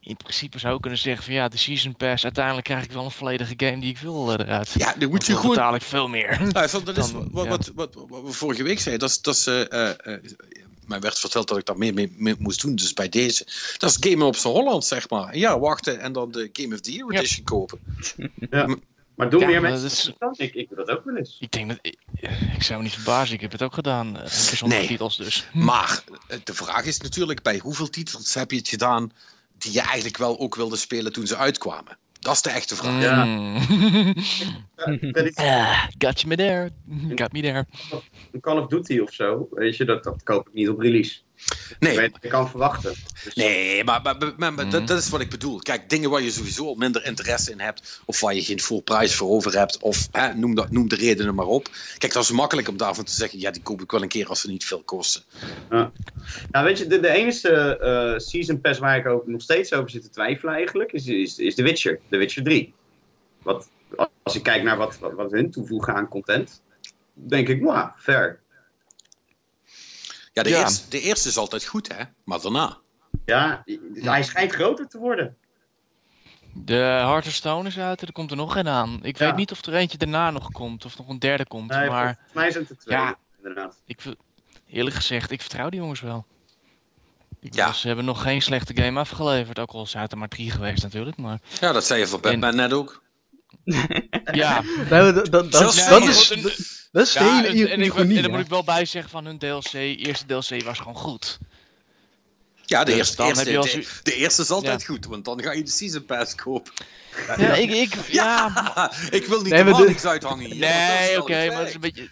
In 0.00 0.16
principe 0.16 0.58
zou 0.58 0.74
ik 0.74 0.80
kunnen 0.80 0.98
zeggen 0.98 1.24
van 1.24 1.34
ja, 1.34 1.48
de 1.48 1.56
Season 1.56 1.96
Pass, 1.96 2.24
uiteindelijk 2.24 2.66
krijg 2.66 2.84
ik 2.84 2.92
wel 2.92 3.04
een 3.04 3.10
volledige 3.10 3.54
game 3.56 3.80
die 3.80 3.90
ik 3.90 3.98
wil 3.98 4.32
eh, 4.32 4.46
eruit. 4.46 4.74
Ja, 4.78 4.94
dan 4.98 5.08
moet 5.08 5.26
je 5.26 5.34
gewoon. 5.34 5.50
betaal 5.50 5.74
ik 5.74 5.82
veel 5.82 6.08
meer. 6.08 6.40
Ja, 6.52 6.66
dat 6.66 6.96
is 6.96 7.10
Dan, 7.10 7.28
wat, 7.32 7.44
ja. 7.44 7.50
wat, 7.50 7.70
wat, 7.74 7.94
wat 8.08 8.22
we 8.22 8.32
vorige 8.32 8.62
week 8.62 8.80
zeiden. 8.80 9.08
Dat 9.08 9.34
is, 9.36 9.44
dat 9.44 9.66
eh, 9.68 10.16
mij 10.92 11.00
werd 11.00 11.18
verteld 11.18 11.48
dat 11.48 11.58
ik 11.58 11.64
daar 11.64 11.78
meer 11.78 11.94
mee, 11.94 12.14
mee 12.16 12.34
moest 12.38 12.60
doen. 12.60 12.74
Dus 12.74 12.92
bij 12.92 13.08
deze. 13.08 13.46
Dat 13.78 13.90
is 13.90 14.10
Game 14.10 14.24
op 14.24 14.36
zijn 14.36 14.52
Holland, 14.52 14.84
zeg 14.84 15.08
maar. 15.10 15.36
Ja, 15.36 15.58
wachten 15.58 16.00
en 16.00 16.12
dan 16.12 16.30
de 16.30 16.48
Game 16.52 16.74
of 16.74 16.80
the 16.80 16.92
Year 16.92 17.12
Ja. 17.12 17.18
Edition 17.18 17.44
kopen. 17.44 17.78
Maar 19.14 19.30
doen 19.30 19.40
Ja, 19.40 19.46
meer 19.46 19.60
maar 19.60 19.70
mensen 19.70 20.14
dat 20.18 20.32
is-? 20.32 20.46
Ik, 20.46 20.54
ik 20.54 20.68
doe 20.68 20.76
dat 20.76 20.88
ook 20.88 21.04
wel 21.04 21.16
eens. 21.16 21.36
Ik 21.40 21.50
denk 21.52 21.68
dat, 21.68 21.78
ik, 21.82 21.96
ik 22.54 22.62
zou 22.62 22.78
me 22.78 22.84
niet 22.84 22.94
verbazen, 22.94 23.34
ik 23.34 23.40
heb 23.40 23.52
het 23.52 23.62
ook 23.62 23.74
gedaan. 23.74 24.20
eh, 24.20 24.26
zonder 24.30 24.78
Nee. 24.78 24.86
titels 24.86 25.16
dus. 25.16 25.46
Maar 25.52 26.04
eh, 26.28 26.38
de 26.44 26.54
vraag 26.54 26.84
is 26.84 27.00
natuurlijk: 27.00 27.42
bij 27.42 27.58
hoeveel 27.58 27.88
titels 27.90 28.34
heb 28.34 28.50
je 28.50 28.56
het 28.56 28.68
gedaan 28.68 29.12
die 29.58 29.72
je 29.72 29.80
eigenlijk 29.80 30.16
wel 30.16 30.38
ook 30.38 30.54
wilde 30.54 30.76
spelen 30.76 31.12
toen 31.12 31.26
ze 31.26 31.36
uitkwamen? 31.36 31.98
Dat 32.22 32.34
is 32.34 32.42
de 32.42 32.50
echte 32.50 32.76
vraag. 32.76 33.02
Ja. 33.02 33.24
Mm. 33.24 33.56
Ja, 35.34 35.70
Ah, 35.70 35.86
got 35.98 36.20
you 36.20 36.28
me 36.28 36.36
there. 36.36 36.70
Got 37.14 37.32
me 37.32 37.40
there. 37.42 37.66
een 38.32 38.40
Call 38.40 38.58
of 38.58 38.66
Duty 38.66 38.98
of 38.98 39.12
zo. 39.12 39.48
Weet 39.50 39.76
je, 39.76 39.84
dat, 39.84 40.04
dat 40.04 40.22
koop 40.22 40.48
ik 40.48 40.54
niet 40.54 40.68
op 40.68 40.78
release. 40.80 41.20
Nee, 41.78 41.96
weet 41.96 42.12
wat 42.12 42.22
je 42.22 42.28
kan 42.28 42.48
verwachten. 42.50 42.94
Dus, 43.24 43.34
Nee, 43.34 43.84
maar, 43.84 44.02
maar, 44.02 44.16
maar- 44.18 44.34
maar 44.36 44.52
Mhm. 44.52 44.70
dat, 44.70 44.86
dat 44.86 44.98
is 44.98 45.08
wat 45.08 45.20
ik 45.20 45.30
bedoel. 45.30 45.58
Kijk, 45.58 45.88
dingen 45.90 46.10
waar 46.10 46.22
je 46.22 46.30
sowieso 46.30 46.66
al 46.66 46.74
minder 46.74 47.04
interesse 47.04 47.50
in 47.50 47.60
hebt, 47.60 48.00
of 48.04 48.20
waar 48.20 48.34
je 48.34 48.42
geen 48.42 48.60
full 48.60 48.80
prijs 48.80 49.14
voor 49.14 49.28
over 49.30 49.58
hebt, 49.58 49.78
of 49.78 50.08
hè, 50.12 50.34
noem, 50.34 50.54
dat, 50.54 50.70
noem 50.70 50.88
de 50.88 50.96
redenen 50.96 51.34
maar 51.34 51.46
op. 51.46 51.68
Kijk, 51.98 52.12
dat 52.12 52.22
is 52.22 52.30
makkelijk 52.30 52.68
om 52.68 52.76
daarvan 52.76 53.04
te 53.04 53.12
zeggen, 53.12 53.38
ja, 53.40 53.50
die 53.50 53.62
koop 53.62 53.82
ik 53.82 53.90
wel 53.90 54.02
een 54.02 54.08
keer 54.08 54.26
als 54.26 54.40
ze 54.40 54.48
niet 54.50 54.64
veel 54.64 54.82
kosten. 54.82 55.22
Nou, 55.68 55.90
weet 56.64 56.78
je, 56.78 56.86
de, 56.86 57.00
de 57.00 57.08
enige 57.08 57.78
eh, 57.78 58.18
Season 58.18 58.60
Pass 58.60 58.78
waar 58.78 58.96
ik 58.96 59.06
ook 59.06 59.26
nog 59.26 59.42
steeds 59.42 59.72
over 59.72 59.90
zit 59.90 60.02
te 60.02 60.10
twijfelen 60.10 60.54
eigenlijk, 60.54 60.92
is, 60.92 61.06
is, 61.06 61.38
is 61.38 61.54
The 61.54 61.62
Witcher. 61.62 62.00
The 62.10 62.16
Witcher 62.16 62.42
3. 62.42 62.74
Wat, 63.42 63.68
als 64.22 64.36
ik 64.36 64.42
kijk 64.42 64.62
naar 64.62 64.76
wat, 64.76 64.98
wat, 64.98 65.12
wat 65.12 65.30
hun 65.30 65.50
toevoegen 65.50 65.94
aan 65.94 66.08
content, 66.08 66.62
denk 67.14 67.48
ik, 67.48 67.60
nou, 67.60 67.90
fair. 67.98 68.41
Ja, 70.32 70.42
de, 70.42 70.48
Ja. 70.50 70.60
Eerste, 70.60 70.88
de 70.88 71.00
eerste 71.00 71.28
is 71.28 71.36
altijd 71.36 71.64
goed, 71.64 71.88
hè, 71.96 72.04
maar 72.24 72.40
daarna. 72.40 72.76
Ja, 73.24 73.64
hij 73.94 74.22
schijnt 74.22 74.52
groter 74.52 74.88
te 74.88 74.98
worden. 74.98 75.36
De 76.54 76.74
Heart 76.74 77.26
of 77.26 77.32
Stone 77.32 77.68
is 77.68 77.78
uit 77.78 78.00
en 78.00 78.06
er 78.06 78.12
komt 78.12 78.30
er 78.30 78.36
nog 78.36 78.56
een 78.56 78.68
aan. 78.68 78.98
Ik 79.02 79.18
Ja. 79.18 79.26
weet 79.26 79.36
niet 79.36 79.50
of 79.50 79.64
er 79.66 79.74
eentje 79.74 79.98
daarna 79.98 80.30
nog 80.30 80.50
komt 80.50 80.84
of 80.84 80.98
nog 80.98 81.08
een 81.08 81.18
derde 81.18 81.46
komt. 81.46 81.70
Nee, 81.70 81.88
maar 81.88 82.04
volgens 82.14 82.34
mij 82.34 82.50
zijn 82.50 82.62
het 82.62 82.72
er 82.72 82.78
twee, 82.78 82.96
Ja. 82.98 83.16
inderdaad. 83.36 83.80
ik, 83.86 84.00
eerlijk 84.66 84.96
gezegd, 84.96 85.30
ik 85.30 85.40
vertrouw 85.40 85.68
die 85.68 85.80
jongens 85.80 86.00
wel. 86.00 86.26
Ik 87.40 87.54
Ja. 87.54 87.72
Ze 87.72 87.86
hebben 87.86 88.04
nog 88.04 88.22
geen 88.22 88.42
slechte 88.42 88.76
game 88.76 89.00
afgeleverd. 89.00 89.58
Ook 89.58 89.70
al 89.70 89.86
zijn 89.86 90.02
het 90.02 90.12
er 90.12 90.18
maar 90.18 90.28
drie 90.28 90.50
geweest 90.50 90.82
natuurlijk. 90.82 91.16
Maar 91.16 91.38
Ja, 91.60 91.72
dat 91.72 91.84
zei 91.84 92.00
je 92.00 92.06
voor 92.06 92.20
Batman 92.20 92.56
net 92.56 92.72
ook. 92.72 93.02
Ja, 94.32 94.62
dat, 94.88 95.14
dat, 95.14 95.52
dat, 95.52 95.74
Ja, 95.74 95.98
is, 96.08 96.28
dat 96.92 97.06
is 97.06 97.12
de 97.12 97.20
ja 97.20 97.40
hele 97.42 97.48
en, 97.48 97.70
en, 97.70 97.80
ik, 97.80 97.86
ironie. 97.94 98.16
en 98.16 98.22
dan 98.22 98.30
moet 98.30 98.40
ik 98.40 98.46
wel 98.48 98.64
bij 98.64 98.84
zeggen 98.84 99.10
van 99.10 99.24
hun 99.24 99.38
DLC. 99.38 99.72
Eerste 99.72 100.26
DLC 100.26 100.62
was 100.62 100.78
gewoon 100.78 100.96
goed. 100.96 101.38
Ja, 102.64 102.78
de 102.84 102.84
Dus 102.90 102.94
eerste, 102.98 103.16
dan 103.16 103.26
eerste, 103.26 103.42
heb 103.44 103.52
je 103.52 103.58
al 103.58 103.64
de, 103.80 103.86
de 104.02 104.14
eerste 104.14 104.42
is 104.42 104.50
altijd 104.50 104.84
goed, 104.84 105.06
want 105.06 105.24
dan 105.24 105.42
ga 105.42 105.52
je 105.52 105.62
de 105.62 105.70
Season 105.70 106.04
Pass 106.04 106.34
kopen. 106.34 106.72
Ja, 107.36 107.54
ik, 107.54 107.70
ik, 107.70 107.94
ja, 108.10 108.92
ik 109.10 109.24
wil 109.26 109.40
niet 109.40 109.48
Nee, 109.52 109.58
helemaal 109.62 109.80
de- 109.80 109.86
niks 109.88 110.04
uithangen 110.04 110.44
hier. 110.50 110.56
Nee, 110.56 111.20
oké, 111.20 111.46
maar 111.46 111.56
dat 111.58 111.68
is 111.68 111.74
een 111.74 111.80
beetje. 111.80 112.08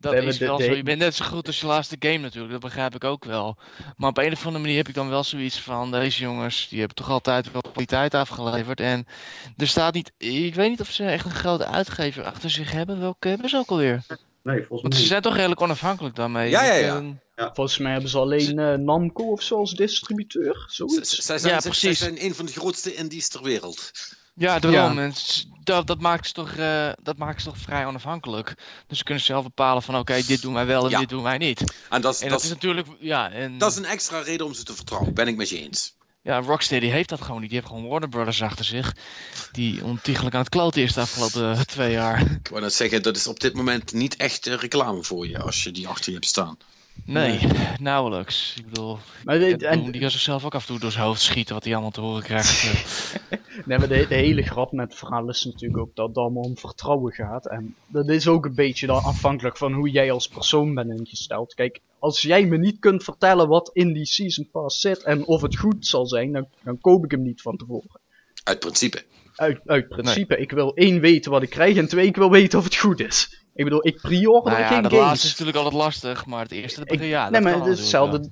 Dat 0.00 0.14
is 0.14 0.38
de- 0.38 0.46
wel 0.46 0.56
de- 0.56 0.64
zo. 0.64 0.74
Je 0.74 0.82
bent 0.82 0.98
net 0.98 1.14
zo 1.14 1.24
goed 1.24 1.46
als 1.46 1.60
je 1.60 1.66
laatste 1.66 1.96
game 1.98 2.18
natuurlijk, 2.18 2.52
dat 2.52 2.60
begrijp 2.60 2.94
ik 2.94 3.04
ook 3.04 3.24
wel. 3.24 3.56
Maar 3.96 4.08
op 4.10 4.18
een 4.18 4.32
of 4.32 4.44
andere 4.46 4.62
manier 4.62 4.76
heb 4.76 4.88
ik 4.88 4.94
dan 4.94 5.08
wel 5.08 5.24
zoiets 5.24 5.60
van: 5.60 5.90
deze 5.90 6.20
jongens, 6.22 6.66
die 6.68 6.78
hebben 6.78 6.96
toch 6.96 7.10
altijd 7.10 7.52
wel 7.52 7.62
kwaliteit 7.62 8.14
afgeleverd. 8.14 8.80
En 8.80 9.06
er 9.56 9.66
staat 9.68 9.94
niet. 9.94 10.12
Ik 10.18 10.54
weet 10.54 10.70
niet 10.70 10.80
of 10.80 10.90
ze 10.90 11.04
echt 11.04 11.24
een 11.24 11.30
grote 11.30 11.66
uitgever 11.66 12.24
achter 12.24 12.50
zich 12.50 12.70
hebben. 12.72 13.00
Welke 13.00 13.28
hebben 13.28 13.48
ze 13.48 13.56
ook 13.56 13.68
alweer? 13.70 14.02
Nee, 14.42 14.56
volgens 14.56 14.68
Want 14.82 14.92
mij 14.92 15.02
ze 15.02 15.06
zijn 15.08 15.22
toch 15.22 15.34
redelijk 15.36 15.60
onafhankelijk 15.60 16.14
daarmee. 16.16 16.50
Ja, 16.50 16.62
ja, 16.64 16.74
ja. 16.74 17.02
eh, 17.34 17.46
Volgens 17.52 17.78
mij 17.78 17.92
hebben 17.92 18.10
ze 18.10 18.18
alleen 18.18 18.58
eh, 18.58 18.74
Namco 18.74 19.30
of 19.30 19.42
zo 19.42 19.56
als 19.56 19.72
distributeur. 19.74 20.64
Zoiets. 20.66 21.14
z- 21.14 21.18
Zij 21.18 21.38
zijn, 21.38 21.52
Ja, 21.54 21.60
precies. 21.60 21.80
zij 21.80 21.94
zijn 21.94 22.24
een 22.24 22.34
van 22.34 22.46
de 22.46 22.52
grootste 22.52 22.94
indies 22.94 23.28
ter 23.28 23.42
wereld. 23.42 23.90
Ja, 24.34 24.58
daarom. 24.58 24.98
Ja. 24.98 25.02
En 25.02 25.12
dat, 25.62 25.86
dat, 25.86 26.00
maakt 26.00 26.26
ze 26.26 26.32
toch, 26.32 26.52
eh, 26.52 26.90
dat 27.02 27.16
maakt 27.16 27.42
ze 27.42 27.48
toch 27.48 27.58
vrij 27.58 27.86
onafhankelijk. 27.86 28.54
Dus 28.86 28.98
ze 28.98 29.04
kunnen 29.04 29.24
zelf 29.24 29.44
bepalen 29.44 29.82
van 29.82 29.96
oké, 29.96 30.22
dit 30.26 30.42
doen 30.42 30.54
wij 30.54 30.66
wel 30.66 30.84
en 30.84 30.90
Ja. 30.90 30.98
dit 30.98 31.08
doen 31.08 31.22
wij 31.22 31.38
niet. 31.38 31.60
En 31.90 32.00
dat 32.00 32.14
is, 32.14 32.20
En 32.20 32.28
dat 32.28 32.42
is, 32.42 32.48
natuurlijk, 32.48 32.86
ja, 33.00 33.30
en 33.30 33.58
dat 33.58 33.70
is 33.70 33.76
een 33.76 33.84
extra 33.84 34.20
reden 34.20 34.46
om 34.46 34.54
ze 34.54 34.62
te 34.62 34.74
vertrouwen, 34.74 35.14
ben 35.14 35.28
ik 35.28 35.36
met 35.36 35.48
je 35.48 35.58
eens. 35.58 35.94
ja, 36.22 36.38
Rocksteady 36.40 36.86
heeft 36.86 37.08
dat 37.08 37.20
gewoon 37.20 37.40
niet. 37.40 37.50
Die 37.50 37.58
heeft 37.58 37.70
gewoon 37.72 37.88
Warner 37.88 38.08
Brothers 38.08 38.42
achter 38.42 38.64
zich. 38.64 38.92
Die 39.52 39.84
ontiegelijk 39.84 40.34
aan 40.34 40.40
het 40.40 40.50
kloten 40.50 40.82
is 40.82 40.92
de 40.92 41.00
afgelopen 41.00 41.52
eh, 41.52 41.60
twee 41.60 41.92
jaar. 41.92 42.20
Ik 42.20 42.48
wou 42.48 42.62
net 42.62 42.74
zeggen, 42.74 43.02
dat 43.02 43.16
is 43.16 43.26
op 43.26 43.40
dit 43.40 43.54
moment 43.54 43.92
niet 43.92 44.16
echt 44.16 44.46
eh, 44.46 44.54
reclame 44.54 45.02
voor 45.02 45.26
je 45.28 45.38
als 45.38 45.62
je 45.62 45.70
die 45.70 45.88
achter 45.88 46.06
je 46.06 46.12
hebt 46.12 46.26
staan. 46.26 46.58
Nee, 47.04 47.40
nauwelijks. 47.80 48.54
Ik 48.56 48.66
bedoel, 48.66 48.98
Maar, 49.24 49.38
ja, 49.38 49.56
de, 49.56 49.66
en, 49.66 49.90
die 49.90 50.00
kan 50.00 50.10
zichzelf 50.10 50.44
ook 50.44 50.54
af 50.54 50.60
en 50.60 50.66
toe 50.66 50.78
door 50.78 50.90
zijn 50.90 51.04
hoofd 51.04 51.20
schieten 51.20 51.54
wat 51.54 51.64
hij 51.64 51.72
allemaal 51.72 51.90
te 51.90 52.00
horen 52.00 52.22
krijgt. 52.22 52.64
eh. 53.30 53.38
nee, 53.64 53.78
maar 53.78 53.88
de, 53.88 54.06
de 54.08 54.14
hele 54.14 54.42
grap 54.42 54.72
met 54.72 54.88
het 54.88 54.98
verhaal 54.98 55.28
is 55.28 55.44
natuurlijk 55.44 55.80
ook 55.80 55.94
dat 55.94 56.08
het 56.08 56.16
allemaal 56.16 56.42
om 56.42 56.58
vertrouwen 56.58 57.12
gaat. 57.12 57.46
En 57.46 57.74
dat 57.86 58.08
is 58.08 58.28
ook 58.28 58.44
een 58.44 58.54
beetje 58.54 58.86
dan 58.86 59.02
afhankelijk 59.02 59.56
van 59.56 59.72
hoe 59.72 59.90
jij 59.90 60.10
als 60.12 60.28
persoon 60.28 60.74
bent 60.74 60.90
ingesteld. 60.90 61.54
Kijk, 61.54 61.80
als 61.98 62.22
jij 62.22 62.46
me 62.46 62.58
niet 62.58 62.78
kunt 62.78 63.04
vertellen 63.04 63.48
wat 63.48 63.70
in 63.72 63.92
die 63.92 64.06
Season 64.06 64.48
Pass 64.50 64.80
zit 64.80 65.02
en 65.02 65.26
of 65.26 65.42
het 65.42 65.56
goed 65.56 65.86
zal 65.86 66.06
zijn, 66.06 66.32
dan, 66.32 66.46
dan 66.62 66.80
koop 66.80 67.04
ik 67.04 67.10
hem 67.10 67.22
niet 67.22 67.42
van 67.42 67.56
tevoren. 67.56 68.00
Uit 68.44 68.58
principe. 68.58 69.04
Uit, 69.34 69.60
uit 69.66 69.88
principe, 69.88 70.36
ik 70.36 70.50
wil 70.50 70.74
één 70.74 71.00
weten 71.00 71.30
wat 71.30 71.42
ik 71.42 71.50
krijg 71.50 71.76
en 71.76 71.88
twee, 71.88 72.06
ik 72.06 72.16
wil 72.16 72.30
weten 72.30 72.58
of 72.58 72.64
het 72.64 72.76
goed 72.76 73.00
is. 73.00 73.39
Ik 73.60 73.66
bedoel, 73.66 73.86
ik 73.86 74.00
pre-order 74.00 74.52
nou 74.52 74.62
ja, 74.64 74.68
geen 74.68 74.82
dat 74.82 74.92
games. 74.92 75.06
laatste 75.06 75.26
is 75.26 75.30
natuurlijk 75.32 75.64
altijd 75.64 75.82
lastig, 75.82 76.26
maar 76.26 76.42
het 76.42 76.52
eerste, 76.52 76.78
dat, 76.84 76.92
Ik- 76.92 77.00
ja, 77.02 77.22
nee, 77.22 77.32
dat 77.32 77.42
maar 77.42 77.52
kan 77.52 77.60
het 77.62 77.70
is 77.72 77.78
hetzelfde. 77.78 78.28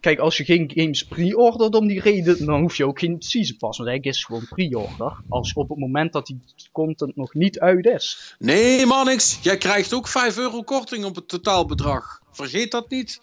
Kijk, 0.00 0.18
als 0.18 0.36
je 0.36 0.44
geen 0.44 0.70
games 0.74 1.04
pre-ordert 1.04 1.74
om 1.74 1.86
die 1.86 2.00
reden, 2.00 2.46
dan 2.46 2.60
hoef 2.60 2.76
je 2.76 2.86
ook 2.86 2.98
geen 2.98 3.16
season 3.18 3.56
pass. 3.56 3.78
Want 3.78 3.88
eigenlijk 3.90 4.04
is 4.04 4.16
het 4.16 4.26
gewoon 4.26 4.48
pre-order. 4.48 5.22
Als 5.28 5.52
op 5.52 5.68
het 5.68 5.78
moment 5.78 6.12
dat 6.12 6.26
die 6.26 6.40
content 6.72 7.16
nog 7.16 7.34
niet 7.34 7.58
uit 7.60 7.86
is. 7.86 8.34
Nee, 8.38 8.86
Mannix, 8.86 9.38
jij 9.42 9.56
krijgt 9.58 9.92
ook 9.94 10.08
5 10.08 10.36
euro 10.38 10.62
korting 10.62 11.04
op 11.04 11.14
het 11.14 11.28
totaalbedrag. 11.28 12.20
Vergeet 12.30 12.70
dat 12.70 12.90
niet. 12.90 13.20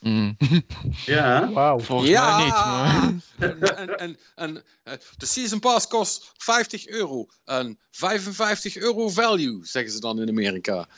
Mm. 0.00 0.36
Ja, 1.04 1.52
Wauw. 1.52 1.78
Volgens 1.78 2.10
ja, 2.10 2.36
mij 2.36 2.44
niet, 2.44 2.54
maar... 2.54 3.78
en, 3.78 3.96
en, 3.98 4.16
en 4.34 4.62
eh, 4.82 4.92
de 5.16 5.26
Season 5.26 5.60
Pass 5.60 5.86
kost 5.86 6.32
50 6.36 6.86
euro. 6.86 7.26
En 7.44 7.78
55 7.90 8.76
euro 8.76 9.08
value, 9.08 9.58
zeggen 9.62 9.92
ze 9.92 10.00
dan 10.00 10.20
in 10.20 10.28
Amerika. 10.28 10.86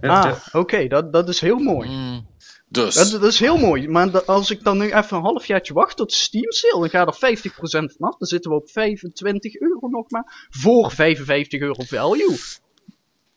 Ah, 0.00 0.36
oké, 0.52 0.86
dat, 0.86 1.12
dat 1.12 1.28
is 1.28 1.40
heel 1.40 1.58
mooi. 1.58 1.88
Mm. 1.88 2.26
Dus, 2.68 2.94
Dat, 2.94 3.10
dat 3.10 3.24
is 3.24 3.38
heel 3.38 3.56
mooi. 3.56 3.88
Maar 3.88 4.24
als 4.24 4.50
ik 4.50 4.62
dan 4.62 4.78
nu 4.78 4.92
even 4.92 5.16
een 5.16 5.22
halfjaartje 5.22 5.72
wacht 5.74 5.96
tot 5.96 6.12
Steam 6.12 6.52
sale, 6.52 6.80
dan 6.80 6.90
gaat 6.90 7.20
er 7.22 7.38
50% 7.38 7.50
vanaf. 7.96 8.16
Dan 8.16 8.28
zitten 8.28 8.50
we 8.50 8.56
op 8.56 8.70
25 8.70 9.60
euro 9.60 9.88
nog 9.88 10.10
maar. 10.10 10.48
Voor 10.50 10.90
55 10.90 11.60
euro 11.60 11.82
value. 11.82 12.36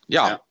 ja. 0.05 0.28
Ja. 0.28 0.43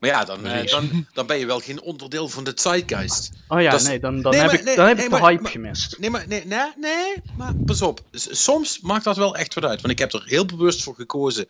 Maar 0.00 0.10
ja, 0.10 0.24
dan, 0.24 0.46
eh, 0.46 0.66
dan, 0.66 1.06
dan 1.12 1.26
ben 1.26 1.38
je 1.38 1.46
wel 1.46 1.60
geen 1.60 1.80
onderdeel 1.82 2.28
van 2.28 2.44
de 2.44 2.52
zeitgeist. 2.54 3.30
Oh 3.48 3.60
ja, 3.60 3.80
nee, 3.82 4.00
dan, 4.00 4.22
dan 4.22 4.32
Nee, 4.32 4.40
heb 4.40 4.50
maar- 4.50 4.58
ik, 4.60 4.64
nee, 4.64 4.76
dan 4.76 4.86
heb 4.86 4.96
nee, 4.96 5.04
ik 5.04 5.10
de 5.12 5.18
maar- 5.18 5.28
hype 5.30 5.42
maar- 5.42 5.50
gemist. 5.50 5.98
Nee, 5.98 6.10
maar, 6.10 6.24
nee, 6.28 6.44
nee, 6.46 6.72
nee, 6.76 7.14
maar 7.36 7.54
pas 7.54 7.82
op. 7.82 8.00
Soms 8.12 8.80
maakt 8.80 9.04
dat 9.04 9.16
wel 9.16 9.36
echt 9.36 9.54
wat 9.54 9.64
uit. 9.64 9.80
Want 9.80 9.92
ik 9.92 9.98
heb 9.98 10.12
er 10.12 10.22
heel 10.24 10.44
bewust 10.46 10.82
voor 10.82 10.94
gekozen. 10.94 11.48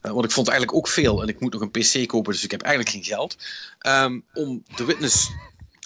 eh, 0.00 0.10
want 0.12 0.24
ik 0.24 0.30
vond 0.30 0.48
eigenlijk 0.48 0.78
ook 0.78 0.88
veel. 0.88 1.22
En 1.22 1.28
ik 1.28 1.40
moet 1.40 1.52
nog 1.52 1.60
een 1.62 1.70
PC 1.70 2.06
kopen, 2.08 2.32
dus 2.32 2.44
ik 2.44 2.50
heb 2.50 2.62
eigenlijk 2.62 2.94
geen 2.94 3.04
geld. 3.04 3.36
ehm, 3.78 4.20
om, 4.34 4.62
de 4.76 4.84
witness, 4.84 5.30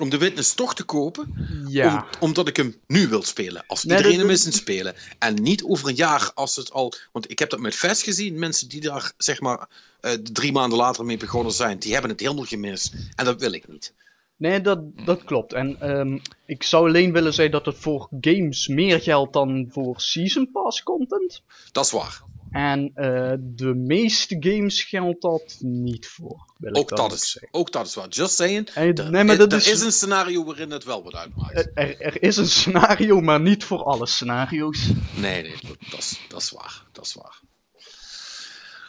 om 0.00 0.08
de 0.10 0.18
Witness 0.18 0.54
toch 0.54 0.74
te 0.74 0.84
kopen. 0.84 1.34
Ja. 1.68 1.96
Om- 1.96 2.28
omdat 2.28 2.48
ik 2.48 2.56
hem 2.56 2.76
nu 2.86 3.08
wil 3.08 3.22
spelen. 3.22 3.64
Als 3.66 3.84
Nee, 3.84 3.96
iedereen 3.96 4.18
hem 4.18 4.30
is 4.30 4.46
in 4.46 4.52
spelen. 4.52 4.94
En 5.18 5.34
niet 5.34 5.64
over 5.64 5.88
een 5.88 5.94
jaar 5.94 6.30
als 6.34 6.56
het 6.56 6.72
al. 6.72 6.92
Want 7.12 7.30
ik 7.30 7.38
heb 7.38 7.50
dat 7.50 7.60
met 7.60 7.74
Vest 7.74 8.02
gezien. 8.02 8.38
Mensen 8.38 8.68
die 8.68 8.80
daar 8.80 9.12
zeg 9.16 9.40
maar 9.40 9.68
eh, 10.00 10.12
drie 10.12 10.52
maanden 10.52 10.78
later 10.78 11.04
mee 11.04 11.16
begonnen 11.16 11.52
zijn. 11.52 11.78
Die 11.78 11.92
hebben 11.92 12.10
het 12.10 12.20
helemaal 12.20 12.44
gemist. 12.44 12.94
En 13.14 13.24
dat 13.24 13.40
wil 13.40 13.52
ik 13.52 13.68
niet. 13.68 13.92
Nee, 14.36 14.60
dat, 14.60 14.78
dat 15.04 15.24
klopt. 15.24 15.52
En 15.52 15.80
ehm, 15.80 16.18
ik 16.46 16.62
zou 16.62 16.88
alleen 16.88 17.12
willen 17.12 17.34
zeggen 17.34 17.52
dat 17.54 17.66
het 17.66 17.76
voor 17.78 18.08
games 18.20 18.68
meer 18.68 19.00
geldt 19.00 19.32
dan 19.32 19.68
voor 19.70 20.00
Season 20.00 20.50
Pass 20.52 20.82
content. 20.82 21.42
Dat 21.72 21.84
is 21.84 21.90
waar. 21.90 22.22
En 22.54 22.90
eh, 22.94 23.32
de 23.40 23.74
meeste 23.74 24.36
games 24.40 24.82
geldt 24.82 25.22
dat 25.22 25.56
niet 25.60 26.06
voor. 26.08 26.52
Wil 26.58 26.70
ik 26.70 26.76
Ook 26.76 26.88
dan 26.88 27.08
dat, 27.08 27.12
is, 27.12 27.30
zeggen. 27.30 27.52
ook 27.52 27.72
dat 27.72 27.86
is 27.86 27.94
waar. 27.94 28.08
Just 28.08 28.34
saying. 28.34 28.68
En, 28.68 28.94
Er, 28.94 29.10
nee, 29.10 29.24
maar 29.24 29.32
is, 29.34 29.38
dat 29.40 29.52
er 29.52 29.58
is, 29.58 29.68
is 29.68 29.80
een 29.80 29.92
scenario 29.92 30.44
waarin 30.44 30.70
het 30.70 30.84
wel 30.84 31.02
wat 31.02 31.14
uitmaakt. 31.14 31.70
er, 31.74 32.00
er 32.00 32.22
is 32.22 32.36
een 32.36 32.46
scenario, 32.48 33.20
maar 33.20 33.40
niet 33.40 33.64
voor 33.64 33.82
alle 33.84 34.06
scenario's. 34.06 34.86
Nee, 35.16 35.42
nee, 35.42 35.54
dat, 35.62 35.76
dat, 35.90 35.98
is, 35.98 36.20
dat 36.28 36.40
is 36.40 36.50
waar. 36.50 36.82
Dat 36.92 37.04
is 37.04 37.14
waar. 37.14 37.40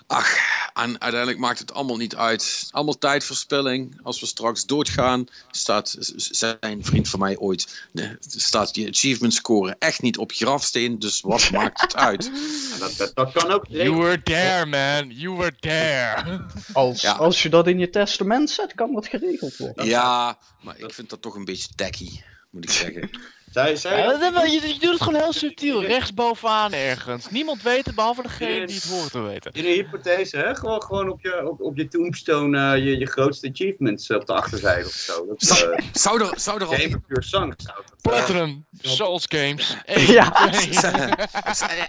Ach, 0.08 0.38
en 0.74 1.02
uiteindelijk 1.02 1.40
maakt 1.40 1.60
het 1.60 1.74
allemaal 1.74 1.98
niet 1.98 2.16
uit. 2.16 2.68
Allemaal 2.72 2.98
tijdverspilling. 2.98 4.00
Als 4.04 4.20
we 4.20 4.26
straks 4.26 4.66
doodgaan, 4.66 5.28
staat 5.52 5.96
zijn 6.16 6.58
een 6.60 6.86
vriend 6.86 7.10
van 7.10 7.20
mij 7.20 7.38
ooit, 7.38 7.88
staat 8.20 8.74
die 8.74 8.88
achievement 8.88 9.34
score 9.34 9.76
echt 9.80 10.02
niet 10.02 10.18
op 10.18 10.32
je 10.32 10.46
grafsteen. 10.46 11.00
Dus 11.00 11.22
wat 11.22 11.52
maakt 11.52 11.82
het 11.82 11.96
uit? 11.96 12.32
dat, 12.80 12.98
dat, 12.98 13.12
dat 13.16 13.32
kan 13.32 13.52
ook. 13.52 13.66
You 13.68 13.94
were 13.96 14.24
there, 14.24 14.66
man. 14.66 15.10
You 15.12 15.36
were 15.36 15.56
there. 15.60 16.46
Als, 16.74 17.02
Ja. 17.02 17.12
als 17.12 17.44
je 17.44 17.50
dat 17.50 17.68
in 17.68 17.80
je 17.80 17.90
testament 17.90 18.50
zet, 18.50 18.74
kan 18.74 18.94
dat 18.94 19.08
geregeld 19.08 19.58
worden. 19.58 19.86
Ja, 19.86 20.38
maar 20.62 20.78
ik 20.80 20.94
vind 20.94 21.10
dat 21.10 21.22
toch 21.22 21.36
een 21.36 21.46
beetje 21.46 21.68
tacky, 21.76 22.10
moet 22.50 22.64
ik 22.64 22.72
zeggen. 22.72 23.10
Zij, 23.56 23.76
zij, 23.76 23.98
Ja, 23.98 24.18
dat- 24.18 24.34
dat- 24.34 24.52
je, 24.52 24.68
je 24.68 24.80
doet 24.80 24.92
het 24.94 25.02
gewoon 25.02 25.22
heel 25.22 25.34
subtiel. 25.34 25.84
Rechtsbovenaan 25.84 26.74
ergens. 26.74 27.30
Niemand 27.30 27.62
weet 27.62 27.86
het, 27.86 27.96
behalve 27.96 28.22
degene 28.22 28.66
die 28.66 28.76
het 28.76 28.84
hoort 28.90 29.12
te 29.12 29.20
weten. 29.22 29.52
In 29.54 29.66
een 29.66 29.72
hypothese, 29.72 30.38
hè? 30.38 30.56
Gewoon, 30.56 30.84
gewoon 30.84 31.10
op, 31.10 31.22
je, 31.22 31.50
op, 31.50 31.62
op 31.62 31.78
je 31.78 31.88
tombstone 31.88 32.74
eh, 32.74 32.84
je, 32.86 32.98
je 32.98 33.06
grootste 33.06 33.50
achievements 33.50 34.10
op 34.12 34.26
de 34.26 34.34
achterzijde 34.34 34.86
of 34.86 34.92
zo. 34.94 35.26
Dat, 35.26 35.44
uh, 35.44 35.88
Zou 35.94 36.22
er, 36.24 36.40
zou 36.40 36.62
er 36.62 36.68
al 36.68 36.74
Game 36.74 36.96
of 36.96 37.02
Pure 37.08 37.22
zou 37.24 37.50
dat, 37.50 37.66
eh, 37.68 37.76
Platinum, 38.02 38.66
Souls 38.82 39.26
Games. 39.30 39.76
Ja. 40.16 40.32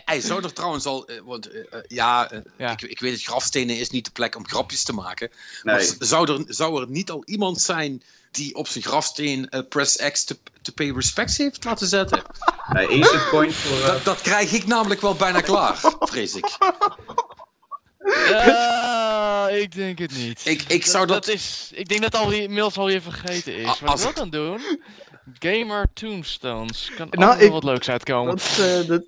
Hij 0.05 0.21
zou 0.21 0.43
er 0.45 0.53
trouwens 0.53 0.85
al, 0.87 1.07
eh, 1.07 1.21
want 1.25 1.51
eh, 1.51 1.61
eh, 1.71 1.79
ja, 1.87 2.31
eh, 2.31 2.39
Ja. 2.59 2.71
Ik, 2.71 2.83
ik 2.83 3.01
weet 3.01 3.13
het, 3.13 3.23
grafstenen 3.23 3.79
is 3.79 3.91
niet 3.91 4.05
de 4.05 4.11
plek 4.11 4.37
om 4.37 4.49
grapjes 4.49 4.83
te 4.85 4.93
maken. 4.93 5.31
Maar 5.63 5.77
nee. 5.77 5.85
z- 5.85 5.97
zou 5.99 6.33
er, 6.33 6.45
zou 6.47 6.81
er 6.81 6.89
niet 6.91 7.11
al 7.11 7.23
iemand 7.25 7.61
zijn 7.61 8.03
die 8.37 8.55
op 8.55 8.69
zijn 8.69 8.85
grafsteen 8.85 9.49
eh, 9.49 9.61
Press 9.69 9.97
X 9.97 10.25
to, 10.25 10.35
to 10.63 10.73
pay 10.75 10.91
respects 10.93 11.37
heeft 11.37 11.65
laten 11.65 11.87
zetten. 11.87 12.23
Het 12.67 13.29
point 13.31 13.55
voor... 13.55 13.77
eh, 13.79 13.87
Dat, 13.87 14.05
dat 14.05 14.21
krijg 14.21 14.53
ik 14.53 14.67
namelijk 14.67 15.01
wel 15.01 15.15
bijna 15.15 15.41
klaar, 15.41 15.77
vrees 15.99 16.35
ik. 16.35 16.47
Ja, 18.29 19.49
ik 19.49 19.75
denk 19.75 19.99
het 19.99 20.17
niet. 20.17 20.41
Ik, 20.47 20.63
ik 20.69 20.87
zou 20.87 21.07
dat... 21.07 21.29
is, 21.29 21.71
ik 21.75 21.89
denk 21.89 22.03
dat 22.03 22.15
al 22.15 22.29
die 22.29 22.43
inmiddels 22.43 22.77
alweer 22.79 23.03
vergeten 23.03 23.57
is. 23.57 23.65
Wat 23.81 23.91
als 23.91 24.03
ik 24.03 24.09
ik- 24.09 24.15
wel 24.15 24.23
kan 24.23 24.31
doen, 24.31 24.81
Gamer 25.39 25.87
Tombstones. 25.95 26.91
Kan 26.97 27.09
Nou, 27.11 27.39
ik- 27.39 27.51
wat 27.51 27.65
leuks 27.65 27.89
uitkomen. 27.89 28.37
Dat, 28.37 28.59
eh, 28.59 28.87
dat, 28.87 29.03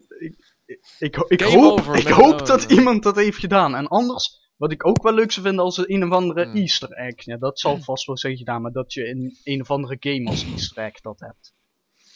ik, 0.98 1.16
ik, 1.28 1.40
hoop, 1.40 1.78
over 1.78 1.96
ik 1.96 2.06
hoop 2.06 2.46
dat 2.46 2.62
iemand 2.64 3.02
dat 3.02 3.16
heeft 3.16 3.38
gedaan. 3.38 3.74
En 3.74 3.88
anders, 3.88 4.47
wat 4.59 4.72
ik 4.72 4.86
ook 4.86 5.02
wel 5.02 5.12
leuk 5.14 5.32
zou 5.32 5.46
vinden 5.46 5.64
als 5.64 5.88
een 5.88 6.04
of 6.04 6.11
andere 6.11 6.44
Hmm. 6.44 6.56
easter 6.56 6.90
egg. 6.92 7.24
Ja, 7.24 7.36
dat 7.36 7.61
zal 7.61 7.80
vast 7.80 8.06
wel 8.06 8.18
zijn 8.18 8.36
gedaan, 8.36 8.62
maar 8.62 8.72
dat 8.72 8.92
je 8.92 9.04
in 9.09 9.38
een 9.44 9.61
of 9.61 9.70
andere 9.70 9.96
game 10.00 10.28
als 10.28 10.44
easter 10.52 10.84
egg 10.84 11.00
dat 11.00 11.20
hebt. 11.20 11.52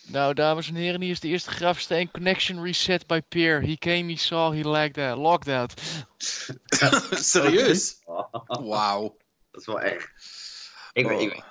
Nou, 0.07 0.35
dames 0.35 0.69
en 0.69 0.75
heren, 0.75 1.01
hier 1.01 1.11
is 1.11 1.21
de 1.21 1.29
eerste 1.29 1.51
grafsteen. 1.51 2.11
Connection 2.11 2.63
reset 2.63 3.07
by 3.07 3.21
peer. 3.29 3.63
He 3.63 3.77
came, 3.77 4.13
he 4.13 4.17
saw, 4.19 4.53
he 4.55 4.69
liked 4.71 4.95
that. 4.95 5.17
Locked 5.19 5.49
out. 5.49 5.75
Serieus? 7.25 8.03
Wauw. 8.47 9.17
Dat 9.51 9.61
is 9.61 9.67
wel 9.67 9.81
echt. 9.81 10.11
Ik, 10.93 11.07
Oh. 11.11 11.21
ik, 11.21 11.43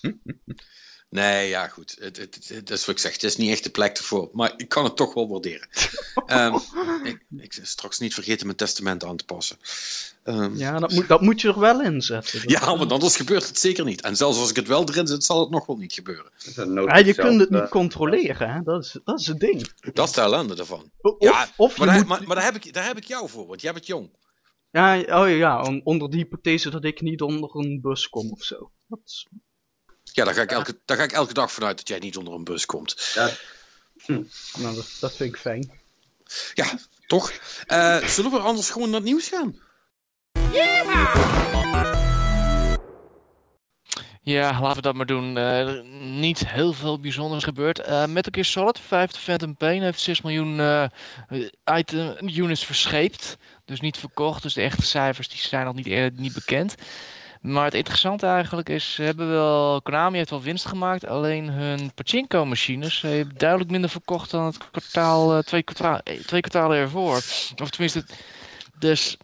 Nee, 1.14 1.48
ja, 1.48 1.68
goed. 1.68 1.96
Het, 2.00 2.16
het, 2.16 2.34
het- 2.34 2.48
het 2.48 2.70
is 2.70 2.84
wat 2.86 2.94
ik 2.94 3.00
zeg. 3.00 3.12
Het 3.12 3.22
is 3.22 3.36
niet 3.36 3.50
echt 3.50 3.64
de 3.64 3.70
plek 3.70 3.96
ervoor. 3.98 4.28
Maar 4.32 4.52
ik 4.56 4.68
kan 4.68 4.84
het 4.84 4.96
toch 4.96 5.14
wel 5.14 5.28
waarderen. 5.28 5.68
Ehm, 6.26 6.54
ik, 7.04 7.24
ik 7.36 7.52
zal 7.52 7.64
straks 7.64 7.98
niet 7.98 8.14
vergeten 8.14 8.46
mijn 8.46 8.58
testament 8.58 9.04
aan 9.04 9.16
te 9.16 9.24
passen. 9.24 9.56
Ehm, 10.24 10.56
ja. 10.56 10.72
Ja, 10.72 10.78
dat 10.78 10.92
moet, 10.92 11.08
dat 11.08 11.20
moet 11.20 11.40
je 11.40 11.48
er 11.48 11.60
wel 11.60 11.82
in 11.82 12.02
zetten. 12.02 12.48
Dat- 12.48 12.78
want 12.78 12.92
anders 12.92 13.16
gebeurt 13.16 13.46
het 13.48 13.58
zeker 13.58 13.84
niet. 13.84 14.00
En 14.00 14.16
zelfs 14.16 14.38
als 14.38 14.50
ik 14.50 14.56
het 14.56 14.66
wel 14.66 14.88
erin 14.88 15.06
zet, 15.06 15.24
zal 15.24 15.40
het 15.40 15.50
nog 15.50 15.66
wel 15.66 15.76
niet 15.76 15.92
gebeuren. 15.92 16.30
Ja, 16.54 16.96
je 16.96 17.04
zelf, 17.12 17.16
kunt 17.28 17.40
het 17.40 17.50
eh, 17.50 17.60
niet 17.60 17.68
controleren, 17.70 18.50
hè? 18.52 18.62
Dat, 18.62 18.84
is, 18.84 18.96
dat 19.04 19.20
is 19.20 19.26
het 19.26 19.40
ding. 19.40 19.72
Dat 19.92 20.08
is 20.08 20.14
de 20.14 20.20
ellende 20.20 20.54
ervan. 20.56 20.90
Of, 21.00 21.14
Ja, 21.18 21.48
of 21.56 21.72
je 21.78 21.78
Maar, 21.84 21.86
daar, 21.88 21.96
moet... 21.98 22.08
maar, 22.08 22.22
maar 22.26 22.36
daar, 22.36 22.44
heb 22.44 22.54
ik, 22.54 22.72
daar 22.72 22.86
heb 22.86 22.96
ik 22.96 23.04
jou 23.04 23.28
voor, 23.28 23.46
want 23.46 23.60
jij 23.60 23.72
bent 23.72 23.86
jong. 23.86 24.10
Ja, 24.70 25.00
oh 25.22 25.36
ja, 25.36 25.62
on- 25.62 25.80
onder 25.84 26.10
die 26.10 26.18
hypothese 26.20 26.70
dat 26.70 26.84
ik 26.84 27.00
niet 27.00 27.22
onder 27.22 27.56
een 27.56 27.80
bus 27.80 28.08
kom 28.08 28.30
of 28.30 28.42
zo. 28.42 28.70
Dat 28.88 28.98
is- 29.04 29.26
Ja, 30.14 30.24
daar 30.24 30.34
ga, 30.34 30.42
ik 30.42 30.50
elke, 30.50 30.78
daar 30.84 30.96
ga 30.96 31.02
ik 31.02 31.12
elke 31.12 31.32
dag 31.32 31.52
vanuit 31.52 31.76
dat 31.76 31.88
jij 31.88 31.98
niet 31.98 32.16
onder 32.16 32.34
een 32.34 32.44
bus 32.44 32.66
komt. 32.66 33.12
Ja, 33.14 33.30
nou, 34.56 34.74
dat, 34.74 34.96
dat 35.00 35.16
vind 35.16 35.34
ik 35.34 35.40
fijn. 35.40 35.80
Ja, 36.54 36.78
toch? 37.06 37.32
Eh, 37.66 38.06
zullen 38.06 38.30
we 38.30 38.38
anders 38.38 38.70
gewoon 38.70 38.90
naar 38.90 39.00
het 39.00 39.08
nieuws 39.08 39.28
gaan? 39.28 39.60
Ja, 44.22 44.60
laten 44.60 44.76
we 44.76 44.82
dat 44.82 44.94
maar 44.94 45.06
doen. 45.06 45.38
Eh, 45.38 45.80
niet 46.00 46.48
heel 46.48 46.72
veel 46.72 47.00
bijzonders 47.00 47.44
gebeurd. 47.44 47.78
Eh 47.78 48.06
Metal 48.06 48.32
Gear 48.32 48.44
Solid 48.44 48.78
5 48.80 49.10
The 49.10 49.18
Phantom 49.18 49.56
Pain 49.56 49.82
heeft 49.82 50.00
6 50.00 50.20
miljoen 50.20 50.60
eh, 50.60 50.88
item, 51.78 52.16
units 52.28 52.64
verscheept. 52.64 53.36
Dus 53.64 53.80
niet 53.80 53.96
verkocht. 53.96 54.42
Dus 54.42 54.54
de 54.54 54.62
echte 54.62 54.82
cijfers 54.82 55.28
die 55.28 55.38
zijn 55.38 55.64
nog 55.64 55.74
niet, 55.74 55.86
eh, 55.86 56.06
niet 56.12 56.34
bekend. 56.34 56.74
Maar 57.44 57.64
het 57.64 57.74
interessante 57.74 58.26
eigenlijk 58.26 58.68
is, 58.68 58.94
ze 58.94 59.02
hebben 59.02 59.28
wel, 59.30 59.82
Konami 59.82 60.16
heeft 60.16 60.30
wel 60.30 60.42
winst 60.42 60.66
gemaakt. 60.66 61.06
Alleen 61.06 61.48
hun 61.48 61.92
pachinko 61.94 62.44
machines 62.44 63.00
hebben 63.00 63.34
duidelijk 63.36 63.70
minder 63.70 63.90
verkocht 63.90 64.30
dan 64.30 64.44
het 64.44 64.58
kwartaal, 64.70 65.36
eh, 65.36 65.42
twee, 65.42 65.62
kwartaal, 65.62 65.98
eh, 65.98 66.20
twee 66.20 66.40
kwartalen 66.40 66.76
ervoor. 66.78 67.16
Of 67.62 67.70
tenminste, 67.70 68.04
dus 68.78 69.16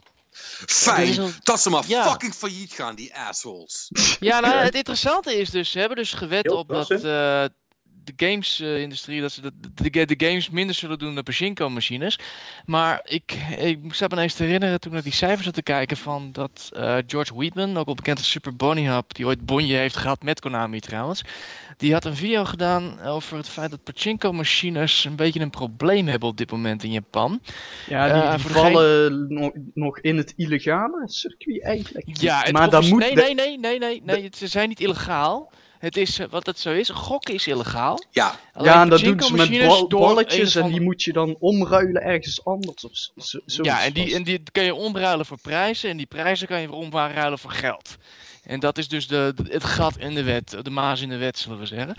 Fijn 0.66 1.18
al- 1.20 1.30
dat 1.42 1.60
ze 1.60 1.70
maar 1.70 1.84
Ja. 1.86 2.10
fucking 2.10 2.34
failliet 2.34 2.72
gaan, 2.72 2.94
die 2.94 3.16
assholes. 3.16 3.90
Ja, 4.20 4.40
nou, 4.40 4.54
het 4.64 4.74
interessante 4.74 5.34
is 5.38 5.50
dus, 5.50 5.70
ze 5.70 5.78
hebben 5.78 5.96
dus 5.96 6.12
gewet 6.12 6.50
op 6.50 6.68
dat. 6.68 6.88
Eh, 8.10 8.16
de 8.16 8.26
games-industrie, 8.26 9.20
dat 9.20 9.32
ze 9.32 9.40
de, 9.40 9.52
de, 9.90 10.06
de 10.16 10.26
games 10.26 10.50
minder 10.50 10.74
zullen 10.74 10.98
doen 10.98 11.14
dan 11.14 11.24
pachinko-machines. 11.24 12.18
Maar 12.66 13.00
ik, 13.04 13.32
ik 13.58 13.94
zat 13.94 14.10
me 14.10 14.16
ineens 14.16 14.34
te 14.34 14.42
herinneren 14.42 14.80
toen 14.80 14.88
ik 14.90 14.94
naar 14.94 15.04
die 15.06 15.12
cijfers 15.12 15.44
zat 15.44 15.54
te 15.54 15.62
kijken 15.62 15.96
van 15.96 16.28
dat 16.32 16.70
eh, 16.72 16.96
George 17.06 17.34
Wheatman, 17.34 17.76
ook 17.76 17.86
wel 17.86 17.94
bekend 17.94 18.18
als 18.18 18.30
Super 18.30 18.56
Bonnie 18.56 18.88
Hub, 18.88 19.14
die 19.14 19.26
ooit 19.26 19.46
Bonje 19.46 19.76
heeft 19.76 19.96
gehad 19.96 20.22
met 20.22 20.40
Konami 20.40 20.80
trouwens, 20.80 21.22
die 21.76 21.92
had 21.92 22.04
een 22.04 22.16
video 22.16 22.44
gedaan 22.44 23.00
over 23.00 23.36
het 23.36 23.48
feit 23.48 23.70
dat 23.70 23.82
pachinko-machines 23.82 25.04
een 25.04 25.16
beetje 25.16 25.40
een 25.40 25.50
probleem 25.50 26.06
hebben 26.08 26.28
op 26.28 26.36
dit 26.36 26.50
moment 26.50 26.82
in 26.82 26.92
Japan. 26.92 27.40
Ja, 27.88 28.04
die, 28.12 28.22
Eh, 28.22 28.34
die 28.34 28.52
vallen 28.52 29.32
nog, 29.34 29.50
nog 29.74 29.98
in 30.00 30.16
het 30.16 30.32
illegale 30.36 31.02
circuit 31.04 31.62
eigenlijk. 31.62 32.06
Ja, 32.20 32.40
het 32.42 32.52
maar 32.52 32.70
dan 32.70 32.78
offici- 32.78 32.92
moet 32.94 33.14
nee, 33.14 33.34
nee, 33.34 33.34
nee, 33.34 33.58
nee, 33.58 33.78
nee, 33.78 34.02
nee, 34.04 34.28
ze 34.36 34.46
zijn 34.46 34.68
niet 34.68 34.80
illegaal. 34.80 35.52
Het 35.80 35.96
is, 35.96 36.18
eh, 36.18 36.26
wat 36.30 36.46
het 36.46 36.58
zo 36.58 36.70
is, 36.72 36.88
gokken 36.88 37.34
is 37.34 37.46
illegaal. 37.46 38.04
Ja, 38.10 38.34
Alleen 38.52 38.72
ja, 38.72 38.82
en 38.82 38.88
dat 38.88 39.00
doen 39.00 39.20
ze 39.22 39.32
met 39.34 39.88
balletjes 39.88 40.54
en 40.54 40.60
van- 40.62 40.70
die 40.70 40.80
moet 40.80 41.02
je 41.02 41.12
dan 41.12 41.36
omruilen 41.38 42.02
ergens 42.02 42.44
anders. 42.44 42.84
Of 42.84 43.24
zo, 43.24 43.38
zo- 43.46 43.62
Ja, 43.62 43.84
en 43.84 43.92
die, 43.92 44.14
en 44.14 44.22
die 44.22 44.42
kan 44.52 44.64
je 44.64 44.74
omruilen 44.74 45.26
voor 45.26 45.38
prijzen 45.42 45.90
en 45.90 45.96
die 45.96 46.06
prijzen 46.06 46.46
kan 46.46 46.60
je 46.60 46.66
weer 46.68 46.76
omruilen 46.76 47.38
voor 47.38 47.50
geld. 47.50 47.96
En 48.44 48.60
dat 48.60 48.78
is 48.78 48.88
dus 48.88 49.06
de, 49.08 49.32
de- 49.36 49.52
het 49.52 49.64
gat 49.64 49.96
in 49.98 50.14
de 50.14 50.22
wet, 50.22 50.56
de 50.62 50.70
maas 50.70 51.00
in 51.00 51.08
de 51.08 51.16
wet, 51.16 51.38
zullen 51.38 51.58
we 51.58 51.66
zeggen. 51.66 51.94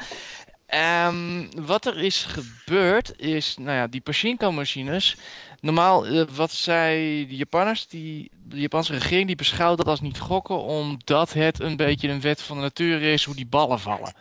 Ehm, 0.71 1.45
wat 1.55 1.85
er 1.85 1.97
is 1.97 2.23
gebeurd 2.23 3.19
is, 3.19 3.55
nou 3.57 3.77
ja, 3.77 3.87
die 3.87 4.01
pachinko-machines. 4.01 5.15
Normaal, 5.59 6.05
eh, 6.05 6.23
wat 6.35 6.51
zij, 6.51 7.25
de 7.29 7.35
Japanners, 7.35 7.87
die, 7.87 8.31
de 8.47 8.59
Japanse 8.59 8.93
regering, 8.93 9.27
die 9.27 9.35
beschouwt 9.35 9.77
dat 9.77 9.87
als 9.87 10.01
niet 10.01 10.19
gokken, 10.19 10.61
omdat 10.61 11.33
het 11.33 11.59
een 11.59 11.75
beetje 11.75 12.07
een 12.07 12.21
wet 12.21 12.41
van 12.41 12.55
de 12.55 12.61
natuur 12.61 13.01
is 13.01 13.23
hoe 13.23 13.35
die 13.35 13.45
ballen 13.45 13.79
vallen. 13.79 14.13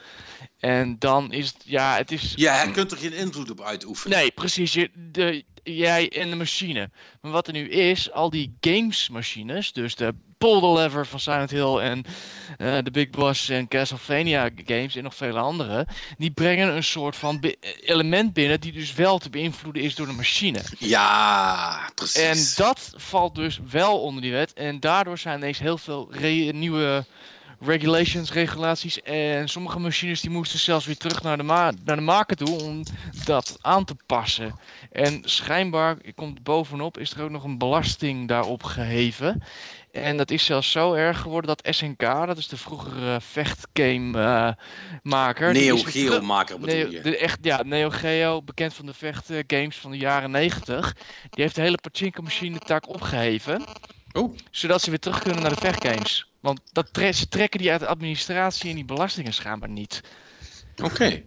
En 0.58 0.96
dan 0.98 1.32
is 1.32 1.46
het, 1.46 1.62
ja, 1.64 1.96
het 1.96 2.12
is. 2.12 2.32
ja, 2.36 2.62
je 2.62 2.70
kunt 2.70 2.90
er 2.90 2.98
geen 2.98 3.12
invloed 3.12 3.50
op 3.50 3.60
uitoefenen. 3.60 4.18
Nee, 4.18 4.30
precies. 4.30 4.72
Je, 4.72 4.90
de, 4.94 5.44
jij 5.62 6.08
en 6.08 6.30
de 6.30 6.36
machine. 6.36 6.90
Maar 7.20 7.32
wat 7.32 7.46
er 7.46 7.52
nu 7.52 7.68
is, 7.68 8.12
al 8.12 8.30
die 8.30 8.56
gamesmachines, 8.60 9.72
dus 9.72 9.94
de 9.94 10.14
Pull 10.40 10.60
the 10.60 10.72
Lever 10.72 11.06
van 11.06 11.20
Silent 11.20 11.50
Hill 11.50 11.78
en 11.78 12.04
eh, 12.58 12.78
de 12.82 12.90
Big 12.90 13.10
Boss 13.10 13.48
en 13.48 13.68
Castlevania 13.68 14.50
games 14.64 14.96
en 14.96 15.02
nog 15.02 15.14
vele 15.14 15.38
andere, 15.38 15.86
die 16.18 16.30
brengen 16.30 16.76
een 16.76 16.84
soort 16.84 17.16
van 17.16 17.44
element 17.80 18.32
binnen 18.32 18.60
die 18.60 18.72
dus 18.72 18.94
wel 18.94 19.18
te 19.18 19.30
beïnvloeden 19.30 19.82
is 19.82 19.94
door 19.94 20.06
de 20.06 20.12
machine. 20.12 20.60
Ja, 20.78 21.90
precies. 21.94 22.22
En 22.22 22.64
dat 22.64 22.92
valt 22.96 23.34
dus 23.34 23.60
wel 23.70 24.00
onder 24.00 24.22
die 24.22 24.32
wet 24.32 24.52
en 24.52 24.80
daardoor 24.80 25.18
zijn 25.18 25.38
ineens 25.38 25.58
heel 25.58 25.78
veel 25.78 26.10
nieuwe 26.52 27.04
regulations, 27.60 28.32
regulaties 28.32 29.02
en 29.02 29.48
sommige 29.48 29.78
machines 29.78 30.20
die 30.20 30.30
moesten 30.30 30.58
zelfs 30.58 30.86
weer 30.86 30.96
terug 30.96 31.22
naar 31.22 31.36
de, 31.36 31.42
ma 31.42 31.72
naar 31.84 31.96
de 31.96 32.02
maker 32.02 32.36
toe 32.36 32.62
om 32.62 32.82
dat 33.24 33.58
aan 33.60 33.84
te 33.84 33.96
passen. 34.06 34.58
En 34.92 35.22
schijnbaar, 35.24 35.96
ik 36.02 36.16
kom 36.16 36.34
er 36.34 36.42
bovenop, 36.42 36.98
is 36.98 37.12
er 37.12 37.22
ook 37.22 37.30
nog 37.30 37.44
een 37.44 37.58
belasting 37.58 38.28
daarop 38.28 38.62
geheven. 38.62 39.42
En 39.92 40.16
dat 40.16 40.30
is 40.30 40.44
zelfs 40.44 40.70
zo 40.70 40.92
erg 40.94 41.20
geworden 41.20 41.56
dat 41.56 41.74
SNK, 41.74 42.00
dat 42.00 42.38
is 42.38 42.48
de 42.48 42.56
vroegere 42.56 43.20
vechtgame 43.20 44.22
eh, 45.02 45.52
Neo 45.52 45.76
Geo 45.76 46.20
maker 46.20 46.58
bedoel 46.60 46.76
Neo, 46.76 46.90
je. 46.90 47.00
de, 47.00 47.16
echt, 47.16 47.38
ja, 47.42 47.62
Neo 47.62 47.90
Geo, 47.90 48.42
bekend 48.42 48.74
van 48.74 48.86
de 48.86 48.94
vechtgames 48.94 49.76
van 49.76 49.90
de 49.90 49.96
jaren 49.96 50.30
90. 50.30 50.94
Die 51.30 51.42
heeft 51.42 51.54
de 51.54 51.60
hele 51.60 51.78
pachinko 51.80 52.22
machine 52.22 52.58
tak 52.58 52.88
opgeheven. 52.88 53.64
Oh. 54.12 54.36
Zodat 54.50 54.82
ze 54.82 54.90
weer 54.90 54.98
terug 54.98 55.22
kunnen 55.22 55.42
naar 55.42 55.54
de 55.54 55.60
vechtgames. 55.60 56.30
Want 56.40 56.60
dat 56.72 56.92
tre- 56.92 57.12
ze 57.12 57.28
trekken 57.28 57.60
die 57.60 57.70
uit 57.70 57.80
de 57.80 57.86
administratie 57.86 58.68
en 58.70 58.74
die 58.74 58.84
belastingen 58.84 59.32
schijnbaar 59.32 59.68
niet. 59.68 60.00
Oké, 60.82 61.22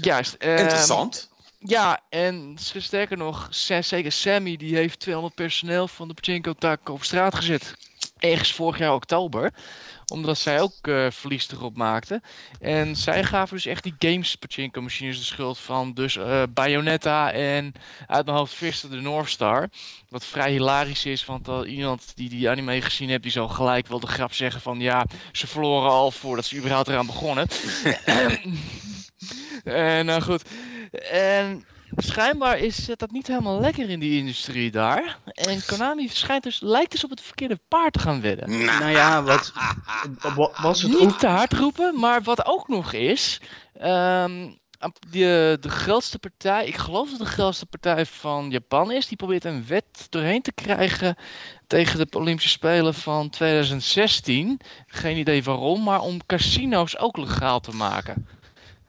Juist. 0.00 0.34
ehm, 0.34 0.56
interessant. 0.56 1.30
ja, 1.58 2.00
en 2.08 2.56
sterker 2.58 3.16
nog, 3.16 3.46
zeker 3.50 4.12
Sammy 4.12 4.56
die 4.56 4.76
heeft 4.76 4.98
200 5.00 5.34
personeel 5.34 5.88
van 5.88 6.08
de 6.08 6.14
pachinko 6.14 6.52
tak 6.52 6.88
op 6.88 7.04
straat 7.04 7.34
gezet. 7.34 7.74
Ergens 8.22 8.52
vorig 8.52 8.78
jaar 8.78 8.94
oktober. 8.94 9.52
Omdat 10.06 10.38
zij 10.38 10.60
ook 10.60 10.74
eh, 10.82 11.06
verlies 11.10 11.50
erop 11.50 11.76
maakten. 11.76 12.22
En 12.60 12.96
zij 12.96 13.24
gaven 13.24 13.56
dus 13.56 13.66
echt 13.66 13.82
die 13.82 13.94
games 13.98 14.34
pachinko 14.34 14.80
machines 14.80 15.18
de 15.18 15.24
schuld 15.24 15.58
van. 15.58 15.92
Dus 15.92 16.16
eh, 16.16 16.42
Bayonetta 16.50 17.32
en 17.32 17.72
uit 18.06 18.24
mijn 18.24 18.36
hoofd 18.36 18.54
Fister 18.54 18.90
de 18.90 19.00
North 19.00 19.28
Star. 19.28 19.68
Wat 20.08 20.24
vrij 20.24 20.50
hilarisch 20.50 21.04
is, 21.04 21.24
want 21.24 21.48
iemand 21.66 22.12
die 22.14 22.28
die 22.28 22.50
anime 22.50 22.82
gezien 22.82 23.08
heeft, 23.08 23.22
die 23.22 23.32
zal 23.32 23.48
gelijk 23.48 23.86
wel 23.86 24.00
de 24.00 24.06
grap 24.06 24.32
zeggen 24.32 24.60
van 24.60 24.80
ja, 24.80 25.06
ze 25.32 25.46
verloren 25.46 25.90
al 25.90 26.10
voordat 26.10 26.44
ze 26.44 26.56
überhaupt 26.56 26.88
eraan 26.88 27.06
begonnen. 27.06 27.46
en 29.64 30.06
nou 30.06 30.22
goed. 30.22 30.42
En 31.10 31.64
schijnbaar 31.96 32.58
is 32.58 32.86
het 32.86 32.98
dat 32.98 33.10
niet 33.10 33.26
helemaal 33.26 33.60
lekker 33.60 33.88
in 33.90 34.00
die 34.00 34.18
industrie 34.18 34.70
daar. 34.70 35.18
En 35.24 35.64
Konami 35.66 36.08
schijnt 36.08 36.42
dus, 36.42 36.60
lijkt 36.60 36.90
dus 36.92 37.04
op 37.04 37.10
het 37.10 37.20
verkeerde 37.20 37.58
paard 37.68 37.92
te 37.92 37.98
gaan 37.98 38.20
wedden. 38.20 38.50
Nou 38.64 38.90
ja, 38.90 39.22
wat, 39.22 39.52
wa- 40.36 40.50
was 40.62 40.82
het 40.82 40.90
Niet 40.92 41.00
ook... 41.00 41.18
te 41.18 41.26
hard 41.26 41.52
roepen, 41.52 41.98
maar 42.00 42.22
wat 42.22 42.46
ook 42.46 42.68
nog 42.68 42.92
is. 42.92 43.40
ehm, 43.78 44.50
die, 45.10 45.24
eh, 45.24 45.56
de 45.60 45.68
grootste 45.68 46.18
partij, 46.18 46.66
ik 46.66 46.76
geloof 46.76 47.10
dat 47.10 47.18
de 47.18 47.24
grootste 47.24 47.66
partij 47.66 48.06
van 48.06 48.50
Japan 48.50 48.92
is, 48.92 49.06
die 49.06 49.16
probeert 49.16 49.44
een 49.44 49.66
wet 49.66 50.06
doorheen 50.08 50.42
te 50.42 50.52
krijgen 50.52 51.16
tegen 51.66 51.98
de 51.98 52.18
Olympische 52.18 52.50
Spelen 52.50 52.94
van 52.94 53.28
2016. 53.30 54.60
Geen 54.86 55.16
idee 55.16 55.42
waarom, 55.42 55.82
maar 55.82 56.00
om 56.00 56.26
casino's 56.26 56.96
ook 56.98 57.16
legaal 57.16 57.60
te 57.60 57.74
maken. 57.74 58.26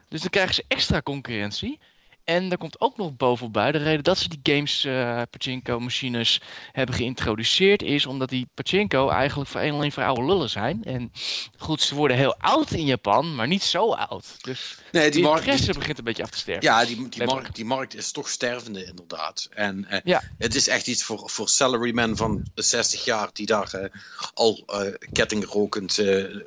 Dus 0.09 0.21
dan 0.21 0.29
krijgen 0.29 0.55
ze 0.55 0.65
extra 0.67 1.01
concurrentie. 1.01 1.79
En 2.23 2.49
daar 2.49 2.57
komt 2.57 2.81
ook 2.81 2.97
nog 2.97 3.15
bovenbij 3.15 3.71
de 3.71 3.77
reden 3.77 4.03
dat 4.03 4.17
ze 4.17 4.29
die 4.29 4.55
games 4.55 4.85
uh, 4.85 5.21
pachinko 5.29 5.79
machines 5.79 6.41
hebben 6.71 6.95
geïntroduceerd 6.95 7.81
is 7.81 8.05
omdat 8.05 8.29
die 8.29 8.47
pachinko 8.53 9.09
eigenlijk 9.09 9.49
voor 9.49 9.61
alleen 9.61 9.91
voor 9.91 10.03
oude 10.03 10.25
lullen 10.25 10.49
zijn. 10.49 10.83
En 10.83 11.11
goed, 11.57 11.81
ze 11.81 11.95
worden 11.95 12.17
heel 12.17 12.35
oud 12.37 12.71
in 12.71 12.85
Japan, 12.85 13.35
maar 13.35 13.47
niet 13.47 13.63
zo 13.63 13.93
oud. 13.93 14.43
Dus 14.43 14.77
nee, 14.91 15.11
die, 15.11 15.23
markt 15.23 15.39
interesse 15.39 15.73
begint 15.73 15.97
een 15.97 16.03
beetje 16.03 16.23
af 16.23 16.29
te 16.29 16.37
sterven. 16.37 16.63
Ja, 16.63 16.85
die, 16.85 17.09
die, 17.09 17.25
markt, 17.25 17.55
die 17.55 17.65
markt 17.65 17.95
is 17.95 18.11
toch 18.11 18.29
stervende 18.29 18.85
inderdaad. 18.85 19.47
En 19.51 19.87
uh, 19.89 19.97
ja. 20.03 20.21
het 20.37 20.55
is 20.55 20.67
echt 20.67 20.87
iets 20.87 21.03
voor, 21.03 21.29
voor 21.29 21.49
salarymen 21.49 22.17
van 22.17 22.45
60 22.55 23.05
jaar 23.05 23.29
die 23.33 23.45
daar 23.45 23.71
uh, 23.75 23.85
al 24.33 24.65
kettingrokend 25.11 25.97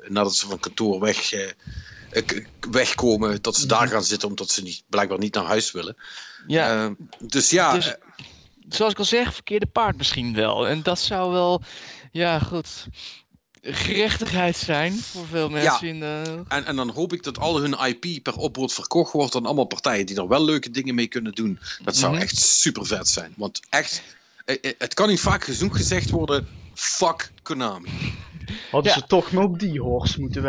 nadat 0.07 0.35
ze 0.35 0.47
van 0.47 0.59
kantoor 0.59 0.99
weg 0.99 1.33
wegkomen 2.71 3.41
dat 3.41 3.55
ze 3.55 3.65
daar 3.65 3.83
mhm. 3.83 3.91
gaan 3.91 4.03
zitten 4.03 4.27
omdat 4.27 4.49
ze 4.49 4.63
niet, 4.63 4.83
blijkbaar 4.89 5.19
niet 5.19 5.33
naar 5.33 5.45
huis 5.45 5.71
willen. 5.71 5.95
Ja. 6.47 6.85
Uh, 6.85 6.91
dus 7.19 7.49
ja. 7.49 7.73
Dus, 7.73 7.87
eh, 7.87 8.01
zoals 8.69 8.91
ik 8.91 8.99
al 8.99 9.05
zeg, 9.05 9.33
verkeerde 9.33 9.65
paard 9.65 9.97
misschien 9.97 10.33
wel. 10.33 10.67
En 10.67 10.83
dat 10.83 10.99
zou 10.99 11.31
wel, 11.31 11.61
ja 12.11 12.39
goed, 12.39 12.87
gerechtigheid 13.61 14.57
zijn 14.57 14.93
voor 14.93 15.27
veel 15.27 15.49
mensen. 15.49 15.87
Ja. 15.87 15.93
In 15.93 15.99
de... 15.99 16.43
en, 16.47 16.65
en 16.65 16.75
dan 16.75 16.89
hoop 16.89 17.13
ik 17.13 17.23
dat 17.23 17.39
al 17.39 17.59
hun 17.59 17.77
IP 17.85 18.23
per 18.23 18.35
opbod 18.35 18.73
verkocht 18.73 19.11
wordt 19.11 19.35
aan 19.35 19.45
allemaal 19.45 19.65
partijen 19.65 20.05
die 20.05 20.17
er 20.17 20.27
wel 20.27 20.43
leuke 20.43 20.69
dingen 20.69 20.95
mee 20.95 21.07
kunnen 21.07 21.31
doen. 21.31 21.59
Dat 21.83 21.95
zou 21.95 22.13
mhm. 22.13 22.21
echt 22.21 22.37
super 22.37 22.85
vet 22.85 23.07
zijn. 23.07 23.33
Want 23.37 23.59
echt, 23.69 24.01
eh, 24.45 24.55
eh, 24.61 24.73
het 24.77 24.93
kan 24.93 25.07
niet 25.07 25.19
vaak 25.19 25.43
genoeg 25.43 25.77
gezegd 25.77 26.09
worden, 26.09 26.47
fuck 26.73 27.31
Konami. 27.41 28.15
Hadden 28.71 28.93
ze 28.93 29.03
toch 29.07 29.31
nog 29.31 29.57
die 29.57 29.81
horse 29.81 30.19
moeten 30.19 30.41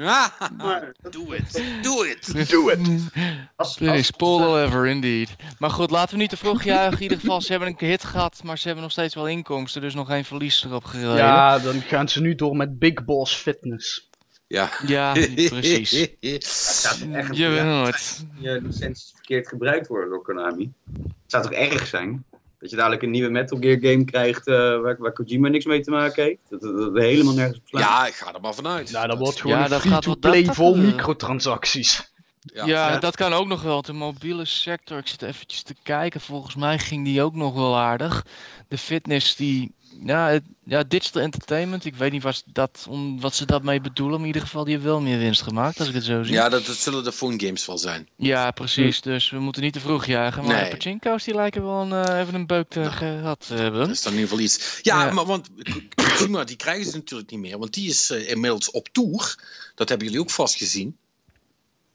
werden. 0.00 0.94
Doe 1.10 1.34
het. 1.34 1.64
Doe 1.82 2.08
het. 2.08 2.32
Doe 2.50 2.70
het. 2.70 3.80
Nee, 3.80 4.02
spoiler 4.02 4.64
ever, 4.64 4.86
indeed. 4.86 5.36
Maar 5.58 5.70
goed, 5.70 5.90
laten 5.90 6.14
we 6.14 6.20
niet 6.20 6.30
te 6.30 6.36
vroeg 6.36 6.62
juichen. 6.62 6.96
In 6.96 7.02
ieder 7.02 7.18
geval, 7.18 7.40
ze 7.40 7.50
hebben 7.50 7.68
een 7.68 7.88
hit 7.88 8.04
gehad, 8.04 8.40
maar 8.44 8.58
ze 8.58 8.64
hebben 8.66 8.82
nog 8.82 8.92
steeds 8.92 9.14
wel 9.14 9.28
inkomsten. 9.28 9.80
Dus 9.80 9.94
nog 9.94 10.06
geen 10.06 10.24
verlies 10.24 10.64
erop 10.64 10.84
gereden. 10.84 11.16
Ja, 11.16 11.58
dan 11.58 11.80
gaan 11.80 12.08
ze 12.08 12.20
nu 12.20 12.34
door 12.34 12.56
met 12.56 12.78
Big 12.78 13.04
Boss 13.04 13.34
Fitness. 13.34 14.08
Ja, 14.46 14.70
ja 14.86 15.12
precies. 15.48 15.90
Je 15.90 17.48
weet 17.48 17.64
nooit. 17.64 18.26
Je 18.38 18.60
licenties 18.62 19.12
verkeerd 19.14 19.48
gebruikt 19.48 19.86
worden 19.86 20.10
door 20.10 20.22
Konami. 20.22 20.72
Het 20.92 21.12
zou 21.26 21.42
toch 21.42 21.52
erg 21.52 21.86
zijn? 21.86 22.24
Dat 22.60 22.70
je 22.70 22.76
dadelijk 22.76 23.02
een 23.02 23.10
nieuwe 23.10 23.30
Metal 23.30 23.58
Gear 23.58 23.78
game 23.80 24.04
krijgt 24.04 24.48
uh, 24.48 24.56
waar, 24.56 24.96
waar, 24.98 25.12
Kojima 25.12 25.48
niks 25.48 25.64
mee 25.64 25.80
te 25.80 25.90
maken 25.90 26.22
heeft. 26.22 26.40
Dat, 26.48 26.60
dat, 26.60 26.76
dat 26.76 27.02
helemaal 27.02 27.34
nergens 27.34 27.58
op 27.58 27.68
slaat. 27.68 27.82
Ja, 27.82 28.06
ik 28.06 28.14
ga 28.14 28.34
er 28.34 28.40
maar 28.40 28.54
vanuit. 28.54 28.90
Nou, 28.90 29.06
dat 29.06 29.18
wordt 29.18 29.40
gewoon 29.40 29.58
ja, 29.58 29.80
free-to-play 29.80 30.44
vol 30.44 30.76
microtransacties. 30.76 32.12
Ja, 32.40 32.66
ja, 32.66 32.98
dat 32.98 33.16
kan 33.16 33.32
ook 33.32 33.46
nog 33.46 33.62
wel. 33.62 33.82
De 33.82 33.92
mobiele 33.92 34.44
sector, 34.44 34.98
ik 34.98 35.06
zit 35.06 35.22
eventjes 35.22 35.62
te 35.62 35.74
kijken. 35.82 36.20
Volgens 36.20 36.54
mij 36.54 36.78
ging 36.78 37.04
die 37.04 37.22
ook 37.22 37.34
nog 37.34 37.54
wel 37.54 37.76
aardig. 37.76 38.26
De 38.68 38.78
fitness, 38.78 39.36
die 39.36 39.74
ja, 40.04 40.40
ja, 40.64 40.82
digital 40.82 41.22
entertainment. 41.22 41.84
Ik 41.84 41.94
weet 41.94 42.12
niet 42.12 42.22
wat, 42.22 42.42
dat, 42.46 42.86
om, 42.88 43.20
wat 43.20 43.34
ze 43.34 43.46
daarmee 43.46 43.80
bedoelen. 43.80 44.14
Maar 44.14 44.28
in 44.28 44.34
ieder 44.34 44.48
geval, 44.48 44.64
die 44.64 44.74
hebben 44.74 44.92
wel 44.92 45.00
meer 45.00 45.18
winst 45.18 45.42
gemaakt, 45.42 45.78
als 45.78 45.88
ik 45.88 45.94
het 45.94 46.04
zo 46.04 46.22
zie. 46.22 46.32
Ja, 46.32 46.48
dat, 46.48 46.66
dat 46.66 46.76
zullen 46.76 47.04
de 47.04 47.12
phone 47.12 47.40
games 47.40 47.66
wel 47.66 47.78
zijn. 47.78 48.08
Ja, 48.16 48.50
precies. 48.50 49.00
Hm. 49.02 49.08
Dus 49.08 49.30
we 49.30 49.38
moeten 49.38 49.62
niet 49.62 49.72
te 49.72 49.80
vroeg 49.80 50.06
jagen. 50.06 50.44
Maar 50.44 50.60
nee. 50.62 50.70
Pachinko's, 50.70 51.24
die 51.24 51.34
lijken 51.34 51.62
wel 51.62 51.80
een, 51.80 52.08
uh, 52.08 52.18
even 52.20 52.34
een 52.34 52.46
beuk 52.46 52.68
te 52.68 52.80
nou, 52.80 52.92
gehad 52.92 53.46
te 53.46 53.54
hebben. 53.54 53.80
Dat 53.80 53.90
is 53.90 54.02
dan 54.02 54.12
in 54.12 54.18
ieder 54.18 54.30
geval 54.30 54.44
iets. 54.44 54.78
Ja, 54.82 55.10
maar 55.10 55.26
want 55.26 55.48
Kojima, 55.94 56.44
die 56.44 56.56
krijgen 56.56 56.90
ze 56.90 56.96
natuurlijk 56.96 57.30
niet 57.30 57.40
meer. 57.40 57.58
Want 57.58 57.74
die 57.74 57.88
is 57.88 58.10
uh, 58.10 58.30
inmiddels 58.30 58.70
op 58.70 58.88
tour. 58.92 59.38
Dat 59.74 59.88
hebben 59.88 60.06
jullie 60.06 60.22
ook 60.22 60.30
vast 60.30 60.56
gezien. 60.56 60.96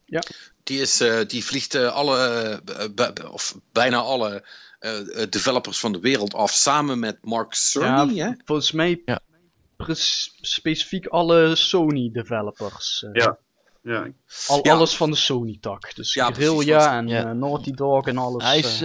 Ja. 0.06 0.24
Die, 0.64 0.82
is, 0.82 1.02
uh, 1.02 1.20
die 1.28 1.46
vliegt 1.46 1.76
alle, 1.76 2.62
of 3.32 3.56
bijna 3.72 3.98
alle 3.98 4.44
uh, 4.86 5.24
developers 5.30 5.80
van 5.80 5.91
de 5.91 5.99
wereld 5.99 6.34
af, 6.34 6.52
samen 6.52 6.99
met 6.99 7.18
Mark 7.22 7.53
Cerny. 7.53 8.14
Ja, 8.14 8.38
volgens 8.45 8.72
mij 8.72 9.02
ja. 9.06 9.20
specifiek 10.41 11.06
alle 11.07 11.56
Sony 11.56 12.10
developers. 12.12 13.06
Uh, 13.07 13.14
ja. 13.14 13.38
Ja. 13.82 14.07
Al, 14.48 14.64
Alles 14.64 14.95
van 14.95 15.12
de 15.12 15.16
Sony-tak. 15.18 15.95
Dus 15.95 16.14
ja, 16.14 16.32
Guerrilla 16.32 16.98
en 16.98 17.07
ja. 17.07 17.34
Naughty 17.34 17.72
Dog 17.72 18.07
en 18.07 18.18
alles. 18.18 18.44
Hij 18.44 18.57
is, 18.57 18.80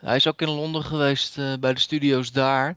hij 0.00 0.16
is 0.16 0.26
ook 0.26 0.40
in 0.40 0.50
Londen 0.50 0.84
geweest 0.84 1.36
bij 1.60 1.74
de 1.74 1.80
studio's 1.80 2.32
daar 2.32 2.76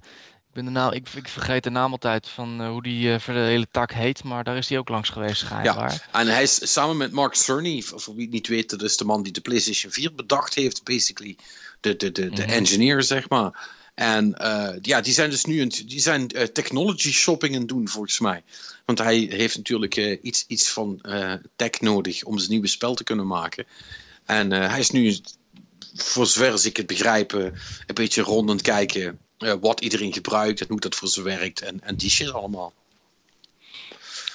ben 0.57 0.65
de 0.65 0.71
naam, 0.71 0.91
ik, 0.91 1.09
ik 1.09 1.27
vergeet 1.27 1.63
de 1.63 1.69
naam 1.69 1.91
altijd 1.91 2.27
van 2.27 2.61
uh, 2.61 2.69
hoe 2.69 2.83
die 2.83 3.07
uh, 3.07 3.19
voor 3.19 3.33
de 3.33 3.39
hele 3.39 3.67
tak 3.71 3.91
heet, 3.91 4.23
maar 4.23 4.43
daar 4.43 4.57
is 4.57 4.69
hij 4.69 4.77
ook 4.77 4.89
langs 4.89 5.09
geweest, 5.09 5.37
schijnbaar. 5.37 5.91
Ja, 5.91 6.19
en 6.19 6.27
hij 6.27 6.43
is 6.43 6.71
samen 6.71 6.97
met 6.97 7.11
Mark 7.11 7.33
Cerny, 7.33 7.81
voor 7.81 8.15
wie 8.15 8.23
het 8.23 8.33
niet 8.33 8.47
weet, 8.47 8.69
dat 8.69 8.81
is 8.81 8.97
de 8.97 9.05
man 9.05 9.23
die 9.23 9.33
de 9.33 9.41
PlayStation 9.41 9.91
4 9.91 10.15
bedacht 10.15 10.53
heeft, 10.53 10.83
basically. 10.83 11.37
De, 11.79 11.95
de, 11.95 12.11
de, 12.11 12.29
de 12.29 12.41
mhm. 12.41 12.51
engineer, 12.51 13.03
zeg 13.03 13.29
maar. 13.29 13.75
En 13.95 14.35
uh, 14.41 14.69
ja, 14.81 15.01
die 15.01 15.13
zijn 15.13 15.29
dus 15.29 15.45
nu 15.45 15.61
een, 15.61 15.71
die 15.85 15.99
zijn 15.99 16.27
technology 16.53 17.11
shopping 17.11 17.55
aan 17.55 17.65
doen, 17.65 17.87
volgens 17.87 18.19
mij. 18.19 18.43
Want 18.85 18.99
hij 18.99 19.17
heeft 19.17 19.57
natuurlijk 19.57 19.95
iets, 20.21 20.45
iets 20.47 20.69
van 20.69 21.01
tech 21.55 21.81
nodig 21.81 22.23
om 22.23 22.37
zijn 22.37 22.51
nieuwe 22.51 22.67
spel 22.67 22.95
te 22.95 23.03
kunnen 23.03 23.27
maken. 23.27 23.65
En 24.25 24.51
hij 24.51 24.79
is 24.79 24.89
nu, 24.89 25.17
voor 25.93 26.25
zover 26.27 26.65
ik 26.65 26.77
het 26.77 26.87
begrijp, 26.87 27.31
een 27.31 27.53
beetje 27.93 28.21
rond 28.21 28.49
aan 28.49 28.55
het 28.55 28.65
kijken 28.65 29.19
wat 29.37 29.81
iedereen 29.81 30.13
gebruikt 30.13 30.61
en 30.61 30.67
hoe 30.69 30.79
dat 30.79 30.95
voor 30.95 31.07
ze 31.07 31.21
werkt 31.21 31.61
en, 31.61 31.83
en 31.83 31.95
die 31.95 32.09
shit 32.09 32.31
allemaal. 32.31 32.73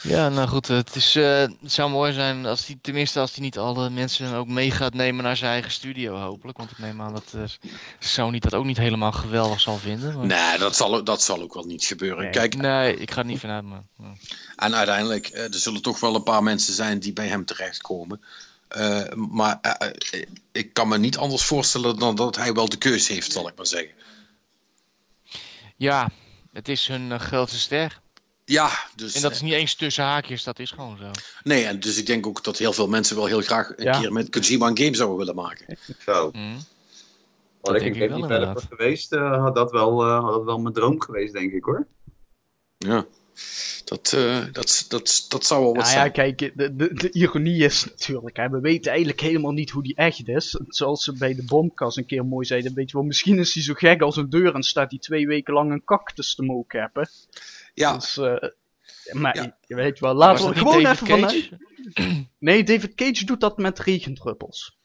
Ja, 0.02 0.28
nou 0.28 0.48
goed, 0.48 0.68
het, 0.68 0.94
is, 0.94 1.16
uh, 1.16 1.38
het 1.40 1.72
zou 1.72 1.90
mooi 1.90 2.12
zijn 2.12 2.46
als 2.46 2.66
hij, 2.66 2.78
tenminste 2.80 3.20
als 3.20 3.34
hij 3.34 3.44
niet 3.44 3.58
alle 3.58 3.90
mensen 3.90 4.34
ook 4.34 4.46
mee 4.46 4.70
gaat 4.70 4.94
nemen 4.94 5.24
naar 5.24 5.36
zijn 5.36 5.52
eigen 5.52 5.70
studio, 5.70 6.16
hopelijk. 6.16 6.58
Want 6.58 6.70
ik 6.70 6.78
neem 6.78 7.02
aan 7.02 7.12
dat 7.12 7.32
uh, 7.36 7.42
Sony 7.98 8.38
dat 8.38 8.54
ook 8.54 8.64
niet 8.64 8.76
helemaal 8.76 9.12
geweldig 9.12 9.60
zal 9.60 9.76
vinden. 9.76 10.16
Maar... 10.16 10.26
Nee, 10.26 10.58
dat 10.58 10.76
zal, 10.76 11.04
dat 11.04 11.22
zal 11.22 11.42
ook 11.42 11.54
wel 11.54 11.64
niet 11.64 11.84
gebeuren. 11.84 12.22
Nee, 12.22 12.30
Kijk, 12.30 12.56
nee 12.56 12.96
ik 12.96 13.10
ga 13.10 13.18
het 13.18 13.26
niet 13.26 13.40
vanuit. 13.40 13.64
Maar, 13.64 13.82
En 14.56 14.74
uiteindelijk, 14.74 15.30
uh, 15.30 15.42
er 15.42 15.54
zullen 15.54 15.82
toch 15.82 16.00
wel 16.00 16.14
een 16.14 16.22
paar 16.22 16.42
mensen 16.42 16.74
zijn 16.74 16.98
die 16.98 17.12
bij 17.12 17.28
hem 17.28 17.44
terechtkomen. 17.44 18.20
maar 19.14 19.60
ik 20.52 20.72
kan 20.72 20.88
me 20.88 20.98
niet 20.98 21.16
anders 21.16 21.44
voorstellen 21.44 21.98
dan 21.98 22.14
dat 22.14 22.36
hij 22.36 22.52
wel 22.52 22.68
de 22.68 22.76
keuze 22.76 23.12
heeft, 23.12 23.32
zal 23.32 23.48
ik 23.48 23.56
maar 23.56 23.66
zeggen. 23.66 23.94
Ja, 25.76 26.10
het 26.52 26.68
is 26.68 26.86
hun 26.86 27.20
grootste 27.20 27.58
ster. 27.58 28.00
Ja, 28.44 28.70
dus... 28.96 29.14
En 29.14 29.22
dat 29.22 29.32
is 29.32 29.40
niet 29.40 29.52
eens 29.52 29.74
tussen 29.74 30.04
haakjes, 30.04 30.44
dat 30.44 30.58
is 30.58 30.70
gewoon 30.70 30.96
zo. 30.96 31.10
Nee, 31.42 31.64
en 31.64 31.80
dus 31.80 31.98
ik 31.98 32.06
denk 32.06 32.26
ook 32.26 32.44
dat 32.44 32.58
heel 32.58 32.72
veel 32.72 32.88
mensen 32.88 33.16
wel 33.16 33.26
heel 33.26 33.40
graag 33.40 33.72
een 33.76 34.00
keer 34.00 34.12
met 34.12 34.30
Kojima 34.30 34.66
een 34.66 34.78
game 34.78 34.96
zouden 34.96 35.18
willen 35.18 35.34
maken. 35.34 35.78
Zo. 35.98 36.30
Mm. 36.32 36.56
Had 37.60 37.74
ik 37.74 37.82
een 37.82 37.94
game 37.94 38.28
developer 38.28 38.62
geweest, 38.68 39.12
uh, 39.12 39.42
had, 39.42 39.54
dat 39.54 39.70
wel, 39.70 40.06
uh, 40.06 40.20
had 40.20 40.32
dat 40.32 40.44
wel 40.44 40.58
mijn 40.58 40.74
droom 40.74 41.00
geweest, 41.00 41.32
denk 41.32 41.52
ik 41.52 41.64
hoor. 41.64 41.86
Ja. 42.78 43.06
Dat, 43.84 44.12
uh, 44.14 44.44
dat, 44.52 44.84
dat, 44.88 45.26
dat 45.28 45.46
zou 45.46 45.60
wel 45.62 45.74
wat 45.74 45.82
nou 45.82 45.94
zijn. 45.94 46.04
Ja, 46.04 46.10
kijk, 46.10 46.38
de, 46.38 46.76
de, 46.76 46.94
de 46.94 47.10
ironie 47.10 47.64
is 47.64 47.84
natuurlijk, 47.84 48.36
hè, 48.36 48.48
we 48.48 48.60
weten 48.60 48.90
eigenlijk 48.90 49.20
helemaal 49.20 49.52
niet 49.52 49.70
hoe 49.70 49.82
die 49.82 49.94
echt 49.94 50.28
is. 50.28 50.60
Zoals 50.68 51.04
ze 51.04 51.12
bij 51.12 51.34
de 51.34 51.44
bomkast 51.44 51.96
een 51.96 52.06
keer 52.06 52.24
mooi 52.24 52.46
zeiden, 52.46 52.74
weet 52.74 52.90
je 52.90 52.96
wel, 52.96 53.06
misschien 53.06 53.38
is 53.38 53.54
hij 53.54 53.62
zo 53.62 53.74
gek 53.74 54.02
als 54.02 54.16
een 54.16 54.30
deur 54.30 54.54
en 54.54 54.62
staat 54.62 54.90
hij 54.90 54.98
twee 54.98 55.26
weken 55.26 55.54
lang 55.54 55.72
een 55.72 55.84
cactus 55.84 56.34
te 56.34 56.42
mokeppen. 56.42 57.08
Ja. 57.74 57.94
Dus, 57.94 58.16
uh, 58.16 58.36
maar 59.12 59.54
je 59.66 59.74
weet 59.74 60.00
wel, 60.00 60.14
laten 60.14 60.48
we 60.48 60.56
gewoon 60.56 60.86
even 60.86 61.06
van... 61.06 61.30
Nee, 62.38 62.64
David 62.64 62.94
Cage 62.94 63.24
doet 63.24 63.40
dat 63.40 63.58
met 63.58 63.78
regendruppels. 63.78 64.78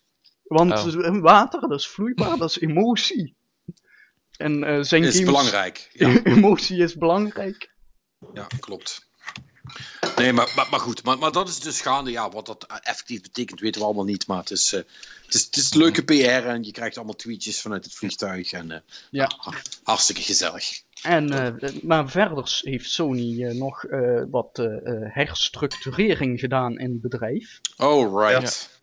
Want 0.44 0.72
oh. 0.72 1.22
water, 1.22 1.60
dat 1.60 1.80
is 1.80 1.88
vloeibaar, 1.88 2.38
dat 2.38 2.50
is 2.50 2.60
emotie. 2.60 3.36
En 4.38 4.64
uh, 4.64 4.84
zijn 4.84 5.04
is 5.04 5.24
belangrijk. 5.24 5.90
Ja. 5.94 6.22
emotie 6.24 6.78
is 6.78 6.96
belangrijk. 6.96 7.76
Ja, 8.34 8.48
klopt. 8.60 9.08
Nee, 10.16 10.34
maar, 10.34 10.52
maar, 10.56 10.68
maar 10.70 10.80
goed, 10.80 11.04
maar, 11.04 11.18
maar 11.18 11.32
dat 11.32 11.50
is 11.50 11.60
dus 11.60 11.82
gaande. 11.82 12.12
Ja, 12.12 12.30
wat 12.30 12.46
dat 12.46 12.66
effectief 12.84 13.22
betekent, 13.22 13.60
weten 13.60 13.82
we 13.82 13.88
allemaal 13.88 14.06
niet. 14.06 14.28
Maar 14.28 14.38
het 14.38 14.52
is, 14.52 14.74
uh, 14.74 14.80
het 15.26 15.34
is, 15.34 15.46
het 15.46 15.56
is 15.56 15.74
leuke 15.74 16.04
PR 16.04 16.48
en 16.48 16.64
je 16.64 16.72
krijgt 16.72 16.96
allemaal 16.96 17.16
tweetjes 17.16 17.62
vanuit 17.62 17.84
het 17.84 17.94
vliegtuig. 17.94 18.52
En, 18.52 18.70
uh, 18.72 18.78
ja. 19.10 19.32
hartstikke 19.84 20.22
gezellig. 20.22 20.82
En, 21.02 21.30
eh, 21.30 21.70
maar 21.84 22.10
verder 22.10 22.60
heeft 22.62 22.90
Sony 22.90 23.44
eh, 23.46 23.54
nog 23.56 23.84
eh, 23.84 24.24
wat 24.32 24.68
herstructurering 25.02 26.40
gedaan 26.40 26.78
in 26.80 26.92
het 26.92 27.02
bedrijf. 27.02 27.60
Oh, 27.78 28.22
right. 28.22 28.80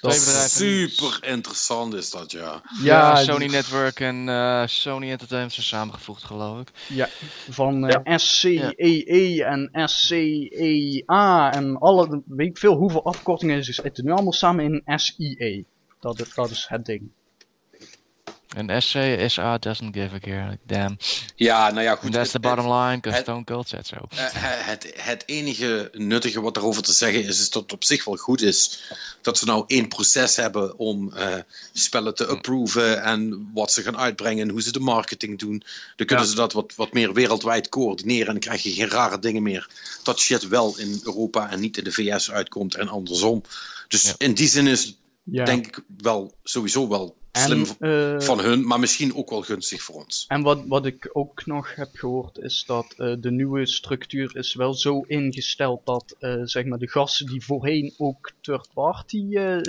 Dat 0.00 0.12
is 0.12 0.52
super 0.56 1.28
interessant 1.28 1.94
is 1.94 2.10
dat, 2.10 2.32
ja. 2.32 2.62
Ja, 2.82 3.14
Sony 3.24 3.46
Network 3.46 4.00
en 4.00 4.28
eh, 4.28 4.66
Sony 4.66 5.10
Entertainment 5.10 5.52
zijn 5.54 5.66
samengevoegd, 5.66 6.24
geloof 6.24 6.60
ik. 6.60 6.68
Ja, 6.88 7.08
van 7.48 7.86
eh, 7.86 8.00
Ja. 8.04 8.18
SCEE 8.18 9.44
en 9.44 9.88
SCEA 9.88 11.52
en 11.52 11.78
alle, 11.78 12.22
weet 12.26 12.48
ik 12.48 12.58
veel 12.58 12.74
hoeveel 12.76 13.04
afkortingen 13.04 13.58
is, 13.58 13.66
zitten 13.66 14.04
nu 14.04 14.10
allemaal 14.10 14.32
samen 14.32 14.64
in 14.84 14.98
SIE. 14.98 15.64
Dat, 16.00 16.20
is- 16.20 16.34
dat 16.34 16.50
is 16.50 16.66
het 16.68 16.84
ding. 16.84 17.10
En 18.56 18.82
SC, 18.82 18.96
SA 19.26 19.58
doesn't 19.58 19.94
give 19.94 20.14
a 20.14 20.18
care. 20.18 20.46
Like, 20.50 20.62
damn. 20.66 20.96
Ja, 21.36 21.70
nou 21.70 21.82
ja, 21.82 21.96
goed. 21.96 22.12
That's 22.12 22.30
the 22.30 22.40
bottom 22.40 22.72
line, 22.72 23.00
because 23.00 23.20
Stone 23.20 23.44
Cold 23.44 23.68
said 23.68 23.86
so. 23.86 23.96
Het, 24.14 24.92
het 24.96 25.22
enige 25.26 25.90
nuttige 25.92 26.40
wat 26.40 26.56
erover 26.56 26.82
te 26.82 26.92
zeggen 26.92 27.24
is, 27.24 27.40
is 27.40 27.50
dat 27.50 27.62
het 27.62 27.72
op 27.72 27.84
zich 27.84 28.04
wel 28.04 28.16
goed 28.16 28.40
is 28.42 28.80
dat 29.22 29.38
ze 29.38 29.44
nou 29.44 29.64
één 29.66 29.88
proces 29.88 30.36
hebben 30.36 30.78
om 30.78 31.12
eh, 31.12 31.34
spellen 31.72 32.14
te 32.14 32.26
approven 32.26 33.02
en 33.02 33.50
wat 33.54 33.72
ze 33.72 33.82
gaan 33.82 33.98
uitbrengen 33.98 34.42
en 34.42 34.50
hoe 34.50 34.62
ze 34.62 34.72
de 34.72 34.80
marketing 34.80 35.38
doen. 35.38 35.62
Dan 35.96 36.06
kunnen 36.06 36.24
Ja. 36.24 36.30
ze 36.30 36.36
dat 36.36 36.52
wat, 36.52 36.72
wat 36.76 36.92
meer 36.92 37.12
wereldwijd 37.12 37.68
coördineren 37.68 38.26
en 38.26 38.32
dan 38.32 38.40
krijg 38.42 38.62
je 38.62 38.72
geen 38.72 38.88
rare 38.90 39.18
dingen 39.18 39.42
meer. 39.42 39.68
Dat 40.02 40.18
shit 40.20 40.48
wel 40.48 40.78
in 40.78 41.00
Europa 41.04 41.50
en 41.50 41.60
niet 41.60 41.76
in 41.76 41.84
de 41.84 41.92
VS 41.92 42.30
uitkomt 42.30 42.74
en 42.74 42.88
andersom. 42.88 43.42
Dus 43.88 44.02
Ja. 44.02 44.14
in 44.18 44.34
die 44.34 44.48
zin 44.48 44.66
is 44.66 44.96
Ja. 45.30 45.44
denk 45.44 45.66
ik 45.66 45.84
wel 45.96 46.34
sowieso 46.42 46.88
wel 46.88 47.16
slim 47.32 47.64
en, 47.78 48.14
eh, 48.14 48.20
van 48.20 48.40
hun, 48.40 48.66
maar 48.66 48.80
misschien 48.80 49.14
ook 49.14 49.30
wel 49.30 49.42
gunstig 49.42 49.82
voor 49.82 49.94
ons. 49.94 50.24
En 50.28 50.42
wat, 50.42 50.66
wat 50.66 50.86
ik 50.86 51.10
ook 51.12 51.46
nog 51.46 51.74
heb 51.74 51.88
gehoord 51.92 52.38
is 52.38 52.64
dat 52.66 52.94
eh, 52.96 53.14
de 53.20 53.30
nieuwe 53.30 53.66
structuur 53.66 54.36
is 54.36 54.54
wel 54.54 54.74
zo 54.74 55.00
ingesteld 55.00 55.86
dat 55.86 56.16
eh, 56.18 56.40
zeg 56.42 56.64
maar 56.64 56.78
de 56.78 56.88
gasten 56.88 57.26
die 57.26 57.44
voorheen 57.44 57.94
ook 57.96 58.32
third 58.40 58.68
party 58.74 59.34
eh, 59.34 59.60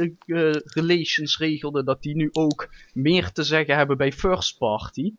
relations 0.63 1.37
regelden, 1.37 1.85
dat 1.85 2.01
die 2.01 2.15
nu 2.15 2.29
ook 2.31 2.69
meer 2.93 3.31
te 3.31 3.43
zeggen 3.43 3.75
hebben 3.75 3.97
bij 3.97 4.11
first 4.11 4.57
party. 4.57 5.13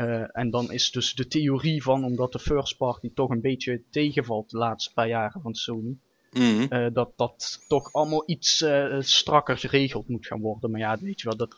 Eh, 0.00 0.36
en 0.36 0.50
dan 0.50 0.72
is 0.72 0.90
dus 0.90 1.14
de 1.14 1.26
theorie 1.26 1.82
van, 1.82 2.04
omdat 2.04 2.32
de 2.32 2.38
first 2.38 2.76
party 2.76 3.10
toch 3.14 3.30
een 3.30 3.40
beetje 3.40 3.82
tegenvalt 3.90 4.50
de 4.50 4.58
laatste 4.58 4.92
paar 4.92 5.08
jaren 5.08 5.40
van 5.40 5.54
Sony, 5.54 5.96
Mhm. 6.32 6.66
eh, 6.68 6.86
dat 6.92 7.10
dat 7.16 7.60
toch 7.68 7.92
allemaal 7.92 8.22
iets 8.26 8.62
eh, 8.62 8.96
strakker 9.00 9.58
geregeld 9.58 10.08
moet 10.08 10.26
gaan 10.26 10.40
worden. 10.40 10.70
Maar 10.70 10.80
ja, 10.80 10.98
weet 11.00 11.20
je 11.20 11.28
wel, 11.28 11.36
dat, 11.36 11.56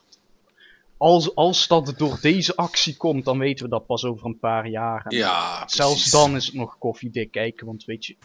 als, 0.96 1.34
als 1.34 1.66
dat 1.68 1.94
door 1.96 2.18
deze 2.20 2.56
actie 2.56 2.96
komt, 2.96 3.24
dan 3.24 3.38
weten 3.38 3.64
we 3.64 3.70
dat 3.70 3.86
pas 3.86 4.04
over 4.04 4.26
een 4.26 4.38
paar 4.38 4.68
jaar. 4.68 5.04
Ja, 5.14 5.62
Zelfs 5.68 5.92
precies. 5.94 6.10
dan 6.10 6.36
is 6.36 6.46
het 6.46 6.54
nog 6.54 6.78
koffiedik 6.78 7.30
kijken, 7.30 7.66
want 7.66 7.84
weet 7.84 8.06
je... 8.06 8.16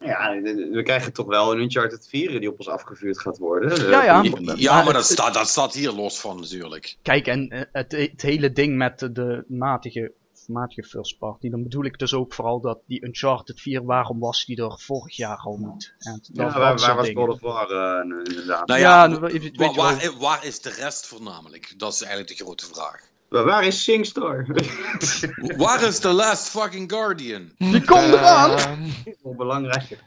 Ja, 0.00 0.40
we 0.72 0.80
krijgen 0.84 1.12
toch 1.12 1.26
wel 1.26 1.52
een 1.52 1.60
Uncharted 1.60 2.06
4 2.08 2.40
die 2.40 2.50
op 2.50 2.58
ons 2.58 2.68
afgevuurd 2.68 3.20
gaat 3.20 3.38
worden. 3.38 3.70
Eh, 3.70 3.90
Ja, 3.90 4.04
ja. 4.04 4.22
Ja, 4.22 4.54
ja, 4.56 4.74
Maar 4.74 4.84
maar 4.84 4.92
dat 4.92 5.02
het- 5.02 5.12
staat, 5.18 5.34
dat 5.34 5.48
staat 5.48 5.74
hier 5.74 5.92
los 5.92 6.20
van 6.20 6.36
natuurlijk. 6.40 6.96
Kijk, 7.02 7.26
en 7.26 7.48
eh, 7.48 7.60
het, 7.72 7.92
het 7.92 8.22
hele 8.22 8.52
ding 8.52 8.76
met 8.76 8.98
de 8.98 9.44
matige, 9.48 10.12
matige 10.48 10.82
first 10.82 11.18
party, 11.18 11.50
dan 11.50 11.62
bedoel 11.62 11.84
ik 11.84 11.98
dus 11.98 12.14
ook 12.14 12.34
vooral 12.34 12.60
dat 12.60 12.78
die 12.86 13.04
Uncharted 13.04 13.60
4, 13.60 13.84
waarom 13.84 14.18
was 14.18 14.44
die 14.44 14.62
er 14.62 14.78
vorig 14.80 15.16
jaar 15.16 15.38
al 15.38 15.56
niet? 15.56 15.94
En 15.98 16.20
Ja, 16.32 16.44
waar, 16.44 16.76
waar 16.76 16.96
was. 16.96 17.10
God 17.14 17.28
of 17.28 17.40
War 17.40 17.70
eh, 17.70 18.04
inderdaad? 18.04 18.66
Nou 18.66 18.80
Ja, 18.80 19.02
ja, 19.02 19.06
nou, 19.06 19.20
weet 19.20 19.42
je 19.42 19.72
waar, 19.74 20.12
waar 20.18 20.44
is 20.44 20.60
de 20.60 20.70
rest 20.70 21.06
voornamelijk? 21.06 21.74
Dat 21.76 21.92
is 21.92 22.02
eigenlijk 22.02 22.38
de 22.38 22.44
grote 22.44 22.66
vraag. 22.66 23.14
Maar 23.28 23.44
waar 23.44 23.64
is 23.64 23.82
SingStar? 23.82 24.46
Waar 25.56 25.82
is 25.82 25.98
The 25.98 26.12
Last 26.12 26.48
Fucking 26.48 26.90
Guardian? 26.92 27.50
Die 27.58 27.84
komt 27.84 28.12
eraan! 28.12 28.50
Ehm, 28.50 28.88
Wel 29.22 29.34
belangrijk. 29.34 29.98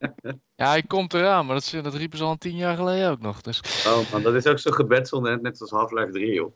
ja, 0.56 0.68
hij 0.68 0.82
komt 0.82 1.14
eraan, 1.14 1.46
maar 1.46 1.54
dat, 1.54 1.84
dat 1.84 1.94
riepen 1.94 2.18
ze 2.18 2.24
al 2.24 2.30
een 2.30 2.38
tien 2.38 2.56
jaar 2.56 2.76
geleden 2.76 3.10
ook 3.10 3.20
nog. 3.20 3.40
Dus. 3.40 3.60
Oh 3.86 4.12
man, 4.12 4.22
dat 4.22 4.34
is 4.34 4.46
ook 4.46 4.58
zo 4.58 4.70
gebetsel 4.70 5.20
net, 5.20 5.42
net 5.42 5.60
als 5.60 5.70
Half-Life 5.70 6.12
3 6.12 6.32
joh. 6.32 6.52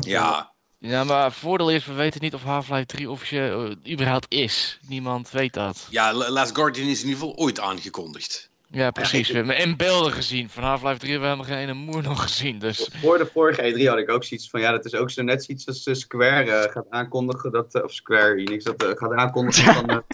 Ja, 0.00 0.51
Ja, 0.84 1.04
maar 1.04 1.32
voordeel 1.32 1.70
is, 1.70 1.84
we 1.86 1.92
weten 1.92 2.20
niet 2.22 2.34
of 2.34 2.42
Half-Life 2.42 2.86
3 2.86 3.10
officieel 3.10 3.64
eh, 3.84 3.92
überhaupt 3.92 4.26
is. 4.28 4.78
Niemand 4.88 5.30
weet 5.30 5.52
dat. 5.54 5.86
ja, 5.90 6.12
La- 6.14 6.30
Last 6.30 6.54
Guardian 6.56 6.88
is 6.88 7.02
in 7.02 7.08
ieder 7.08 7.20
geval 7.20 7.36
ooit 7.36 7.60
aangekondigd. 7.60 8.50
Ja, 8.70 8.90
precies. 8.90 9.28
We 9.28 9.34
hebben 9.36 9.56
in 9.58 9.76
beelden 9.76 10.12
gezien. 10.12 10.48
Van 10.50 10.62
Half-Life 10.62 10.98
3 10.98 11.10
hebben 11.10 11.28
we 11.30 11.34
helemaal 11.44 11.56
geen 11.58 11.68
ene 11.68 11.84
moer 11.92 12.02
nog 12.02 12.22
gezien. 12.22 12.58
Dus 12.58 12.88
Voor 12.92 13.18
de 13.18 13.26
vorige 13.26 13.72
E3 13.74 13.86
had 13.88 13.98
ik 13.98 14.10
ook 14.10 14.24
zoiets 14.24 14.50
van, 14.50 14.60
ja, 14.60 14.70
dat 14.70 14.84
is 14.84 14.94
ook 14.94 15.10
zo 15.10 15.22
net 15.22 15.44
zoiets 15.44 15.66
als 15.66 15.84
eh, 15.86 15.94
Square 15.94 16.50
eh, 16.52 16.72
gaat 16.72 16.86
aankondigen 16.90 17.52
dat, 17.52 17.82
of 17.82 17.92
Square 17.92 18.34
Enix 18.36 18.64
dat 18.64 18.84
gaat 18.98 19.12
aankondigen 19.12 19.74
van 19.74 20.04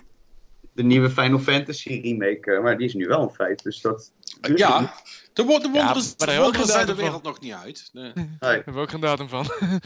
de 0.73 0.83
nieuwe 0.83 1.11
Final 1.11 1.39
Fantasy 1.39 2.01
remake, 2.03 2.61
maar 2.63 2.77
die 2.79 2.87
is 2.87 2.95
nu 2.95 3.07
wel 3.07 3.23
een 3.23 3.35
feit, 3.35 3.63
dus 3.63 3.81
dat... 3.81 4.13
Ja, 4.57 4.95
de, 5.33 5.45
wo- 5.45 5.59
de 5.59 5.69
Ja, 5.73 5.73
wonderen, 5.73 5.83
maar 5.83 5.95
de 5.95 6.15
daar 6.17 6.29
hebben 6.29 6.35
we 6.35 6.35
ook 6.35 6.41
wonderen 6.57 6.67
zijn 6.67 6.87
de 6.87 6.95
wereld 6.95 7.23
nog 7.23 7.41
niet 7.41 7.53
uit. 7.53 7.89
Nee. 7.93 8.13
Nee, 8.15 8.27
hebben 8.41 8.75
we 8.75 8.81
ook 8.81 8.91
geen 8.91 9.01
datum 9.01 9.29
van. 9.29 9.47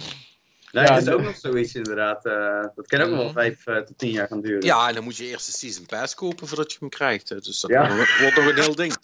nee 0.73 0.85
Ja, 0.85 0.95
dat 0.95 1.07
is 1.07 1.09
ook 1.13 1.23
nog 1.23 1.37
zoiets 1.37 1.75
inderdaad. 1.75 2.25
eh, 2.27 2.65
dat 2.75 2.87
kan 2.87 3.01
ook 3.01 3.09
nog 3.09 3.17
wel 3.17 3.25
Mhm. 3.25 3.33
vijf 3.35 3.67
eh, 3.67 3.77
tot 3.77 3.99
tien 3.99 4.11
jaar 4.11 4.27
gaan 4.27 4.41
duren. 4.41 4.63
Ja, 4.65 4.89
en 4.89 4.95
dan 4.95 5.05
moet 5.05 5.17
je 5.17 5.25
eerst 5.27 5.47
de 5.47 5.53
Season 5.53 5.87
Pass 5.87 6.15
kopen 6.15 6.47
voordat 6.49 6.73
je 6.73 6.77
hem 6.81 6.89
krijgt. 6.89 7.29
hè. 7.29 7.37
Dus 7.41 7.61
dat 7.61 7.71
Ja. 7.71 7.97
wordt 7.97 8.37
nog 8.37 8.47
een 8.49 8.55
heel 8.63 8.75
ding. 8.75 8.97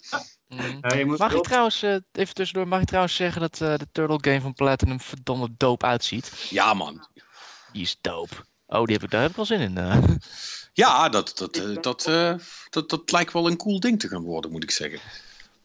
Mhm. 0.47 0.77
Ja, 0.81 0.95
je 0.97 1.05
Mag 1.05 1.27
je 1.27 1.33
wel- 1.33 1.41
trouwens, 1.41 1.81
eh, 1.81 1.95
even 2.11 2.33
tussendoor, 2.33 2.67
mag 2.67 2.79
je 2.79 2.85
trouwens 2.85 3.15
zeggen 3.15 3.41
dat 3.41 3.61
eh, 3.61 3.75
de 3.77 3.87
Turtle 3.91 4.17
Game 4.21 4.41
van 4.41 4.53
Platinum 4.53 4.99
verdomme 5.01 5.49
dope 5.57 5.85
uitziet? 5.85 6.31
Ja, 6.49 6.73
man. 6.73 7.07
Die 7.71 7.81
is 7.81 7.97
dope. 8.01 8.35
Oh, 8.67 8.83
die 8.83 8.93
heb 8.95 9.03
ik, 9.03 9.09
daar 9.11 9.21
heb 9.21 9.29
ik 9.29 9.35
wel 9.35 9.45
zin 9.45 9.59
in. 9.59 9.77
eh. 9.77 9.97
Ja, 10.73 11.09
dat, 11.09 11.31
dat, 11.37 11.61
dat, 11.81 12.07
eh, 12.07 12.33
dat, 12.69 12.89
dat 12.89 13.11
lijkt 13.11 13.33
wel 13.33 13.47
een 13.47 13.57
cool 13.57 13.79
ding 13.79 13.99
te 13.99 14.07
gaan 14.07 14.23
worden, 14.23 14.51
moet 14.51 14.63
ik 14.63 14.71
zeggen. 14.71 14.99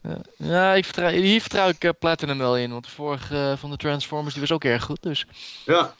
Ja, 0.07 0.21
ja 0.37 0.73
ik 0.73 0.85
vertrouw, 0.85 1.09
hier 1.09 1.41
vertrouw 1.41 1.69
ik 1.69 1.83
eh, 1.83 1.89
Platinum 1.99 2.37
wel 2.37 2.57
in, 2.57 2.71
want 2.71 2.83
de 2.83 2.91
vorige 2.91 3.35
eh, 3.35 3.57
van 3.57 3.69
de 3.69 3.77
Transformers 3.77 4.33
die 4.33 4.41
was 4.41 4.51
ook 4.51 4.63
erg 4.63 4.83
goed. 4.83 5.01
Dus 5.01 5.25
Ja, 5.65 5.95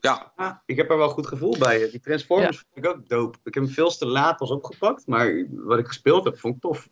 Ja, 0.00 0.62
ik 0.66 0.76
heb 0.76 0.90
er 0.90 0.96
wel 0.96 1.08
goed 1.08 1.26
gevoel 1.26 1.58
bij. 1.58 1.90
Die 1.90 2.00
Transformers 2.00 2.56
vond 2.58 2.86
ik 2.86 2.92
ook 2.92 3.08
dope. 3.08 3.38
Ik 3.44 3.54
heb 3.54 3.64
hem 3.64 3.72
veel 3.72 3.90
te 3.90 4.06
laat 4.06 4.36
pas 4.36 4.50
opgepakt, 4.50 5.06
maar 5.06 5.46
wat 5.50 5.78
ik 5.78 5.86
gespeeld 5.86 6.24
heb, 6.24 6.38
vond 6.38 6.54
ik 6.54 6.60
tof. 6.60 6.88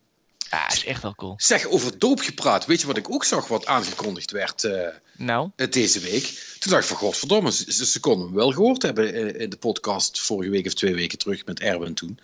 ja, 0.50 0.70
is 0.70 0.84
echt 0.84 1.02
wel 1.02 1.14
cool. 1.14 1.34
zeg, 1.36 1.66
over 1.66 1.98
doop 1.98 2.20
gepraat. 2.20 2.66
Weet 2.66 2.80
je 2.80 2.86
wat 2.86 2.96
ik 2.96 3.10
ook 3.10 3.24
zag 3.24 3.48
wat 3.48 3.66
aangekondigd 3.66 4.30
werd 4.30 4.64
eh, 4.64 4.88
Nou, 5.16 5.50
eh, 5.56 5.70
deze 5.70 6.00
week? 6.00 6.56
Toen 6.58 6.72
dacht 6.72 6.82
ik 6.82 6.88
van, 6.88 6.96
godverdomme, 6.96 7.52
ze, 7.52 7.86
ze, 7.86 8.00
konden 8.00 8.26
hem 8.26 8.36
wel 8.36 8.52
gehoord 8.52 8.82
hebben 8.82 9.12
eh, 9.12 9.40
in 9.40 9.50
de 9.50 9.56
podcast 9.56 10.20
vorige 10.20 10.50
week 10.50 10.66
of 10.66 10.74
twee 10.74 10.94
weken 10.94 11.18
terug 11.18 11.44
met 11.44 11.60
Erwin 11.60 11.94
toen. 11.94 12.18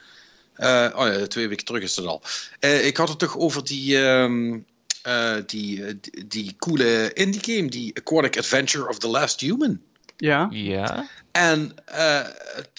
Eh, 0.57 0.89
oh 0.95 1.07
ja, 1.07 1.27
twee 1.27 1.49
weken 1.49 1.65
terug 1.65 1.83
is 1.83 1.97
het 1.97 2.07
al. 2.07 2.23
Eh, 2.61 2.87
ik 2.87 2.97
had 2.97 3.09
het 3.09 3.19
toch 3.19 3.37
over 3.39 3.65
die, 3.65 4.05
ehm, 4.05 4.59
eh, 5.03 5.37
die, 5.47 6.01
die, 6.01 6.27
die 6.27 6.55
coole 6.59 7.13
indie 7.13 7.57
game, 7.57 7.69
die 7.69 7.97
Aquatic 7.97 8.39
Adventure 8.39 8.89
of 8.89 8.99
the 8.99 9.09
Last 9.09 9.41
Human. 9.41 9.81
Ja, 10.17 10.49
ja. 10.51 11.09
En 11.33 11.75
eh, 11.85 12.27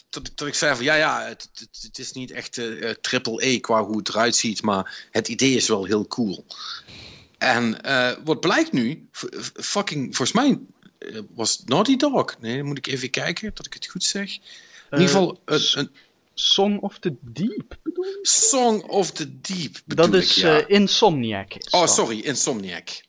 dat, 0.10 0.48
ik 0.48 0.54
zei 0.54 0.76
van 0.76 0.84
ja, 0.84 0.96
ja, 0.96 1.26
het, 1.26 1.50
het, 1.54 1.80
het 1.82 2.00
is 2.00 2.12
niet 2.12 2.32
echt 2.32 2.58
eh, 2.58 2.90
triple 2.90 3.46
E 3.46 3.60
qua 3.60 3.84
hoe 3.84 3.98
het 3.98 4.10
eruit 4.10 4.36
ziet, 4.36 4.62
maar 4.62 5.08
het 5.12 5.28
idee 5.28 5.56
is 5.56 5.68
wel 5.68 5.86
heel 5.86 6.08
cool. 6.08 6.46
En 7.38 7.82
eh, 7.82 8.12
wat 8.24 8.40
blijkt 8.40 8.72
nu, 8.72 9.08
fucking, 9.54 10.16
volgens 10.16 10.32
mij 10.32 10.60
was 11.36 11.58
het 11.58 11.70
Naughty 11.70 11.96
Dog. 11.96 12.36
Nee, 12.40 12.64
moet 12.64 12.78
ik 12.78 12.88
even 12.88 13.10
kijken 13.10 13.52
dat 13.54 13.66
ik 13.66 13.74
het 13.74 13.88
goed 13.88 14.04
zeg. 14.04 14.32
In 14.32 15.00
ieder 15.00 15.08
geval 15.08 15.42
een, 15.46 15.62
een 15.74 15.92
Song 16.40 16.80
of 16.80 17.00
the 17.00 17.16
Deep 17.22 17.78
bedoel 17.84 18.04
je? 18.06 18.20
Song 18.22 18.82
of 18.82 19.12
the 19.12 19.42
Deep. 19.42 19.78
bedoel 19.86 20.06
Dat 20.12 20.22
is 20.22 20.30
ik, 20.30 20.44
ja. 20.44 20.60
eh, 20.60 20.70
Insomniac. 20.76 21.54
is 21.54 21.72
Oh, 21.72 21.80
dat. 21.80 21.90
sorry, 21.94 22.20
Insomniac. 22.20 23.06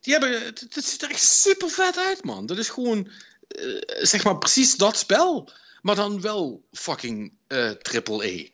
Die 0.00 0.12
hebben, 0.12 0.42
het, 0.44 0.66
het 0.70 0.84
ziet 0.84 1.02
er 1.02 1.10
echt 1.10 1.22
super 1.22 1.68
vet 1.70 1.96
uit, 1.98 2.24
man. 2.24 2.46
Dat 2.46 2.58
is 2.58 2.68
gewoon, 2.68 3.08
eh, 3.48 3.64
zeg 4.00 4.24
maar, 4.24 4.38
precies 4.38 4.76
dat 4.76 4.96
spel. 4.96 5.50
Maar 5.82 5.94
dan 5.94 6.20
wel 6.20 6.64
fucking 6.72 7.32
eh 7.46 7.70
triple 7.70 8.26
E. 8.26 8.50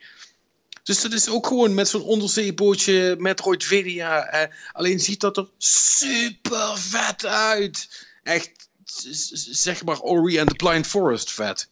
Dus 0.82 1.00
dat 1.00 1.12
is 1.12 1.28
ook 1.28 1.46
gewoon 1.46 1.74
met 1.74 1.88
zo'n 1.88 2.02
onderzeebootje, 2.02 3.14
Metroidvania. 3.18 4.26
Eh, 4.26 4.54
alleen 4.72 5.00
ziet 5.00 5.20
dat 5.20 5.36
er 5.36 5.48
super 5.58 6.78
vet 6.78 7.26
uit. 7.26 8.06
Echt, 8.22 8.50
zeg 9.50 9.84
maar, 9.84 10.00
Ori 10.00 10.38
and 10.40 10.48
the 10.48 10.54
Blind 10.54 10.86
Forest 10.86 11.30
vet. 11.32 11.68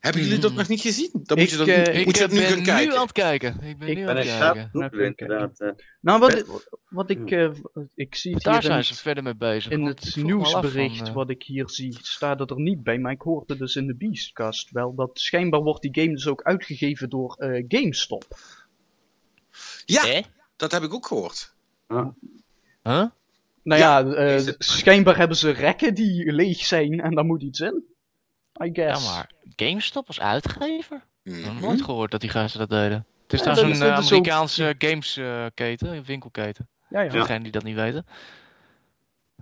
Hebben 0.00 0.22
jullie 0.22 0.38
dat 0.38 0.50
Mhm. 0.50 0.58
nog 0.58 0.68
niet 0.68 0.80
gezien? 0.80 1.10
Dan 1.12 1.36
Ik, 1.38 1.42
moet 1.42 1.50
je, 1.50 1.56
dan, 1.56 1.66
eh, 1.68 1.98
Ik 1.98 2.04
moet 2.06 2.16
je 2.16 2.22
eh, 2.22 2.28
dat 2.28 2.38
nu 2.38 2.44
ben 2.44 2.54
gaan 2.54 2.62
kijken. 2.64 2.88
nu 2.88 2.94
aan 2.96 3.02
het 3.02 3.12
kijken. 3.12 3.60
Ik 3.62 3.78
ben 3.78 3.88
Ik 3.88 3.96
nu 3.96 4.04
ben 4.04 4.10
aan 4.10 4.16
het 4.16 4.70
kijken. 4.70 5.16
inderdaad. 5.16 5.60
eh. 5.60 5.70
Nou, 6.00 6.18
wat, 6.20 6.44
wat 6.88 7.10
ik, 7.10 7.30
eh, 7.30 7.50
ik 7.94 8.14
zie 8.14 8.34
het 8.34 8.42
Daar 8.42 8.62
zijn 8.62 8.76
het- 8.76 8.86
ze 8.86 8.94
verder 8.94 9.22
mee 9.22 9.34
bezig. 9.36 9.72
In 9.72 9.84
het 9.84 10.16
nieuwsbericht 10.16 10.96
van, 10.98 11.06
eh, 11.06 11.12
wat 11.14 11.30
ik 11.30 11.42
hier 11.42 11.68
zie, 11.68 11.98
staat 12.02 12.38
het 12.38 12.50
er 12.50 12.60
niet 12.60 12.82
bij, 12.82 12.98
maar 12.98 13.12
ik 13.12 13.20
hoorde 13.20 13.56
dus 13.56 13.76
in 13.76 13.86
de 13.86 13.94
Beastcast 13.94 14.70
wel 14.70 14.94
dat 14.94 15.10
schijnbaar 15.12 15.60
wordt 15.60 15.82
die 15.82 15.94
game 15.94 16.14
dus 16.14 16.26
ook 16.26 16.42
uitgegeven 16.42 17.08
door 17.10 17.34
eh, 17.34 17.64
GameStop. 17.68 18.24
Ja, 19.84 20.22
dat 20.56 20.72
heb 20.72 20.82
ik 20.82 20.94
ook 20.94 21.06
gehoord. 21.06 21.54
Huh? 21.88 22.06
Nou 22.82 23.10
Ja, 23.62 23.98
ja, 23.98 24.04
eh, 24.14 24.42
schijnbaar 24.58 25.16
hebben 25.16 25.36
ze 25.36 25.50
rekken 25.50 25.94
die 25.94 26.32
leeg 26.32 26.58
zijn 26.64 27.00
en 27.00 27.14
daar 27.14 27.24
moet 27.24 27.42
iets 27.42 27.60
in. 27.60 27.84
I 28.64 28.70
Ja, 28.72 28.98
maar 28.98 29.30
GameStop 29.56 30.06
als 30.06 30.20
uitgever? 30.20 31.04
Ik 31.22 31.32
heb 31.34 31.44
nog 31.44 31.52
Mhm. 31.54 31.62
nooit 31.62 31.82
gehoord 31.82 32.10
dat 32.10 32.20
die 32.20 32.30
gasten 32.30 32.60
dat 32.60 32.70
deden. 32.70 33.06
Het 33.22 33.32
is 33.32 33.38
Ja, 33.38 33.52
trouwens 33.52 33.60
dat 33.60 33.64
een 33.64 33.70
is- 33.70 33.80
eh, 33.90 33.94
dat 33.96 34.04
is 34.04 34.12
ook- 34.12 34.18
Amerikaanse 34.18 34.74
gamesketen, 34.78 35.92
een 35.96 36.04
winkelketen. 36.04 36.68
Ja, 36.90 37.00
ja. 37.00 37.10
Voor 37.10 37.18
degenen 37.20 37.42
die 37.42 37.52
dat 37.52 37.62
niet 37.62 37.74
weten. 37.76 38.06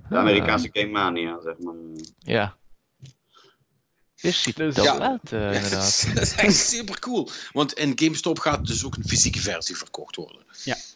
De 0.08 0.16
Amerikaanse 0.16 0.68
Game 0.72 0.90
Mania, 0.90 1.40
zeg 1.40 1.58
maar. 1.58 1.74
Ja. 2.18 2.56
Dus 4.20 4.42
ziet 4.42 4.58
er 4.58 4.66
Dus- 4.66 4.74
dope 4.74 4.88
Ja. 4.88 4.98
uit, 5.10 5.32
eh, 5.32 5.40
inderdaad. 5.56 6.10
dat 6.14 6.22
is 6.22 6.34
echt 6.34 6.56
super 6.56 6.98
cool. 6.98 7.28
Want 7.52 7.72
in 7.72 7.92
GameStop 7.94 8.38
gaat 8.38 8.66
dus 8.66 8.84
ook 8.84 8.96
een 8.96 9.04
fysieke 9.08 9.38
versie 9.40 9.76
verkocht 9.76 10.16
worden. 10.16 10.42
Ik, 10.64 10.87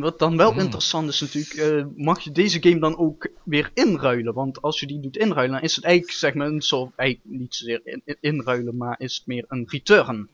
wat 0.00 0.18
dan 0.18 0.36
wel 0.36 0.50
Hmm. 0.50 0.60
interessant 0.60 1.08
is 1.08 1.20
natuurlijk, 1.20 1.54
eh, 1.54 1.84
mag 1.96 2.20
je 2.20 2.32
deze 2.32 2.62
game 2.62 2.78
dan 2.78 2.96
ook 2.98 3.28
weer 3.44 3.70
inruilen? 3.74 4.34
Want 4.34 4.62
als 4.62 4.80
je 4.80 4.86
die 4.86 5.00
doet 5.00 5.16
inruilen, 5.16 5.54
dan 5.54 5.64
is 5.64 5.76
het 5.76 5.84
eigenlijk 5.84 6.18
zeg 6.18 6.34
maar 6.34 6.46
een 6.46 6.60
soort, 6.60 6.92
eigenlijk 6.96 7.38
niet 7.40 7.54
zozeer 7.54 7.80
in- 7.84 8.02
in- 8.04 8.16
inruilen, 8.20 8.76
maar 8.76 8.94
is 9.00 9.16
het 9.16 9.26
meer 9.26 9.44
een 9.48 9.66
return. 9.68 10.28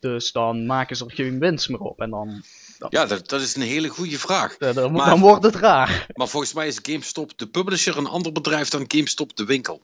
Dus 0.00 0.32
dan 0.32 0.66
maken 0.66 0.96
ze 0.96 1.04
er 1.04 1.10
geen 1.12 1.38
winst 1.38 1.68
meer 1.68 1.78
op 1.80 2.00
en 2.00 2.10
dan, 2.10 2.42
Ja, 2.88 3.06
dat, 3.06 3.28
dat 3.28 3.40
is 3.40 3.56
een 3.56 3.62
hele 3.62 3.88
goede 3.88 4.18
vraag. 4.18 4.56
dan, 4.56 4.92
Maar- 4.92 5.08
dan 5.10 5.20
wordt 5.20 5.44
het 5.44 5.54
raar. 5.54 6.06
Maar 6.14 6.28
volgens 6.28 6.52
mij 6.52 6.66
is 6.66 6.78
GameStop 6.82 7.38
de 7.38 7.46
publisher 7.46 7.96
een 7.96 8.06
ander 8.06 8.32
bedrijf 8.32 8.68
dan 8.68 8.84
GameStop 8.88 9.36
de 9.36 9.44
winkel. 9.44 9.80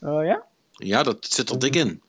Oh 0.00 0.24
ja? 0.24 0.44
Ja, 0.72 1.02
dat 1.02 1.26
zit 1.30 1.50
er 1.50 1.58
dik 1.58 1.76
in. 1.76 2.02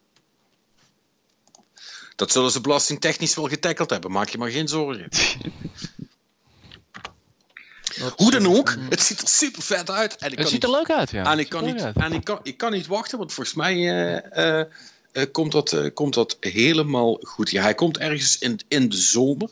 Dat 2.22 2.32
zullen 2.32 2.52
ze 2.52 2.62
belastingtechnisch 2.62 3.36
wel 3.36 3.48
getackeld 3.48 3.90
hebben, 3.90 4.12
maak 4.12 4.30
je 4.30 4.38
maar 4.38 4.50
geen 4.50 4.68
zorgen. 4.68 5.08
Hoe 8.16 8.32
dan 8.32 8.48
ook, 8.48 8.76
het 8.90 9.02
ziet 9.02 9.22
er 9.22 9.28
super 9.28 9.62
vet 9.62 9.90
uit. 9.90 10.16
En 10.16 10.32
ik 10.32 10.38
Het 10.38 10.50
ziet 10.50 10.64
er 10.64 10.70
niet- 10.70 10.78
leuk 10.78 10.98
uit, 10.98 11.12
ja. 11.12 11.32
En 11.32 11.40
ik 11.40 11.50
kan 11.50 11.66
niet, 11.66 11.82
uit. 11.82 11.96
en 11.96 12.14
ik 12.14 12.24
kan, 12.24 12.40
ik 12.44 12.58
kan 12.58 12.72
niet 12.72 12.88
wachten, 12.88 13.18
want 13.18 13.34
volgens 13.34 13.56
mij 13.56 13.74
eh, 13.74 14.60
eh, 14.60 14.66
eh, 15.12 15.32
komt, 15.32 15.52
dat, 15.52 15.92
komt 15.94 16.14
dat 16.14 16.38
helemaal 16.40 17.20
goed. 17.24 17.50
Ja, 17.50 17.62
hij 17.62 17.76
komt 17.76 17.98
ergens 17.98 18.38
in, 18.38 18.60
in 18.68 18.90
de 18.90 18.98
zomer. 18.98 19.50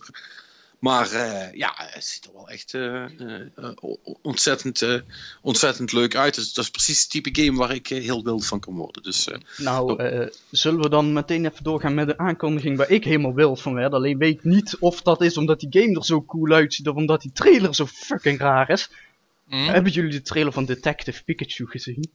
Maar 0.79 1.11
eh, 1.11 1.53
ja, 1.53 1.73
het 1.75 2.05
ziet 2.05 2.25
er 2.25 2.33
wel 2.33 2.49
echt 2.49 2.73
eh, 2.73 3.03
eh, 3.03 3.73
ontzettend, 4.21 5.01
ontzettend 5.41 5.91
leuk 5.91 6.15
uit. 6.15 6.35
Dus, 6.35 6.53
dat 6.53 6.63
is 6.63 6.71
precies 6.71 7.01
het 7.01 7.09
type 7.09 7.41
game 7.41 7.57
waar 7.57 7.73
ik 7.73 7.87
heel 7.87 8.23
wild 8.23 8.45
van 8.45 8.59
kan 8.59 8.75
worden. 8.75 9.03
Dus 9.03 9.27
eh, 9.27 9.37
Nou, 9.57 10.03
eh, 10.03 10.27
zullen 10.51 10.81
we 10.81 10.89
dan 10.89 11.13
meteen 11.13 11.45
even 11.45 11.63
doorgaan 11.63 11.93
met 11.93 12.07
de 12.07 12.17
aankondiging 12.17 12.77
waar 12.77 12.89
ik 12.89 13.03
helemaal 13.03 13.33
wild 13.33 13.61
van 13.61 13.73
werd. 13.73 13.93
Alleen 13.93 14.17
weet 14.17 14.33
ik 14.33 14.43
niet 14.43 14.77
of 14.79 15.01
dat 15.01 15.21
is 15.21 15.37
omdat 15.37 15.59
die 15.59 15.81
game 15.81 15.95
er 15.95 16.05
zo 16.05 16.23
cool 16.23 16.51
uitziet 16.51 16.87
of 16.87 16.95
omdat 16.95 17.21
die 17.21 17.31
trailer 17.31 17.75
zo 17.75 17.85
fucking 17.85 18.39
raar 18.39 18.69
is. 18.69 18.89
Hm? 19.47 19.55
Hebben 19.55 19.91
jullie 19.91 20.11
de 20.11 20.21
trailer 20.21 20.53
van 20.53 20.65
Detective 20.65 21.23
Pikachu 21.23 21.65
gezien? 21.67 22.11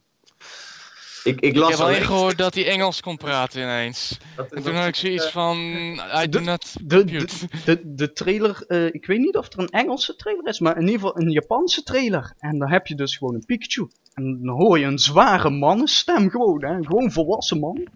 Ik, 1.25 1.35
ik 1.35 1.39
Ik 1.41 1.55
las 1.55 1.69
heb 1.69 1.79
alleen 1.79 2.01
gehoord 2.05 2.37
dat 2.37 2.53
hij 2.53 2.67
Engels 2.67 3.01
kon 3.01 3.17
praten 3.17 3.61
ineens. 3.61 4.17
dat- 4.35 4.51
En 4.53 4.63
toen 4.63 4.75
had 4.75 4.87
ik 4.87 4.95
zoiets 4.95 5.29
van, 5.29 5.57
I 6.23 6.29
do 6.29 6.39
De- 6.39 6.39
not 6.39 6.73
De, 6.83 6.95
compute. 6.97 7.35
de, 7.47 7.57
de, 7.65 7.81
de 7.95 8.13
trailer, 8.13 8.63
eh, 8.67 8.85
ik 8.85 9.05
weet 9.05 9.19
niet 9.19 9.35
of 9.37 9.53
er 9.53 9.59
een 9.59 9.69
Engelse 9.69 10.15
trailer 10.15 10.47
is, 10.47 10.59
maar 10.59 10.75
in 10.75 10.81
ieder 10.87 10.95
geval 10.99 11.19
een 11.21 11.31
Japanse 11.31 11.83
trailer. 11.83 12.33
En 12.39 12.59
dan 12.59 12.69
heb 12.69 12.87
je 12.87 12.95
dus 12.95 13.17
gewoon 13.17 13.33
een 13.33 13.45
Pikachu. 13.45 13.87
En 14.13 14.39
dan 14.43 14.55
hoor 14.55 14.79
je 14.79 14.85
een 14.85 14.99
zware 14.99 15.49
mannenstem 15.49 16.29
gewoon, 16.29 16.63
hè. 16.65 16.83
Gewoon 16.83 17.11
volwassen 17.11 17.59
man. 17.59 17.87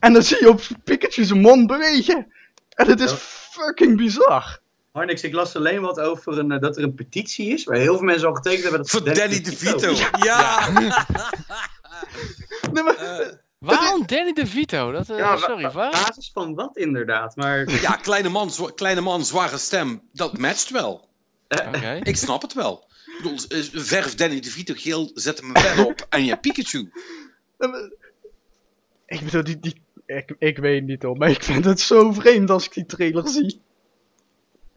En 0.00 0.12
dan 0.12 0.22
zie 0.22 0.36
je 0.40 0.48
op 0.48 0.60
Pikachu 0.84 1.24
zijn 1.24 1.40
mond 1.40 1.66
bewegen. 1.66 2.32
En 2.68 2.86
het 2.88 3.00
is 3.00 3.10
Ja. 3.10 3.16
fucking 3.16 3.96
bizar. 3.96 4.58
Harnix, 4.92 5.22
ik 5.22 5.32
las 5.32 5.56
alleen 5.56 5.80
wat 5.80 6.00
over 6.00 6.38
een, 6.38 6.50
eh, 6.52 6.60
dat 6.60 6.76
er 6.76 6.82
een 6.82 6.94
petitie 6.94 7.48
is, 7.52 7.64
waar 7.64 7.76
heel 7.76 7.96
veel 7.96 8.04
mensen 8.06 8.28
al 8.28 8.34
getekend 8.34 8.62
hebben. 8.62 8.80
Dat 8.80 8.90
voor 8.90 9.04
Danny 9.14 9.40
DeVito. 9.40 9.92
Ja! 10.24 10.68
Nee, 12.72 12.82
maar, 12.82 12.96
Eh, 12.96 13.32
Waarom 13.58 14.06
Danny 14.06 14.32
DeVito? 14.32 14.92
Dat, 14.92 15.10
eh, 15.10 15.18
Ja, 15.18 15.36
sorry, 15.36 15.62
wa- 15.62 15.72
waar? 15.72 15.90
basis 15.90 16.30
van 16.32 16.54
wat 16.54 16.76
inderdaad, 16.76 17.36
maar... 17.36 17.70
ja, 17.86 17.92
kleine 17.96 18.28
man, 18.28 18.50
kleine 18.74 19.00
man, 19.00 19.24
zware 19.24 19.58
stem. 19.58 20.02
Dat 20.12 20.38
matcht 20.38 20.70
wel. 20.70 21.08
Oké. 21.48 22.00
Ik 22.02 22.16
snap 22.16 22.42
het 22.42 22.52
wel. 22.52 22.86
Ik 23.06 23.22
bedoel, 23.22 23.38
eh, 23.48 23.62
verf 23.72 24.14
Danny 24.14 24.40
DeVito 24.40 24.74
geel, 24.76 25.10
zet 25.14 25.40
hem 25.40 25.52
wel 25.52 25.86
op 25.86 26.06
en 26.08 26.24
je 26.24 26.36
Pikachu. 26.36 26.90
ik 29.06 29.20
bedoel, 29.24 29.44
die, 29.44 29.58
die, 29.60 29.82
ik, 30.06 30.34
ik 30.38 30.58
weet 30.58 30.82
niet 30.84 31.02
hoor, 31.02 31.16
maar 31.16 31.30
ik 31.30 31.42
vind 31.42 31.64
het 31.64 31.80
zo 31.80 32.12
vreemd 32.12 32.50
als 32.50 32.64
ik 32.64 32.72
die 32.74 32.86
trailer 32.86 33.28
zie. 33.28 33.62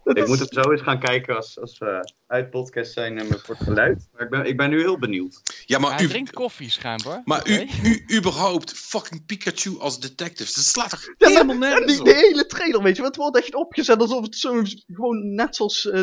Dat 0.08 0.18
Ik 0.18 0.24
is- 0.24 0.30
moet 0.30 0.40
hem 0.52 0.64
zo 0.64 0.72
eens 0.72 0.82
gaan 0.82 1.00
kijken 1.00 1.36
als, 1.36 1.60
als 1.60 1.78
we 1.78 2.12
uit 2.28 2.50
podcast 2.50 2.94
zijn 2.94 3.18
en 3.20 3.26
voor 3.28 3.56
het 3.56 3.64
geluid. 3.64 4.08
Maar 4.12 4.22
ik 4.22 4.30
ben, 4.30 4.46
ik 4.46 4.58
ben 4.58 4.70
nu 4.70 4.80
heel 4.80 5.00
benieuwd. 5.00 5.42
Ja, 5.66 5.80
maar, 5.80 5.96
Hij 5.96 6.04
u, 6.06 6.08
drinkt 6.08 6.32
koffie 6.34 6.70
schijnbaar. 6.70 7.22
maar 7.26 7.50
u, 7.50 7.68
u, 7.84 8.06
überhaupt 8.18 8.74
fucking 8.74 9.26
Pikachu 9.26 9.80
als 9.80 10.00
detective. 10.00 10.52
Dat 10.56 10.64
slaat 10.64 10.90
toch 10.90 11.14
Ja, 11.18 11.28
helemaal 11.28 11.54
En 11.56 11.60
nergens 11.60 11.92
die, 11.92 12.00
op? 12.00 12.06
die 12.06 12.16
hele 12.16 12.46
trailer, 12.46 12.82
weet 12.84 12.96
je, 12.96 13.02
wat 13.02 13.16
wordt 13.16 13.38
echt 13.38 13.56
opgezet 13.56 14.00
alsof 14.02 14.24
het 14.24 14.36
zo 14.36 14.62
gewoon 14.88 15.34
net 15.34 15.56
zoals 15.56 15.90
eh, 15.90 16.02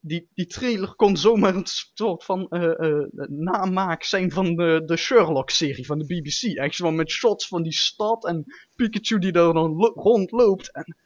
die, 0.00 0.28
die 0.34 0.46
trailer 0.46 0.94
kon 0.94 1.16
zomaar 1.16 1.54
een 1.54 1.66
soort 1.94 2.24
van 2.24 2.48
eh, 2.48 2.88
eh, 2.88 3.04
namaak 3.28 4.02
zijn 4.04 4.30
van 4.30 4.54
de, 4.56 4.82
de 4.86 4.96
Sherlock-serie 4.96 5.86
van 5.86 5.98
de 5.98 6.04
BBC. 6.04 6.56
Echt 6.58 6.76
gewoon 6.76 6.94
met 6.94 7.10
shots 7.10 7.48
van 7.48 7.62
die 7.62 7.72
stad 7.72 8.26
en 8.26 8.44
Pikachu 8.76 9.18
die 9.18 9.32
daar 9.32 9.52
dan 9.52 9.72
lo- 9.76 9.92
rondloopt. 9.94 10.72
En, 10.72 10.96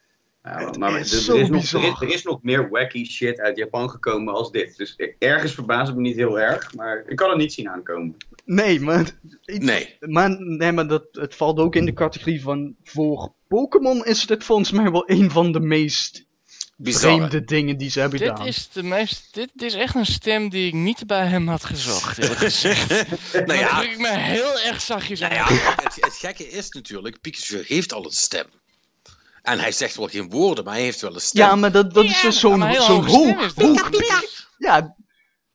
Ja, 0.47 0.71
maar 0.79 0.91
er, 0.91 0.97
er 0.97 1.01
is 1.03 1.27
nog, 1.29 1.51
bizar. 1.51 1.83
er, 1.83 1.89
is, 1.89 2.01
er 2.01 2.09
is 2.15 2.23
nog 2.23 2.43
meer 2.43 2.69
wacky 2.69 3.05
shit 3.05 3.41
uit 3.41 3.57
Japan 3.57 3.91
gekomen 3.91 4.35
als 4.35 4.51
dit. 4.51 4.77
Dus 4.77 4.97
ergens 5.19 5.55
verbaast 5.55 5.87
het 5.87 5.97
me 5.97 6.03
niet 6.03 6.17
heel 6.17 6.41
erg, 6.41 6.75
maar 6.75 7.05
ik 7.07 7.17
kan 7.17 7.29
het 7.29 7.39
niet 7.39 7.53
zien 7.53 7.69
aankomen. 7.69 8.17
nee, 8.45 8.81
maar, 8.81 9.11
ik- 9.45 9.63
Nee. 9.63 9.97
maar, 10.01 10.37
nee, 10.41 10.73
maar 10.73 10.87
dat, 10.87 11.05
het 11.13 11.35
valt 11.35 11.59
ook 11.59 11.75
in 11.77 11.85
de 11.85 11.93
categorie 11.93 12.43
van 12.43 12.75
voor 12.85 13.33
Pokémon 13.49 14.05
is 14.05 14.27
dit 14.27 14.45
volgens 14.45 14.71
mij 14.71 14.91
wel 14.91 15.11
een 15.11 15.31
van 15.31 15.53
de 15.53 15.61
meest 15.61 16.25
Bizar. 16.77 17.01
vreemde 17.17 17.45
dingen 17.45 17.77
die 17.79 17.91
ze 17.91 18.01
hebben 18.01 18.19
Dit 18.19 18.29
gedaan. 18.29 18.47
is, 18.47 18.69
de 18.73 18.83
meest, 18.83 19.35
dit 19.35 19.51
is 19.63 19.75
echt 19.75 19.95
een 19.95 20.07
stem 20.07 20.49
die 20.49 20.67
ik 20.67 20.73
niet 20.75 21.07
bij 21.07 21.27
hem 21.27 21.49
had 21.49 21.65
gezocht, 21.65 22.19
eerlijk 22.19 22.39
gezegd. 22.41 22.89
nou 23.47 23.59
ja, 23.59 23.83
ik 23.83 23.99
me 23.99 24.19
heel 24.19 24.61
erg 24.61 24.81
zachtjes 24.81 25.21
nou 25.21 25.33
aan. 25.35 25.55
ja 25.55 25.75
het, 25.83 25.95
het 26.01 26.15
gekke 26.15 26.49
is 26.49 26.69
natuurlijk, 26.71 27.21
Pikachu 27.21 27.63
heeft 27.67 27.93
al 27.93 28.05
een 28.05 28.11
stem. 28.11 28.47
En 29.47 29.59
hij 29.59 29.73
zegt 29.73 29.97
wel 29.97 30.07
geen 30.09 30.31
woorden, 30.31 30.65
maar 30.65 30.75
hij 30.75 30.83
heeft 30.83 31.01
wel 31.01 31.15
een 31.15 31.21
stem. 31.21 31.47
Ja, 31.47 31.57
maar 31.57 31.73
dat, 31.73 31.95
dat 31.95 32.05
is 32.05 32.21
dus 32.21 32.41
zo'n 32.41 32.73
zo'n 32.73 33.07
hoog, 33.07 33.55
hoog 33.55 33.91
Ja, 34.59 34.97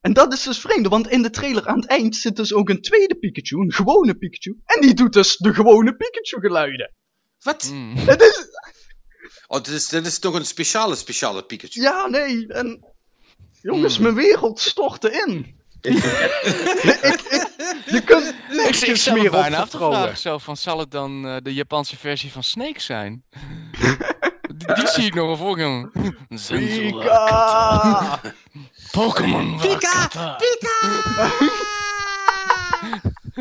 en 0.01 0.13
dat 0.13 0.33
is 0.33 0.43
dus 0.43 0.59
vreemd, 0.59 0.87
want 0.87 1.09
in 1.09 1.21
de 1.21 1.29
trailer 1.29 1.67
aan 1.67 1.79
het 1.79 1.89
eind 1.89 2.15
zit 2.15 2.35
dus 2.35 2.53
ook 2.53 2.69
een 2.69 2.81
tweede 2.81 3.15
Pikachu, 3.15 3.55
een 3.55 3.73
gewone 3.73 4.15
Pikachu. 4.15 4.61
En 4.65 4.81
die 4.81 4.93
doet 4.93 5.13
dus 5.13 5.37
de 5.37 5.53
gewone 5.53 5.95
Pikachu 5.95 6.39
geluiden. 6.39 6.93
Wat? 7.39 7.69
Mm. 7.73 7.95
Het 7.97 8.21
is, 8.21 8.47
Oh, 9.47 9.57
dit 9.63 9.73
is, 9.73 9.87
dit 9.87 10.05
is 10.05 10.19
toch 10.19 10.33
een 10.33 10.45
speciale, 10.45 10.95
speciale 10.95 11.43
Pikachu. 11.43 11.81
ja, 11.81 12.07
nee, 12.07 12.47
en... 12.47 12.85
Jongens, 13.61 13.95
Hmm. 13.95 14.03
mijn 14.03 14.15
wereld 14.15 14.59
stortte 14.59 15.11
in. 15.27 15.60
Ik, 15.81 15.93
ik, 15.93 17.19
je 17.85 18.01
kunt 18.05 18.27
Ik, 18.27 18.35
niks 18.49 18.83
ik 18.83 19.13
me 19.13 19.21
meer 19.21 19.31
bijna 19.31 19.57
af 19.57 19.63
te 19.63 19.69
vertrouwen. 19.69 19.99
vragen 19.99 20.17
zo 20.17 20.37
van, 20.37 20.57
zal 20.57 20.79
het 20.79 20.91
dan 20.91 21.27
eh, 21.27 21.35
de 21.43 21.53
Japanse 21.53 21.97
versie 21.97 22.31
van 22.31 22.43
Snake 22.43 22.81
zijn? 22.81 23.23
die, 24.55 24.73
die 24.73 24.87
zie 24.87 25.05
ik 25.05 25.13
nog 25.13 25.25
wel 25.25 25.37
voor 25.37 25.57
me. 25.57 25.89
Pika! 26.47 28.19
Pokémon 28.91 29.59
Pika! 29.59 30.37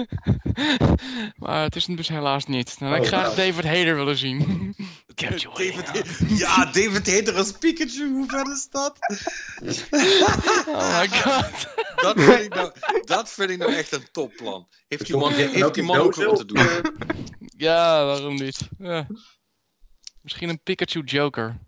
maar 1.42 1.62
het 1.62 1.76
is 1.76 1.86
hem 1.86 1.96
dus 1.96 2.08
helaas 2.08 2.46
niet. 2.46 2.78
Dan 2.78 2.88
had 2.88 2.96
ik 2.96 3.02
Oh, 3.02 3.08
graag 3.08 3.22
nou. 3.22 3.36
David 3.36 3.64
Hayter 3.64 3.96
willen 3.96 4.16
zien. 4.16 4.38
David, 5.14 6.12
ja, 6.28 6.64
David 6.64 7.14
Hater 7.14 7.34
als 7.36 7.52
Pikachu, 7.52 8.10
hoe 8.12 8.28
vet 8.28 8.48
is 8.48 8.68
dat? 8.70 8.98
Oh 10.68 10.98
my 10.98 11.08
god. 11.08 11.68
Dat 11.96 12.20
vind 12.20 12.40
ik 12.40 12.54
nou, 12.54 12.72
dat 13.04 13.30
vind 13.30 13.50
ik 13.50 13.58
nou 13.58 13.74
echt 13.74 13.92
een 13.92 14.06
topplan. 14.12 14.68
Heeft 14.88 15.06
die 15.06 15.16
man, 15.16 15.32
heeft 15.32 15.74
die 15.74 15.82
man 15.82 15.98
ook 15.98 16.14
wat 16.14 16.36
te 16.36 16.44
doen? 16.44 16.66
Ja, 17.56 18.04
waarom 18.04 18.34
niet? 18.34 18.58
Ja. 18.78 19.06
Misschien 20.22 20.48
een 20.48 20.62
Pikachu 20.62 21.02
Joker. 21.04 21.58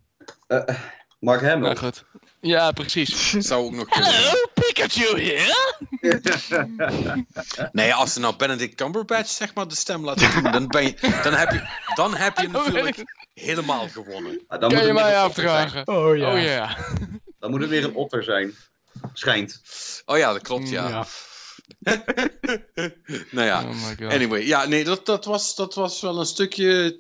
Mark 1.21 1.43
Hamill. 1.43 1.77
Goed. 1.77 2.05
Ja, 2.43 2.73
precies. 2.73 3.31
Zou 3.49 3.65
ook 3.65 3.73
nog 3.73 3.89
kunnen. 3.89 4.15
Hallo, 4.15 4.47
Pikachu 4.55 5.21
hier! 5.21 5.71
Nee, 7.73 7.95
als 7.95 8.13
ze 8.13 8.21
nou 8.21 8.37
Benedict 8.37 8.75
Cumberbatch 8.75 9.31
zeg 9.31 9.55
maar 9.55 9.69
de 9.69 9.75
stem 9.75 10.05
laten 10.05 10.43
doen, 10.43 10.53
dan, 10.53 10.67
ben 10.67 10.83
je, 10.83 11.21
dan, 11.23 11.33
heb, 11.33 11.51
je, 11.51 11.69
dan 11.95 12.15
heb 12.15 12.39
je 12.39 12.49
natuurlijk 12.53 13.05
helemaal 13.35 13.89
gewonnen. 13.89 14.41
Ah, 14.47 14.61
dan, 14.61 14.69
moet 14.69 14.79
Kan 14.79 14.87
je 14.87 14.93
mij 14.93 15.17
afvragen? 15.17 15.89
Oh 15.89 16.17
ja. 16.17 16.33
Oh 16.33 16.43
ja. 16.43 16.77
dan 17.39 17.51
moet 17.51 17.61
het 17.61 17.71
weer 17.71 17.85
een 17.85 17.95
otter 17.95 18.25
zijn. 18.25 18.55
Schijnt. 19.13 19.61
Oh 20.05 20.19
ja, 20.19 20.33
dat 20.33 20.43
klopt, 20.43 20.69
ja. 20.69 20.89
Ja. 20.89 21.07
nou 23.31 23.47
ja, 23.47 23.65
Oh 24.01 24.09
anyway. 24.09 24.47
Ja, 24.47 24.65
nee, 24.65 24.85
dat, 24.85 25.07
dat, 25.07 25.25
was, 25.25 25.55
dat 25.55 25.75
was 25.75 26.01
wel 26.01 26.19
een 26.19 26.27
stukje 26.27 26.97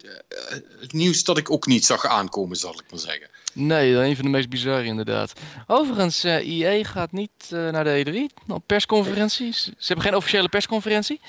het 0.81 0.93
nieuws 0.93 1.25
dat 1.25 1.39
ik 1.39 1.51
ook 1.51 1.67
niet 1.67 1.85
zag 1.85 2.07
aankomen, 2.07 2.57
zal 2.57 2.73
ik 2.73 2.91
maar 2.91 3.01
zeggen. 3.01 3.29
Nee, 3.55 3.95
een 3.95 4.15
van 4.17 4.25
de 4.25 4.31
meest 4.31 4.49
bizarre 4.49 4.85
inderdaad. 4.85 5.33
Overigens, 5.67 6.25
eh 6.25 6.47
IE 6.49 6.85
gaat 6.85 7.13
niet 7.13 7.31
eh, 7.51 7.69
naar 7.71 7.85
de 7.85 8.29
E3 8.31 8.45
op 8.49 8.63
persconferenties. 8.67 9.65
Ze 9.65 9.73
hebben 9.87 10.05
geen 10.05 10.17
officiële 10.17 10.49
persconferentie. 10.49 11.21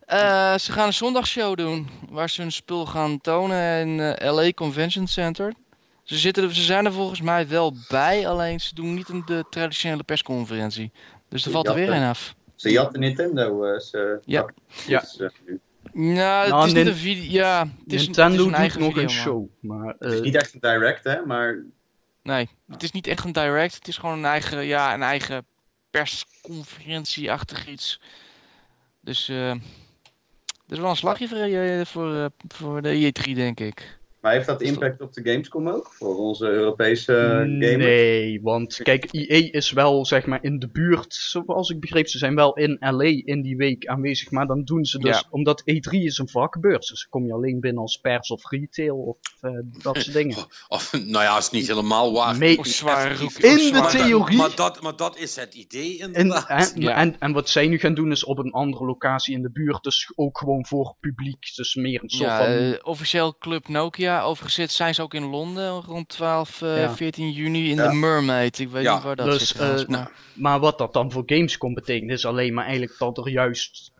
Eh, 0.00 0.58
ze 0.58 0.72
gaan 0.72 0.86
een 0.86 0.92
zondagshow 0.94 1.56
doen. 1.56 1.88
Waar 2.10 2.30
ze 2.30 2.40
hun 2.40 2.52
spul 2.52 2.86
gaan 2.86 3.20
tonen 3.20 3.80
in 3.80 4.00
eh, 4.00 4.32
LA 4.32 4.52
Convention 4.52 5.06
Center. 5.06 5.52
Ze, 6.02 6.16
zitten 6.16 6.42
er, 6.44 6.54
ze 6.54 6.62
zijn 6.62 6.84
er 6.84 6.92
volgens 6.92 7.20
mij 7.20 7.48
wel 7.48 7.74
bij, 7.88 8.28
alleen 8.28 8.60
ze 8.60 8.74
doen 8.74 8.94
niet 8.94 9.08
een 9.08 9.22
de 9.26 9.44
traditionele 9.50 10.02
persconferentie. 10.02 10.92
Dus 11.28 11.44
er 11.44 11.50
valt 11.50 11.68
er 11.68 11.74
weer 11.74 11.92
een 11.92 12.08
af. 12.08 12.34
Ze 12.54 12.70
jatten 12.70 13.00
Nintendo. 13.00 13.64
eh, 13.64 13.80
ze 13.80 14.20
Ja. 14.24 14.46
Ja. 14.86 15.00
Dus, 15.00 15.20
Nou, 15.92 16.40
het 16.40 16.50
Nou, 16.50 16.66
is 16.66 16.72
niet 16.72 16.86
een 16.86 16.94
video. 16.94 17.30
Ja, 17.30 17.58
het 17.60 17.92
is, 17.92 18.06
het 18.06 18.16
is 18.16 18.38
een 18.38 18.54
eigen 18.54 18.80
nog 18.80 18.88
video, 18.88 19.02
een 19.02 19.10
show. 19.10 19.46
Maar, 19.60 19.94
Het 19.98 20.12
is 20.12 20.18
eh, 20.18 20.24
niet 20.24 20.34
echt 20.34 20.54
een 20.54 20.60
direct, 20.60 21.04
hè, 21.04 21.26
maar 21.26 21.64
Nee, 22.22 22.48
het 22.68 22.82
is 22.82 22.90
niet 22.90 23.06
echt 23.06 23.24
een 23.24 23.32
direct. 23.32 23.74
Het 23.74 23.88
is 23.88 23.96
gewoon 23.96 24.18
een 24.18 24.24
eigen, 24.24 24.64
ja, 24.64 24.94
een 24.94 25.02
eigen 25.02 25.46
persconferentie-achtig 25.90 27.68
iets. 27.68 28.00
Dus 29.00 29.28
eh 29.28 29.54
dat 30.68 30.76
is 30.76 30.82
wel 30.82 30.92
een 30.92 30.96
slagje 30.96 31.28
voor, 31.28 31.38
eh, 31.38 31.84
voor, 31.86 32.14
eh, 32.14 32.26
voor 32.48 32.82
de 32.82 32.94
E3, 32.94 33.34
denk 33.34 33.60
ik. 33.60 33.97
Maar 34.20 34.32
heeft 34.32 34.46
dat 34.46 34.62
impact 34.62 35.00
op 35.00 35.12
de 35.12 35.20
Gamescom 35.30 35.68
ook? 35.68 35.92
Voor 35.94 36.16
onze 36.16 36.46
Europese 36.46 37.16
eh, 37.16 37.28
gamers? 37.28 37.76
Nee, 37.76 38.40
want 38.42 38.80
kijk, 38.82 39.08
EA 39.12 39.48
is 39.52 39.70
wel 39.72 40.04
zeg 40.06 40.26
maar 40.26 40.38
in 40.44 40.58
de 40.58 40.68
buurt, 40.68 41.14
zoals 41.14 41.70
ik 41.70 41.80
begreep, 41.80 42.08
ze 42.08 42.18
zijn 42.18 42.34
wel 42.34 42.54
in 42.56 42.76
LA 42.80 43.04
in 43.24 43.42
die 43.42 43.56
week 43.56 43.86
aanwezig, 43.86 44.30
maar 44.30 44.46
dan 44.46 44.64
doen 44.64 44.84
ze 44.84 44.98
dus, 44.98 45.16
Ja. 45.20 45.26
omdat 45.30 45.60
E3 45.70 45.90
is 45.90 46.18
een 46.18 46.28
vakbeurs, 46.28 46.88
dus 46.88 47.06
kom 47.08 47.26
je 47.26 47.32
alleen 47.32 47.60
binnen 47.60 47.82
als 47.82 47.96
pers 47.96 48.30
of 48.30 48.50
retail 48.50 48.96
of 48.96 49.18
eh, 49.40 49.50
dat 49.82 49.96
soort 49.96 50.12
dingen. 50.16 50.36
Of, 50.68 50.92
nou 50.92 51.24
ja, 51.24 51.38
is 51.38 51.50
niet 51.50 51.66
helemaal 51.68 52.12
waar. 52.12 52.36
Me- 52.38 52.56
Of 52.58 52.66
zware 52.66 53.14
roek. 53.16 53.30
In 53.32 53.76
of 53.76 53.90
de 53.92 53.98
theorie- 53.98 54.36
Maar 54.36 54.56
dat, 54.56 54.82
maar 54.82 54.96
dat 54.96 55.18
is 55.18 55.36
het 55.36 55.54
idee 55.54 55.98
En, 56.02 56.12
inderdaad. 56.12 56.72
en, 56.74 56.80
Ja. 56.80 56.94
en, 56.96 57.16
en 57.18 57.32
wat 57.32 57.48
zij 57.48 57.66
nu 57.66 57.78
gaan 57.78 57.94
doen 57.94 58.10
is 58.10 58.24
op 58.24 58.38
een 58.38 58.52
andere 58.52 58.84
locatie 58.84 59.34
in 59.34 59.42
de 59.42 59.50
buurt, 59.50 59.82
dus 59.82 60.12
ook 60.14 60.38
gewoon 60.38 60.66
voor 60.66 60.96
publiek, 61.00 61.54
dus 61.56 61.74
meer 61.74 62.02
een 62.02 62.10
soort 62.10 62.30
Ja, 62.30 62.36
van... 62.38 62.46
eh, 62.46 62.72
officieel 62.82 63.36
Club 63.38 63.68
Nokia. 63.68 64.07
Overigens 64.16 64.76
zijn 64.76 64.94
ze 64.94 65.02
ook 65.02 65.14
in 65.14 65.24
Londen 65.24 65.70
rond 65.80 66.08
12, 66.08 66.62
eh, 66.62 66.76
Ja. 66.76 66.94
14 66.94 67.30
juni 67.30 67.70
in 67.70 67.76
Ja. 67.76 67.88
de 67.88 67.94
Mermaid. 67.94 68.58
Ik 68.58 68.68
weet 68.68 68.82
Ja, 68.82 68.94
niet 68.94 69.02
waar 69.02 69.16
dat 69.16 69.26
dus, 69.26 69.38
zit 69.38 69.56
trouwens, 69.56 69.82
eh, 69.82 69.88
maar... 69.88 70.10
Maar 70.34 70.60
wat 70.60 70.78
dat 70.78 70.92
dan 70.92 71.12
voor 71.12 71.22
Gamescom 71.26 71.74
betekent, 71.74 72.10
is 72.10 72.24
alleen 72.24 72.54
maar 72.54 72.64
eigenlijk 72.64 72.98
dat 72.98 73.18
er 73.18 73.28
juist 73.28 73.92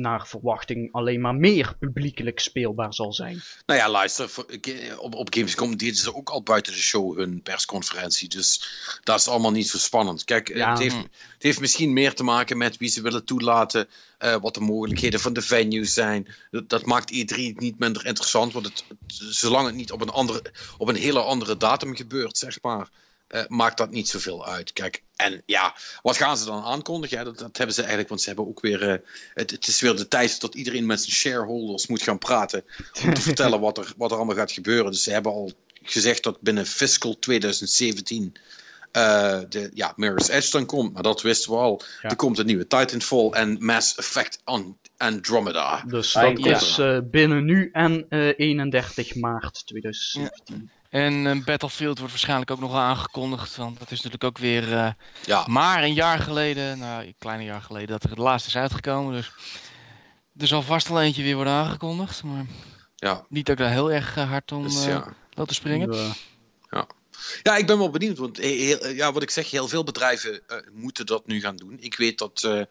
naar 0.00 0.26
verwachting 0.26 0.92
alleen 0.92 1.20
maar 1.20 1.34
meer 1.34 1.74
publiekelijk 1.78 2.40
speelbaar 2.40 2.94
zal 2.94 3.12
zijn. 3.12 3.42
Nou 3.66 3.80
ja, 3.80 3.88
luister, 3.90 4.30
op, 4.98 5.14
op 5.14 5.34
Gamescom 5.34 5.76
deden 5.76 5.96
ze 5.96 6.14
ook 6.14 6.28
al 6.30 6.42
buiten 6.42 6.72
de 6.72 6.78
show 6.78 7.16
hun 7.18 7.42
persconferentie. 7.42 8.28
Dus 8.28 8.62
dat 9.04 9.18
is 9.18 9.28
allemaal 9.28 9.50
niet 9.50 9.68
zo 9.68 9.78
spannend. 9.78 10.24
Kijk, 10.24 10.48
eh, 10.48 10.56
Ja. 10.56 10.70
het, 10.70 10.78
heeft, 10.78 10.96
het 10.96 11.42
heeft 11.42 11.60
misschien 11.60 11.92
meer 11.92 12.14
te 12.14 12.22
maken 12.24 12.56
met 12.58 12.76
wie 12.76 12.88
ze 12.88 13.02
willen 13.02 13.24
toelaten, 13.24 13.88
eh, 14.18 14.36
wat 14.40 14.54
de 14.54 14.60
mogelijkheden 14.60 15.20
van 15.20 15.32
de 15.32 15.42
venues 15.42 15.94
zijn. 15.94 16.28
Dat, 16.50 16.68
dat 16.68 16.84
maakt 16.84 17.12
E3 17.12 17.36
niet 17.56 17.78
minder 17.78 18.06
interessant, 18.06 18.52
want 18.52 18.66
het, 18.66 18.84
het- 18.88 18.98
zolang 19.34 19.66
het 19.66 19.74
niet 19.74 19.92
op 19.92 20.00
een, 20.00 20.10
andere, 20.10 20.42
op 20.78 20.88
een 20.88 20.94
hele 20.96 21.20
andere 21.22 21.56
datum 21.56 21.96
gebeurt, 21.96 22.38
zeg 22.38 22.58
maar. 22.62 22.88
Eh, 23.28 23.42
maakt 23.48 23.76
dat 23.76 23.90
niet 23.90 24.08
zoveel 24.08 24.46
uit. 24.46 24.72
Kijk, 24.72 25.02
en 25.16 25.42
ja, 25.46 25.74
wat 26.02 26.16
gaan 26.16 26.36
ze 26.36 26.44
dan 26.44 26.64
aankondigen? 26.64 27.18
Ja, 27.18 27.24
dat, 27.24 27.38
dat 27.38 27.56
hebben 27.56 27.74
ze 27.74 27.80
eigenlijk, 27.80 28.08
want 28.08 28.20
ze 28.20 28.26
hebben 28.28 28.48
ook 28.48 28.60
weer. 28.60 28.90
eh, 28.90 28.98
het, 29.34 29.50
het 29.50 29.66
is 29.66 29.80
weer 29.80 29.96
de 29.96 30.08
tijd 30.08 30.40
dat 30.40 30.54
iedereen 30.54 30.86
met 30.86 31.00
zijn 31.00 31.12
shareholders 31.16 31.86
moet 31.86 32.02
gaan 32.02 32.18
praten. 32.18 32.64
Om 33.04 33.14
te 33.14 33.20
vertellen 33.30 33.60
wat 33.60 33.78
er, 33.78 33.92
wat 33.96 34.10
er 34.10 34.16
allemaal 34.16 34.36
gaat 34.36 34.52
gebeuren. 34.52 34.90
Dus 34.90 35.02
ze 35.02 35.10
hebben 35.12 35.32
al 35.32 35.52
gezegd 35.82 36.22
dat 36.22 36.40
binnen 36.40 36.66
fiscal 36.66 37.18
2017. 37.18 38.32
eh, 38.92 39.40
de 39.48 39.70
ja, 39.74 39.92
Mirror's 39.96 40.28
Edge 40.28 40.50
dan 40.50 40.66
komt, 40.66 40.92
maar 40.92 41.02
dat 41.02 41.22
wisten 41.22 41.50
we 41.50 41.56
al. 41.58 41.82
Ja. 42.02 42.08
Er 42.08 42.16
komt 42.16 42.38
een 42.38 42.46
nieuwe 42.46 42.66
Titanfall 42.66 43.30
en 43.30 43.64
Mass 43.64 43.94
Effect 43.94 44.40
on 44.44 44.78
Andromeda. 44.96 45.84
Dus 45.86 46.12
dat 46.12 46.38
ja. 46.44 46.56
is 46.56 46.78
binnen 47.10 47.44
nu 47.44 47.68
en 47.72 48.06
eh, 48.08 48.32
31 48.36 49.14
maart 49.14 49.66
2017. 49.66 50.70
En 50.90 51.26
eh, 51.26 51.44
Battlefield 51.44 51.98
wordt 51.98 52.12
waarschijnlijk 52.12 52.50
ook 52.50 52.60
nog 52.60 52.72
wel 52.72 52.80
aangekondigd. 52.80 53.56
Want 53.56 53.78
dat 53.78 53.90
is 53.90 53.96
natuurlijk 53.96 54.24
ook 54.24 54.38
weer 54.38 54.72
eh, 54.72 54.90
Ja, 55.24 55.44
maar 55.46 55.82
een 55.82 55.94
jaar 55.94 56.18
geleden, 56.18 56.78
nou 56.78 57.04
een 57.06 57.14
klein 57.18 57.42
jaar 57.44 57.62
geleden, 57.62 57.88
dat 57.88 58.02
er 58.02 58.10
het 58.10 58.18
laatste 58.18 58.48
is 58.48 58.56
uitgekomen. 58.56 59.12
Dus 59.12 59.30
er 60.36 60.46
zal 60.46 60.62
vast 60.62 60.88
wel 60.88 61.00
eentje 61.02 61.22
weer 61.22 61.34
worden 61.34 61.52
aangekondigd. 61.52 62.22
Maar 62.22 62.46
ja, 62.96 63.24
niet 63.28 63.46
dat 63.46 63.58
ik 63.58 63.64
daar 63.64 63.72
heel 63.72 63.92
erg 63.92 64.16
eh, 64.16 64.28
hard 64.30 64.52
om 64.52 64.62
dus, 64.62 64.80
eh 64.84 64.86
ja. 64.88 65.14
wil 65.34 65.46
te 65.46 65.54
springen. 65.54 65.92
Eh, 65.92 66.10
Ja, 67.42 67.56
ik 67.56 67.66
ben 67.66 67.78
wel 67.78 67.90
benieuwd. 67.90 68.18
Want 68.18 68.36
heel- 68.36 68.86
ja, 68.88 69.12
wat 69.12 69.22
ik 69.22 69.30
zeg, 69.30 69.50
heel 69.50 69.68
veel 69.68 69.84
bedrijven 69.84 70.40
eh, 70.46 70.56
moeten 70.72 71.06
dat 71.06 71.26
nu 71.26 71.40
gaan 71.40 71.56
doen. 71.56 71.76
Ik 71.80 71.96
weet 71.96 72.18
dat, 72.18 72.66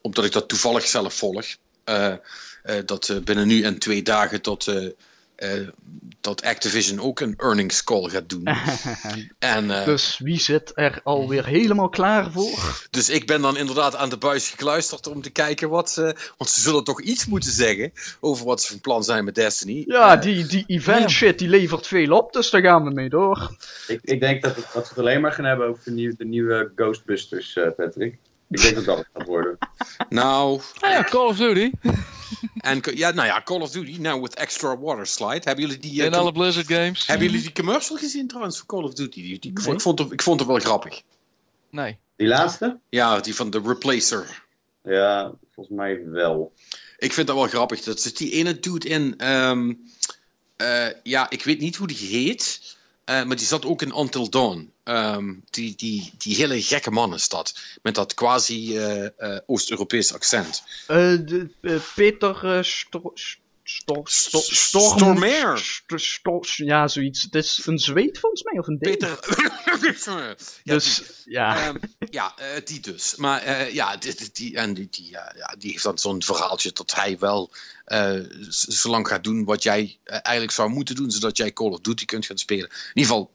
omdat 0.00 0.24
ik 0.24 0.32
dat 0.32 0.48
toevallig 0.48 0.86
zelf 0.86 1.14
volg, 1.14 1.46
eh, 1.84 2.12
eh, 2.12 2.18
dat 2.84 3.08
eh, 3.08 3.16
binnen 3.18 3.46
nu 3.46 3.62
en 3.62 3.78
twee 3.78 4.02
dagen 4.02 4.42
dat, 4.42 4.72
eh, 5.38 5.68
dat 6.20 6.42
Activision 6.42 7.00
ook 7.00 7.20
een 7.20 7.34
earnings 7.36 7.84
call 7.84 8.08
gaat 8.08 8.28
doen. 8.28 8.42
En, 9.38 9.70
eh, 9.70 9.84
dus 9.84 10.18
wie 10.22 10.40
zit 10.40 10.72
er 10.74 11.00
alweer 11.04 11.46
helemaal 11.46 11.88
klaar 11.88 12.32
voor? 12.32 12.86
dus 12.90 13.08
ik 13.10 13.26
ben 13.26 13.40
dan 13.42 13.56
inderdaad 13.56 13.96
aan 13.96 14.08
de 14.08 14.16
buis 14.16 14.48
gekluisterd 14.48 15.06
om 15.06 15.22
te 15.22 15.30
kijken 15.30 15.68
wat 15.68 15.90
ze. 15.90 16.16
Want 16.36 16.50
ze 16.50 16.60
zullen 16.60 16.84
toch 16.84 17.02
iets 17.02 17.26
moeten 17.26 17.50
zeggen 17.52 17.92
over 18.20 18.46
wat 18.46 18.62
ze 18.62 18.68
van 18.68 18.80
plan 18.80 19.04
zijn 19.04 19.24
met 19.24 19.34
Destiny. 19.34 19.84
Ja, 19.86 20.14
Eh, 20.16 20.20
die, 20.22 20.46
die 20.46 20.64
event 20.66 21.10
shit 21.10 21.38
die 21.38 21.48
levert 21.48 21.86
veel 21.86 22.16
op, 22.16 22.32
dus 22.32 22.50
daar 22.50 22.62
gaan 22.62 22.84
we 22.84 22.90
mee 22.90 23.08
door. 23.08 23.56
Ik, 23.86 24.00
ik 24.02 24.20
denk 24.20 24.42
dat, 24.42 24.54
we 24.54 24.62
het 24.72 24.98
alleen 24.98 25.20
maar 25.20 25.32
gaan 25.32 25.44
hebben 25.44 25.68
over 25.68 25.82
de, 25.84 25.90
nieuw- 25.90 26.16
de 26.16 26.24
nieuwe 26.24 26.72
Ghostbusters, 26.76 27.56
eh, 27.56 27.70
Patrick. 27.76 28.16
Ik 28.50 28.60
denk 28.62 28.74
dat 28.74 28.84
dat 28.84 28.96
het 28.98 29.06
gaat 29.14 29.26
worden. 29.26 29.58
nou, 30.08 30.60
Ah 30.80 30.90
ja, 30.90 31.02
Call 31.04 31.26
of 31.26 31.36
Duty. 31.36 31.70
en, 32.58 32.80
ja, 32.94 33.10
nou 33.10 33.26
ja, 33.26 33.42
Call 33.42 33.60
of 33.60 33.70
Duty, 33.70 33.96
nou 34.00 34.20
with 34.20 34.34
extra 34.34 34.78
water 34.78 35.06
slide. 35.06 35.40
Hebben 35.44 35.64
jullie 35.64 35.80
die. 35.80 36.00
eh, 36.00 36.06
En 36.06 36.14
alle 36.14 36.32
Blizzard 36.32 36.66
games. 36.66 37.06
Hebben 37.06 37.26
jullie 37.26 37.42
die 37.42 37.52
commercial 37.52 37.98
gezien 37.98 38.26
trouwens 38.28 38.56
voor 38.58 38.66
Call 38.66 38.82
of 38.82 38.94
Duty? 38.94 39.22
Die, 39.22 39.52
Nee. 39.52 39.74
ik, 39.74 39.80
vond 39.80 39.98
het, 39.98 40.12
ik 40.12 40.22
vond 40.22 40.40
het 40.40 40.48
wel 40.48 40.58
grappig. 40.58 41.02
Nee. 41.70 41.98
Die 42.16 42.26
laatste? 42.26 42.78
Ja, 42.88 43.20
die 43.20 43.34
van 43.34 43.50
de 43.50 43.60
Replacer. 43.64 44.42
Ja, 44.84 45.32
volgens 45.54 45.76
mij 45.76 46.00
wel. 46.06 46.52
Ik 46.98 47.12
vind 47.12 47.26
dat 47.26 47.36
wel 47.36 47.46
grappig. 47.46 47.82
Dat 47.82 48.00
zit 48.00 48.16
die 48.16 48.30
ene 48.32 48.58
dude 48.60 48.88
in. 48.88 49.14
ehm, 49.18 49.72
eh, 50.56 50.86
ja, 51.02 51.30
ik 51.30 51.44
weet 51.44 51.60
niet 51.60 51.76
hoe 51.76 51.86
die 51.86 51.96
heet. 51.96 52.76
Eh, 53.08 53.24
maar 53.24 53.36
die 53.36 53.46
zat 53.46 53.64
ook 53.64 53.82
in 53.82 53.94
Until 53.94 54.30
Dawn. 54.30 54.72
Ehm, 54.84 55.34
die, 55.50 55.74
die, 55.76 56.12
die 56.18 56.36
hele 56.36 56.62
gekke 56.62 56.90
man. 56.90 57.18
Met 57.82 57.94
dat 57.94 58.14
quasi 58.14 58.76
eh, 58.76 59.04
eh, 59.04 59.40
accent. 60.14 60.62
Peter 61.94 62.64
Sto- 62.64 63.12
Sto- 63.68 64.02
Sto- 64.04 64.40
Storm... 64.40 65.18
Ja, 66.56 66.88
zoiets. 66.88 67.22
Het 67.22 67.34
is 67.34 67.60
een 67.66 67.78
zweet 67.78 68.18
volgens 68.18 68.42
mij, 68.42 68.58
of 68.58 68.66
een 68.66 68.78
ding. 68.78 68.98
Peter. 68.98 69.18
ja, 70.62 70.74
dus, 70.74 70.96
die, 70.96 71.32
ja. 71.32 71.66
ehm, 71.66 71.76
ja 72.10 72.36
eh, 72.36 72.64
die 72.64 72.80
dus. 72.80 73.16
Maar 73.16 73.42
eh, 73.42 73.74
ja, 73.74 73.96
die, 73.96 74.30
die- 74.32 74.56
en 74.56 74.74
die, 74.74 74.88
die, 74.90 75.10
ja, 75.10 75.32
ja, 75.36 75.54
die 75.58 75.70
heeft 75.70 75.82
dan 75.82 75.98
zo'n 75.98 76.22
verhaaltje 76.22 76.72
dat 76.72 76.94
hij 76.94 77.18
wel 77.18 77.50
eh, 77.84 78.20
zo 78.48 78.90
lang 78.90 79.08
gaat 79.08 79.24
doen 79.24 79.44
wat 79.44 79.62
jij 79.62 79.98
eigenlijk 80.04 80.52
zou 80.52 80.68
moeten 80.70 80.94
doen, 80.94 81.10
zodat 81.10 81.36
jij 81.36 81.52
Call 81.52 81.70
of 81.70 81.80
Duty 81.80 82.04
kunt 82.04 82.26
gaan 82.26 82.38
spelen. 82.38 82.68
In 82.68 83.02
ieder 83.02 83.10
geval, 83.10 83.30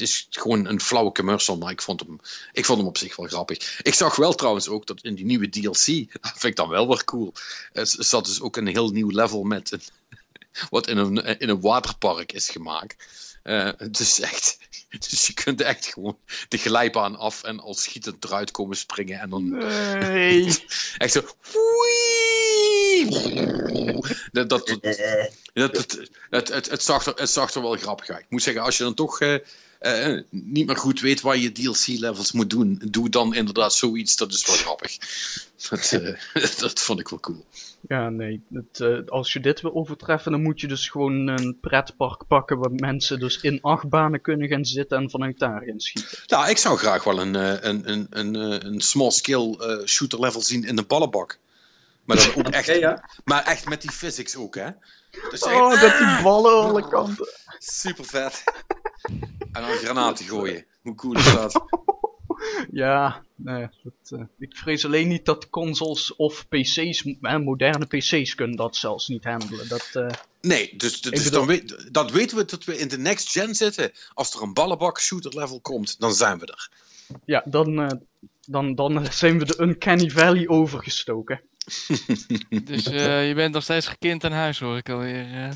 het 0.00 0.08
is 0.08 0.26
gewoon 0.30 0.66
een 0.66 0.80
flauwe 0.80 1.12
commercial, 1.12 1.56
maar 1.56 1.70
ik 1.70 1.82
vond, 1.82 2.00
hem, 2.00 2.20
ik 2.52 2.64
vond 2.64 2.78
hem 2.78 2.88
op 2.88 2.98
zich 2.98 3.16
wel 3.16 3.26
grappig. 3.26 3.80
Ik 3.82 3.94
zag 3.94 4.16
wel 4.16 4.34
trouwens 4.34 4.68
ook 4.68 4.86
dat 4.86 5.02
in 5.02 5.14
die 5.14 5.24
nieuwe 5.24 5.48
DLC, 5.48 5.86
dat 6.20 6.30
vind 6.30 6.44
ik 6.44 6.56
dan 6.56 6.68
wel 6.68 6.88
weer 6.88 7.04
cool, 7.04 7.32
er 7.72 7.86
zat 7.86 8.24
dus 8.24 8.40
ook 8.40 8.56
een 8.56 8.66
heel 8.66 8.90
nieuw 8.90 9.10
level 9.10 9.42
met 9.42 9.72
een, 9.72 9.82
wat 10.70 10.86
in 10.86 10.96
een, 10.96 11.38
in 11.38 11.48
een 11.48 11.60
waterpark 11.60 12.32
is 12.32 12.48
gemaakt. 12.48 13.06
Eh, 13.42 13.70
het 13.76 13.98
is 13.98 14.20
echt, 14.20 14.58
dus 15.10 15.26
je 15.26 15.34
kunt 15.34 15.60
echt 15.60 15.86
gewoon 15.86 16.18
de 16.48 16.58
glijbaan 16.58 17.16
af 17.16 17.42
en 17.42 17.60
al 17.60 17.74
schietend 17.74 18.24
eruit 18.24 18.50
komen 18.50 18.76
springen 18.76 19.20
en 19.20 19.30
dan 19.30 19.48
Nee. 19.48 20.64
echt 20.98 21.12
zo. 21.12 21.20
Dat, 24.32 24.48
dat, 24.48 24.66
dat, 25.52 25.76
het, 26.30 26.48
het, 26.48 26.70
het, 26.70 26.82
zag 26.82 27.06
er, 27.06 27.12
het 27.16 27.30
zag 27.30 27.54
er 27.54 27.62
wel 27.62 27.76
grappig 27.76 28.08
uit. 28.08 28.20
Ik 28.20 28.30
moet 28.30 28.42
zeggen, 28.42 28.62
als 28.62 28.76
je 28.76 28.84
dan 28.84 28.94
toch 28.94 29.20
eh, 29.20 29.34
eh, 29.80 30.20
niet 30.30 30.66
meer 30.66 30.76
goed 30.76 31.00
weet 31.00 31.20
waar 31.20 31.36
je 31.36 31.52
DLC-levels 31.52 32.32
moet 32.32 32.50
doen, 32.50 32.82
doe 32.90 33.08
dan 33.08 33.34
inderdaad 33.34 33.74
zoiets. 33.74 34.16
Dat 34.16 34.32
is 34.32 34.46
wel 34.46 34.56
grappig. 34.56 34.96
Dat, 35.70 35.92
eh, 35.92 36.58
dat 36.58 36.80
vond 36.80 37.00
ik 37.00 37.08
wel 37.08 37.20
cool. 37.20 37.44
Ja, 37.88 38.08
nee. 38.08 38.42
Het, 38.52 38.80
eh, 38.80 38.98
als 39.06 39.32
je 39.32 39.40
dit 39.40 39.60
wil 39.60 39.74
overtreffen, 39.74 40.32
dan 40.32 40.42
moet 40.42 40.60
je 40.60 40.66
dus 40.68 40.88
gewoon 40.88 41.26
een 41.26 41.58
pretpark 41.60 42.26
pakken 42.26 42.58
waar 42.58 42.72
mensen 42.72 43.18
dus 43.18 43.40
in 43.40 43.58
achtbanen 43.62 44.20
kunnen 44.20 44.48
gaan 44.48 44.64
zitten 44.64 44.98
en 44.98 45.10
vanuit 45.10 45.38
daar 45.38 45.62
gaan 45.66 45.80
schieten. 45.80 46.18
Ja, 46.26 46.46
ik 46.46 46.58
zou 46.58 46.78
graag 46.78 47.04
wel 47.04 47.20
een, 47.20 47.36
eh, 47.36 47.56
een, 47.60 47.90
een, 47.90 48.06
een, 48.10 48.36
eh, 48.36 48.70
een 48.70 48.80
small-scale 48.80 49.78
eh, 49.78 49.86
shooter 49.86 50.20
level 50.20 50.42
zien 50.42 50.64
in 50.64 50.76
de 50.76 50.82
ballenbak. 50.82 51.38
Maar, 52.04 52.16
dan 52.16 52.34
ook 52.34 52.48
echt, 52.54 52.66
Ja, 52.66 52.74
ja. 52.74 53.10
maar 53.24 53.44
echt 53.44 53.68
met 53.68 53.80
die 53.80 53.90
physics 53.90 54.36
ook, 54.36 54.54
hè? 54.54 54.68
Dus 55.30 55.42
Oh, 55.42 55.80
dat 55.80 55.98
die 55.98 56.22
ballen 56.22 56.52
alle 56.52 56.88
kanten. 56.88 57.28
Super 57.58 58.04
vet. 58.04 58.44
En 59.02 59.62
dan 59.62 59.70
granaten 59.70 60.24
gooien. 60.24 60.66
Hoe 60.82 60.94
cool 60.94 61.14
is 61.16 61.32
dat? 61.32 61.62
Ja, 62.72 63.22
nee, 63.34 63.68
dat, 63.82 64.20
eh, 64.20 64.26
ik 64.38 64.56
vrees 64.56 64.84
alleen 64.84 65.08
niet 65.08 65.24
dat 65.24 65.50
consoles 65.50 66.16
of 66.16 66.48
PC's, 66.48 67.04
eh, 67.20 67.36
moderne 67.36 67.86
PC's 67.86 68.34
kunnen 68.34 68.56
dat 68.56 68.76
zelfs 68.76 69.08
niet 69.08 69.24
handelen. 69.24 69.68
Dat, 69.68 69.90
eh, 69.92 70.06
Nee, 70.40 70.76
dus, 70.76 71.00
dus 71.00 71.24
bedoel- 71.24 71.38
dan 71.38 71.46
weet, 71.46 71.94
dat 71.94 72.10
weten 72.10 72.36
we 72.36 72.44
dat 72.44 72.64
we 72.64 72.78
in 72.78 72.88
de 72.88 72.98
next 72.98 73.30
gen 73.30 73.54
zitten. 73.54 73.92
Als 74.14 74.34
er 74.34 74.42
een 74.42 74.52
ballenbak 74.52 75.00
shooter 75.00 75.34
level 75.38 75.60
komt, 75.60 76.00
dan 76.00 76.14
zijn 76.14 76.38
we 76.38 76.46
er. 76.46 76.70
ja, 77.24 77.42
dan, 77.44 77.80
eh, 77.80 77.88
dan, 78.46 78.74
dan 78.74 79.06
zijn 79.12 79.38
we 79.38 79.44
de 79.44 79.60
Uncanny 79.60 80.10
Valley 80.10 80.48
overgestoken. 80.48 81.40
Dus 82.64 82.86
eh, 82.86 83.28
je 83.28 83.34
bent 83.34 83.54
nog 83.54 83.62
steeds 83.62 83.86
gekind 83.86 84.24
aan 84.24 84.32
huis, 84.32 84.58
hoor 84.58 84.76
ik 84.76 84.88
alweer. 84.88 85.52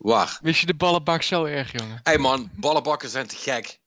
Waar? 0.00 0.38
Wist 0.42 0.60
je 0.60 0.66
de 0.66 0.74
ballenbak 0.74 1.22
zo 1.22 1.44
erg, 1.44 1.72
jongen? 1.72 1.94
Hé 1.94 2.00
hey 2.02 2.18
man, 2.18 2.50
ballenbakken 2.56 3.08
zijn 3.08 3.26
te 3.26 3.36
gek. 3.36 3.78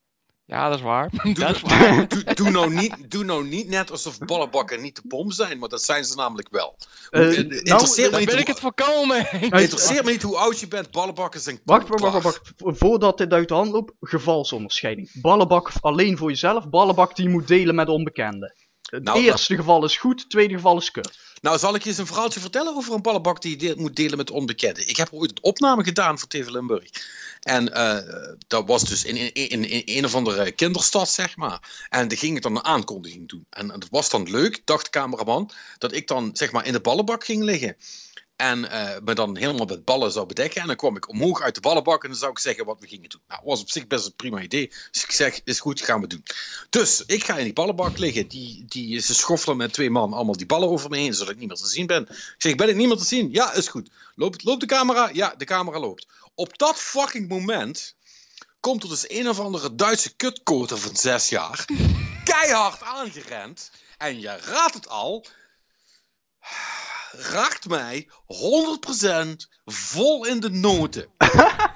Ja, 0.46 0.70
dat 0.70 0.78
is 0.78 0.84
waar. 0.84 1.10
Doe, 1.24 1.34
dat 1.40 1.56
is 1.56 1.62
waar. 1.62 2.08
doe, 2.08 2.34
doe, 2.34 2.50
nou 2.50 2.74
niet, 2.74 3.12
doe 3.12 3.24
nou 3.24 3.48
niet 3.48 3.68
net 3.68 3.92
alsof 3.92 4.18
ballenbakken 4.18 4.82
niet 4.82 4.96
de 4.96 5.02
bom 5.08 5.32
zijn, 5.32 5.60
maar 5.60 5.70
dat 5.70 5.84
zijn 5.84 6.06
ze 6.06 6.16
namelijk 6.16 6.50
wel. 6.52 6.78
Eh, 7.10 7.22
Het 7.22 7.36
nou, 7.36 7.60
interesseert, 7.62 8.12
me 8.12 8.18
niet 8.18 8.30
ben 8.30 8.38
ik 8.38 8.46
hoe, 8.46 8.54
het 8.54 8.60
voorkomen. 8.64 9.32
interesseert 9.42 10.06
me 10.06 10.12
niet 10.12 10.22
hoe 10.22 10.38
oud 10.38 10.60
je 10.60 10.68
bent, 10.68 10.92
ballenbakken 10.92 11.40
zijn 11.40 11.60
Wacht, 11.66 11.88
wacht, 11.88 12.02
wacht, 12.02 12.24
wacht, 12.24 12.52
wacht. 12.58 12.78
Voordat 12.80 13.18
dit 13.18 13.32
uit 13.32 13.48
de 13.48 13.54
hand 13.54 13.72
loopt, 13.72 13.94
gevalsonderscheiding. 14.00 15.22
Ballenbak 15.22 15.72
alleen 15.82 16.18
voor 16.18 16.30
jezelf, 16.30 16.70
ballenbak 16.70 17.16
die 17.16 17.26
je 17.26 17.32
moet 17.32 17.48
delen 17.48 17.76
met 17.76 17.90
onbekenden. 17.90 18.54
Het 18.94 19.04
Nou, 19.04 19.24
eerste 19.24 19.56
geval 19.56 19.84
is 19.86 19.98
goed, 19.98 20.20
het 20.20 20.30
tweede 20.30 20.54
geval 20.54 20.78
is 20.78 20.92
kut. 20.92 21.18
Nou, 21.42 21.58
zal 21.58 21.76
ik 21.76 21.84
je 21.84 21.90
eens 21.90 21.98
een 21.98 22.06
verhaaltje 22.06 22.40
vertellen 22.40 22.76
over 22.76 22.94
een 22.94 23.02
ballenbak 23.02 23.42
die 23.42 23.64
je 23.64 23.74
moet 23.78 23.96
delen 23.96 24.18
met 24.18 24.32
onbekenden. 24.32 24.88
Ik 24.88 24.98
heb 24.98 25.10
ooit 25.12 25.32
een 25.32 25.44
opname 25.44 25.84
gedaan 25.84 26.20
voor 26.20 26.28
TV 26.28 26.48
Limburg. 26.50 26.90
En 27.40 27.74
eh, 27.74 28.34
dat 28.48 28.68
was 28.68 28.84
dus 28.84 29.06
in, 29.06 29.16
in, 29.16 29.50
in, 29.50 29.70
in 29.70 29.98
een 29.98 30.06
of 30.06 30.16
andere 30.16 30.52
kinderstad, 30.52 31.10
zeg 31.10 31.36
maar. 31.36 31.88
En 31.90 32.08
daar 32.08 32.18
ging 32.18 32.36
ik 32.36 32.42
dan 32.42 32.56
een 32.56 32.64
aankondiging 32.64 33.30
doen. 33.30 33.46
En 33.50 33.68
dat 33.68 33.88
was 33.90 34.10
dan 34.10 34.32
leuk, 34.32 34.62
dacht 34.66 34.84
de 34.84 34.90
cameraman, 34.90 35.52
dat 35.78 35.94
ik 35.94 36.08
dan 36.08 36.30
zeg 36.34 36.52
maar 36.52 36.66
in 36.66 36.74
de 36.74 36.82
ballenbak 36.82 37.26
ging 37.26 37.44
liggen. 37.44 37.76
En 38.36 38.70
eh, 38.70 39.02
me 39.04 39.14
dan 39.14 39.38
helemaal 39.38 39.66
met 39.66 39.86
ballen 39.86 40.12
zou 40.12 40.26
bedekken. 40.26 40.62
En 40.62 40.68
dan 40.68 40.76
kwam 40.76 40.96
ik 40.96 41.10
omhoog 41.10 41.42
uit 41.42 41.56
de 41.56 41.62
ballenbak 41.62 42.04
en 42.04 42.10
dan 42.10 42.18
zou 42.18 42.32
ik 42.32 42.40
zeggen 42.40 42.66
wat 42.66 42.80
we 42.80 42.88
gingen 42.88 43.10
doen. 43.10 43.22
Nou, 43.28 43.42
was 43.44 43.62
op 43.62 43.70
zich 43.70 43.88
best 43.88 44.06
een 44.06 44.16
prima 44.16 44.42
idee. 44.42 44.72
Dus 44.92 45.04
ik 45.04 45.12
zeg, 45.12 45.42
is 45.44 45.60
goed, 45.60 45.82
gaan 45.82 46.02
we 46.02 46.08
doen. 46.08 46.24
Dus 46.70 47.04
ik 47.06 47.24
ga 47.24 47.38
in 47.38 47.44
die 47.44 47.54
ballenbak 47.54 47.98
liggen. 47.98 48.28
Die, 48.28 48.66
die, 48.68 49.00
ze 49.00 49.14
schoffelen 49.14 49.58
met 49.58 49.74
twee 49.74 49.90
man 49.90 50.14
allemaal 50.14 50.38
die 50.38 50.46
ballen 50.46 50.70
over 50.70 50.90
me 50.90 50.98
heen, 50.98 51.14
zodat 51.14 51.34
ik 51.34 51.40
niet 51.40 51.48
meer 51.48 51.58
te 51.58 51.68
zien 51.68 51.88
ben. 51.88 52.02
Ik 52.10 52.36
zeg, 52.38 52.56
ben 52.56 52.70
ik 52.70 52.76
niet 52.76 52.88
meer 52.88 52.98
te 52.98 53.06
zien? 53.06 53.32
Ja, 53.32 53.54
is 53.54 53.68
goed. 53.68 53.90
Loopt, 54.16 54.44
loopt 54.44 54.60
de 54.60 54.66
camera? 54.66 55.10
Ja, 55.14 55.34
de 55.38 55.46
camera 55.46 55.80
loopt. 55.80 56.08
Op 56.36 56.58
dat 56.58 56.80
fucking 56.80 57.28
moment 57.28 57.96
komt 58.60 58.84
er 58.84 58.90
dus 58.90 59.10
een 59.10 59.30
of 59.30 59.40
andere 59.40 59.76
Duitse 59.76 60.16
kutkoter 60.16 60.78
van 60.78 60.96
zes 60.96 61.30
jaar 61.30 61.66
keihard 62.24 62.82
aangerend. 62.82 63.72
En 63.98 64.20
je 64.20 64.38
raadt 64.38 64.74
het 64.74 64.90
al, 64.90 65.26
raakt 67.14 67.68
mij 67.68 68.08
100% 68.08 69.48
vol 69.66 70.26
in 70.26 70.40
de 70.40 70.50
noten. 70.50 71.08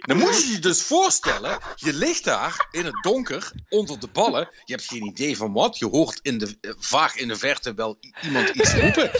Dan 0.00 0.16
moet 0.16 0.42
je 0.42 0.52
je 0.52 0.58
dus 0.58 0.82
voorstellen, 0.82 1.58
je 1.74 1.92
ligt 1.92 2.24
daar 2.24 2.68
in 2.70 2.84
het 2.84 3.02
donker, 3.02 3.52
onder 3.68 4.00
de 4.00 4.08
ballen. 4.12 4.48
Je 4.64 4.74
hebt 4.74 4.86
geen 4.86 5.06
idee 5.06 5.36
van 5.36 5.52
wat. 5.52 5.78
Je 5.78 5.86
hoort 5.86 6.18
in 6.22 6.38
de, 6.38 6.56
eh, 6.60 6.72
vaag 6.78 7.16
in 7.16 7.28
de 7.28 7.36
verte 7.36 7.74
wel 7.74 7.98
iemand 8.22 8.48
iets 8.48 8.74
roepen. 8.74 9.10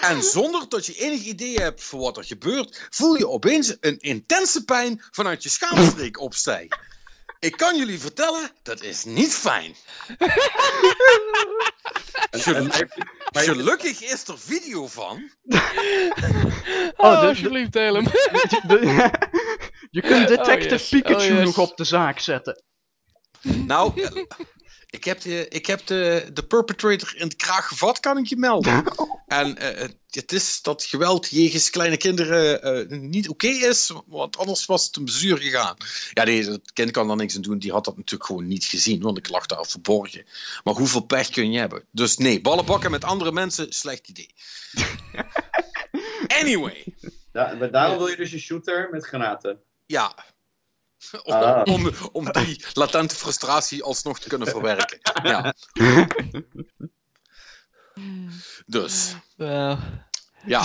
En 0.00 0.22
zonder 0.22 0.68
dat 0.68 0.86
je 0.86 0.94
enig 0.94 1.22
idee 1.22 1.56
hebt 1.56 1.84
van 1.84 1.98
wat 1.98 2.16
er 2.16 2.24
gebeurt, 2.24 2.86
voel 2.90 3.14
je 3.14 3.28
opeens 3.28 3.76
een 3.80 3.98
intense 3.98 4.64
pijn 4.64 5.02
vanuit 5.10 5.42
je 5.42 5.48
schaamstreek 5.48 6.20
opstijgen. 6.20 6.78
Ik 7.40 7.56
kan 7.56 7.76
jullie 7.76 7.98
vertellen, 8.00 8.50
dat 8.62 8.82
is 8.82 9.04
niet 9.04 9.34
fijn. 9.34 9.74
Gelukkig 13.32 14.02
is 14.02 14.28
er 14.28 14.38
video 14.38 14.86
van. 14.86 15.30
Oh, 16.96 17.20
de- 17.20 17.26
alsjeblieft. 17.26 17.72
De- 17.72 19.10
je 19.90 20.00
kunt 20.00 20.28
Detective 20.36 20.74
yes. 20.74 20.88
Pikachu 20.88 21.30
Oh, 21.30 21.36
yes. 21.36 21.44
nog 21.44 21.58
op 21.58 21.76
de 21.76 21.84
zaak 21.84 22.18
zetten. 22.18 22.62
Nou, 23.42 24.08
ik 24.90 25.04
heb, 25.04 25.20
de, 25.20 25.48
ik 25.48 25.66
heb 25.66 25.86
de, 25.86 26.30
de 26.32 26.42
perpetrator 26.42 27.16
in 27.16 27.28
de 27.28 27.36
kraag 27.36 27.68
gevat, 27.68 28.00
kan 28.00 28.18
ik 28.18 28.26
je 28.26 28.36
melden. 28.36 28.84
En 29.26 29.56
eh, 29.58 29.78
het- 29.80 29.96
het 30.10 30.32
is 30.32 30.62
dat 30.62 30.84
geweld 30.84 31.28
jegens 31.30 31.70
kleine 31.70 31.96
kinderen 31.96 32.62
eh, 32.62 32.98
niet 32.98 33.28
oké 33.28 33.46
is, 33.46 33.92
want 34.06 34.36
anders 34.36 34.66
was 34.66 34.86
het 34.86 34.96
een 34.96 35.04
bezuur 35.04 35.38
gegaan. 35.38 35.76
Ja, 36.12 36.24
nee, 36.24 36.50
het 36.50 36.72
kind 36.72 36.90
kan 36.90 37.06
daar 37.06 37.16
niks 37.16 37.36
aan 37.36 37.42
doen, 37.42 37.58
die 37.58 37.72
had 37.72 37.84
dat 37.84 37.96
natuurlijk 37.96 38.30
gewoon 38.30 38.46
niet 38.46 38.64
gezien, 38.64 39.02
want 39.02 39.18
ik 39.18 39.28
lag 39.28 39.46
daar 39.46 39.66
verborgen. 39.66 40.24
Maar 40.64 40.74
hoeveel 40.74 41.00
pech 41.00 41.28
kun 41.30 41.52
je 41.52 41.58
hebben? 41.58 41.84
Dus 41.90 42.16
nee, 42.16 42.40
ballen 42.40 42.64
bakken 42.64 42.90
met 42.90 43.04
andere 43.04 43.32
mensen, 43.32 43.72
slecht 43.72 44.08
idee. 44.08 44.34
Anyway, 46.40 46.84
maar 47.32 47.70
daarom 47.70 47.98
wil 47.98 48.06
je 48.08 48.16
dus 48.16 48.32
een 48.32 48.38
shooter 48.40 48.88
met 48.90 49.06
granaten. 49.06 49.60
ja. 49.86 50.14
Om, 51.22 51.32
Ah. 51.34 51.62
om, 51.74 51.90
om 52.12 52.32
die 52.32 52.64
latente 52.72 53.14
frustratie 53.14 53.82
alsnog 53.82 54.20
te 54.20 54.28
kunnen 54.28 54.48
verwerken. 54.48 54.98
Ja. 55.22 55.54
Dus, 58.66 59.14
Nou, 59.36 59.78
ja. 60.44 60.62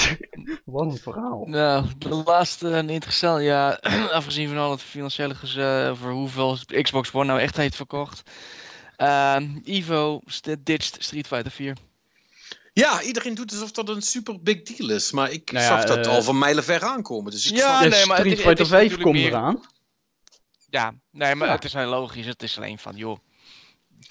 Wat 0.65 0.85
een 0.91 0.97
verhaal. 0.97 1.43
nou, 1.47 1.85
de 1.97 2.09
laatste 2.09 2.67
een 2.67 2.89
interessant. 2.89 3.41
Ja, 3.43 3.79
afgezien 4.11 4.47
van 4.47 4.57
al 4.57 4.71
het 4.71 4.81
financiële 4.81 5.35
gezeur 5.35 5.89
over 5.91 6.11
hoeveel 6.11 6.57
Xbox 6.81 7.13
One 7.13 7.25
nou 7.25 7.39
echt 7.39 7.57
heeft 7.57 7.75
verkocht. 7.75 8.21
Ehm, 8.95 9.59
Evo 9.63 10.21
st- 10.25 10.55
ditcht 10.59 11.03
Street 11.03 11.27
Fighter 11.27 11.51
4. 11.51 11.77
Ja, 12.73 13.01
iedereen 13.01 13.35
doet 13.35 13.51
alsof 13.51 13.71
dat 13.71 13.89
een 13.89 14.01
super 14.01 14.41
big 14.41 14.61
deal 14.61 14.89
is. 14.89 15.11
Maar 15.11 15.31
ik 15.31 15.51
Nou 15.51 15.63
ja, 15.65 15.77
zag 15.81 15.95
dat 15.95 16.05
eh, 16.05 16.11
al 16.13 16.21
van 16.21 16.37
mijlenver 16.37 16.81
aankomen. 16.83 17.31
Dus 17.31 17.45
ik 17.51 17.57
Ja, 17.57 17.79
nee, 17.79 18.05
maar 18.05 18.17
Street 18.17 18.39
Fighter 18.39 18.59
is 18.59 18.67
5 18.69 18.71
natuurlijk 18.71 19.01
komt 19.03 19.15
meer- 19.15 19.27
eraan. 19.27 19.71
Ja, 20.73 20.93
nee, 21.11 21.35
maar 21.35 21.47
Ja. 21.47 21.53
het 21.53 21.63
is 21.63 21.73
heel 21.73 21.87
logisch. 21.87 22.25
Het 22.25 22.43
is 22.43 22.57
alleen 22.57 22.79
van, 22.79 22.95
joh. 22.95 23.17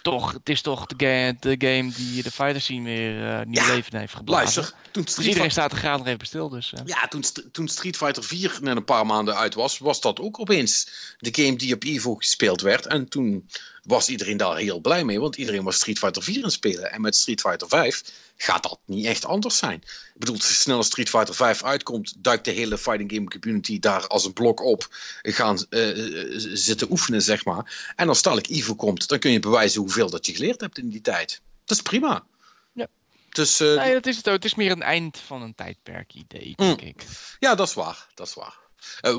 Toch, 0.02 0.32
het 0.32 0.48
is 0.48 0.60
toch 0.60 0.86
de, 0.86 0.94
ga- 0.98 1.36
de 1.40 1.66
game 1.68 1.92
die 1.92 2.22
de 2.22 2.30
fighter 2.30 2.60
scene 2.60 2.84
weer 2.84 3.28
eh 3.38 3.46
nieuw 3.46 3.62
Ja, 3.62 3.74
leven 3.74 3.98
heeft 3.98 4.14
geblazen. 4.14 4.62
Luister, 4.62 4.76
toen 4.90 5.02
Dus 5.02 5.12
Street, 5.12 5.28
iedereen 5.28 5.50
staat 5.50 5.72
er 5.72 5.78
graag 5.78 5.98
nog 5.98 6.06
even 6.06 6.26
stil. 6.26 6.48
Dus, 6.48 6.72
eh. 6.72 6.80
ja, 6.84 7.08
toen, 7.08 7.24
toen 7.52 7.68
Street 7.68 7.96
Fighter 7.96 8.24
4 8.24 8.58
net 8.60 8.76
een 8.76 8.84
paar 8.84 9.06
maanden 9.06 9.36
uit 9.36 9.54
was, 9.54 9.78
was 9.78 10.00
dat 10.00 10.20
ook 10.20 10.40
opeens 10.40 10.88
de 11.18 11.42
game 11.42 11.56
die 11.56 11.74
op 11.74 11.82
Evo 11.84 12.14
gespeeld 12.14 12.60
werd. 12.60 12.86
En 12.86 13.08
toen 13.08 13.48
was 13.82 14.08
iedereen 14.08 14.36
daar 14.36 14.56
heel 14.56 14.80
blij 14.80 15.04
mee, 15.04 15.20
want 15.20 15.36
iedereen 15.36 15.64
was 15.64 15.76
Street 15.76 15.98
Fighter 15.98 16.22
4 16.22 16.36
aan 16.36 16.42
het 16.42 16.52
spelen. 16.52 16.92
En 16.92 17.00
met 17.00 17.16
Street 17.16 17.40
Fighter 17.40 17.68
5 17.68 18.02
gaat 18.36 18.62
dat 18.62 18.78
niet 18.84 19.06
echt 19.06 19.24
anders 19.24 19.56
zijn. 19.56 19.82
Ik 20.14 20.18
bedoel, 20.18 20.40
zo 20.40 20.52
snel 20.52 20.76
als 20.76 20.86
Street 20.86 21.08
Fighter 21.08 21.34
5 21.34 21.62
uitkomt, 21.62 22.14
duikt 22.18 22.44
de 22.44 22.50
hele 22.50 22.78
fighting 22.78 23.12
game 23.12 23.28
community 23.28 23.78
daar 23.78 24.06
als 24.06 24.24
een 24.24 24.32
blok 24.32 24.60
op. 24.60 24.88
Gaan 25.22 25.66
eh, 25.70 26.22
eh, 26.22 26.26
zitten 26.54 26.90
oefenen, 26.90 27.22
zeg 27.22 27.44
maar. 27.44 27.92
En 27.96 28.08
als 28.08 28.22
dadelijk 28.22 28.48
Evo 28.48 28.74
komt, 28.74 29.08
dan 29.08 29.18
kun 29.18 29.30
je 29.30 29.40
bewijzen 29.40 29.80
hoeveel 29.80 30.10
dat 30.10 30.26
je 30.26 30.34
geleerd 30.34 30.60
hebt 30.60 30.78
in 30.78 30.88
die 30.88 31.00
tijd. 31.00 31.40
Dat 31.64 31.76
is 31.76 31.82
prima. 31.82 32.24
Ja. 32.72 32.86
Dus 33.28 33.60
eh, 33.60 33.74
Nee, 33.74 33.92
dat 33.92 34.06
is 34.06 34.16
het 34.16 34.28
ook. 34.28 34.34
Het 34.34 34.44
is 34.44 34.54
meer 34.54 34.70
een 34.70 34.82
eind 34.82 35.18
van 35.18 35.42
een 35.42 35.54
tijdperk 35.54 36.14
idee, 36.14 36.52
denk 36.56 36.80
ik. 36.80 37.04
ja, 37.38 37.54
dat 37.54 37.68
is 37.68 37.74
waar. 37.74 38.06
Dat 38.14 38.26
is 38.26 38.34
waar. 38.34 38.60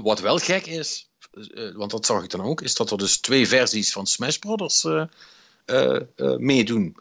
Wat 0.01 0.19
wel 0.19 0.37
gek 0.37 0.65
is, 0.65 1.09
want 1.75 1.91
dat 1.91 2.05
zag 2.05 2.23
ik 2.23 2.29
dan 2.29 2.41
ook, 2.41 2.61
is 2.61 2.75
dat 2.75 2.91
er 2.91 2.97
dus 2.97 3.17
twee 3.17 3.47
versies 3.47 3.91
van 3.91 4.05
Smash 4.07 4.37
Brothers 4.37 4.83
eh, 4.85 5.03
eh, 5.65 5.95
eh, 6.15 6.37
meedoen. 6.37 6.95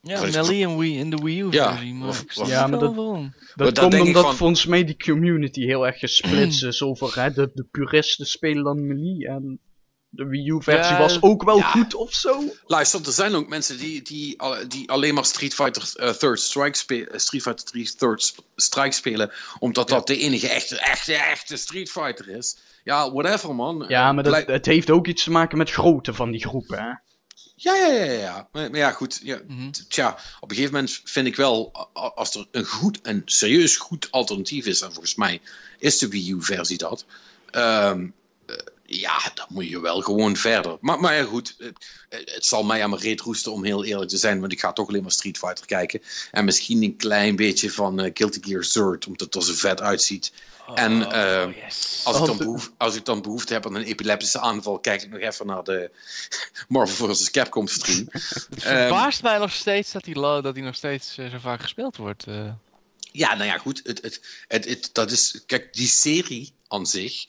Ja, 0.00 0.20
Dat 0.20 0.32
Melly 0.32 0.62
en 0.62 0.78
Wii 0.78 0.98
in 0.98 1.10
de 1.10 1.16
Wii 1.16 1.40
U 1.40 1.50
Ja, 1.50 1.78
of- 2.02 2.24
Ja, 2.46 2.66
maar 2.66 2.78
dat-. 2.78 2.94
Dat 3.54 3.74
dan 3.74 3.90
komt 3.90 4.02
omdat 4.02 4.22
van- 4.22 4.36
volgens 4.36 4.66
mij 4.66 4.84
die 4.84 4.96
community 5.04 5.64
heel 5.64 5.86
erg 5.86 5.98
gesplitst 5.98 6.64
is 6.64 6.82
over 6.82 7.22
hè, 7.22 7.32
de, 7.32 7.50
de 7.54 7.64
puristen 7.70 8.26
spelen 8.26 8.64
dan 8.64 8.86
Melee 8.86 9.26
en 9.28 9.58
de 10.16 10.26
Wii 10.26 10.48
U-versie 10.50 10.92
Ja, 10.94 10.98
was 10.98 11.22
ook 11.22 11.42
wel 11.42 11.56
ja. 11.56 11.70
goed 11.70 11.94
of 11.94 12.12
zo. 12.12 12.42
Luister, 12.66 13.06
er 13.06 13.12
zijn 13.12 13.34
ook 13.34 13.48
mensen 13.48 13.78
die, 13.78 14.02
die, 14.02 14.36
die 14.68 14.90
alleen 14.90 15.14
maar 15.14 15.24
Street 15.24 15.54
Fighter 15.54 16.14
Third 16.18 16.40
Strike 16.40 16.76
spe- 16.78 17.06
eh, 17.06 17.18
Street 17.18 17.42
Fighter 17.42 17.64
3 17.64 17.94
Third 17.96 18.34
Strike 18.56 18.92
spelen, 18.94 19.30
omdat 19.58 19.88
dat 19.88 20.06
de 20.06 20.18
enige 20.18 20.48
echte, 20.48 20.78
echte, 20.78 21.14
echte 21.14 21.56
Street 21.56 21.90
Fighter 21.90 22.28
is. 22.28 22.56
Ja, 22.84 23.12
whatever 23.12 23.54
man. 23.54 23.84
Ja, 23.88 24.08
Eh, 24.08 24.14
maar 24.14 24.24
dat, 24.24 24.46
het 24.46 24.66
heeft 24.66 24.90
ook 24.90 25.06
iets 25.06 25.24
te 25.24 25.30
maken 25.30 25.58
met 25.58 25.70
grootte 25.70 26.14
van 26.14 26.30
die 26.30 26.46
groepen. 26.46 26.78
Hè? 26.78 26.90
Ja, 27.58 27.74
ja, 27.74 27.86
ja, 27.92 28.12
ja. 28.12 28.48
Maar, 28.52 28.70
maar 28.70 28.78
ja, 28.80 28.90
goed. 28.90 29.20
Ja, 29.22 29.40
Mhm. 29.46 29.70
Tja, 29.88 30.18
op 30.40 30.50
een 30.50 30.56
gegeven 30.56 30.74
moment 30.74 31.00
vind 31.04 31.26
ik 31.26 31.36
wel, 31.36 31.72
als 31.92 32.34
er 32.34 32.46
een 32.50 32.64
goed 32.64 33.00
en 33.00 33.22
serieus 33.24 33.76
goed 33.76 34.08
alternatief 34.10 34.66
is, 34.66 34.80
en 34.80 34.92
volgens 34.92 35.14
mij 35.14 35.40
is 35.78 35.98
de 35.98 36.08
Wii 36.08 36.30
U-versie 36.30 36.78
dat, 36.78 37.04
ehm, 37.50 38.00
eh, 38.00 38.08
ja, 38.86 39.18
dan 39.34 39.46
moet 39.48 39.68
je 39.68 39.80
wel 39.80 40.00
gewoon 40.00 40.36
verder. 40.36 40.76
Maar, 40.80 41.00
maar 41.00 41.14
ja, 41.14 41.24
goed. 41.24 41.54
Het, 41.58 41.90
het 42.08 42.46
zal 42.46 42.64
mij 42.64 42.82
aan 42.82 42.90
mijn 42.90 43.02
reet 43.02 43.20
roesten 43.20 43.52
om 43.52 43.64
heel 43.64 43.84
eerlijk 43.84 44.10
te 44.10 44.16
zijn. 44.16 44.40
Want 44.40 44.52
ik 44.52 44.60
ga 44.60 44.72
toch 44.72 44.88
alleen 44.88 45.02
maar 45.02 45.12
Street 45.12 45.38
Fighter 45.38 45.66
kijken. 45.66 46.02
En 46.30 46.44
misschien 46.44 46.82
een 46.82 46.96
klein 46.96 47.36
beetje 47.36 47.70
van 47.70 48.04
uh, 48.04 48.10
Guilty 48.14 48.40
Gear 48.42 48.64
Zerd. 48.64 49.06
Omdat 49.06 49.20
het 49.20 49.34
er 49.34 49.42
zo 49.42 49.52
vet 49.54 49.80
uitziet. 49.80 50.32
en 50.74 50.92
uh, 50.92 51.46
yes. 51.64 52.00
als, 52.04 52.18
ik 52.18 52.26
dan 52.26 52.36
behoefte, 52.36 52.70
als 52.76 52.94
ik 52.94 53.04
dan 53.04 53.22
behoefte 53.22 53.52
heb 53.52 53.66
aan 53.66 53.74
een 53.74 53.82
epileptische 53.82 54.40
aanval. 54.40 54.78
Kijk 54.78 55.02
ik 55.02 55.10
nog 55.10 55.20
even 55.20 55.46
naar 55.46 55.64
de 55.64 55.90
Marvel 56.68 57.14
vs. 57.14 57.30
Capcom 57.30 57.68
stream. 57.68 58.08
het 58.10 58.42
verbaast 58.62 59.18
um, 59.18 59.24
mij 59.24 59.38
nog 59.38 59.52
steeds 59.52 59.92
dat 59.92 60.04
die, 60.04 60.14
dat 60.14 60.54
die 60.54 60.62
nog 60.62 60.74
steeds 60.74 61.18
uh, 61.18 61.30
zo 61.30 61.38
vaak 61.38 61.60
gespeeld 61.62 61.96
wordt. 61.96 62.26
Uh. 62.28 62.50
Ja, 63.12 63.34
nou 63.34 63.46
ja, 63.46 63.58
goed. 63.58 63.80
Het, 63.84 64.02
het, 64.02 64.20
het, 64.48 64.64
het, 64.64 64.90
dat 64.92 65.10
is, 65.10 65.42
kijk, 65.46 65.74
die 65.74 65.88
serie 65.88 66.52
aan 66.68 66.86
zich 66.86 67.24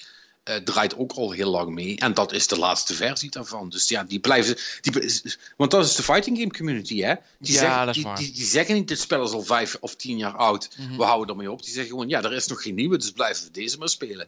uh, 0.49 0.55
draait 0.55 0.97
ook 0.97 1.11
al 1.11 1.31
heel 1.31 1.49
lang 1.49 1.73
mee. 1.73 1.97
En 1.97 2.13
dat 2.13 2.31
is 2.31 2.47
de 2.47 2.57
laatste 2.57 2.93
versie 2.93 3.29
daarvan. 3.29 3.69
Dus 3.69 3.89
ja, 3.89 4.03
die 4.03 4.19
blijven. 4.19 4.57
Die, 4.81 5.13
want 5.57 5.71
dat 5.71 5.85
is 5.85 5.95
de 5.95 6.03
fighting 6.03 6.37
game 6.37 6.51
community, 6.51 7.01
hè? 7.01 7.13
Die, 7.39 7.53
ja, 7.53 7.59
zeggen, 7.59 7.85
dat 7.85 7.87
is 7.87 7.93
die, 7.95 8.03
waar. 8.03 8.17
die, 8.17 8.31
die, 8.31 8.45
zeggen 8.45 8.75
niet: 8.75 8.87
dit 8.87 8.99
spel 8.99 9.23
is 9.23 9.31
al 9.31 9.43
vijf 9.43 9.77
of 9.79 9.95
tien 9.95 10.17
jaar 10.17 10.35
oud. 10.35 10.69
Mhm. 10.77 10.97
We 10.97 11.03
houden 11.03 11.29
ermee 11.29 11.51
op. 11.51 11.63
Die 11.63 11.73
zeggen 11.73 11.91
gewoon: 11.91 12.09
ja, 12.09 12.23
er 12.23 12.33
is 12.33 12.47
nog 12.47 12.61
geen 12.61 12.75
nieuwe, 12.75 12.97
dus 12.97 13.11
blijven 13.11 13.45
we 13.45 13.51
deze 13.51 13.77
maar 13.77 13.89
spelen. 13.89 14.27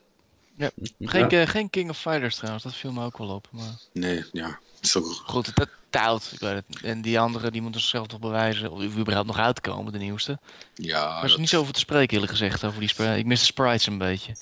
Ja. 0.56 0.72
Geen, 1.00 1.30
ja. 1.30 1.46
geen 1.46 1.70
King 1.70 1.90
of 1.90 2.00
Fighters 2.00 2.36
trouwens, 2.36 2.64
dat 2.64 2.76
viel 2.76 2.92
me 2.92 3.06
ook 3.06 3.18
wel 3.18 3.30
op. 3.30 3.48
Maar... 3.52 3.78
Nee, 3.94 4.26
ja. 4.32 4.60
Zo 4.82 5.02
goed. 5.02 5.56
Dat 5.56 5.70
oud, 5.92 6.30
ik 6.32 6.40
weet 6.40 6.64
het. 6.68 6.82
En 6.82 7.02
die 7.02 7.20
anderen 7.20 7.52
die 7.52 7.62
moeten 7.62 7.82
zichzelf 7.82 8.08
toch 8.08 8.20
bewijzen, 8.20 8.72
of 8.72 8.84
überhaupt 8.84 9.28
nog 9.28 9.38
uitkomen, 9.38 9.94
de 9.94 9.98
nieuwste. 9.98 10.40
Ja. 10.76 11.18
Er 11.18 11.24
is 11.24 11.32
dat... 11.32 11.40
niet 11.40 11.50
zoveel 11.50 11.74
te 11.74 11.80
spreken, 11.80 12.14
eerlijk 12.14 12.32
gezegd, 12.32 12.64
over 12.64 12.80
die 12.80 12.90
spray. 12.90 13.18
Ik 13.18 13.26
mis 13.26 13.40
de 13.40 13.46
sprites 13.46 13.86
een 13.86 13.98
beetje. 13.98 14.36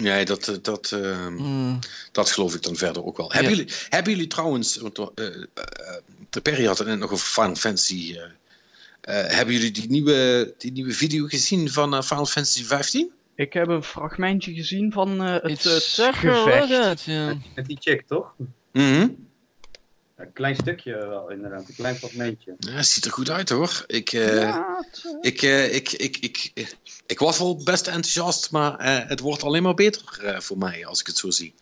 Nee, 0.00 0.24
dat, 0.24 0.58
dat, 0.62 0.90
uh, 0.94 1.28
mm. 1.28 1.78
dat 2.12 2.30
geloof 2.30 2.54
ik 2.54 2.62
dan 2.62 2.76
verder 2.76 3.04
ook 3.04 3.16
wel. 3.16 3.26
Ja. 3.26 3.34
Hebben, 3.34 3.56
jullie, 3.56 3.72
hebben 3.88 4.12
jullie 4.12 4.26
trouwens, 4.26 4.76
want 4.76 4.98
uh, 4.98 5.06
uh, 5.14 6.42
Perry 6.42 6.64
had 6.64 6.78
het 6.78 6.86
net 6.86 6.98
nog 6.98 7.10
over 7.10 7.26
Final 7.26 7.54
Fantasy. 7.54 8.16
hebben 9.00 9.54
jullie 9.54 9.70
die 9.70 9.90
nieuwe, 9.90 10.54
die 10.58 10.72
nieuwe 10.72 10.92
video 10.92 11.26
gezien 11.26 11.70
van 11.70 12.04
Final 12.04 12.26
Fantasy 12.26 12.64
15? 12.64 13.10
Ik 13.36 13.52
heb 13.52 13.68
een 13.68 13.82
fragmentje 13.82 14.54
gezien 14.54 14.92
van 14.92 15.20
het, 15.20 15.62
het 15.62 15.82
gevecht. 16.12 17.02
Ja. 17.02 17.36
Met 17.54 17.66
die 17.66 17.78
chick, 17.80 18.06
toch? 18.06 18.34
Mm 18.38 18.46
-hmm. 18.72 19.23
Een 20.14 20.32
klein 20.32 20.54
stukje 20.54 20.96
wel, 20.96 21.30
inderdaad. 21.30 21.68
Een 21.68 21.74
klein 21.74 21.94
fragmentje. 21.94 22.54
Ja, 22.58 22.82
ziet 22.82 23.04
er 23.04 23.10
goed 23.10 23.30
uit 23.30 23.48
hoor. 23.48 23.84
Ik, 23.86 24.12
uh, 24.12 24.40
ja, 24.40 24.84
ik, 25.20 25.42
uh, 25.42 25.74
ik, 25.74 25.92
ik, 25.92 26.16
ik, 26.16 26.50
ik, 26.54 26.76
ik, 27.06 27.18
was 27.18 27.38
wel 27.38 27.62
best 27.64 27.86
enthousiast, 27.86 28.50
maar 28.50 29.06
het 29.08 29.20
wordt 29.20 29.42
alleen 29.42 29.62
maar 29.62 29.74
beter 29.74 30.02
voor 30.42 30.58
mij 30.58 30.86
als 30.86 31.00
ik 31.00 31.06
het 31.06 31.18
zo 31.18 31.30
zie. 31.30 31.54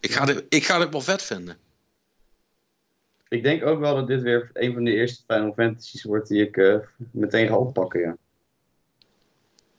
Ik 0.00 0.12
ga, 0.12 0.24
dit, 0.24 0.44
ik 0.48 0.64
ga 0.64 0.78
dit 0.78 0.90
wel 0.90 1.00
vet 1.00 1.22
vinden. 1.22 1.56
Ik 3.28 3.42
denk 3.42 3.64
ook 3.64 3.80
wel 3.80 3.94
dat 3.94 4.06
dit 4.06 4.22
weer 4.22 4.50
een 4.52 4.72
van 4.72 4.84
de 4.84 4.92
eerste 4.92 5.22
Final 5.26 5.52
Fantasies 5.52 6.02
wordt 6.02 6.28
die 6.28 6.48
ik 6.48 6.80
meteen 7.10 7.48
ga 7.48 7.56
oppakken, 7.56 8.00
ja. 8.00 8.16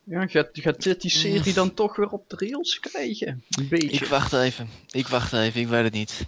Ja, 0.04 0.28
gaat, 0.28 0.50
gaat 0.52 0.84
dit 0.84 1.02
die 1.02 1.12
serie 1.12 1.54
dan 1.54 1.74
toch 1.74 1.96
weer 1.96 2.10
op 2.10 2.30
de 2.30 2.36
rails 2.46 2.80
krijgen? 2.80 3.44
Een 3.50 3.68
beetje. 3.68 3.90
Ik 3.90 4.06
wacht 4.06 4.34
even. 4.34 4.70
Ik 4.92 5.08
wacht 5.08 5.34
even, 5.34 5.62
ik 5.62 5.68
weet 5.68 5.84
het 5.84 5.94
niet. 5.94 6.26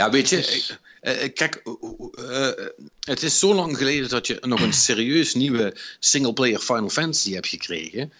Ja, 0.00 0.10
weet 0.10 0.28
je, 0.28 0.36
dus... 0.36 0.78
uh, 1.02 1.32
kijk, 1.34 1.62
uh, 2.18 2.48
het 3.00 3.22
is 3.22 3.38
zo 3.38 3.54
lang 3.54 3.76
geleden 3.76 4.08
dat 4.08 4.26
je 4.26 4.38
nog 4.40 4.60
een 4.60 4.72
serieus 4.72 5.34
nieuwe 5.34 5.76
singleplayer 5.98 6.58
Final 6.58 6.88
Fantasy 6.88 7.32
hebt 7.32 7.46
gekregen. 7.46 8.12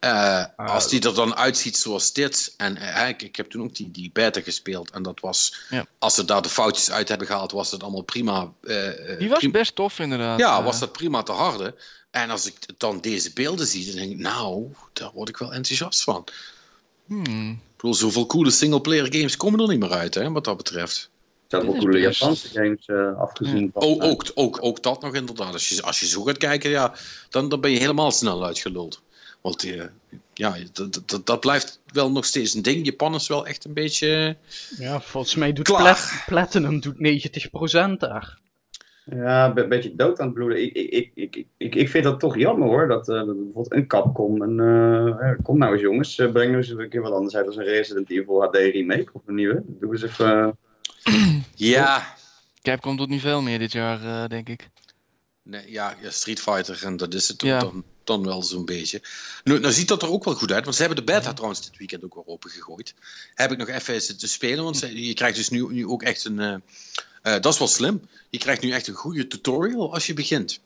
Uh, 0.00 0.44
als 0.56 0.88
die 0.88 1.00
er 1.00 1.14
dan 1.14 1.36
uitziet 1.36 1.76
zoals 1.76 2.12
dit, 2.12 2.54
en 2.56 2.76
ik, 3.08 3.22
ik, 3.22 3.36
heb 3.36 3.50
toen 3.50 3.62
ook 3.62 3.74
die, 3.74 3.90
die 3.90 4.10
beta 4.12 4.40
gespeeld, 4.40 4.90
en 4.90 5.02
dat 5.02 5.20
was, 5.20 5.54
ja. 5.70 5.86
als 5.98 6.14
ze 6.14 6.24
daar 6.24 6.42
de 6.42 6.48
foutjes 6.48 6.90
uit 6.90 7.08
hebben 7.08 7.26
gehaald, 7.26 7.52
was 7.52 7.70
het 7.70 7.82
allemaal 7.82 8.02
prima. 8.02 8.52
die 9.18 9.28
was 9.28 9.50
best 9.50 9.74
tof 9.74 9.98
inderdaad. 9.98 10.38
Ja, 10.38 10.62
was 10.62 10.78
dat 10.78 10.92
prima 10.92 11.22
te 11.22 11.32
harde. 11.32 11.74
En 12.10 12.30
als 12.30 12.46
ik 12.46 12.54
dan 12.76 13.00
deze 13.00 13.32
beelden 13.32 13.66
zie, 13.66 13.86
dan 13.86 13.94
denk 13.94 14.10
ik, 14.10 14.18
nou, 14.18 14.72
daar 14.92 15.10
word 15.14 15.28
ik 15.28 15.36
wel 15.36 15.52
enthousiast 15.52 16.02
van. 16.02 16.24
Hmm. 17.06 17.50
Ik 17.50 17.76
bedoel, 17.76 17.94
zoveel 17.94 18.26
coole 18.26 18.50
singleplayer 18.50 19.14
games 19.14 19.36
komen 19.36 19.60
er 19.60 19.68
niet 19.68 19.80
meer 19.80 19.92
uit, 19.92 20.14
hè, 20.14 20.30
wat 20.30 20.44
dat 20.44 20.56
betreft. 20.56 21.10
Heb 21.48 21.62
wel 21.62 21.76
coole 21.76 21.98
Japanse 21.98 22.48
games 22.48 22.88
uh, 22.88 23.18
afgezien. 23.18 23.62
Ja. 23.62 23.70
Van, 23.72 23.82
ook, 23.82 24.02
ook, 24.02 24.24
ook, 24.34 24.58
ook 24.60 24.82
dat 24.82 25.02
nog 25.02 25.14
inderdaad. 25.14 25.52
Als 25.52 25.68
je, 25.68 25.82
als 25.82 26.00
je 26.00 26.06
zo 26.06 26.22
gaat 26.22 26.36
kijken, 26.36 26.70
ja, 26.70 26.94
dan, 27.28 27.48
dan 27.48 27.60
ben 27.60 27.70
je 27.70 27.78
helemaal 27.78 28.10
snel 28.10 28.44
uitgeluld. 28.44 29.02
Want 29.40 29.64
uh, 29.64 29.84
ja, 30.34 30.56
dat, 30.72 31.02
dat, 31.06 31.26
dat 31.26 31.40
blijft 31.40 31.80
wel 31.92 32.10
nog 32.10 32.24
steeds 32.24 32.54
een 32.54 32.62
ding. 32.62 32.86
Japan 32.86 33.14
is 33.14 33.28
wel 33.28 33.46
echt 33.46 33.64
een 33.64 33.74
beetje. 33.74 34.36
Ja, 34.78 35.00
volgens 35.00 35.34
mij 35.34 35.52
doet 35.52 35.64
Plat 35.64 36.22
Platinum 36.26 36.80
doet 36.80 36.94
90% 36.94 37.98
daar. 37.98 38.38
Ja, 39.04 39.56
een 39.56 39.68
beetje 39.68 39.96
dood 39.96 40.20
aan 40.20 40.26
het 40.26 40.34
bloeden. 40.34 40.62
Ik, 40.62 40.72
ik, 40.72 41.10
ik, 41.14 41.46
ik, 41.56 41.74
ik 41.74 41.88
vind 41.88 42.04
dat 42.04 42.20
toch 42.20 42.36
jammer 42.36 42.68
hoor. 42.68 42.88
Dat, 42.88 43.08
uh, 43.08 43.16
dat 43.16 43.26
bijvoorbeeld 43.26 43.72
een 43.72 43.86
Capcom. 43.86 44.42
En, 44.42 44.58
uh, 44.58 45.32
kom 45.42 45.58
nou 45.58 45.72
eens 45.72 45.82
jongens, 45.82 46.14
breng 46.32 46.54
eens 46.54 46.68
een 46.68 46.88
keer 46.88 47.02
wat 47.02 47.12
anders 47.12 47.36
uit 47.36 47.46
als 47.46 47.56
een 47.56 47.64
Resident 47.64 48.10
Evil 48.10 48.42
HD 48.42 48.56
remake 48.56 49.10
of 49.12 49.22
een 49.26 49.34
nieuwe. 49.34 49.62
Doe 49.66 49.92
eens 49.92 50.02
even. 50.02 50.56
Ja. 51.54 52.16
Capcom 52.62 52.96
doet 52.96 53.08
niet 53.08 53.20
veel 53.20 53.42
meer 53.42 53.58
dit 53.58 53.72
jaar, 53.72 54.02
uh, 54.02 54.26
denk 54.26 54.48
ik. 54.48 54.68
Nee, 55.42 55.70
ja, 55.70 55.96
ja, 56.02 56.10
Street 56.10 56.40
Fighter 56.40 56.84
en 56.84 56.96
dat 56.96 57.14
is 57.14 57.28
het 57.28 57.42
ja. 57.42 57.58
dan, 57.58 57.84
dan 58.04 58.24
wel 58.24 58.42
zo'n 58.42 58.64
beetje. 58.64 59.02
Nu, 59.44 59.58
nou 59.58 59.72
ziet 59.72 59.88
dat 59.88 60.02
er 60.02 60.10
ook 60.10 60.24
wel 60.24 60.34
goed 60.34 60.52
uit, 60.52 60.64
want 60.64 60.76
ze 60.76 60.82
hebben 60.82 61.04
de 61.04 61.12
beta 61.12 61.32
trouwens 61.32 61.62
dit 61.62 61.78
weekend 61.78 62.04
ook 62.04 62.14
weer 62.14 62.26
opengegooid. 62.26 62.94
Heb 63.34 63.52
ik 63.52 63.58
nog 63.58 63.68
even 63.68 64.02
zitten 64.02 64.28
spelen, 64.28 64.64
want 64.64 64.78
je 64.78 65.14
krijgt 65.14 65.36
dus 65.36 65.48
nu, 65.48 65.72
nu 65.72 65.86
ook 65.86 66.02
echt 66.02 66.24
een... 66.24 66.38
Uh, 66.38 66.54
uh, 67.22 67.40
dat 67.40 67.52
is 67.52 67.58
wel 67.58 67.68
slim. 67.68 68.08
Je 68.30 68.38
krijgt 68.38 68.62
nu 68.62 68.70
echt 68.70 68.86
een 68.86 68.94
goede 68.94 69.26
tutorial 69.26 69.92
als 69.94 70.06
je 70.06 70.14
begint. 70.14 70.60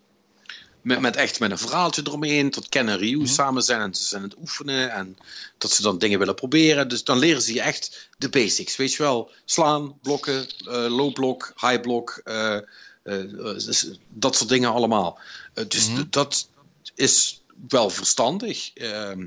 Met, 0.83 1.01
met 1.01 1.17
echt 1.17 1.41
met 1.41 1.51
een 1.51 1.59
verhaaltje 1.59 2.03
eromheen, 2.05 2.51
tot 2.51 2.69
Ken 2.69 2.89
en 2.89 2.99
Ryu 2.99 3.15
mm 3.15 3.19
-hmm. 3.19 3.27
samen 3.27 3.63
zijn 3.63 3.81
en 3.81 3.95
ze 3.95 4.05
zijn 4.05 4.23
aan 4.23 4.29
het 4.29 4.39
oefenen 4.39 4.91
en 4.91 5.17
dat 5.59 5.71
ze 5.71 5.83
dan 5.83 5.99
dingen 5.99 6.19
willen 6.19 6.35
proberen. 6.35 6.89
Dus 6.89 7.05
dan 7.05 7.19
leren 7.19 7.43
ze 7.43 7.55
je 7.55 7.61
echt 7.61 8.09
de 8.19 8.29
basics, 8.29 8.77
weet 8.77 8.93
je 8.93 9.03
wel. 9.03 9.31
Slaan, 9.45 9.99
blokken, 10.03 10.47
uh, 10.65 10.97
low 10.97 11.13
blok, 11.13 11.53
high 11.57 11.81
blok, 11.81 12.21
uh, 12.25 12.59
dus 13.03 13.89
dat 14.09 14.37
soort 14.37 14.49
dingen 14.49 14.73
allemaal. 14.73 15.19
dus 15.69 15.89
mm 15.89 15.95
-hmm. 15.95 16.07
dat 16.11 16.49
is 16.95 17.43
wel 17.69 17.91
verstandig. 17.91 18.73
Ehm, 18.75 19.27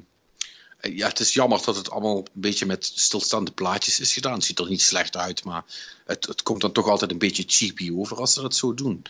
ja, 0.82 1.08
het 1.08 1.20
is 1.20 1.34
jammer 1.34 1.62
dat 1.66 1.76
het 1.76 1.90
allemaal 1.90 2.18
een 2.18 2.28
beetje 2.34 2.66
met 2.66 2.92
stilstaande 2.96 3.52
plaatjes 3.52 4.00
is 4.00 4.14
gedaan. 4.14 4.34
Het 4.34 4.44
ziet 4.44 4.60
er 4.60 4.70
niet 4.70 4.82
slecht 4.82 5.18
uit, 5.18 5.44
maar 5.44 5.64
het, 6.06 6.26
het 6.26 6.44
komt 6.44 6.62
dan 6.62 6.72
toch 6.72 6.88
altijd 6.88 7.12
een 7.12 7.18
beetje 7.18 7.44
cheapy 7.48 7.92
over 7.96 8.18
als 8.18 8.34
ze 8.34 8.42
dat 8.42 8.56
zo 8.56 8.74
doen. 8.74 9.04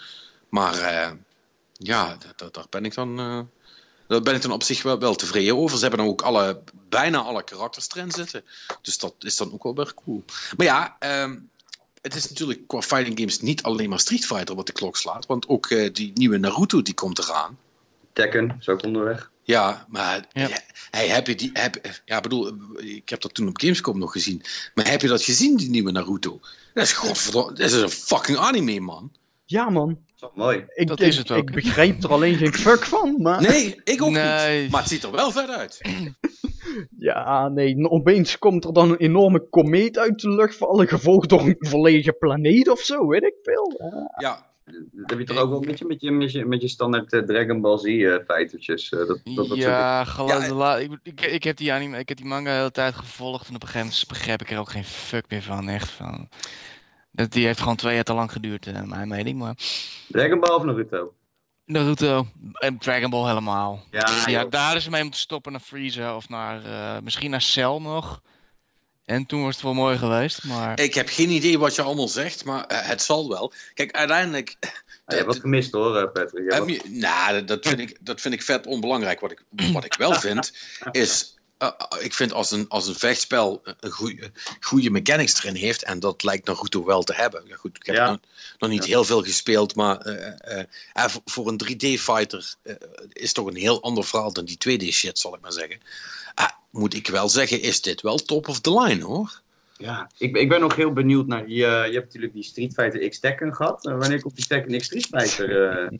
Maar 0.49 1.15
ja, 1.77 2.17
daar, 2.35 2.51
daar, 2.51 2.65
ben 2.69 2.85
ik 2.85 2.93
dan, 2.93 3.19
uh, 3.19 3.39
daar 4.07 4.21
ben 4.21 4.35
ik 4.35 4.41
dan 4.41 4.51
op 4.51 4.63
zich 4.63 4.83
wel, 4.83 4.99
wel 4.99 5.15
tevreden 5.15 5.57
over. 5.57 5.77
Ze 5.77 5.81
hebben 5.81 5.99
dan 5.99 6.09
ook 6.09 6.21
alle, 6.21 6.61
bijna 6.89 7.19
alle 7.19 7.43
karakters 7.43 7.87
erin 7.89 8.11
zitten. 8.11 8.43
Dus 8.81 8.97
dat 8.97 9.15
is 9.19 9.37
dan 9.37 9.53
ook 9.53 9.63
wel 9.63 9.75
weer 9.75 9.93
cool. 9.93 10.23
Maar 10.57 10.65
ja, 10.65 10.97
um, 11.23 11.49
het 12.01 12.15
is 12.15 12.29
natuurlijk 12.29 12.67
qua 12.67 12.81
fighting 12.81 13.19
games 13.19 13.39
niet 13.39 13.63
alleen 13.63 13.89
maar 13.89 13.99
Street 13.99 14.25
Fighter 14.25 14.55
wat 14.55 14.65
de 14.65 14.73
klok 14.73 14.97
slaat. 14.97 15.25
Want 15.25 15.47
ook 15.47 15.69
uh, 15.69 15.93
die 15.93 16.11
nieuwe 16.13 16.37
Naruto 16.37 16.81
die 16.81 16.93
komt 16.93 17.19
eraan. 17.19 17.57
Tekken 18.13 18.55
is 18.59 18.69
ook 18.69 18.83
onderweg. 18.83 19.31
Ja, 19.43 19.85
maar 19.89 20.25
ja. 20.33 20.49
Hey, 20.91 21.07
heb 21.07 21.27
je 21.27 21.35
die. 21.35 21.49
Heb, 21.53 22.01
ja, 22.05 22.21
bedoel, 22.21 22.53
ik 22.77 23.09
heb 23.09 23.21
dat 23.21 23.33
toen 23.33 23.47
op 23.47 23.59
Gamescom 23.59 23.99
nog 23.99 24.11
gezien. 24.11 24.41
Maar 24.73 24.87
heb 24.87 25.01
je 25.01 25.07
dat 25.07 25.23
gezien, 25.23 25.57
die 25.57 25.69
nieuwe 25.69 25.91
Naruto? 25.91 26.39
Dat 26.73 26.83
is 26.83 26.93
godverdomme. 26.93 27.53
Dat 27.53 27.65
is 27.65 27.73
een 27.73 27.89
fucking 27.89 28.37
anime, 28.37 28.79
man. 28.79 29.11
Ja, 29.45 29.69
man. 29.69 29.87
Dat 29.87 29.97
is 30.15 30.21
wel 30.21 30.45
mooi. 30.45 30.65
Ik, 30.73 30.87
dat 30.87 30.99
ik, 30.99 31.07
is 31.07 31.17
het 31.17 31.31
ook. 31.31 31.49
Ik 31.49 31.55
begrijp 31.55 32.03
er 32.03 32.11
alleen 32.11 32.35
geen 32.35 32.53
fuck 32.53 32.85
van, 32.85 33.21
maar... 33.21 33.41
Nee, 33.41 33.81
ik 33.83 34.01
ook 34.01 34.09
nee. 34.09 34.61
niet. 34.61 34.71
Maar 34.71 34.81
het 34.81 34.89
ziet 34.89 35.03
er 35.03 35.11
wel 35.11 35.31
vet 35.31 35.49
uit. 35.49 35.81
Ja, 36.99 37.47
nee, 37.47 37.89
opeens 37.89 38.37
komt 38.37 38.65
er 38.65 38.73
dan 38.73 38.89
een 38.89 38.97
enorme 38.97 39.49
komeet 39.49 39.97
uit 39.97 40.19
de 40.19 40.29
lucht 40.29 40.55
vallen, 40.55 40.87
gevolgd 40.87 41.29
door 41.29 41.39
een 41.39 41.55
volledige 41.59 42.11
planeet 42.11 42.69
of 42.69 42.79
zo, 42.79 43.07
weet 43.07 43.23
ik 43.23 43.35
veel. 43.43 43.73
Ja, 43.77 44.13
ja 44.15 44.45
dat 44.71 45.09
heb 45.09 45.19
je 45.19 45.25
toch 45.25 45.37
ook 45.37 45.49
wel 45.49 45.59
een 45.59 45.67
beetje 45.67 45.85
met 45.85 46.01
je, 46.01 46.11
met 46.11 46.31
je, 46.31 46.45
met 46.45 46.61
je 46.61 46.67
standaard 46.67 47.13
uh, 47.13 47.21
Dragon 47.21 47.61
Ball 47.61 47.77
Z 47.77 47.85
uh, 47.85 48.17
feitertjes. 48.25 48.91
Uh, 48.91 49.07
dat, 49.07 49.19
dat, 49.23 49.47
dat 49.47 49.57
ja, 49.57 50.03
geloof 50.03 50.47
ja, 50.47 50.77
ik, 50.77 50.99
ik, 51.03 51.21
ik, 51.21 51.43
heb 51.43 51.57
die 51.57 51.73
anime, 51.73 51.97
ik 51.97 52.09
heb 52.09 52.17
die 52.17 52.25
manga 52.25 52.51
de 52.51 52.57
hele 52.57 52.71
tijd 52.71 52.95
gevolgd 52.95 53.47
en 53.47 53.55
op 53.55 53.61
een 53.61 53.67
gegeven 53.67 53.87
moment 53.87 54.07
begrijp 54.07 54.41
ik 54.41 54.51
er 54.51 54.59
ook 54.59 54.69
geen 54.69 54.85
fuck 54.85 55.25
meer 55.29 55.41
van. 55.41 55.69
Echt 55.69 55.89
van. 55.89 56.29
Dat, 57.15 57.31
die 57.31 57.45
heeft 57.45 57.59
gewoon 57.59 57.75
twee 57.75 57.95
jaar 57.95 58.03
te 58.03 58.13
lang 58.13 58.31
geduurd, 58.31 58.67
uh, 58.67 58.81
mijn 58.81 59.07
mening. 59.07 59.39
Maar... 59.39 59.55
Dragon 60.07 60.39
Ball 60.39 60.55
of 60.55 60.63
Naruto? 60.63 61.13
Naruto 61.65 62.27
en 62.53 62.77
Dragon 62.77 63.09
Ball 63.09 63.27
helemaal. 63.27 63.83
Ja, 63.91 64.23
ja 64.25 64.45
daar 64.45 64.75
is 64.75 64.83
ze 64.83 64.89
mee 64.89 65.03
om 65.03 65.11
te 65.11 65.19
stoppen 65.19 65.51
naar 65.51 65.61
Freezer 65.61 66.15
of 66.15 66.29
naar, 66.29 66.61
misschien 67.03 67.29
naar 67.31 67.41
Cell 67.41 67.79
nog. 67.79 68.21
En 69.05 69.25
toen 69.25 69.43
was 69.43 69.53
het 69.53 69.63
wel 69.63 69.73
mooi 69.73 69.97
geweest, 69.97 70.43
maar... 70.43 70.79
Ik 70.79 70.93
heb 70.93 71.07
geen 71.09 71.29
idee 71.29 71.59
wat 71.59 71.75
je 71.75 71.81
allemaal 71.81 72.07
zegt, 72.07 72.45
maar 72.45 72.71
uh, 72.71 72.87
het 72.87 73.01
zal 73.01 73.29
wel. 73.29 73.53
Kijk, 73.73 73.91
uiteindelijk... 73.91 74.55
Ja, 74.59 74.69
je 75.07 75.15
hebt 75.15 75.25
wat 75.25 75.39
gemist 75.39 75.71
hoor, 75.71 76.09
Patrick. 76.09 76.53
Heb 76.53 76.67
je, 76.67 76.81
nou, 76.89 77.43
dat 77.43 77.67
vind, 77.67 77.79
ik, 77.79 77.97
dat 78.01 78.21
vind 78.21 78.33
ik 78.33 78.41
vet 78.41 78.67
onbelangrijk. 78.67 79.19
Wat 79.19 79.31
ik, 79.31 79.43
wat 79.73 79.85
ik 79.85 79.93
wel 79.93 80.13
vind, 80.13 80.53
is... 80.91 81.34
eh, 81.57 81.69
ik 81.99 82.13
vind 82.13 82.33
als 82.33 82.51
een, 82.51 82.65
als 82.69 82.87
een 82.87 82.95
vechtspel 82.95 83.61
een 83.79 83.91
goede, 83.91 84.31
goede 84.59 84.89
mechanics 84.89 85.43
erin 85.43 85.55
heeft, 85.55 85.83
en 85.83 85.99
dat 85.99 86.23
lijkt 86.23 86.45
Naruto 86.47 86.85
wel 86.85 87.03
te 87.03 87.13
hebben. 87.13 87.43
Ja, 87.47 87.55
goed, 87.55 87.75
ik 87.77 87.85
heb 87.85 87.95
Ja. 87.95 88.09
nog, 88.09 88.19
nog 88.59 88.69
niet 88.69 88.83
Ja. 88.83 88.89
heel 88.89 89.03
veel 89.03 89.23
gespeeld, 89.23 89.75
maar 89.75 89.97
eh, 89.97 90.57
eh, 90.59 90.65
eh, 90.93 91.05
voor- 91.25 91.47
een 91.47 91.57
3D-fighter 91.57 92.55
is 93.13 93.33
toch 93.33 93.47
een 93.47 93.55
heel 93.55 93.81
ander 93.81 94.03
verhaal 94.03 94.33
dan 94.33 94.45
die 94.45 94.57
2D-shit, 94.57 95.19
zal 95.19 95.35
ik 95.35 95.41
maar 95.41 95.51
zeggen. 95.51 95.79
Ah, 96.35 96.49
moet 96.71 96.93
ik 96.93 97.07
wel 97.07 97.29
zeggen, 97.29 97.61
is 97.61 97.81
dit 97.81 98.01
wel 98.01 98.17
top 98.17 98.47
of 98.47 98.59
the 98.59 98.81
line 98.81 99.03
hoor. 99.03 99.41
Ja, 99.77 100.09
ik, 100.17 100.35
ik 100.37 100.49
ben 100.49 100.59
nog 100.61 100.75
heel 100.75 100.93
benieuwd 100.93 101.27
naar 101.27 101.45
die. 101.45 101.65
eh, 101.65 101.85
je 101.87 101.93
hebt 101.93 102.05
natuurlijk 102.05 102.33
die 102.33 102.43
Street 102.43 102.73
Fighter 102.73 103.09
X 103.09 103.19
Tekken 103.19 103.55
gehad. 103.55 103.85
Eh, 103.85 103.97
wanneer 103.97 104.21
komt 104.21 104.35
die 104.35 104.47
Tekken 104.47 104.79
X 104.79 104.85
Street 104.85 105.05
Fighter? 105.11 105.91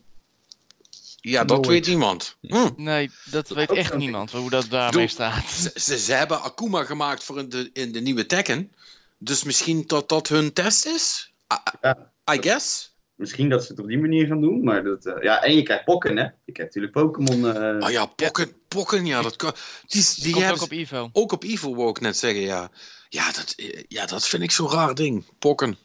Ja, 1.28 1.44
dat 1.44 1.56
Nooit. 1.58 1.68
weet 1.68 1.88
niemand. 1.88 2.38
Hm. 2.42 2.70
Nee, 2.76 3.12
dat 3.32 3.50
weet 3.50 3.72
echt 3.72 3.96
niemand 3.98 4.32
hoe 4.32 4.50
dat 4.50 4.68
daarmee 4.70 5.08
staat. 5.08 5.50
Ze, 5.50 5.72
ze, 5.76 5.98
ze 6.00 6.14
hebben 6.14 6.42
Akuma 6.42 6.84
gemaakt 6.84 7.24
voor 7.24 7.40
in 7.40 7.50
de, 7.50 7.70
in 7.74 7.92
de 7.92 8.00
nieuwe 8.02 8.26
Tekken. 8.26 8.72
Dus 9.18 9.44
misschien 9.44 9.84
dat 9.88 10.10
dat 10.10 10.28
hun 10.28 10.54
test 10.54 10.86
is? 10.86 11.32
I, 11.54 11.58
Ja. 11.82 12.12
I 12.34 12.42
guess. 12.42 12.94
Misschien 13.16 13.50
dat 13.50 13.64
ze 13.66 13.72
het 13.72 13.80
op 13.80 13.88
die 13.88 13.98
manier 14.00 14.28
gaan 14.28 14.42
doen. 14.42 14.64
Maar 14.64 14.84
dat, 14.84 15.06
eh, 15.06 15.24
ja, 15.24 15.44
en 15.44 15.56
je 15.56 15.64
krijgt 15.64 15.84
Pokken, 15.86 16.18
hè? 16.18 16.24
Je 16.24 16.52
krijgt 16.52 16.76
natuurlijk 16.76 16.94
Pokémon. 16.94 17.56
eh, 17.56 17.86
Oh 17.86 17.92
ja, 17.92 18.06
Pokken, 18.06 18.52
Pokken, 18.68 19.06
ja, 19.06 19.22
dat 19.22 19.36
kan. 19.36 19.54
Die, 19.88 20.04
Die 20.16 20.24
die 20.24 20.36
hebben 20.44 20.56
ook 20.56 20.62
op 20.62 20.72
Evo. 20.72 21.10
ook 21.14 21.32
op 21.32 21.44
Evil, 21.44 21.76
wou 21.76 21.90
ik 21.90 22.00
net 22.00 22.18
zeggen, 22.18 22.42
ja. 22.42 22.70
Ja, 23.10 23.32
dat, 23.32 23.54
eh, 23.58 23.84
ja, 23.88 24.06
dat 24.06 24.28
vind 24.28 24.44
ik 24.44 24.52
zo'n 24.52 24.70
raar 24.72 24.96
ding. 24.96 25.26
Pokken. 25.40 25.78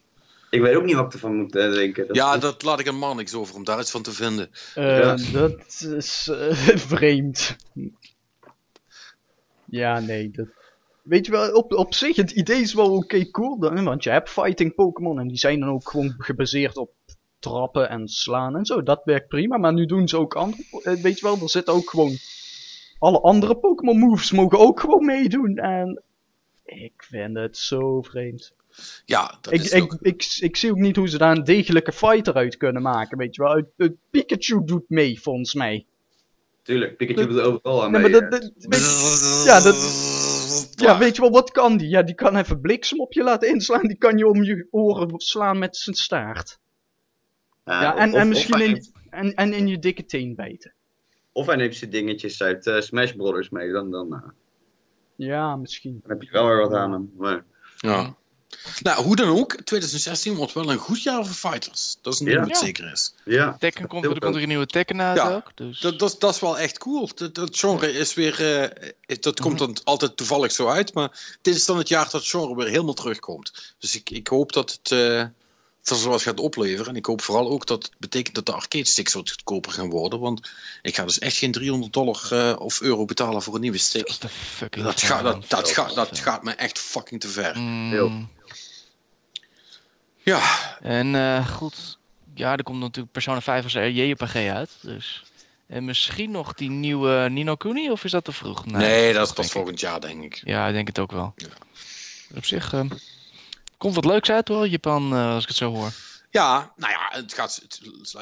Ik 0.50 0.60
weet 0.60 0.74
ook 0.76 0.84
niet 0.84 0.94
wat 0.94 1.04
ik 1.06 1.12
ervan 1.12 1.36
moet 1.36 1.56
eh, 1.56 1.72
denken. 1.72 2.06
Dat- 2.06 2.16
Ja, 2.16 2.38
dat 2.38 2.62
laat 2.62 2.80
ik 2.80 2.86
een 2.86 2.98
man 2.98 3.16
niks 3.16 3.34
over 3.34 3.54
om 3.54 3.64
daar 3.64 3.80
iets 3.80 3.90
van 3.90 4.02
te 4.02 4.12
vinden. 4.12 4.50
Eh, 4.74 4.98
Ja. 4.98 5.16
Dat 5.32 5.86
is 5.96 6.28
eh, 6.28 6.54
vreemd. 6.94 7.56
Ja, 9.64 10.00
nee. 10.00 10.30
Dat... 10.30 10.46
Weet 11.02 11.26
je 11.26 11.32
wel, 11.32 11.52
op, 11.52 11.72
op 11.72 11.94
zich, 11.94 12.16
het 12.16 12.30
idee 12.30 12.60
is 12.60 12.74
wel 12.74 12.96
oké 12.96 13.30
cool. 13.30 13.58
Dan, 13.58 13.84
want 13.84 14.04
je 14.04 14.10
hebt 14.10 14.30
fighting 14.30 14.74
Pokémon 14.74 15.18
en 15.18 15.28
die 15.28 15.36
zijn 15.38 15.60
dan 15.60 15.68
ook 15.68 15.88
gewoon 15.90 16.14
gebaseerd 16.18 16.76
op 16.76 16.92
trappen 17.38 17.88
en 17.88 18.08
slaan 18.08 18.56
en 18.56 18.64
zo. 18.64 18.82
Dat 18.82 19.00
werkt 19.04 19.28
prima. 19.28 19.56
Maar 19.56 19.72
nu 19.72 19.86
doen 19.86 20.08
ze 20.08 20.18
ook 20.18 20.34
andere. 20.34 20.62
Weet 21.02 21.18
je 21.18 21.26
wel, 21.26 21.38
er 21.40 21.50
zitten 21.50 21.74
ook 21.74 21.90
gewoon. 21.90 22.16
Alle 22.98 23.20
andere 23.20 23.56
Pokémon 23.56 23.98
moves 23.98 24.30
mogen 24.32 24.58
ook 24.58 24.80
gewoon 24.80 25.04
meedoen. 25.04 25.56
En 25.56 26.02
ik 26.64 26.92
vind 26.96 27.36
het 27.36 27.56
zo 27.56 28.02
vreemd. 28.02 28.52
Ja, 29.04 29.38
dat 29.40 29.52
Ik, 29.52 29.60
is 29.60 29.70
ik, 29.70 29.82
ook... 29.82 29.96
ik, 30.00 30.36
ik, 30.40 30.56
zie 30.56 30.70
ook 30.70 30.76
niet 30.78 30.96
hoe 30.96 31.08
ze 31.08 31.18
daar 31.18 31.36
een 31.36 31.44
degelijke 31.44 31.92
fighter 31.92 32.34
uit 32.34 32.56
kunnen 32.56 32.82
maken. 32.82 33.18
Weet 33.18 33.34
je 33.34 33.42
wel, 33.42 33.56
Het- 33.56 33.72
het 33.76 33.94
Pikachu 34.10 34.64
doet 34.64 34.88
mee, 34.88 35.20
volgens 35.20 35.54
mij. 35.54 35.86
Tuurlijk, 36.62 36.96
Pikachu 36.96 37.26
doet 37.26 37.36
er 37.38 37.44
overal 37.44 37.84
aan 37.84 37.90
Nee, 37.90 38.02
mee. 38.02 38.10
maar 38.10 38.20
dat, 38.20 38.30
dat- 38.30 38.52
weet- 38.58 39.44
ja, 39.44 39.60
dat, 39.60 39.76
ja, 40.76 40.98
weet 40.98 41.14
je 41.16 41.22
wel, 41.22 41.30
wat 41.30 41.50
kan 41.50 41.76
die? 41.76 41.88
Ja, 41.88 42.02
die 42.02 42.14
kan 42.14 42.36
even 42.36 42.60
bliksem 42.60 43.00
op 43.00 43.12
je 43.12 43.22
laten 43.22 43.48
inslaan. 43.48 43.86
Die 43.86 43.96
kan 43.98 44.18
je 44.18 44.26
om 44.26 44.42
je 44.42 44.66
oren 44.70 45.12
slaan 45.20 45.58
met 45.58 45.76
zijn 45.76 45.96
staart. 45.96 46.58
Ja, 47.64 47.96
en, 47.96 48.08
of- 48.08 48.14
en 48.14 48.28
misschien 48.28 48.60
in, 48.60 48.70
neemt- 48.72 48.92
en, 49.10 49.34
en 49.34 49.52
in 49.52 49.66
je 49.68 49.78
dikke 49.78 50.04
teen 50.04 50.34
bijten. 50.34 50.74
Of 51.32 51.46
hij 51.46 51.56
neemt 51.56 51.76
zijn 51.76 51.90
dingetjes 51.90 52.42
uit 52.42 52.66
eh, 52.66 52.80
Smash 52.80 53.12
Brothers 53.12 53.48
mee. 53.50 53.72
Dan, 53.72 53.90
dan, 53.90 54.14
eh, 54.14 54.28
Ja, 55.16 55.56
misschien. 55.56 55.98
dan 56.02 56.10
heb 56.10 56.22
je 56.22 56.30
wel 56.30 56.46
weer 56.46 56.56
wat 56.58 56.72
aan 56.72 56.92
hem. 56.92 57.12
Maar, 57.16 57.44
Ja. 57.76 58.16
Nou, 58.82 59.04
hoe 59.04 59.16
dan 59.16 59.28
ook, 59.28 59.56
2016 59.64 60.34
wordt 60.34 60.52
wel 60.52 60.70
een 60.70 60.78
goed 60.78 61.02
jaar 61.02 61.26
voor 61.26 61.50
fighters. 61.50 61.96
Dat 62.02 62.12
is 62.14 62.20
een 62.20 62.26
ding 62.26 62.46
wat 62.48 62.56
zeker 62.58 62.92
is. 62.92 63.14
ja. 63.24 63.56
Tekken 63.58 63.86
komt, 63.86 64.04
er 64.04 64.18
komt 64.20 64.34
er 64.34 64.42
een 64.42 64.48
nieuwe 64.48 64.66
Tekken 64.66 65.00
uit 65.02 65.16
Ja. 65.16 65.34
ook. 65.34 65.50
Dus. 65.54 65.80
Dat, 65.80 65.98
dat, 65.98 66.16
dat 66.18 66.34
is 66.34 66.40
wel 66.40 66.58
echt 66.58 66.78
cool. 66.78 67.08
Dat, 67.14 67.34
dat 67.34 67.58
genre 67.58 67.92
is 67.92 68.14
weer. 68.14 68.62
eh, 68.62 69.16
dat 69.20 69.40
komt 69.40 69.58
dan 69.58 69.76
altijd 69.84 70.16
toevallig 70.16 70.52
zo 70.52 70.68
uit. 70.68 70.94
Maar 70.94 71.36
dit 71.42 71.54
is 71.54 71.64
dan 71.64 71.78
het 71.78 71.88
jaar 71.88 72.04
dat 72.04 72.12
het 72.12 72.26
genre 72.26 72.56
weer 72.56 72.68
helemaal 72.68 72.94
terugkomt. 72.94 73.74
Dus 73.78 73.94
ik, 73.94 74.10
ik 74.10 74.28
hoop 74.28 74.52
dat 74.52 74.78
het. 74.82 74.90
eh 74.92 75.24
zoals 75.82 76.22
gaat 76.22 76.40
opleveren. 76.40 76.86
En 76.86 76.96
ik 76.96 77.06
hoop 77.06 77.22
vooral 77.22 77.50
ook 77.50 77.66
dat 77.66 77.82
het 77.82 77.92
betekent 77.98 78.34
dat 78.34 78.46
de 78.46 78.52
arcade 78.52 78.86
sticks 78.86 79.14
wat 79.14 79.30
goedkoper 79.30 79.72
gaan 79.72 79.90
worden. 79.90 80.20
Want 80.20 80.50
ik 80.82 80.94
ga 80.94 81.04
dus 81.04 81.18
echt 81.18 81.36
geen 81.36 81.52
300 81.52 81.92
dollar 81.92 82.28
eh, 82.30 82.60
of 82.60 82.80
euro 82.80 83.04
betalen 83.04 83.42
voor 83.42 83.54
een 83.54 83.60
nieuwe 83.60 83.76
Dat 83.76 83.86
stick. 83.86 84.08
is 84.08 84.18
de 84.18 84.28
fucking 84.28 84.84
Dat, 84.84 85.00
dat, 85.22 85.48
dat, 85.48 85.94
dat 85.94 86.18
gaat 86.18 86.42
me 86.42 86.52
echt 86.52 86.78
fucking 86.78 87.20
te 87.20 87.28
ver. 87.28 87.58
Mm. 87.58 88.28
Ja, 90.22 90.76
En 90.80 91.14
eh, 91.14 91.48
goed, 91.48 91.98
ja, 92.34 92.56
er 92.56 92.62
komt 92.62 92.80
natuurlijk 92.80 93.12
Persona 93.12 93.40
5 93.40 93.64
als 93.64 93.72
JPG 93.72 94.34
uit. 94.34 94.70
Dus. 94.82 95.22
En 95.66 95.84
misschien 95.84 96.30
nog 96.30 96.54
die 96.54 96.70
nieuwe 96.70 97.28
Nino 97.30 97.54
Kuni, 97.54 97.90
of 97.90 98.04
is 98.04 98.10
dat 98.10 98.24
te 98.24 98.32
vroeg? 98.32 98.66
nee, 98.66 99.12
dat 99.12 99.26
is 99.26 99.32
pas 99.32 99.50
volgend 99.50 99.80
jaar, 99.80 100.00
denk 100.00 100.22
ik. 100.24 100.40
Ja, 100.44 100.66
ik 100.66 100.72
denk 100.74 100.86
het 100.86 100.98
ook 100.98 101.12
wel. 101.12 101.32
Ja. 101.36 101.46
Op 102.36 102.44
zich 102.44 102.72
eh, 102.72 102.84
komt 103.80 103.94
wat 103.94 104.04
leuks 104.04 104.30
uit 104.30 104.48
hoor, 104.48 104.68
Japan, 104.68 105.12
eh, 105.12 105.34
als 105.34 105.42
ik 105.42 105.48
het 105.48 105.56
zo 105.58 105.72
hoor. 105.72 105.92
Ja, 106.30 106.72
nou 106.76 106.92
ja, 106.92 107.08
het 107.12 107.34
gaat, 107.34 107.60
het, 107.62 107.80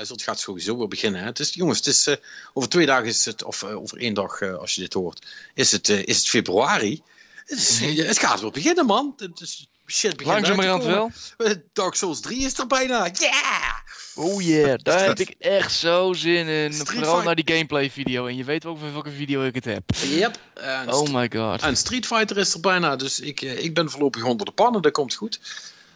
het 0.08 0.22
gaat 0.22 0.40
sowieso 0.40 0.78
weer 0.78 0.88
beginnen. 0.88 1.20
Hè. 1.20 1.26
Het 1.26 1.38
is, 1.38 1.54
jongens, 1.54 1.78
het 1.78 1.86
is, 1.86 2.06
eh, 2.06 2.16
over 2.52 2.68
twee 2.68 2.86
dagen 2.86 3.06
is 3.06 3.24
het, 3.24 3.44
of 3.44 3.62
eh, 3.62 3.76
over 3.76 3.98
één 3.98 4.14
dag 4.14 4.42
als 4.42 4.74
je 4.74 4.80
dit 4.80 4.92
hoort, 4.92 5.26
is 5.54 5.72
het, 5.72 5.88
is 5.88 6.16
het 6.16 6.28
februari. 6.28 7.02
Het, 7.44 7.58
is, 7.58 7.80
Mhm. 7.80 8.06
het 8.06 8.18
gaat 8.18 8.40
weer 8.40 8.50
beginnen, 8.50 8.86
man. 8.86 9.14
Het 9.16 9.40
is, 9.40 9.66
shit 9.90 10.16
begint 10.16 10.34
Langzamerhand 10.34 10.84
wel. 10.84 11.10
Dark 11.72 11.94
Souls 11.94 12.20
3 12.20 12.44
is 12.44 12.58
er 12.58 12.66
bijna. 12.66 13.10
Yeah! 13.12 13.76
Oh 14.14 14.42
yeah, 14.42 14.78
daar 14.82 15.04
heb 15.04 15.18
ik 15.20 15.34
echt 15.38 15.72
zo 15.72 16.12
zin 16.12 16.46
in. 16.46 16.72
Street 16.72 16.88
Vooral 16.88 17.10
Fight- 17.12 17.24
naar 17.24 17.34
die 17.34 17.54
gameplay 17.54 17.90
video. 17.90 18.26
En 18.26 18.36
je 18.36 18.44
weet 18.44 18.64
ook 18.66 18.78
van 18.78 18.92
welke 18.92 19.10
video 19.10 19.42
ik 19.42 19.54
het 19.54 19.64
heb. 19.64 19.82
Yep. 20.08 20.38
En, 20.54 20.92
Oh 20.92 21.08
my 21.12 21.30
god. 21.34 21.62
en 21.62 21.76
Street 21.76 22.06
Fighter 22.06 22.36
is 22.38 22.54
er 22.54 22.60
bijna, 22.60 22.96
dus 22.96 23.20
ik, 23.20 23.42
eh, 23.42 23.64
ik 23.64 23.74
ben 23.74 23.90
voorlopig 23.90 24.24
onder 24.24 24.46
de 24.46 24.52
pannen, 24.52 24.82
dat 24.82 24.92
komt 24.92 25.14
goed. 25.14 25.40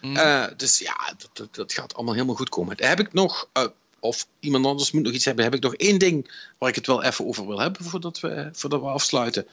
Mm. 0.01 0.17
Eh, 0.17 0.45
dus 0.57 0.79
ja, 0.79 0.97
dat, 1.19 1.31
dat, 1.33 1.55
dat 1.55 1.73
gaat 1.73 1.95
allemaal 1.95 2.15
helemaal 2.15 2.35
goed 2.35 2.49
komen. 2.49 2.77
Heb 2.79 3.01
ik 3.01 3.13
nog, 3.13 3.49
eh, 3.53 3.67
of 4.01 4.27
iemand 4.41 4.67
anders 4.67 4.91
moet 4.91 5.03
nog 5.03 5.13
iets 5.13 5.25
hebben, 5.25 5.45
heb 5.45 5.55
ik 5.55 5.63
nog 5.63 5.75
één 5.75 5.99
ding 5.99 6.31
waar 6.59 6.69
ik 6.69 6.75
het 6.75 6.87
wel 6.87 7.03
even 7.03 7.27
over 7.27 7.47
wil 7.47 7.61
hebben 7.61 7.85
voordat 7.85 8.21
we, 8.21 8.49
voordat 8.53 8.81
we 8.81 8.87
afsluiten. 8.87 9.47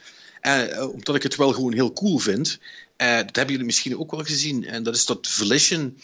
Omdat 0.94 1.16
ik 1.16 1.24
het 1.24 1.36
wel 1.36 1.54
gewoon 1.54 1.74
heel 1.74 1.94
cool 1.94 2.18
vind. 2.18 2.60
Eh, 3.00 3.16
dat 3.16 3.36
hebben 3.36 3.52
jullie 3.52 3.66
misschien 3.66 3.98
ook 3.98 4.12
wel 4.12 4.24
gezien. 4.24 4.66
En 4.66 4.84
dat 4.84 4.96
is 4.96 5.06
dat 5.06 5.28
Volition. 5.28 6.00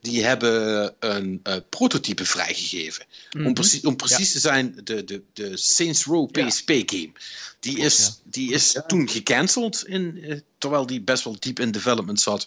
Die 0.00 0.24
hebben 0.24 0.94
een 0.98 1.40
eh, 1.42 1.56
prototype 1.68 2.24
vrijgegeven. 2.24 3.06
Mhm. 3.32 3.46
Om, 3.46 3.54
precies, 3.54 3.80
om 3.80 3.96
precies 3.96 4.32
te 4.32 4.38
zijn, 4.38 4.80
de, 4.84 5.04
de, 5.04 5.22
de 5.32 5.56
Saints 5.56 6.04
Row 6.04 6.36
Ja. 6.36 6.46
PSP 6.46 6.68
game. 6.68 7.12
Die 7.60 7.78
is, 7.78 8.20
die 8.24 8.52
is 8.52 8.76
toen 8.86 9.08
gecanceld, 9.08 9.86
in, 9.86 10.22
eh, 10.22 10.38
terwijl 10.58 10.86
die 10.86 11.00
best 11.00 11.24
wel 11.24 11.36
diep 11.38 11.60
in 11.60 11.70
development 11.70 12.20
zat. 12.20 12.46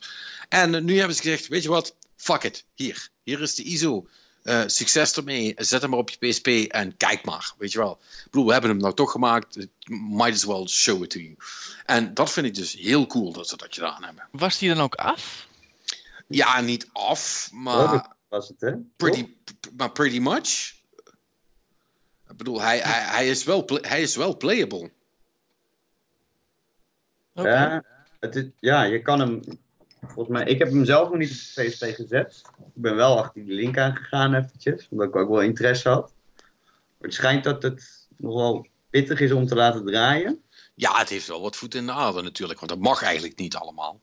En 0.50 0.86
nu 0.86 0.98
hebben 0.98 1.16
ze 1.16 1.22
gezegd, 1.22 1.48
weet 1.48 1.64
je 1.64 1.70
wat, 1.70 1.96
fuck 2.16 2.44
it, 2.44 2.64
hier. 2.74 3.10
Hier 3.24 3.42
is 3.42 3.56
de 3.56 3.64
ISO. 3.64 4.08
Eh, 4.46 4.64
succes 4.66 5.16
ermee, 5.16 5.54
zet 5.58 5.82
hem 5.82 5.90
maar 5.90 6.00
op 6.00 6.10
je 6.10 6.28
PSP 6.28 6.48
en 6.48 6.98
kijk 6.98 7.26
maar, 7.26 7.54
weet 7.58 7.72
je 7.72 7.78
wel. 7.78 8.00
Ik 8.02 8.24
bedoel, 8.24 8.46
we 8.46 8.52
hebben 8.52 8.70
hem 8.70 8.80
nou 8.80 8.94
toch 8.94 9.12
gemaakt, 9.12 9.68
might 9.90 10.34
as 10.34 10.44
well 10.44 10.68
show 10.68 11.04
it 11.04 11.10
to 11.10 11.20
you. 11.20 11.36
En 11.86 12.14
dat 12.14 12.32
vind 12.32 12.46
ik 12.46 12.56
dus 12.56 12.74
heel 12.74 13.08
cool 13.08 13.32
dat 13.32 13.48
ze 13.48 13.58
dat 13.58 13.74
gedaan 13.74 14.04
hebben. 14.04 14.28
Was 14.32 14.58
die 14.58 14.70
dan 14.70 14.84
ook 14.84 14.96
af? 14.96 15.48
Ja, 16.28 16.62
niet 16.62 16.90
af, 16.94 17.50
maar 17.54 18.16
was 18.30 18.48
het, 18.48 18.62
hè? 18.62 18.72
pretty, 18.96 19.36
maar 19.78 19.92
pretty 19.92 20.20
much. 20.20 20.74
Ik 22.30 22.38
bedoel, 22.38 22.62
hij, 22.62 22.80
hij, 22.80 23.02
hij, 23.02 23.30
is, 23.30 23.44
wel 23.44 23.66
hij 23.82 24.02
is 24.02 24.16
wel 24.16 24.38
playable. 24.38 24.92
Ja, 27.34 27.84
het 28.20 28.36
is, 28.36 28.46
ja, 28.60 28.84
je 28.84 29.02
kan 29.02 29.20
hem. 29.20 29.42
Volgens 30.08 30.38
mij, 30.38 30.46
ik 30.46 30.60
heb 30.60 30.68
hem 30.68 30.86
zelf 30.86 31.10
nog 31.10 31.18
niet 31.18 31.30
op 31.30 31.64
de 31.64 31.70
PSP 31.70 31.84
gezet. 31.84 32.42
Ik 32.58 32.82
ben 32.82 32.96
wel 32.96 33.18
achter 33.18 33.46
die 33.46 33.54
link 33.54 33.78
aangegaan 33.78 34.34
eventjes, 34.34 34.88
omdat 34.90 35.08
ik 35.08 35.16
ook 35.16 35.30
wel 35.30 35.42
interesse 35.42 35.90
had. 35.90 36.14
Maar 36.98 37.10
het 37.10 37.14
schijnt 37.14 37.44
dat 37.44 37.64
het 37.64 38.08
nogal 38.18 38.68
pittig 38.90 39.20
is 39.20 39.32
om 39.32 39.48
te 39.48 39.56
laten 39.56 39.86
draaien. 39.86 40.42
Ja, 40.76 40.98
het 40.98 41.10
heeft 41.10 41.28
wel 41.28 41.42
wat 41.42 41.56
voet 41.56 41.76
in 41.76 41.86
de 41.86 41.92
aarde 41.92 42.22
natuurlijk, 42.22 42.60
want 42.60 42.72
dat 42.72 42.82
mag 42.82 43.02
eigenlijk 43.02 43.40
niet 43.40 43.56
allemaal. 43.56 44.02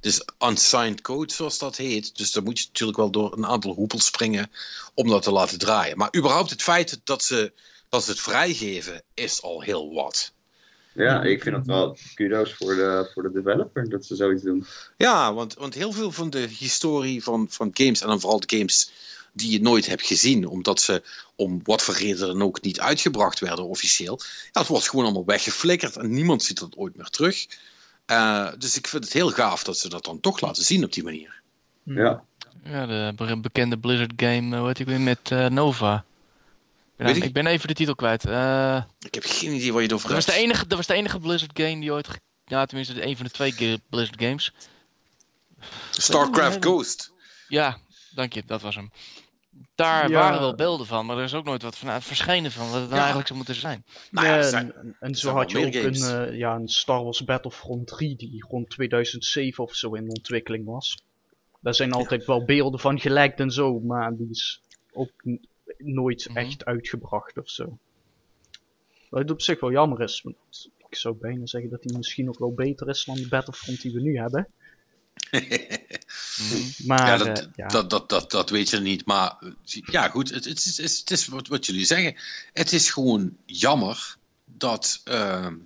Dus 0.00 0.24
unsigned 0.38 1.00
code, 1.00 1.32
zoals 1.32 1.58
dat 1.58 1.76
heet. 1.76 2.16
Dus 2.16 2.32
dan 2.32 2.44
moet 2.44 2.58
je 2.58 2.66
natuurlijk 2.66 2.98
wel 2.98 3.10
door 3.10 3.32
een 3.32 3.46
aantal 3.46 3.74
hoepels 3.74 4.06
springen 4.06 4.50
om 4.94 5.08
dat 5.08 5.22
te 5.22 5.32
laten 5.32 5.58
draaien. 5.58 5.96
Maar 5.96 6.16
überhaupt 6.16 6.50
het 6.50 6.62
feit 6.62 7.00
dat 7.04 7.22
ze, 7.22 7.52
dat 7.88 8.04
ze 8.04 8.10
het 8.10 8.20
vrijgeven, 8.20 9.02
is 9.14 9.42
al 9.42 9.60
heel 9.60 9.94
wat. 9.94 10.32
Ja, 10.94 11.22
ik 11.22 11.42
vind 11.42 11.56
het 11.56 11.66
wel 11.66 11.96
kudo's 12.14 12.54
voor 12.54 12.74
de, 12.74 13.10
voor 13.14 13.22
de 13.22 13.32
developer 13.32 13.88
dat 13.88 14.04
ze 14.04 14.16
zoiets 14.16 14.42
doen. 14.42 14.66
Ja, 14.96 15.34
want, 15.34 15.54
want 15.54 15.74
heel 15.74 15.92
veel 15.92 16.12
van 16.12 16.30
de 16.30 16.48
historie 16.58 17.22
van, 17.22 17.46
van 17.50 17.70
games, 17.72 18.00
en 18.00 18.08
dan 18.08 18.20
vooral 18.20 18.40
de 18.40 18.56
games 18.56 18.90
die 19.32 19.50
je 19.52 19.60
nooit 19.60 19.86
hebt 19.86 20.06
gezien, 20.06 20.46
omdat 20.46 20.80
ze 20.80 21.02
om 21.34 21.60
wat 21.64 21.82
voor 21.82 21.94
reden 21.94 22.26
dan 22.26 22.42
ook 22.42 22.62
niet 22.62 22.80
uitgebracht 22.80 23.38
werden 23.40 23.64
officieel. 23.64 24.20
Ja, 24.52 24.60
het 24.60 24.68
wordt 24.68 24.88
gewoon 24.88 25.04
allemaal 25.04 25.24
weggeflikkerd 25.24 25.96
en 25.96 26.10
niemand 26.10 26.42
ziet 26.42 26.58
dat 26.58 26.76
ooit 26.76 26.96
meer 26.96 27.08
terug. 27.08 27.46
Eh, 28.06 28.48
dus 28.58 28.76
ik 28.76 28.86
vind 28.86 29.04
het 29.04 29.12
heel 29.12 29.30
gaaf 29.30 29.64
dat 29.64 29.78
ze 29.78 29.88
dat 29.88 30.04
dan 30.04 30.20
toch 30.20 30.40
laten 30.40 30.64
zien 30.64 30.84
op 30.84 30.92
die 30.92 31.04
manier. 31.04 31.40
Ja, 31.82 32.22
Ja, 32.64 32.86
de 32.86 33.12
be- 33.16 33.40
bekende 33.40 33.78
Blizzard 33.78 34.12
game, 34.16 34.52
eh, 34.54 34.58
hoe 34.58 34.66
heet 34.68 34.78
ik 34.78 34.86
weer, 34.86 35.00
met 35.00 35.18
eh, 35.30 35.46
Nova. 35.46 36.04
Ik 37.00 37.06
ben, 37.06 37.14
Weet 37.14 37.22
ik- 37.22 37.28
ik 37.28 37.34
ben 37.34 37.46
even 37.46 37.68
de 37.68 37.74
titel 37.74 37.94
kwijt. 37.94 38.24
Eh, 38.24 38.82
Ik 38.98 39.14
heb 39.14 39.22
geen 39.26 39.52
idee 39.52 39.72
waar 39.72 39.80
je 39.82 39.86
het 39.86 39.96
over 39.96 40.06
dat, 40.08 40.16
was 40.16 40.26
hebt. 40.26 40.36
de 40.38 40.44
enige, 40.44 40.66
dat 40.66 40.76
was 40.78 40.86
de 40.86 40.94
enige 40.94 41.18
Blizzard 41.18 41.58
game 41.60 41.80
die 41.80 41.92
ooit 41.92 42.08
ja, 42.44 42.64
tenminste 42.66 43.06
een 43.06 43.16
van 43.16 43.26
de 43.26 43.32
twee 43.32 43.80
Blizzard 43.90 44.22
games. 44.22 44.52
StarCraft. 45.90 46.64
Ghost. 46.64 47.12
Ja, 47.48 47.78
dank 48.14 48.32
je, 48.32 48.42
dat 48.46 48.62
was 48.62 48.74
hem. 48.74 48.90
Daar 49.74 50.08
Ja. 50.10 50.18
waren 50.20 50.40
wel 50.40 50.54
beelden 50.54 50.86
van, 50.86 51.06
maar 51.06 51.16
er 51.18 51.24
is 51.24 51.34
ook 51.34 51.44
nooit 51.44 51.62
wat 51.62 51.76
van 51.76 52.02
verschenen 52.02 52.50
van 52.52 52.64
wat 52.64 52.72
het 52.74 52.82
nou 52.82 52.90
Ja. 52.94 52.96
eigenlijk 52.98 53.26
zou 53.26 53.38
moeten 53.38 53.56
zijn. 53.56 53.84
Nou 54.10 54.26
ja, 54.26 54.42
zijn- 54.42 54.74
en, 54.74 54.96
en 55.00 55.14
zo 55.14 55.30
had 55.34 55.50
je 55.50 55.58
ook 55.66 55.74
een, 55.74 55.94
eh, 55.94 56.36
ja, 56.38 56.54
een 56.54 56.68
Star 56.68 57.02
Wars 57.04 57.24
Battlefront 57.24 57.86
3 57.86 58.16
die 58.16 58.44
rond 58.48 58.70
2007 58.70 59.64
of 59.64 59.74
zo 59.74 59.94
in 59.94 60.08
ontwikkeling 60.10 60.64
was. 60.64 60.98
Daar 61.60 61.74
zijn 61.74 61.92
altijd 61.92 62.24
wel 62.24 62.44
beelden 62.44 62.80
van 62.80 63.00
gelekt 63.00 63.40
en 63.40 63.50
zo, 63.50 63.78
maar 63.80 64.16
die 64.16 64.28
is 64.30 64.62
ook 64.92 65.10
nooit 65.84 66.28
Mhm. 66.28 66.36
echt 66.38 66.64
uitgebracht 66.64 67.36
of 67.38 67.48
zo. 67.50 67.78
Wat 69.08 69.20
het 69.20 69.30
op 69.30 69.42
zich 69.42 69.60
wel 69.60 69.70
jammer 69.72 70.00
is, 70.02 70.22
want 70.22 70.36
ik 70.88 70.96
zou 70.96 71.14
bijna 71.14 71.46
zeggen 71.46 71.70
dat 71.70 71.82
die 71.82 71.96
misschien 71.96 72.24
nog 72.24 72.38
wel 72.38 72.52
beter 72.54 72.88
is 72.88 73.04
dan 73.04 73.14
de 73.14 73.28
Battlefront 73.28 73.80
die 73.82 73.92
we 73.92 74.00
nu 74.00 74.16
hebben. 74.18 74.48
Mhm. 76.40 76.86
Maar 76.86 77.06
ja, 77.06 77.12
eh, 77.12 77.34
dat, 77.34 77.48
ja, 77.56 77.66
Dat, 77.68 77.90
dat, 77.90 78.08
dat, 78.08 78.30
dat 78.30 78.50
weet 78.50 78.70
je 78.70 78.80
niet. 78.80 79.04
Maar 79.06 79.36
ja, 79.64 80.08
goed, 80.08 80.30
het, 80.30 80.44
het, 80.44 80.58
is, 80.58 80.76
het 80.76 80.78
is- 80.86 80.98
het 80.98 81.10
is 81.10 81.26
wat, 81.26 81.48
wat 81.48 81.66
jullie 81.66 81.84
zeggen. 81.84 82.14
Het 82.52 82.72
is 82.72 82.90
gewoon 82.90 83.36
jammer 83.46 84.16
dat, 84.44 85.00
ehm, 85.04 85.56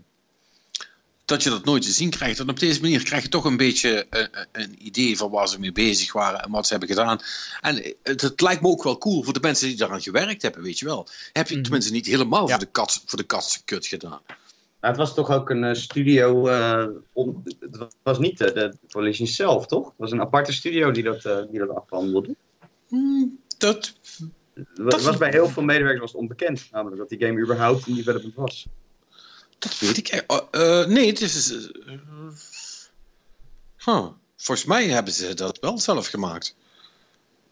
dat 1.25 1.43
je 1.43 1.51
dat 1.51 1.65
nooit 1.65 1.83
te 1.83 1.91
zien 1.91 2.11
krijgt. 2.11 2.39
En 2.39 2.49
op 2.49 2.59
deze 2.59 2.81
manier 2.81 3.03
krijg 3.05 3.23
je 3.23 3.29
toch 3.29 3.45
een 3.45 3.57
beetje 3.57 4.07
eh, 4.11 4.23
eh, 4.23 4.29
een 4.53 4.87
idee 4.87 5.17
van 5.17 5.31
waar 5.31 5.49
ze 5.49 5.61
mee 5.61 5.73
bezig 5.73 6.13
waren 6.13 6.41
en 6.43 6.51
wat 6.51 6.65
ze 6.67 6.71
hebben 6.71 6.89
gedaan. 6.89 7.21
En 7.61 7.95
het, 8.03 8.21
het 8.21 8.41
lijkt 8.41 8.63
me 8.63 8.69
ook 8.69 8.83
wel 8.83 8.99
cool 8.99 9.23
voor 9.23 9.33
de 9.33 9.41
mensen 9.41 9.69
die 9.69 9.77
daaraan 9.77 10.03
gewerkt 10.03 10.43
hebben, 10.43 10.63
weet 10.63 10.79
je 10.79 10.85
wel. 10.85 11.07
Heb 11.33 11.47
je 11.49 11.55
Mhm. 11.55 11.63
tenminste 11.63 11.93
niet 11.93 12.07
helemaal 12.07 12.49
Ja. 12.49 12.55
voor 12.57 12.65
de 12.65 12.71
kat, 12.71 13.03
voor 13.07 13.19
de 13.19 13.25
kat 13.25 13.63
kut 13.65 13.87
gedaan. 13.87 14.21
Nou, 14.81 14.97
het 14.97 14.97
was 14.97 15.15
toch 15.15 15.31
ook 15.31 15.51
een 15.51 15.65
eh, 15.65 15.75
studio. 15.75 16.47
eh, 16.49 16.87
om, 17.13 17.43
het 17.61 17.87
was 18.03 18.19
niet 18.19 18.39
de, 18.39 18.53
de 18.53 18.75
Coalition 18.91 19.27
zelf, 19.27 19.67
toch? 19.67 19.85
Het 19.85 19.95
was 19.97 20.11
een 20.13 20.21
aparte 20.21 20.53
studio 20.53 20.91
die 20.91 21.03
dat, 21.03 21.25
eh, 21.25 21.39
die 21.51 21.59
dat 21.59 21.75
afhandelde. 21.75 22.35
Hmm, 22.89 23.39
dat, 23.59 23.95
was 24.77 25.17
bij 25.17 25.31
heel 25.31 25.49
veel 25.49 25.63
medewerkers 25.63 26.01
was 26.01 26.13
het 26.13 26.21
onbekend, 26.21 26.69
namelijk 26.71 26.97
dat 26.99 27.09
die 27.09 27.19
game 27.27 27.41
überhaupt 27.41 27.87
in 27.87 27.95
development 27.95 28.35
was. 28.35 28.67
Dat 29.65 29.79
weet 29.79 29.97
ik. 29.97 30.09
eh, 30.09 30.87
nee, 30.87 31.07
het 31.07 31.21
is. 31.21 31.53
eh, 31.53 31.93
huh. 33.85 34.07
Volgens 34.37 34.67
mij 34.67 34.87
hebben 34.87 35.13
ze 35.13 35.35
dat 35.35 35.59
wel 35.61 35.79
zelf 35.79 36.07
gemaakt. 36.07 36.57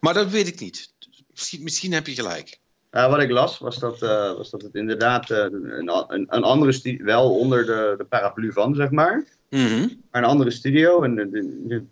Maar 0.00 0.14
dat 0.14 0.30
weet 0.30 0.46
ik 0.46 0.60
niet. 0.60 0.92
Misschien, 1.30 1.62
misschien 1.62 1.92
heb 1.92 2.06
je 2.06 2.14
gelijk. 2.14 2.58
Ja, 2.90 3.10
wat 3.10 3.20
ik 3.20 3.30
las 3.30 3.58
was 3.58 3.78
dat, 3.78 4.02
eh, 4.02 4.34
was 4.36 4.50
dat 4.50 4.62
het 4.62 4.74
inderdaad 4.74 5.30
een, 5.30 5.78
een, 5.78 6.26
een 6.28 6.42
andere 6.42 6.72
studio, 6.72 7.04
wel 7.04 7.38
onder 7.38 7.66
de, 7.66 7.94
de 7.98 8.04
paraplu 8.04 8.52
van, 8.52 8.74
zeg 8.74 8.90
maar. 8.90 9.24
Mhm. 9.50 9.88
Maar 10.10 10.22
een 10.22 10.28
andere 10.28 10.50
studio. 10.50 11.02
En 11.02 11.14
de, 11.14 11.30
de- 11.30 11.62
de- 11.66 11.84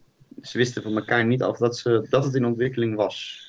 ze 0.43 0.59
wisten 0.59 0.83
van 0.83 0.97
elkaar 0.97 1.25
niet 1.27 1.43
af 1.43 1.59
dat, 1.59 1.79
ze, 1.79 2.07
dat 2.11 2.25
het 2.25 2.35
in 2.35 2.45
ontwikkeling 2.45 2.97
was. 2.97 3.49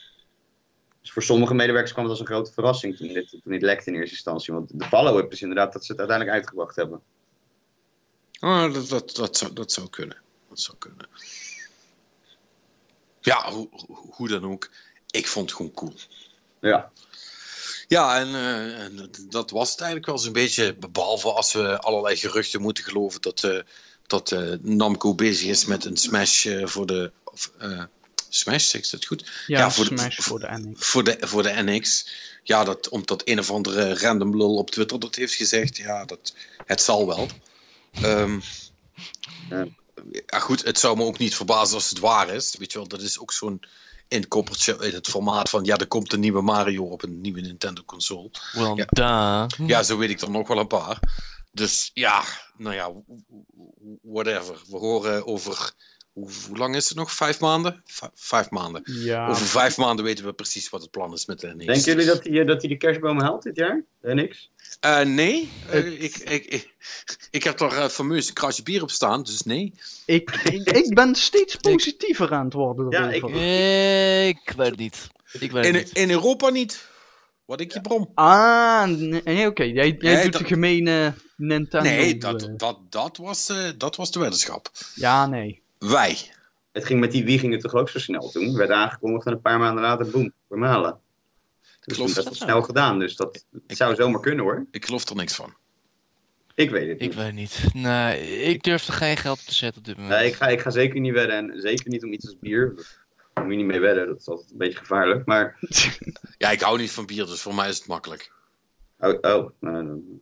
Dus 1.02 1.12
voor 1.12 1.24
sommige 1.24 1.54
medewerkers 1.54 1.92
kwam 1.92 2.04
het 2.04 2.12
als 2.12 2.22
een 2.22 2.34
grote 2.34 2.54
verrassing 2.54 2.98
toen 2.98 3.08
dit, 3.08 3.30
toen 3.30 3.42
dit 3.46 3.62
lekte 3.62 3.90
in 3.90 3.96
eerste 3.96 4.16
instantie. 4.16 4.54
Want 4.54 4.80
de 4.80 4.86
follow-up 4.86 5.32
is 5.32 5.42
inderdaad 5.42 5.74
dat 5.74 5.86
ze 5.86 5.92
het 5.92 6.00
uiteindelijk 6.00 6.38
uitgebracht 6.38 6.76
hebben. 6.76 7.02
Ah, 8.40 8.74
dat, 8.74 8.88
dat, 8.90 9.16
dat, 9.16 9.38
zou, 9.38 9.54
dat 9.54 9.72
zou 9.72 9.90
kunnen. 9.90 10.18
Dat 10.50 10.60
zou 10.60 10.78
kunnen. 10.78 11.08
Ja, 13.22 13.52
hoe, 13.52 13.70
hoe- 13.88 14.28
dan 14.28 14.46
ook. 14.52 14.70
Ik 15.10 15.28
vond 15.28 15.46
het 15.50 15.58
gewoon 15.58 15.74
cool. 15.74 15.94
Ja, 16.60 16.92
Ja, 17.88 18.20
en, 18.20 18.28
eh, 18.28 18.84
en 18.84 19.10
dat- 19.30 19.52
was 19.52 19.70
het 19.72 19.80
eigenlijk 19.80 20.10
wel 20.10 20.18
zo'n 20.18 20.34
beetje. 20.34 20.76
Behalve 20.92 21.32
als 21.32 21.54
we 21.54 21.80
allerlei 21.80 22.16
geruchten 22.16 22.62
moeten 22.62 22.84
geloven 22.84 23.22
dat, 23.22 23.44
eh, 23.44 23.60
dat 24.08 24.32
eh, 24.32 24.54
Namco 24.62 25.16
bezig 25.16 25.48
is 25.50 25.66
met 25.66 25.86
een 25.86 25.98
Smash 25.98 26.48
voor 26.64 26.86
de. 26.86 27.12
Of, 27.24 27.52
Smash, 28.34 28.68
zeg 28.70 28.84
ik 28.84 28.90
dat 28.92 29.06
goed? 29.06 29.30
ja, 29.48 29.58
ja, 29.60 29.72
voor 29.72 29.90
de- 29.90 29.98
Smash 29.98 30.18
voor 30.20 30.40
de 30.40 30.48
NX. 30.52 30.86
Voor 30.88 31.04
de, 31.04 31.18
voor 31.20 31.44
de 31.44 31.54
NX. 31.56 32.08
Ja, 32.44 32.64
dat, 32.64 32.90
omdat 32.90 33.22
een 33.26 33.40
of 33.40 33.52
andere 33.52 33.98
random 34.00 34.38
lul 34.38 34.56
op 34.56 34.72
Twitter 34.72 35.00
dat 35.00 35.16
heeft 35.16 35.34
gezegd. 35.34 35.78
Ja, 35.78 36.06
dat, 36.06 36.34
het 36.66 36.82
zal 36.82 37.08
wel. 37.08 37.28
Ehm, 37.92 38.40
Ja. 39.50 39.66
ja, 40.26 40.40
goed, 40.40 40.64
het 40.64 40.80
zou 40.80 40.98
me 40.98 41.04
ook 41.04 41.18
niet 41.18 41.36
verbazen 41.36 41.76
als 41.76 41.90
het 41.90 42.00
waar 42.00 42.30
is. 42.30 42.56
Weet 42.58 42.72
je 42.72 42.78
wel, 42.78 42.88
dat 42.88 43.02
is 43.02 43.20
ook 43.20 43.32
zo'n 43.34 43.62
inkoppertje 44.08 44.78
in 44.80 44.94
het 44.94 45.08
formaat 45.08 45.50
van... 45.50 45.64
Ja, 45.64 45.78
er 45.78 45.88
komt 45.88 46.14
een 46.14 46.20
nieuwe 46.20 46.42
Mario 46.42 46.84
op 46.84 47.04
een 47.04 47.22
nieuwe 47.22 47.42
Nintendo 47.42 47.84
console. 47.84 48.30
Well, 48.54 48.74
Ja. 48.88 49.46
duh. 49.48 49.68
Ja, 49.68 49.84
zo 49.84 49.98
weet 49.98 50.10
ik 50.10 50.22
er 50.22 50.30
nog 50.32 50.48
wel 50.48 50.58
een 50.60 50.68
paar. 50.68 51.00
Dus 51.52 51.92
ja, 51.94 52.24
nou 52.58 52.76
ja, 52.76 52.92
whatever. 54.02 54.62
We 54.70 54.78
horen 54.78 55.26
over... 55.28 55.72
Hoe, 56.14 56.30
hoe 56.48 56.58
lang 56.58 56.76
is 56.76 56.88
het 56.90 56.98
nog? 56.98 57.12
Vijf 57.12 57.40
maanden? 57.40 57.82
V- 57.86 58.04
vijf 58.14 58.50
maanden. 58.50 58.82
Ja, 58.86 59.28
Over 59.28 59.46
vijf 59.46 59.78
maanden 59.78 60.06
weten 60.06 60.26
we 60.26 60.34
precies 60.34 60.70
wat 60.70 60.82
het 60.82 60.92
plan 60.92 61.14
is 61.14 61.26
met 61.26 61.40
de 61.40 61.48
NX. 61.48 61.66
denken 61.66 61.84
jullie 61.84 62.06
dat 62.06 62.24
hij 62.24 62.44
dat 62.44 62.62
de 62.62 62.78
kerstboom 62.78 63.20
haalt 63.20 63.44
dit 63.44 63.56
jaar? 63.56 63.84
De 64.02 64.14
NX? 64.16 64.52
Eh, 64.80 65.00
nee, 65.02 65.50
Eh, 65.70 66.02
ik, 66.04 66.16
ik, 66.18 66.46
ik, 66.46 66.76
ik 67.32 67.44
heb 67.44 67.60
er 67.60 67.72
uh, 67.72 67.88
fameus 67.88 68.28
een 68.28 68.34
kratje 68.34 68.64
bier 68.64 68.82
op 68.82 68.92
staan, 68.92 69.24
dus 69.24 69.42
nee. 69.42 69.74
ik, 70.06 70.32
ik, 70.44 70.70
ik 70.70 70.96
ben 70.96 71.16
steeds 71.16 71.56
positiever 71.56 72.32
aan 72.34 72.46
het 72.46 72.54
worden 72.54 72.90
Ja, 72.90 73.12
erover. 73.12 74.28
Ik 74.28 74.54
weet 74.58 74.78
niet. 74.78 75.08
Ik 75.40 75.52
weet 75.52 75.66
In, 75.66 75.74
niet. 75.74 75.90
in 75.92 76.10
Europa 76.12 76.50
niet. 76.50 76.90
Wat 77.46 77.60
ik 77.62 77.74
je 77.74 77.82
brom. 77.82 78.12
Ah, 78.14 78.84
nee, 78.88 79.48
oké. 79.48 79.64
Jij, 79.64 79.74
jij 80.00 80.14
Nee, 80.14 80.24
doet 80.24 80.32
dat- 80.32 80.42
de 80.42 80.48
gemene 80.48 81.14
Nintendo. 81.38 81.90
Nee, 81.90 82.14
eh, 82.14 82.20
dat, 82.20 82.50
dat, 82.58 82.80
dat, 82.90 83.18
was, 83.18 83.50
eh, 83.50 83.70
dat 83.78 83.96
was 83.96 84.12
de 84.12 84.20
weddenschap. 84.20 84.72
Ja, 84.96 85.26
nee. 85.28 85.62
Wij. 85.90 86.18
Het 86.72 86.86
ging 86.86 87.00
met 87.00 87.12
die 87.12 87.24
wie 87.26 87.40
ging 87.40 87.52
het 87.54 87.62
toch 87.62 87.74
ook 87.74 87.90
zo 87.90 88.00
snel 88.00 88.30
toen? 88.30 88.56
Werd 88.56 88.70
aangekondigd 88.70 89.26
en 89.26 89.32
een 89.32 89.42
paar 89.42 89.60
maanden 89.60 89.84
later, 89.84 90.10
boem, 90.12 90.34
vermalen. 90.48 91.00
Dus 91.82 91.98
Klopt. 91.98 92.16
dat 92.16 92.24
is 92.24 92.24
wel 92.40 92.48
snel 92.48 92.62
gedaan, 92.62 93.00
dus 93.00 93.16
dat 93.16 93.46
het 93.68 93.78
zou 93.78 93.96
zomaar 93.96 94.22
kunnen 94.22 94.44
hoor. 94.46 94.66
Ik 94.72 94.86
geloof 94.86 95.10
er 95.10 95.16
niks 95.16 95.36
van. 95.36 95.54
Ik 96.56 96.70
weet 96.70 96.88
het 96.90 97.02
Ik 97.02 97.08
niet. 97.08 97.16
weet 97.16 97.26
het 97.26 97.34
niet. 97.36 97.74
Nee, 97.74 98.38
ik 98.42 98.64
durf 98.64 98.88
er 98.88 98.94
geen 98.94 99.18
geld 99.18 99.40
op 99.40 99.46
te 99.46 99.54
zetten 99.54 99.80
op 99.82 99.86
dit 99.88 99.98
moment. 99.98 100.14
Nee, 100.20 100.28
ik 100.28 100.34
ga, 100.36 100.48
ik 100.48 100.60
ga 100.62 100.70
zeker 100.70 101.00
niet 101.00 101.14
wedden 101.14 101.36
en 101.52 101.62
zeker 101.62 101.90
niet 101.90 102.04
om 102.04 102.14
iets 102.14 102.26
als 102.26 102.40
bier. 102.40 102.76
Daar 103.34 103.44
moet 103.44 103.54
je 103.54 103.60
niet 103.60 103.68
mee 103.72 103.80
wedden, 103.80 104.08
dat 104.08 104.20
is 104.20 104.28
altijd 104.28 104.52
een 104.52 104.58
beetje 104.58 104.78
gevaarlijk. 104.78 105.26
Maar, 105.26 105.58
Ja, 106.38 106.50
ik 106.52 106.62
hou 106.62 106.78
niet 106.80 106.92
van 106.92 107.06
bier, 107.06 107.26
dus 107.26 107.42
voor 107.42 107.56
mij 107.56 107.70
is 107.70 107.78
het 107.78 107.88
makkelijk. 107.88 108.32
oh, 109.00 109.10
oh 109.22 109.50
nou, 109.60 109.86
dan- 109.86 110.22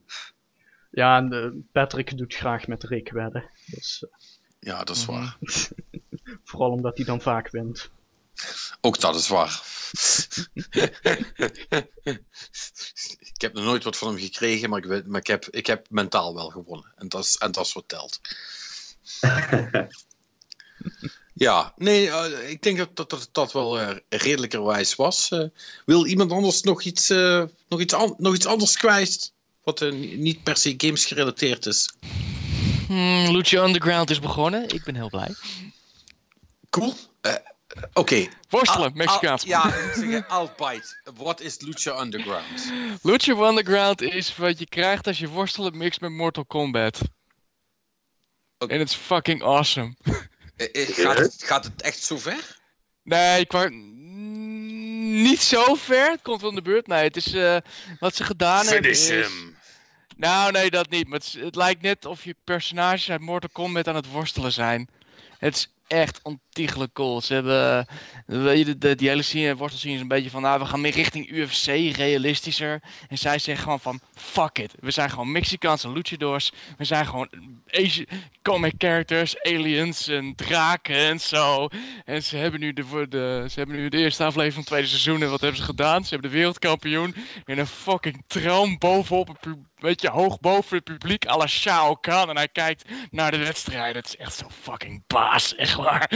Ja, 0.91 1.17
en 1.17 1.31
eh, 1.33 1.49
Patrick 1.71 2.17
doet 2.17 2.33
graag 2.35 2.67
met 2.67 2.83
Rick 2.83 3.11
wedden. 3.11 3.49
Dus, 3.65 4.05
eh, 4.09 4.17
Ja, 4.59 4.83
dat 4.83 4.95
is 4.95 5.05
Mhm. 5.05 5.11
waar. 5.11 5.37
vooral 6.43 6.69
omdat 6.71 6.97
hij 6.97 7.05
dan 7.05 7.21
vaak 7.21 7.49
wint. 7.51 7.89
Ook 8.81 8.99
dat 8.99 9.15
is 9.15 9.27
waar. 9.27 9.61
ik 13.33 13.41
heb 13.41 13.53
nog 13.53 13.63
nooit 13.63 13.83
wat 13.83 13.97
van 13.97 14.07
hem 14.07 14.17
gekregen, 14.17 14.69
maar 14.69 14.79
ik, 14.79 14.85
weet, 14.85 15.07
maar 15.07 15.19
ik, 15.19 15.27
heb, 15.27 15.45
ik 15.49 15.67
heb 15.67 15.85
mentaal 15.89 16.33
wel 16.35 16.49
gewonnen. 16.49 16.93
En 16.95 17.09
dat 17.09 17.23
is, 17.23 17.35
en 17.37 17.51
dat 17.51 17.65
is 17.65 17.73
wat 17.73 17.87
telt. 17.87 18.19
Ja, 21.33 21.73
nee, 21.77 22.09
eh, 22.09 22.49
ik 22.49 22.61
denk 22.61 22.77
dat 22.77 22.95
dat, 22.95 23.09
dat, 23.09 23.29
dat 23.31 23.51
wel 23.51 23.79
eh, 23.79 23.95
redelijkerwijs 24.09 24.95
was. 24.95 25.29
Eh, 25.31 25.43
wil 25.85 26.05
iemand 26.05 26.31
anders 26.31 26.61
nog 26.61 26.83
iets, 26.83 27.07
nog 27.67 27.79
iets, 27.79 27.95
nog 28.17 28.35
iets 28.35 28.45
anders 28.45 28.77
kwijt? 28.77 29.33
Wat 29.63 29.79
ni- 29.79 30.15
niet 30.17 30.43
per 30.43 30.57
se 30.57 30.73
games 30.77 31.05
gerelateerd 31.05 31.65
is. 31.65 31.93
Hmm, 32.87 33.29
Lucha 33.35 33.63
Underground 33.63 34.09
is 34.09 34.19
begonnen. 34.19 34.69
Ik 34.69 34.83
ben 34.83 34.95
heel 34.95 35.09
blij. 35.09 35.35
Cool. 36.69 36.93
Eh, 37.21 37.33
Oké. 37.93 38.27
Worstelen, 38.49 38.91
Mexicaans. 38.93 39.43
Ja, 39.43 39.65
ik 39.75 39.93
zeggen. 39.93 40.25
Wat 41.15 41.39
is 41.41 41.59
Lucha 41.59 42.01
Underground? 42.01 42.71
Lucha 43.01 43.31
Underground 43.47 44.01
is 44.01 44.35
wat 44.37 44.59
je 44.59 44.65
krijgt 44.67 45.07
als 45.07 45.19
je 45.19 45.27
worstelen 45.29 45.77
mixt 45.77 46.01
met 46.01 46.11
Mortal 46.11 46.45
Kombat. 46.45 46.99
Oké. 48.57 48.73
En 48.73 48.79
het 48.79 48.89
is 48.89 48.95
fucking 48.95 49.43
awesome. 49.43 49.95
Eh, 50.55 50.67
eh, 50.89 50.95
gaat, 50.95 51.17
het, 51.17 51.35
gaat 51.45 51.63
het 51.63 51.81
echt 51.81 52.03
zo 52.03 52.17
ver? 52.17 52.57
Nee, 53.03 53.39
ik 53.39 53.51
wou... 53.51 53.69
mm, 53.69 55.21
Niet 55.21 55.41
zo 55.41 55.75
ver. 55.75 56.11
Het 56.11 56.21
komt 56.21 56.41
wel 56.41 56.49
in 56.49 56.55
de 56.55 56.61
buurt. 56.61 56.87
Nee, 56.87 57.03
het 57.03 57.15
is 57.15 57.33
eh, 57.33 57.57
wat 57.99 58.15
ze 58.15 58.23
gedaan 58.23 58.65
hebben. 58.65 58.95
Finish 58.95 59.09
is- 59.09 59.27
him. 59.27 59.57
Nou, 60.19 60.51
nee, 60.51 60.69
dat 60.69 60.89
niet. 60.89 61.07
Maar 61.07 61.19
het, 61.19 61.35
het 61.39 61.55
lijkt 61.55 61.81
net 61.81 62.05
of 62.05 62.23
je 62.23 62.35
personages 62.43 63.11
uit 63.11 63.21
Mortal 63.21 63.49
Kombat 63.51 63.87
aan 63.87 63.95
het 63.95 64.11
worstelen 64.11 64.51
zijn. 64.51 64.89
Het 65.37 65.69
echt 65.89 66.19
ontiegelijk 66.23 66.93
cool. 66.93 67.21
Ze 67.21 67.33
hebben, 67.33 67.87
weet 68.25 68.67
je, 68.67 68.77
de, 68.77 68.95
die 68.95 69.09
hele 69.09 69.21
scene, 69.21 69.55
worstelscene 69.55 69.93
is 69.93 70.01
een 70.01 70.07
beetje 70.07 70.29
van, 70.29 70.41
nou, 70.41 70.59
we 70.59 70.65
gaan 70.65 70.81
meer 70.81 70.91
richting 70.91 71.29
UFC, 71.31 71.65
realistischer. 71.95 72.81
En 73.07 73.17
zij 73.17 73.39
zeggen 73.39 73.63
gewoon 73.63 73.79
van, 73.79 73.99
fuck 74.15 74.59
it. 74.59 74.73
We 74.79 74.91
zijn 74.91 75.09
gewoon 75.09 75.31
Mexicaanse 75.31 75.91
luchadors. 75.91 76.51
We 76.77 76.83
zijn 76.83 77.05
gewoon 77.05 77.29
Asian, 77.67 78.05
comic 78.41 78.73
characters, 78.77 79.41
aliens 79.41 80.07
en 80.07 80.35
draken 80.35 80.95
en 80.95 81.19
zo. 81.19 81.67
En 82.05 82.23
ze 82.23 82.37
hebben 82.37 82.59
nu 82.59 82.73
de, 82.73 83.05
de, 83.09 83.45
ze 83.49 83.59
hebben 83.59 83.75
nu 83.75 83.89
de 83.89 83.97
eerste 83.97 84.23
aflevering 84.23 84.53
van 84.53 84.61
het 84.63 84.71
tweede 84.71 84.87
seizoen. 84.87 85.21
En 85.21 85.29
wat 85.29 85.41
hebben 85.41 85.59
ze 85.59 85.65
gedaan? 85.65 86.03
Ze 86.03 86.09
hebben 86.09 86.29
de 86.31 86.37
wereldkampioen 86.37 87.15
in 87.45 87.59
een 87.59 87.67
fucking 87.67 88.23
troon 88.27 88.77
bovenop 88.77 89.27
het 89.27 89.39
pub- 89.39 89.67
weet 89.79 90.01
je, 90.01 90.09
hoog 90.09 90.39
boven 90.39 90.75
het 90.75 90.83
publiek, 90.83 91.27
à 91.27 91.37
la 91.37 91.47
Shao 91.47 91.95
Kahn. 91.95 92.29
En 92.29 92.35
hij 92.35 92.47
kijkt 92.47 92.89
naar 93.11 93.31
de 93.31 93.37
wedstrijd. 93.37 93.95
Het 93.95 94.07
is 94.07 94.15
echt 94.15 94.33
zo 94.33 94.47
fucking 94.61 95.03
baas, 95.07 95.55
echt 95.55 95.78
waar. 95.83 96.11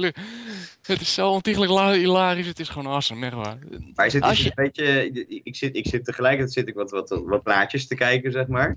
het 0.82 1.00
is 1.00 1.14
zo 1.14 1.30
ontiegelijk 1.30 1.72
la- 1.72 1.92
hilarisch. 1.92 2.46
Het 2.46 2.60
is 2.60 2.68
gewoon 2.68 2.92
awesome, 2.92 3.26
echt 3.26 3.34
waar. 3.34 3.58
Maar 3.94 4.06
is 4.06 4.12
het 4.12 4.24
een 4.24 4.52
beetje, 4.54 5.10
ik 5.42 5.56
zit, 5.56 5.76
ik 5.76 5.86
zit 5.86 6.04
tegelijkertijd 6.04 6.52
zit 6.52 6.68
ik 6.68 6.74
wat, 6.74 6.90
wat, 6.90 7.20
wat 7.24 7.42
plaatjes 7.42 7.86
te 7.86 7.94
kijken, 7.94 8.32
zeg 8.32 8.46
maar. 8.46 8.76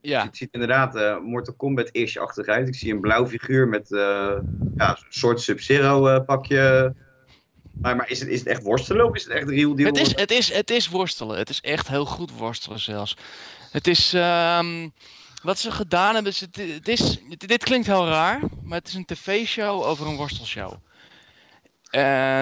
Ja, 0.00 0.24
Het 0.24 0.36
ziet 0.36 0.48
inderdaad 0.52 0.96
eh, 0.96 1.18
Mortal 1.18 1.54
Kombat-ish-achtig 1.54 2.46
uit. 2.46 2.68
Ik 2.68 2.74
zie 2.74 2.92
een 2.92 3.00
blauw 3.00 3.26
figuur 3.26 3.68
met 3.68 3.92
eh, 3.92 4.36
ja, 4.76 4.90
een 4.90 4.96
soort 5.08 5.40
Sub-Zero 5.40 6.06
eh, 6.06 6.24
pakje. 6.24 6.94
Maar, 7.80 7.96
maar 7.96 8.10
is, 8.10 8.20
het, 8.20 8.28
is 8.28 8.38
het 8.38 8.48
echt 8.48 8.62
worstelen 8.62 9.06
of 9.06 9.14
is 9.14 9.24
het 9.24 9.32
echt 9.32 9.48
real 9.48 9.74
deal? 9.74 9.88
het 9.88 9.98
is, 9.98 10.16
het, 10.16 10.30
is, 10.30 10.52
het 10.52 10.70
is 10.70 10.88
worstelen. 10.88 11.38
Het 11.38 11.50
is 11.50 11.60
echt 11.60 11.88
heel 11.88 12.04
goed 12.04 12.32
worstelen 12.32 12.80
zelfs. 12.80 13.16
Het 13.70 13.86
is... 13.86 14.14
ehm, 14.14 14.88
wat 15.42 15.58
ze 15.58 15.70
gedaan 15.70 16.14
hebben, 16.14 16.32
is, 16.32 16.40
het, 16.40 16.88
is, 16.88 17.18
dit, 17.38 17.64
klinkt 17.64 17.86
heel 17.86 18.08
raar, 18.08 18.40
maar 18.62 18.78
het 18.78 18.88
is 18.88 18.94
een 18.94 19.04
tv-show 19.04 19.82
over 19.82 20.06
een 20.06 20.16
worstelshow. 20.16 20.72
Eh, 21.90 22.00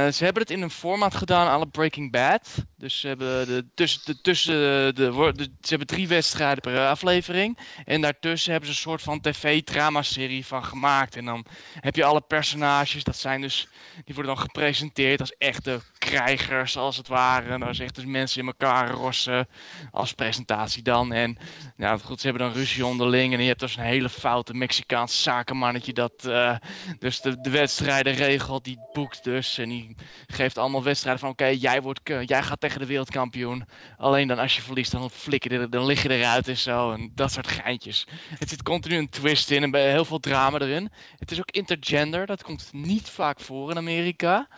ze 0.09 0.25
hebben 0.25 0.43
het 0.43 0.51
in 0.51 0.63
een 0.63 0.71
format 0.71 1.15
gedaan 1.15 1.49
aan 1.49 1.71
Breaking 1.71 2.11
Bad. 2.11 2.49
Dus 2.87 3.01
ze 3.01 3.07
hebben, 3.07 3.47
de, 3.47 3.67
tussen, 3.75 4.01
de, 4.05 4.21
tussen 4.21 4.55
de, 4.55 4.93
de- 5.35 5.43
ze 5.61 5.69
hebben 5.69 5.87
drie 5.87 6.09
wedstrijden 6.09 6.61
per 6.61 6.89
aflevering. 6.89 7.59
En 7.85 8.01
daartussen 8.01 8.51
hebben 8.51 8.69
ze 8.71 8.75
een 8.75 8.81
soort 8.83 9.03
van 9.03 9.21
tv-drama-serie 9.21 10.47
van 10.47 10.65
gemaakt. 10.65 11.17
En 11.17 11.25
dan 11.25 11.45
heb 11.81 11.97
je 11.97 12.05
alle 12.05 12.21
personages, 12.21 13.05
dat 13.05 13.17
zijn 13.17 13.41
dus, 13.41 13.69
die 14.05 14.15
worden 14.15 14.35
dan 14.35 14.43
gepresenteerd 14.43 15.21
als 15.21 15.37
echte 15.39 15.81
krijgers, 15.99 16.77
als 16.77 16.97
het 16.97 17.09
ware. 17.09 17.49
En 17.53 17.63
is 17.69 17.79
echt 17.79 17.95
dus 17.95 18.05
mensen 18.05 18.41
in 18.41 18.47
elkaar 18.47 18.91
rossen 18.91 19.49
als 19.91 20.13
presentatie 20.13 20.83
dan. 20.83 21.13
En 21.13 21.39
nou 21.77 22.01
goed, 22.01 22.21
ze 22.21 22.27
hebben 22.29 22.47
dan 22.47 22.57
ruzie 22.57 22.87
onderling. 22.87 23.33
En 23.35 23.41
je 23.41 23.47
hebt 23.49 23.61
dus 23.61 23.77
een 23.77 23.83
hele 23.83 24.09
foute 24.09 24.55
Mexicaans 24.55 25.23
zakenmannetje 25.23 25.93
dat 25.93 26.25
eh, 26.25 26.57
dus 26.99 27.21
de, 27.21 27.41
de 27.41 27.51
wedstrijden 27.51 28.15
regelt. 28.15 28.65
Die 28.65 28.79
boekt 28.93 29.25
dus 29.25 29.59
en 29.59 29.69
die 29.69 29.95
geeft 30.27 30.59
allemaal 30.59 30.83
wedstrijden 30.83 31.21
van 31.21 31.31
oké, 31.31 31.47
jij, 31.47 31.83
wordt 31.83 32.03
ke- 32.03 32.23
jij 32.27 32.43
gaat 32.43 32.61
tegen 32.61 32.76
de 32.81 32.87
wereldkampioen. 32.87 33.65
Alleen 33.97 34.29
dan 34.29 34.39
als 34.39 34.57
je 34.57 34.63
verliest, 34.63 34.91
dan, 34.91 35.11
flik 35.11 35.43
je 35.43 35.49
er, 35.49 35.71
dan 35.71 35.87
lig 35.87 36.03
je 36.03 36.11
eruit 36.11 36.49
en 36.49 36.57
zo. 36.57 36.93
En 36.93 37.11
dat 37.15 37.33
soort 37.33 37.47
geintjes. 37.47 38.07
Het 38.39 38.49
zit 38.49 38.63
continu 38.63 38.97
een 38.97 39.09
twist 39.09 39.51
in 39.51 39.63
en 39.63 39.71
bij 39.71 39.91
heel 39.91 40.05
veel 40.05 40.21
drama 40.21 40.59
erin. 40.59 40.91
Het 41.19 41.31
is 41.31 41.39
ook 41.39 41.51
intergender, 41.51 42.27
dat 42.27 42.43
komt 42.43 42.69
niet 42.73 43.09
vaak 43.09 43.41
voor 43.41 43.71
in 43.71 43.77
Amerika. 43.77 44.49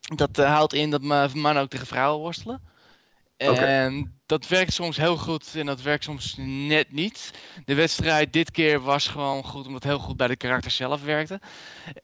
Dat 0.00 0.38
eh, 0.38 0.52
houdt 0.52 0.72
in 0.72 0.90
dat 0.90 1.02
ma- 1.02 1.28
mannen 1.34 1.62
ook 1.62 1.68
tegen 1.70 1.86
vrouwen 1.86 2.20
worstelen. 2.20 2.72
En 3.36 4.18
dat 4.26 4.48
werkt 4.48 4.72
soms 4.72 4.96
heel 4.96 5.16
goed 5.16 5.54
en 5.54 5.66
dat 5.66 5.82
werkt 5.82 6.04
soms 6.04 6.34
net 6.38 6.92
niet. 6.92 7.30
De 7.64 7.74
wedstrijd 7.74 8.32
dit 8.32 8.50
keer 8.50 8.80
was 8.80 9.06
gewoon 9.08 9.44
goed, 9.44 9.66
omdat 9.66 9.82
het 9.82 9.92
heel 9.92 10.00
goed 10.00 10.16
bij 10.16 10.28
de 10.28 10.36
karakter 10.36 10.70
zelf 10.70 11.02
werkte. 11.02 11.40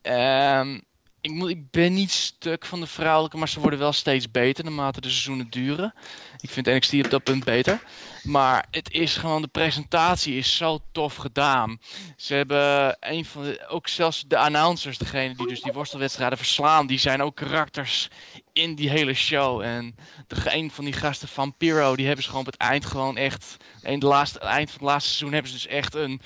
Ehm, 0.03 0.81
ik, 1.21 1.43
ik 1.49 1.71
ben 1.71 1.93
niet 1.93 2.11
stuk 2.11 2.67
van 2.67 2.81
de 2.81 2.87
vrouwelijke, 2.87 3.37
maar 3.37 3.49
ze 3.49 3.61
worden 3.61 3.79
wel 3.79 3.93
steeds 3.93 4.31
beter 4.31 4.65
naarmate 4.65 5.01
de 5.01 5.09
seizoenen 5.09 5.51
duren. 5.51 5.95
Ik 6.41 6.51
vind 6.51 6.67
NXT 6.67 6.95
op 6.95 7.11
dat 7.11 7.23
punt 7.23 7.45
beter. 7.45 7.83
Maar 8.23 8.67
het 8.71 8.93
is 8.93 9.17
gewoon, 9.17 9.43
de 9.43 9.49
presentatie 9.49 10.37
is 10.37 10.57
zo 10.57 10.81
tof 10.93 11.17
gedaan. 11.17 11.81
Ze 12.17 12.35
hebben 12.35 12.97
een 13.01 13.25
van 13.25 13.59
ook 13.69 13.89
zelfs 13.89 14.25
de 14.27 14.39
announcers, 14.39 14.99
degene 14.99 15.35
die 15.35 15.47
dus 15.47 15.63
die 15.63 15.73
worstelwedstrijden 15.73 16.39
verslaan, 16.39 16.87
die 16.87 16.99
zijn 16.99 17.23
ook 17.23 17.37
karakters 17.37 18.09
in 18.53 18.75
die 18.75 18.91
hele 18.91 19.15
show. 19.15 19.61
En 19.61 19.97
de, 20.27 20.37
een 20.45 20.71
van 20.71 20.85
die 20.85 20.93
gasten, 20.93 21.29
Vampiro, 21.29 21.97
die 21.97 22.07
hebben 22.07 22.25
ze 22.25 22.31
gewoon 22.31 22.47
op 22.47 22.53
het 22.53 22.61
eind 22.61 22.87
gewoon 22.87 23.17
echt, 23.17 23.57
in 23.83 23.99
laatste, 23.99 24.39
eind 24.39 24.71
van 24.71 24.79
het 24.81 24.89
laatste 24.89 25.09
seizoen 25.11 25.33
hebben 25.33 25.51
ze 25.53 25.57
dus 25.57 25.67
echt 25.67 25.95
een 25.95 26.21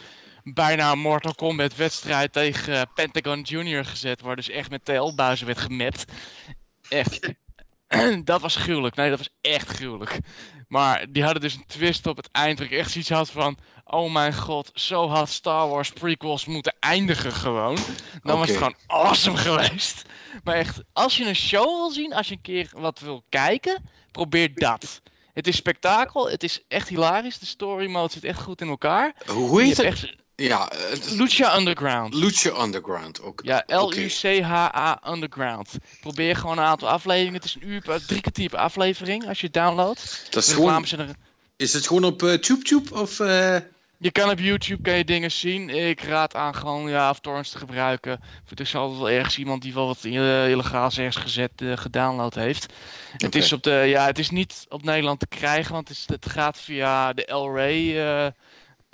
bijna 0.44 0.92
een 0.92 0.98
Mortal 0.98 1.34
Kombat 1.34 1.76
wedstrijd 1.76 2.32
tegen 2.32 2.74
eh, 2.74 2.82
Pentagon 2.94 3.40
Junior 3.40 3.84
gezet, 3.84 4.20
waar 4.20 4.36
dus 4.36 4.48
echt 4.48 4.70
met 4.70 4.84
TL-buizen 4.84 5.46
werd 5.46 5.58
gemapt. 5.58 6.04
Echt. 6.88 7.32
dat 8.24 8.40
was 8.40 8.56
gruwelijk. 8.56 8.96
Nee, 8.96 9.08
dat 9.08 9.18
was 9.18 9.30
echt 9.40 9.68
gruwelijk. 9.68 10.18
Maar 10.68 11.06
die 11.12 11.22
hadden 11.22 11.42
dus 11.42 11.54
een 11.54 11.66
twist 11.66 12.06
op 12.06 12.16
het 12.16 12.28
eind 12.32 12.58
waar 12.58 12.66
ik 12.66 12.78
echt 12.78 12.90
zoiets 12.90 13.10
had 13.10 13.30
van... 13.30 13.58
Oh 13.84 14.12
mijn 14.12 14.34
god, 14.34 14.70
zo 14.74 15.08
had 15.08 15.28
Star 15.28 15.68
Wars 15.68 15.90
prequels 15.90 16.44
moeten 16.44 16.76
eindigen 16.80 17.32
gewoon. 17.32 17.78
Dan 18.22 18.38
was 18.38 18.48
het 18.48 18.56
gewoon 18.56 18.76
awesome 18.86 19.36
geweest. 19.46 20.02
Maar 20.44 20.54
echt, 20.54 20.82
als 20.92 21.16
je 21.16 21.24
een 21.24 21.36
show 21.36 21.64
wil 21.64 21.90
zien, 21.90 22.14
als 22.14 22.28
je 22.28 22.34
een 22.34 22.40
keer 22.40 22.70
wat 22.72 22.98
wil 22.98 23.24
kijken, 23.28 23.82
probeer 24.10 24.54
dat. 24.54 25.02
Het 25.32 25.46
is 25.46 25.56
spektakel, 25.56 26.30
het 26.30 26.42
is 26.42 26.64
echt 26.68 26.88
hilarisch. 26.88 27.38
De 27.38 27.46
story 27.46 27.90
mode 27.90 28.12
zit 28.12 28.24
echt 28.24 28.40
goed 28.40 28.60
in 28.60 28.68
elkaar. 28.68 29.14
Hoe 29.26 29.62
heet 29.62 29.76
het? 29.76 29.86
echt 29.86 30.14
Ja, 30.36 30.70
eh, 30.70 30.90
het 30.90 31.10
Lucha 31.10 31.56
Underground. 31.58 32.14
Lucha 32.14 32.62
Underground 32.62 33.22
ook. 33.22 33.40
Ja. 33.44 33.64
L-U-C-H-A 33.66 35.00
Underground. 35.12 35.70
Probeer 36.00 36.36
gewoon 36.36 36.58
een 36.58 36.64
aantal 36.64 36.88
afleveringen. 36.88 37.34
Het 37.34 37.44
is 37.44 37.54
een 37.54 37.68
uur 37.68 37.80
per, 37.80 38.06
drie 38.06 38.20
kwartier 38.20 38.48
per 38.48 38.58
aflevering 38.58 39.28
als 39.28 39.40
je 39.40 39.46
het 39.46 39.54
downloadt. 39.54 40.26
Dat 40.30 40.42
is 40.42 40.48
De 40.48 40.54
gewoon, 40.54 40.84
er- 40.84 41.14
is 41.56 41.72
het 41.72 41.86
gewoon 41.86 42.04
op 42.04 42.22
eh 42.22 42.32
TubeTube 42.32 42.94
of... 42.94 43.20
eh, 43.20 43.56
Je 43.98 44.10
kan 44.12 44.30
op 44.30 44.38
YouTube 44.38 44.82
kan 44.82 44.94
je 44.96 45.04
dingen 45.04 45.32
zien. 45.32 45.68
Ik 45.70 46.02
raad 46.02 46.34
aan 46.34 46.54
gewoon 46.54 46.88
ja, 46.88 47.10
of 47.10 47.20
torrents 47.20 47.50
te 47.50 47.58
gebruiken. 47.58 48.20
Er 48.54 48.60
is 48.60 48.74
altijd 48.74 48.98
wel 49.00 49.10
ergens 49.10 49.38
iemand 49.38 49.62
die 49.62 49.74
wel 49.74 49.86
wat 49.86 50.04
illegaals 50.04 50.98
ergens 50.98 51.16
gezet, 51.16 51.50
gedownload 51.74 52.34
heeft. 52.34 52.72
Het, 53.16 53.34
is 53.34 53.52
op 53.52 53.62
de, 53.62 53.70
ja, 53.86 54.06
het 54.06 54.18
is 54.18 54.30
niet 54.30 54.66
op 54.68 54.82
Nederland 54.84 55.20
te 55.20 55.26
krijgen, 55.26 55.72
want 55.72 55.88
het, 55.88 55.96
is, 55.96 56.04
het 56.06 56.30
gaat 56.30 56.58
via 56.58 57.12
de 57.12 57.24
eh, 57.26 58.26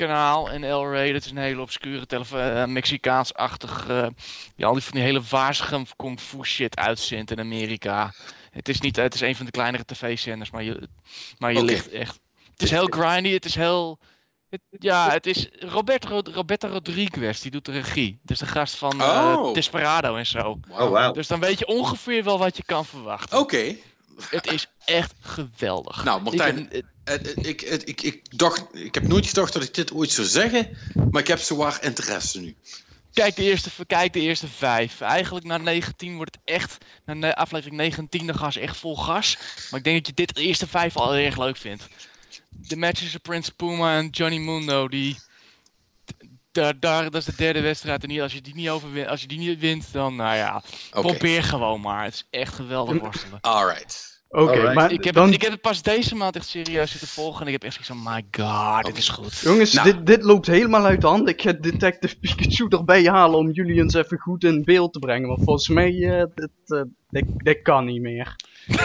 kanaal. 0.06 0.50
En 0.50 0.64
El 0.64 0.90
Rey, 0.90 1.12
dat 1.12 1.24
is 1.24 1.30
een 1.30 1.36
hele 1.36 1.60
obscure 1.60 2.06
eh, 2.06 2.64
Mexicaans-achtig... 2.64 3.88
eh, 3.88 4.06
ja, 4.56 4.66
al 4.66 4.72
die 4.72 4.82
van 4.82 4.92
die 4.92 5.02
hele 5.02 5.22
wazige 5.30 5.84
kung 5.96 6.20
fu 6.20 6.44
shit 6.44 6.76
uitzendt 6.76 7.30
in 7.30 7.38
Amerika. 7.40 8.12
Het 8.50 8.68
is, 8.68 8.80
niet, 8.80 8.96
het 8.96 9.14
is 9.14 9.20
een 9.20 9.36
van 9.36 9.44
de 9.46 9.50
kleinere 9.50 9.84
tv-zenders, 9.84 10.50
maar 10.50 10.62
je, 10.62 10.88
maar 11.38 11.52
je 11.52 11.64
ligt 11.64 11.88
echt... 11.88 12.20
Het 12.52 12.62
is 12.62 12.70
heel 12.70 12.86
grindy, 12.86 13.32
het 13.32 13.44
is 13.44 13.54
heel... 13.54 13.98
Het- 14.48 14.60
ja, 14.70 15.10
het 15.10 15.26
is 15.26 15.48
Roberto, 15.58 16.20
Roberto 16.32 16.68
Rodriguez, 16.68 17.40
die 17.40 17.50
doet 17.50 17.64
de 17.64 17.72
regie. 17.72 18.18
Dus 18.22 18.38
de 18.38 18.46
gast 18.46 18.74
van 18.76 19.00
eh, 19.00 19.34
Oh. 19.38 19.54
Desperado 19.54 20.16
en 20.16 20.26
zo. 20.26 20.60
Oh, 20.70 20.90
wauw. 20.90 21.12
Dus 21.12 21.26
dan 21.26 21.40
weet 21.40 21.58
je 21.58 21.66
ongeveer 21.66 22.24
wel 22.24 22.38
wat 22.38 22.56
je 22.56 22.62
kan 22.64 22.84
verwachten. 22.84 23.38
Oké. 23.38 23.76
Het 24.30 24.52
is 24.52 24.66
echt 24.84 25.14
geweldig. 25.20 26.04
Nou, 26.04 26.22
Martijn, 26.22 26.70
Ik, 26.72 27.62
Ik, 27.62 27.62
ik, 27.62 28.02
ik, 28.02 28.38
dacht, 28.38 28.64
ik 28.72 28.94
heb 28.94 29.06
nooit 29.06 29.26
gedacht 29.26 29.52
dat 29.52 29.62
ik 29.62 29.74
dit 29.74 29.92
ooit 29.92 30.10
zou 30.10 30.26
zeggen, 30.26 30.76
maar 31.10 31.20
ik 31.20 31.28
heb 31.28 31.38
zowaar 31.38 31.78
interesse 31.84 32.40
nu. 32.40 32.56
kijk, 33.12 33.36
de 33.36 33.42
eerste, 33.42 33.70
kijk 33.86 34.12
de 34.12 34.20
eerste 34.20 34.48
vijf. 34.48 35.00
Eigenlijk 35.00 35.46
na 35.46 35.56
19 35.56 36.16
wordt 36.16 36.34
het 36.34 36.54
echt, 36.54 36.76
na 37.04 37.34
aflevering 37.34 37.76
19, 37.76 38.26
dan 38.26 38.38
gaan 38.38 38.52
ze 38.52 38.60
echt 38.60 38.76
vol 38.76 38.96
gas. 38.96 39.38
Maar 39.70 39.78
ik 39.78 39.84
denk 39.84 39.96
dat 39.96 40.06
je 40.06 40.12
dit 40.14 40.34
de 40.34 40.42
eerste 40.42 40.66
vijf 40.66 40.96
al 40.96 41.12
heel 41.12 41.24
erg 41.24 41.38
leuk 41.38 41.56
vindt. 41.56 41.88
De 42.48 42.76
matches 42.76 43.00
tussen 43.00 43.20
Prince 43.20 43.54
Puma 43.54 43.98
en 43.98 44.08
Johnny 44.08 44.38
Mundo, 44.38 44.88
die... 44.88 45.16
Daar, 46.52 46.80
daar, 46.80 47.02
dat 47.04 47.14
is 47.14 47.24
de 47.24 47.36
derde 47.36 47.60
wedstrijd. 47.60 48.04
En 48.04 48.20
als 48.20 48.32
je 48.32 48.40
die 48.40 48.54
niet 48.54 48.68
overwint, 48.68 49.08
als 49.08 49.20
je 49.20 49.26
die 49.26 49.38
niet 49.38 49.58
wint, 49.58 49.92
dan, 49.92 50.16
nou 50.16 50.36
ja, 50.36 50.62
probeer 50.90 51.42
gewoon 51.42 51.80
maar. 51.80 52.04
Het 52.04 52.14
is 52.14 52.26
echt 52.30 52.54
geweldig 52.54 52.98
worstelen. 53.00 53.38
alright. 53.40 54.08
Oké, 54.28 54.72
maar 54.72 54.92
Ik 54.92 55.04
heb, 55.04 55.14
dan, 55.14 55.24
het, 55.24 55.34
ik 55.34 55.42
heb 55.42 55.50
het 55.50 55.60
pas 55.60 55.82
deze 55.82 56.14
maand 56.14 56.36
echt 56.36 56.46
serieus 56.46 56.90
zitten 56.90 57.08
volgen 57.08 57.40
en 57.40 57.46
ik 57.46 57.52
heb 57.52 57.62
echt 57.62 57.72
zoiets 57.74 58.04
van, 58.04 58.14
my 58.14 58.24
god, 58.30 58.84
dit 58.84 58.96
is 58.96 59.08
goed. 59.08 59.38
jongens, 59.38 59.72
Nou. 59.72 59.92
dit, 59.92 60.06
dit 60.06 60.22
loopt 60.22 60.46
helemaal 60.46 60.84
uit 60.84 61.00
de 61.00 61.06
hand. 61.06 61.28
Ik 61.28 61.42
ga 61.42 61.52
Detective 61.52 62.18
Pikachu 62.18 62.66
erbij 62.68 63.04
halen 63.04 63.38
om 63.38 63.50
jullie 63.50 63.80
eens 63.80 63.94
even 63.94 64.18
goed 64.18 64.44
in 64.44 64.64
beeld 64.64 64.92
te 64.92 64.98
brengen. 64.98 65.28
Want 65.28 65.44
volgens 65.44 65.68
mij, 65.68 66.18
eh, 66.20 66.26
dit, 66.34 66.50
eh, 66.64 66.82
Dit, 67.10 67.24
dit 67.36 67.62
kan 67.62 67.84
niet 67.84 68.00
meer. 68.00 68.36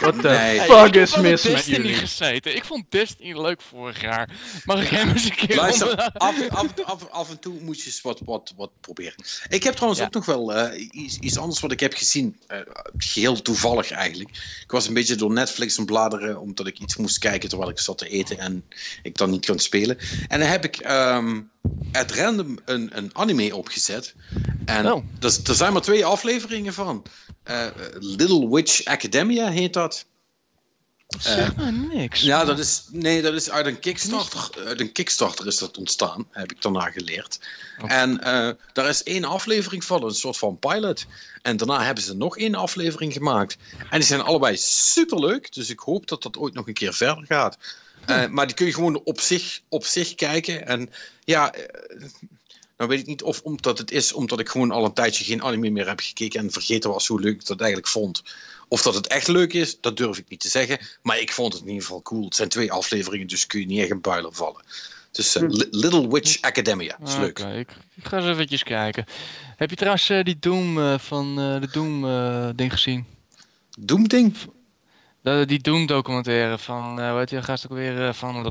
What 0.00 0.20
the 0.20 0.28
Nee. 0.28 0.60
fuck 0.60 0.94
is 0.94 1.16
mis 1.16 1.22
met 1.42 1.42
Destiny 1.42 1.76
jullie? 1.76 1.94
gezeten. 1.94 2.56
Ik 2.56 2.64
vond 2.64 2.84
Destiny 2.88 3.40
leuk 3.40 3.60
vorig 3.62 4.00
jaar. 4.00 4.30
Mag 4.64 4.82
ik 4.82 4.88
hem 4.88 5.08
eens 5.08 5.24
een 5.24 5.34
keer 5.34 5.56
Luister, 5.56 5.88
onder- 5.90 6.12
af, 6.12 6.48
af, 6.48 6.66
af, 6.84 7.08
af 7.10 7.30
en 7.30 7.38
toe 7.38 7.60
moet 7.60 7.80
je 7.80 7.86
eens 7.86 8.00
wat, 8.00 8.20
wat, 8.24 8.52
wat 8.56 8.70
proberen. 8.80 9.24
Ik 9.48 9.62
heb 9.62 9.72
trouwens 9.74 10.00
Ja. 10.00 10.06
ook 10.06 10.14
nog 10.14 10.24
wel 10.26 10.54
eh, 10.54 10.88
iets, 10.90 11.18
iets 11.18 11.38
anders 11.38 11.60
wat 11.60 11.72
ik 11.72 11.80
heb 11.80 11.94
gezien. 11.94 12.36
eh, 12.46 12.58
geheel 12.96 13.42
toevallig 13.42 13.90
eigenlijk. 13.90 14.30
Ik 14.62 14.70
was 14.70 14.86
een 14.88 14.94
beetje 14.94 15.14
door 15.14 15.32
Netflix 15.32 15.78
aan 15.78 15.84
bladeren, 15.86 16.40
omdat 16.40 16.66
ik 16.66 16.78
iets 16.78 16.96
moest 16.96 17.18
kijken 17.18 17.48
terwijl 17.48 17.70
ik 17.70 17.78
zat 17.78 17.98
te 17.98 18.08
eten 18.08 18.38
en 18.38 18.64
ik 19.02 19.16
dan 19.16 19.30
niet 19.30 19.46
kon 19.46 19.58
spelen. 19.58 19.98
En 20.28 20.40
dan 20.40 20.48
heb 20.48 20.64
ik 20.64 20.76
ehm 20.76 21.40
at 21.92 22.10
random 22.10 22.58
een, 22.64 22.90
een 22.96 23.10
anime 23.12 23.56
opgezet. 23.56 24.14
En 24.64 24.92
Oh. 24.92 25.04
er, 25.20 25.38
er 25.46 25.54
zijn 25.54 25.72
maar 25.72 25.82
twee 25.82 26.04
afleveringen 26.04 26.74
van. 26.74 27.02
Eh, 27.42 27.66
Little 27.98 28.48
Witch 28.48 28.84
Academia 28.84 29.50
heet 29.50 29.72
dat. 29.72 30.06
Zeg 31.18 31.56
maar 31.56 31.72
niks. 31.72 32.20
Ja, 32.20 32.44
dat 32.44 32.58
is, 32.58 32.84
nee, 32.90 33.22
dat 33.22 33.34
is 33.34 33.50
uit 33.50 33.66
een 33.66 33.78
Kickstarter. 33.78 34.66
Uit 34.66 34.80
een 34.80 34.92
Kickstarter 34.92 35.46
is 35.46 35.58
dat 35.58 35.78
ontstaan, 35.78 36.28
heb 36.30 36.52
ik 36.52 36.62
daarna 36.62 36.90
geleerd. 36.90 37.40
En 37.86 38.20
eh, 38.20 38.50
daar 38.72 38.88
is 38.88 39.02
één 39.02 39.24
aflevering 39.24 39.84
van, 39.84 40.04
een 40.04 40.14
soort 40.14 40.36
van 40.36 40.58
pilot. 40.58 41.06
En 41.42 41.56
daarna 41.56 41.84
hebben 41.84 42.04
ze 42.04 42.14
nog 42.14 42.38
één 42.38 42.54
aflevering 42.54 43.12
gemaakt. 43.12 43.56
En 43.90 43.98
die 43.98 44.08
zijn 44.08 44.20
allebei 44.20 44.56
superleuk, 44.56 45.52
dus 45.52 45.70
ik 45.70 45.78
hoop 45.78 46.06
dat 46.06 46.22
dat 46.22 46.36
ooit 46.36 46.54
nog 46.54 46.66
een 46.66 46.74
keer 46.74 46.94
verder 46.94 47.24
gaat. 47.26 47.58
Eh, 48.06 48.26
maar 48.26 48.46
die 48.46 48.54
kun 48.56 48.66
je 48.66 48.74
gewoon 48.74 49.00
op 49.04 49.20
zich, 49.20 49.60
op 49.68 49.84
zich 49.84 50.14
kijken. 50.14 50.66
En 50.66 50.90
ja, 51.24 51.52
eh, 51.52 51.62
nou 52.78 52.90
weet 52.90 52.98
ik 53.00 53.06
niet 53.06 53.22
of 53.22 53.40
omdat 53.42 53.78
het 53.78 53.90
is 53.90 54.12
omdat 54.12 54.40
ik 54.40 54.48
gewoon 54.48 54.70
al 54.70 54.84
een 54.84 54.92
tijdje 54.92 55.24
geen 55.24 55.42
anime 55.42 55.70
meer 55.70 55.88
heb 55.88 56.00
gekeken 56.00 56.40
en 56.40 56.50
vergeten 56.50 56.90
was 56.90 57.06
hoe 57.06 57.20
leuk 57.20 57.34
ik 57.34 57.46
dat 57.46 57.60
eigenlijk 57.60 57.90
vond. 57.90 58.22
Of 58.68 58.82
dat 58.82 58.94
het 58.94 59.06
echt 59.06 59.28
leuk 59.28 59.52
is, 59.52 59.80
dat 59.80 59.96
durf 59.96 60.18
ik 60.18 60.28
niet 60.28 60.40
te 60.40 60.48
zeggen. 60.48 60.78
Maar 61.02 61.18
ik 61.20 61.32
vond 61.32 61.52
het 61.52 61.62
in 61.62 61.68
ieder 61.68 61.82
geval 61.84 62.02
cool. 62.02 62.24
Het 62.24 62.34
zijn 62.34 62.48
twee 62.48 62.72
afleveringen, 62.72 63.26
dus 63.26 63.46
kun 63.46 63.60
je 63.60 63.66
niet 63.66 63.80
echt 63.80 63.90
een 63.90 64.00
builer 64.00 64.32
vallen. 64.32 64.62
Dus 65.10 65.36
eh, 65.36 65.42
Li- 65.48 65.68
Little 65.70 66.08
Witch 66.08 66.40
Academia, 66.40 66.98
is 67.04 67.16
leuk. 67.16 67.38
Ik, 67.38 67.70
ik 67.94 68.06
ga 68.06 68.16
eens 68.16 68.26
eventjes 68.26 68.62
kijken. 68.62 69.04
Heb 69.56 69.70
je 69.70 69.76
trouwens 69.76 70.08
eh, 70.08 70.24
die 70.24 70.36
Doom 70.40 70.78
eh, 70.78 70.98
van 70.98 71.34
de 71.36 71.68
Doom 71.72 72.02
ding 72.56 72.72
gezien? 72.72 73.06
Doemding? 73.78 74.36
De, 75.28 75.44
die 75.46 75.58
Doom 75.60 75.86
documentaire 75.86 76.58
van, 76.58 77.00
eh 77.00 77.14
weet 77.14 77.30
je, 77.30 77.42
gast 77.42 77.64
ook 77.64 77.72
weer 77.76 78.06
eh, 78.06 78.12
van... 78.12 78.42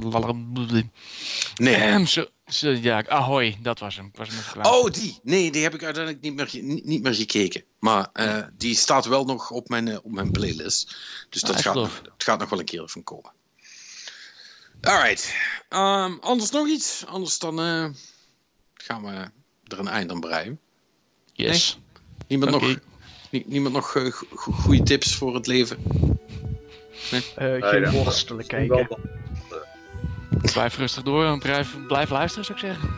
Nee. 1.55 1.75
Ehm, 1.75 2.05
zo, 2.05 2.25
zo, 2.47 2.69
ja, 2.69 3.03
Ahoy, 3.07 3.57
dat 3.61 3.79
was 3.79 3.95
hem. 3.95 4.11
Was 4.13 4.27
hem. 4.31 4.65
Oh, 4.65 4.91
die. 4.91 5.19
Nee, 5.23 5.51
die 5.51 5.63
heb 5.63 5.73
ik 5.73 5.83
uiteindelijk 5.83 6.23
niet 6.23 6.35
meer, 6.35 6.49
niet, 6.63 6.85
niet 6.85 7.01
meer 7.03 7.13
gekeken. 7.15 7.63
Maar 7.79 8.09
eh, 8.13 8.43
die 8.57 8.75
staat 8.75 9.05
wel 9.05 9.25
nog 9.25 9.51
op 9.51 9.69
mijn, 9.69 9.87
eh, 9.87 9.97
op 10.03 10.11
mijn 10.11 10.31
playlist. 10.31 10.95
Dus 11.29 11.41
Ah, 11.43 11.49
dat 11.49 11.57
ik 11.59 11.65
gaat, 11.65 11.75
nog- 11.75 12.01
het 12.13 12.23
gaat 12.23 12.39
nog 12.39 12.49
wel 12.49 12.59
een 12.59 12.65
keer 12.65 12.89
van 12.89 13.03
komen. 13.03 13.31
Alright. 14.81 15.35
Ehm, 15.69 16.13
anders 16.19 16.49
nog 16.51 16.67
iets? 16.67 17.05
Anders 17.05 17.39
dan 17.39 17.59
eh, 17.59 17.85
gaan 18.73 19.03
we 19.03 19.11
er 19.67 19.79
een 19.79 19.87
eind 19.87 20.11
aan 20.11 20.19
breien. 20.19 20.59
yes. 21.33 21.79
Niemand 22.27 22.51
nog, 22.51 22.77
nie- 23.29 23.43
niemand 23.47 23.73
nog 23.73 23.95
eh, 23.95 24.11
go- 24.11 24.25
go- 24.35 24.51
goede 24.51 24.83
tips 24.83 25.15
voor 25.15 25.35
het 25.35 25.47
leven? 25.47 25.77
Eh, 27.35 27.47
geen 27.59 27.89
worstelen 27.91 28.45
kijken. 28.47 28.87
Blijf 30.53 30.77
rustig 30.77 31.03
door 31.03 31.25
en 31.25 31.39
blijf, 31.39 31.75
blijf 31.87 32.09
luisteren, 32.09 32.45
zou 32.45 32.59
ik 32.59 32.65
zeggen. 32.65 32.89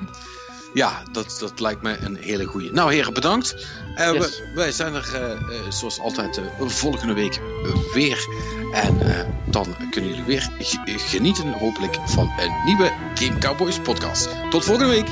Ja, 0.73 1.03
dat, 1.11 1.37
dat 1.39 1.59
lijkt 1.59 1.81
me 1.81 1.97
een 1.97 2.15
hele 2.15 2.43
goeie. 2.45 2.71
Nou, 2.71 2.93
heren, 2.93 3.13
bedankt. 3.13 3.67
Eh, 3.95 4.11
Yes. 4.13 4.19
we- 4.39 4.51
wij 4.55 4.71
zijn 4.71 4.93
er 4.93 5.09
eh, 5.15 5.31
eh, 5.31 5.39
zoals 5.69 5.99
altijd 5.99 6.37
eh, 6.37 6.43
volgende 6.67 7.13
week 7.13 7.35
eh, 7.35 7.93
weer. 7.93 8.27
En 8.73 9.01
eh, 9.01 9.27
dan 9.45 9.75
kunnen 9.91 10.09
jullie 10.09 10.23
weer 10.25 10.49
ge- 10.59 10.95
genieten, 10.97 11.51
hopelijk, 11.53 11.97
van 12.05 12.31
een 12.39 12.53
nieuwe 12.65 12.91
Game 13.15 13.37
Cowboys 13.37 13.79
podcast. 13.79 14.29
Tot 14.49 14.63
volgende 14.65 14.89
week. 14.95 15.07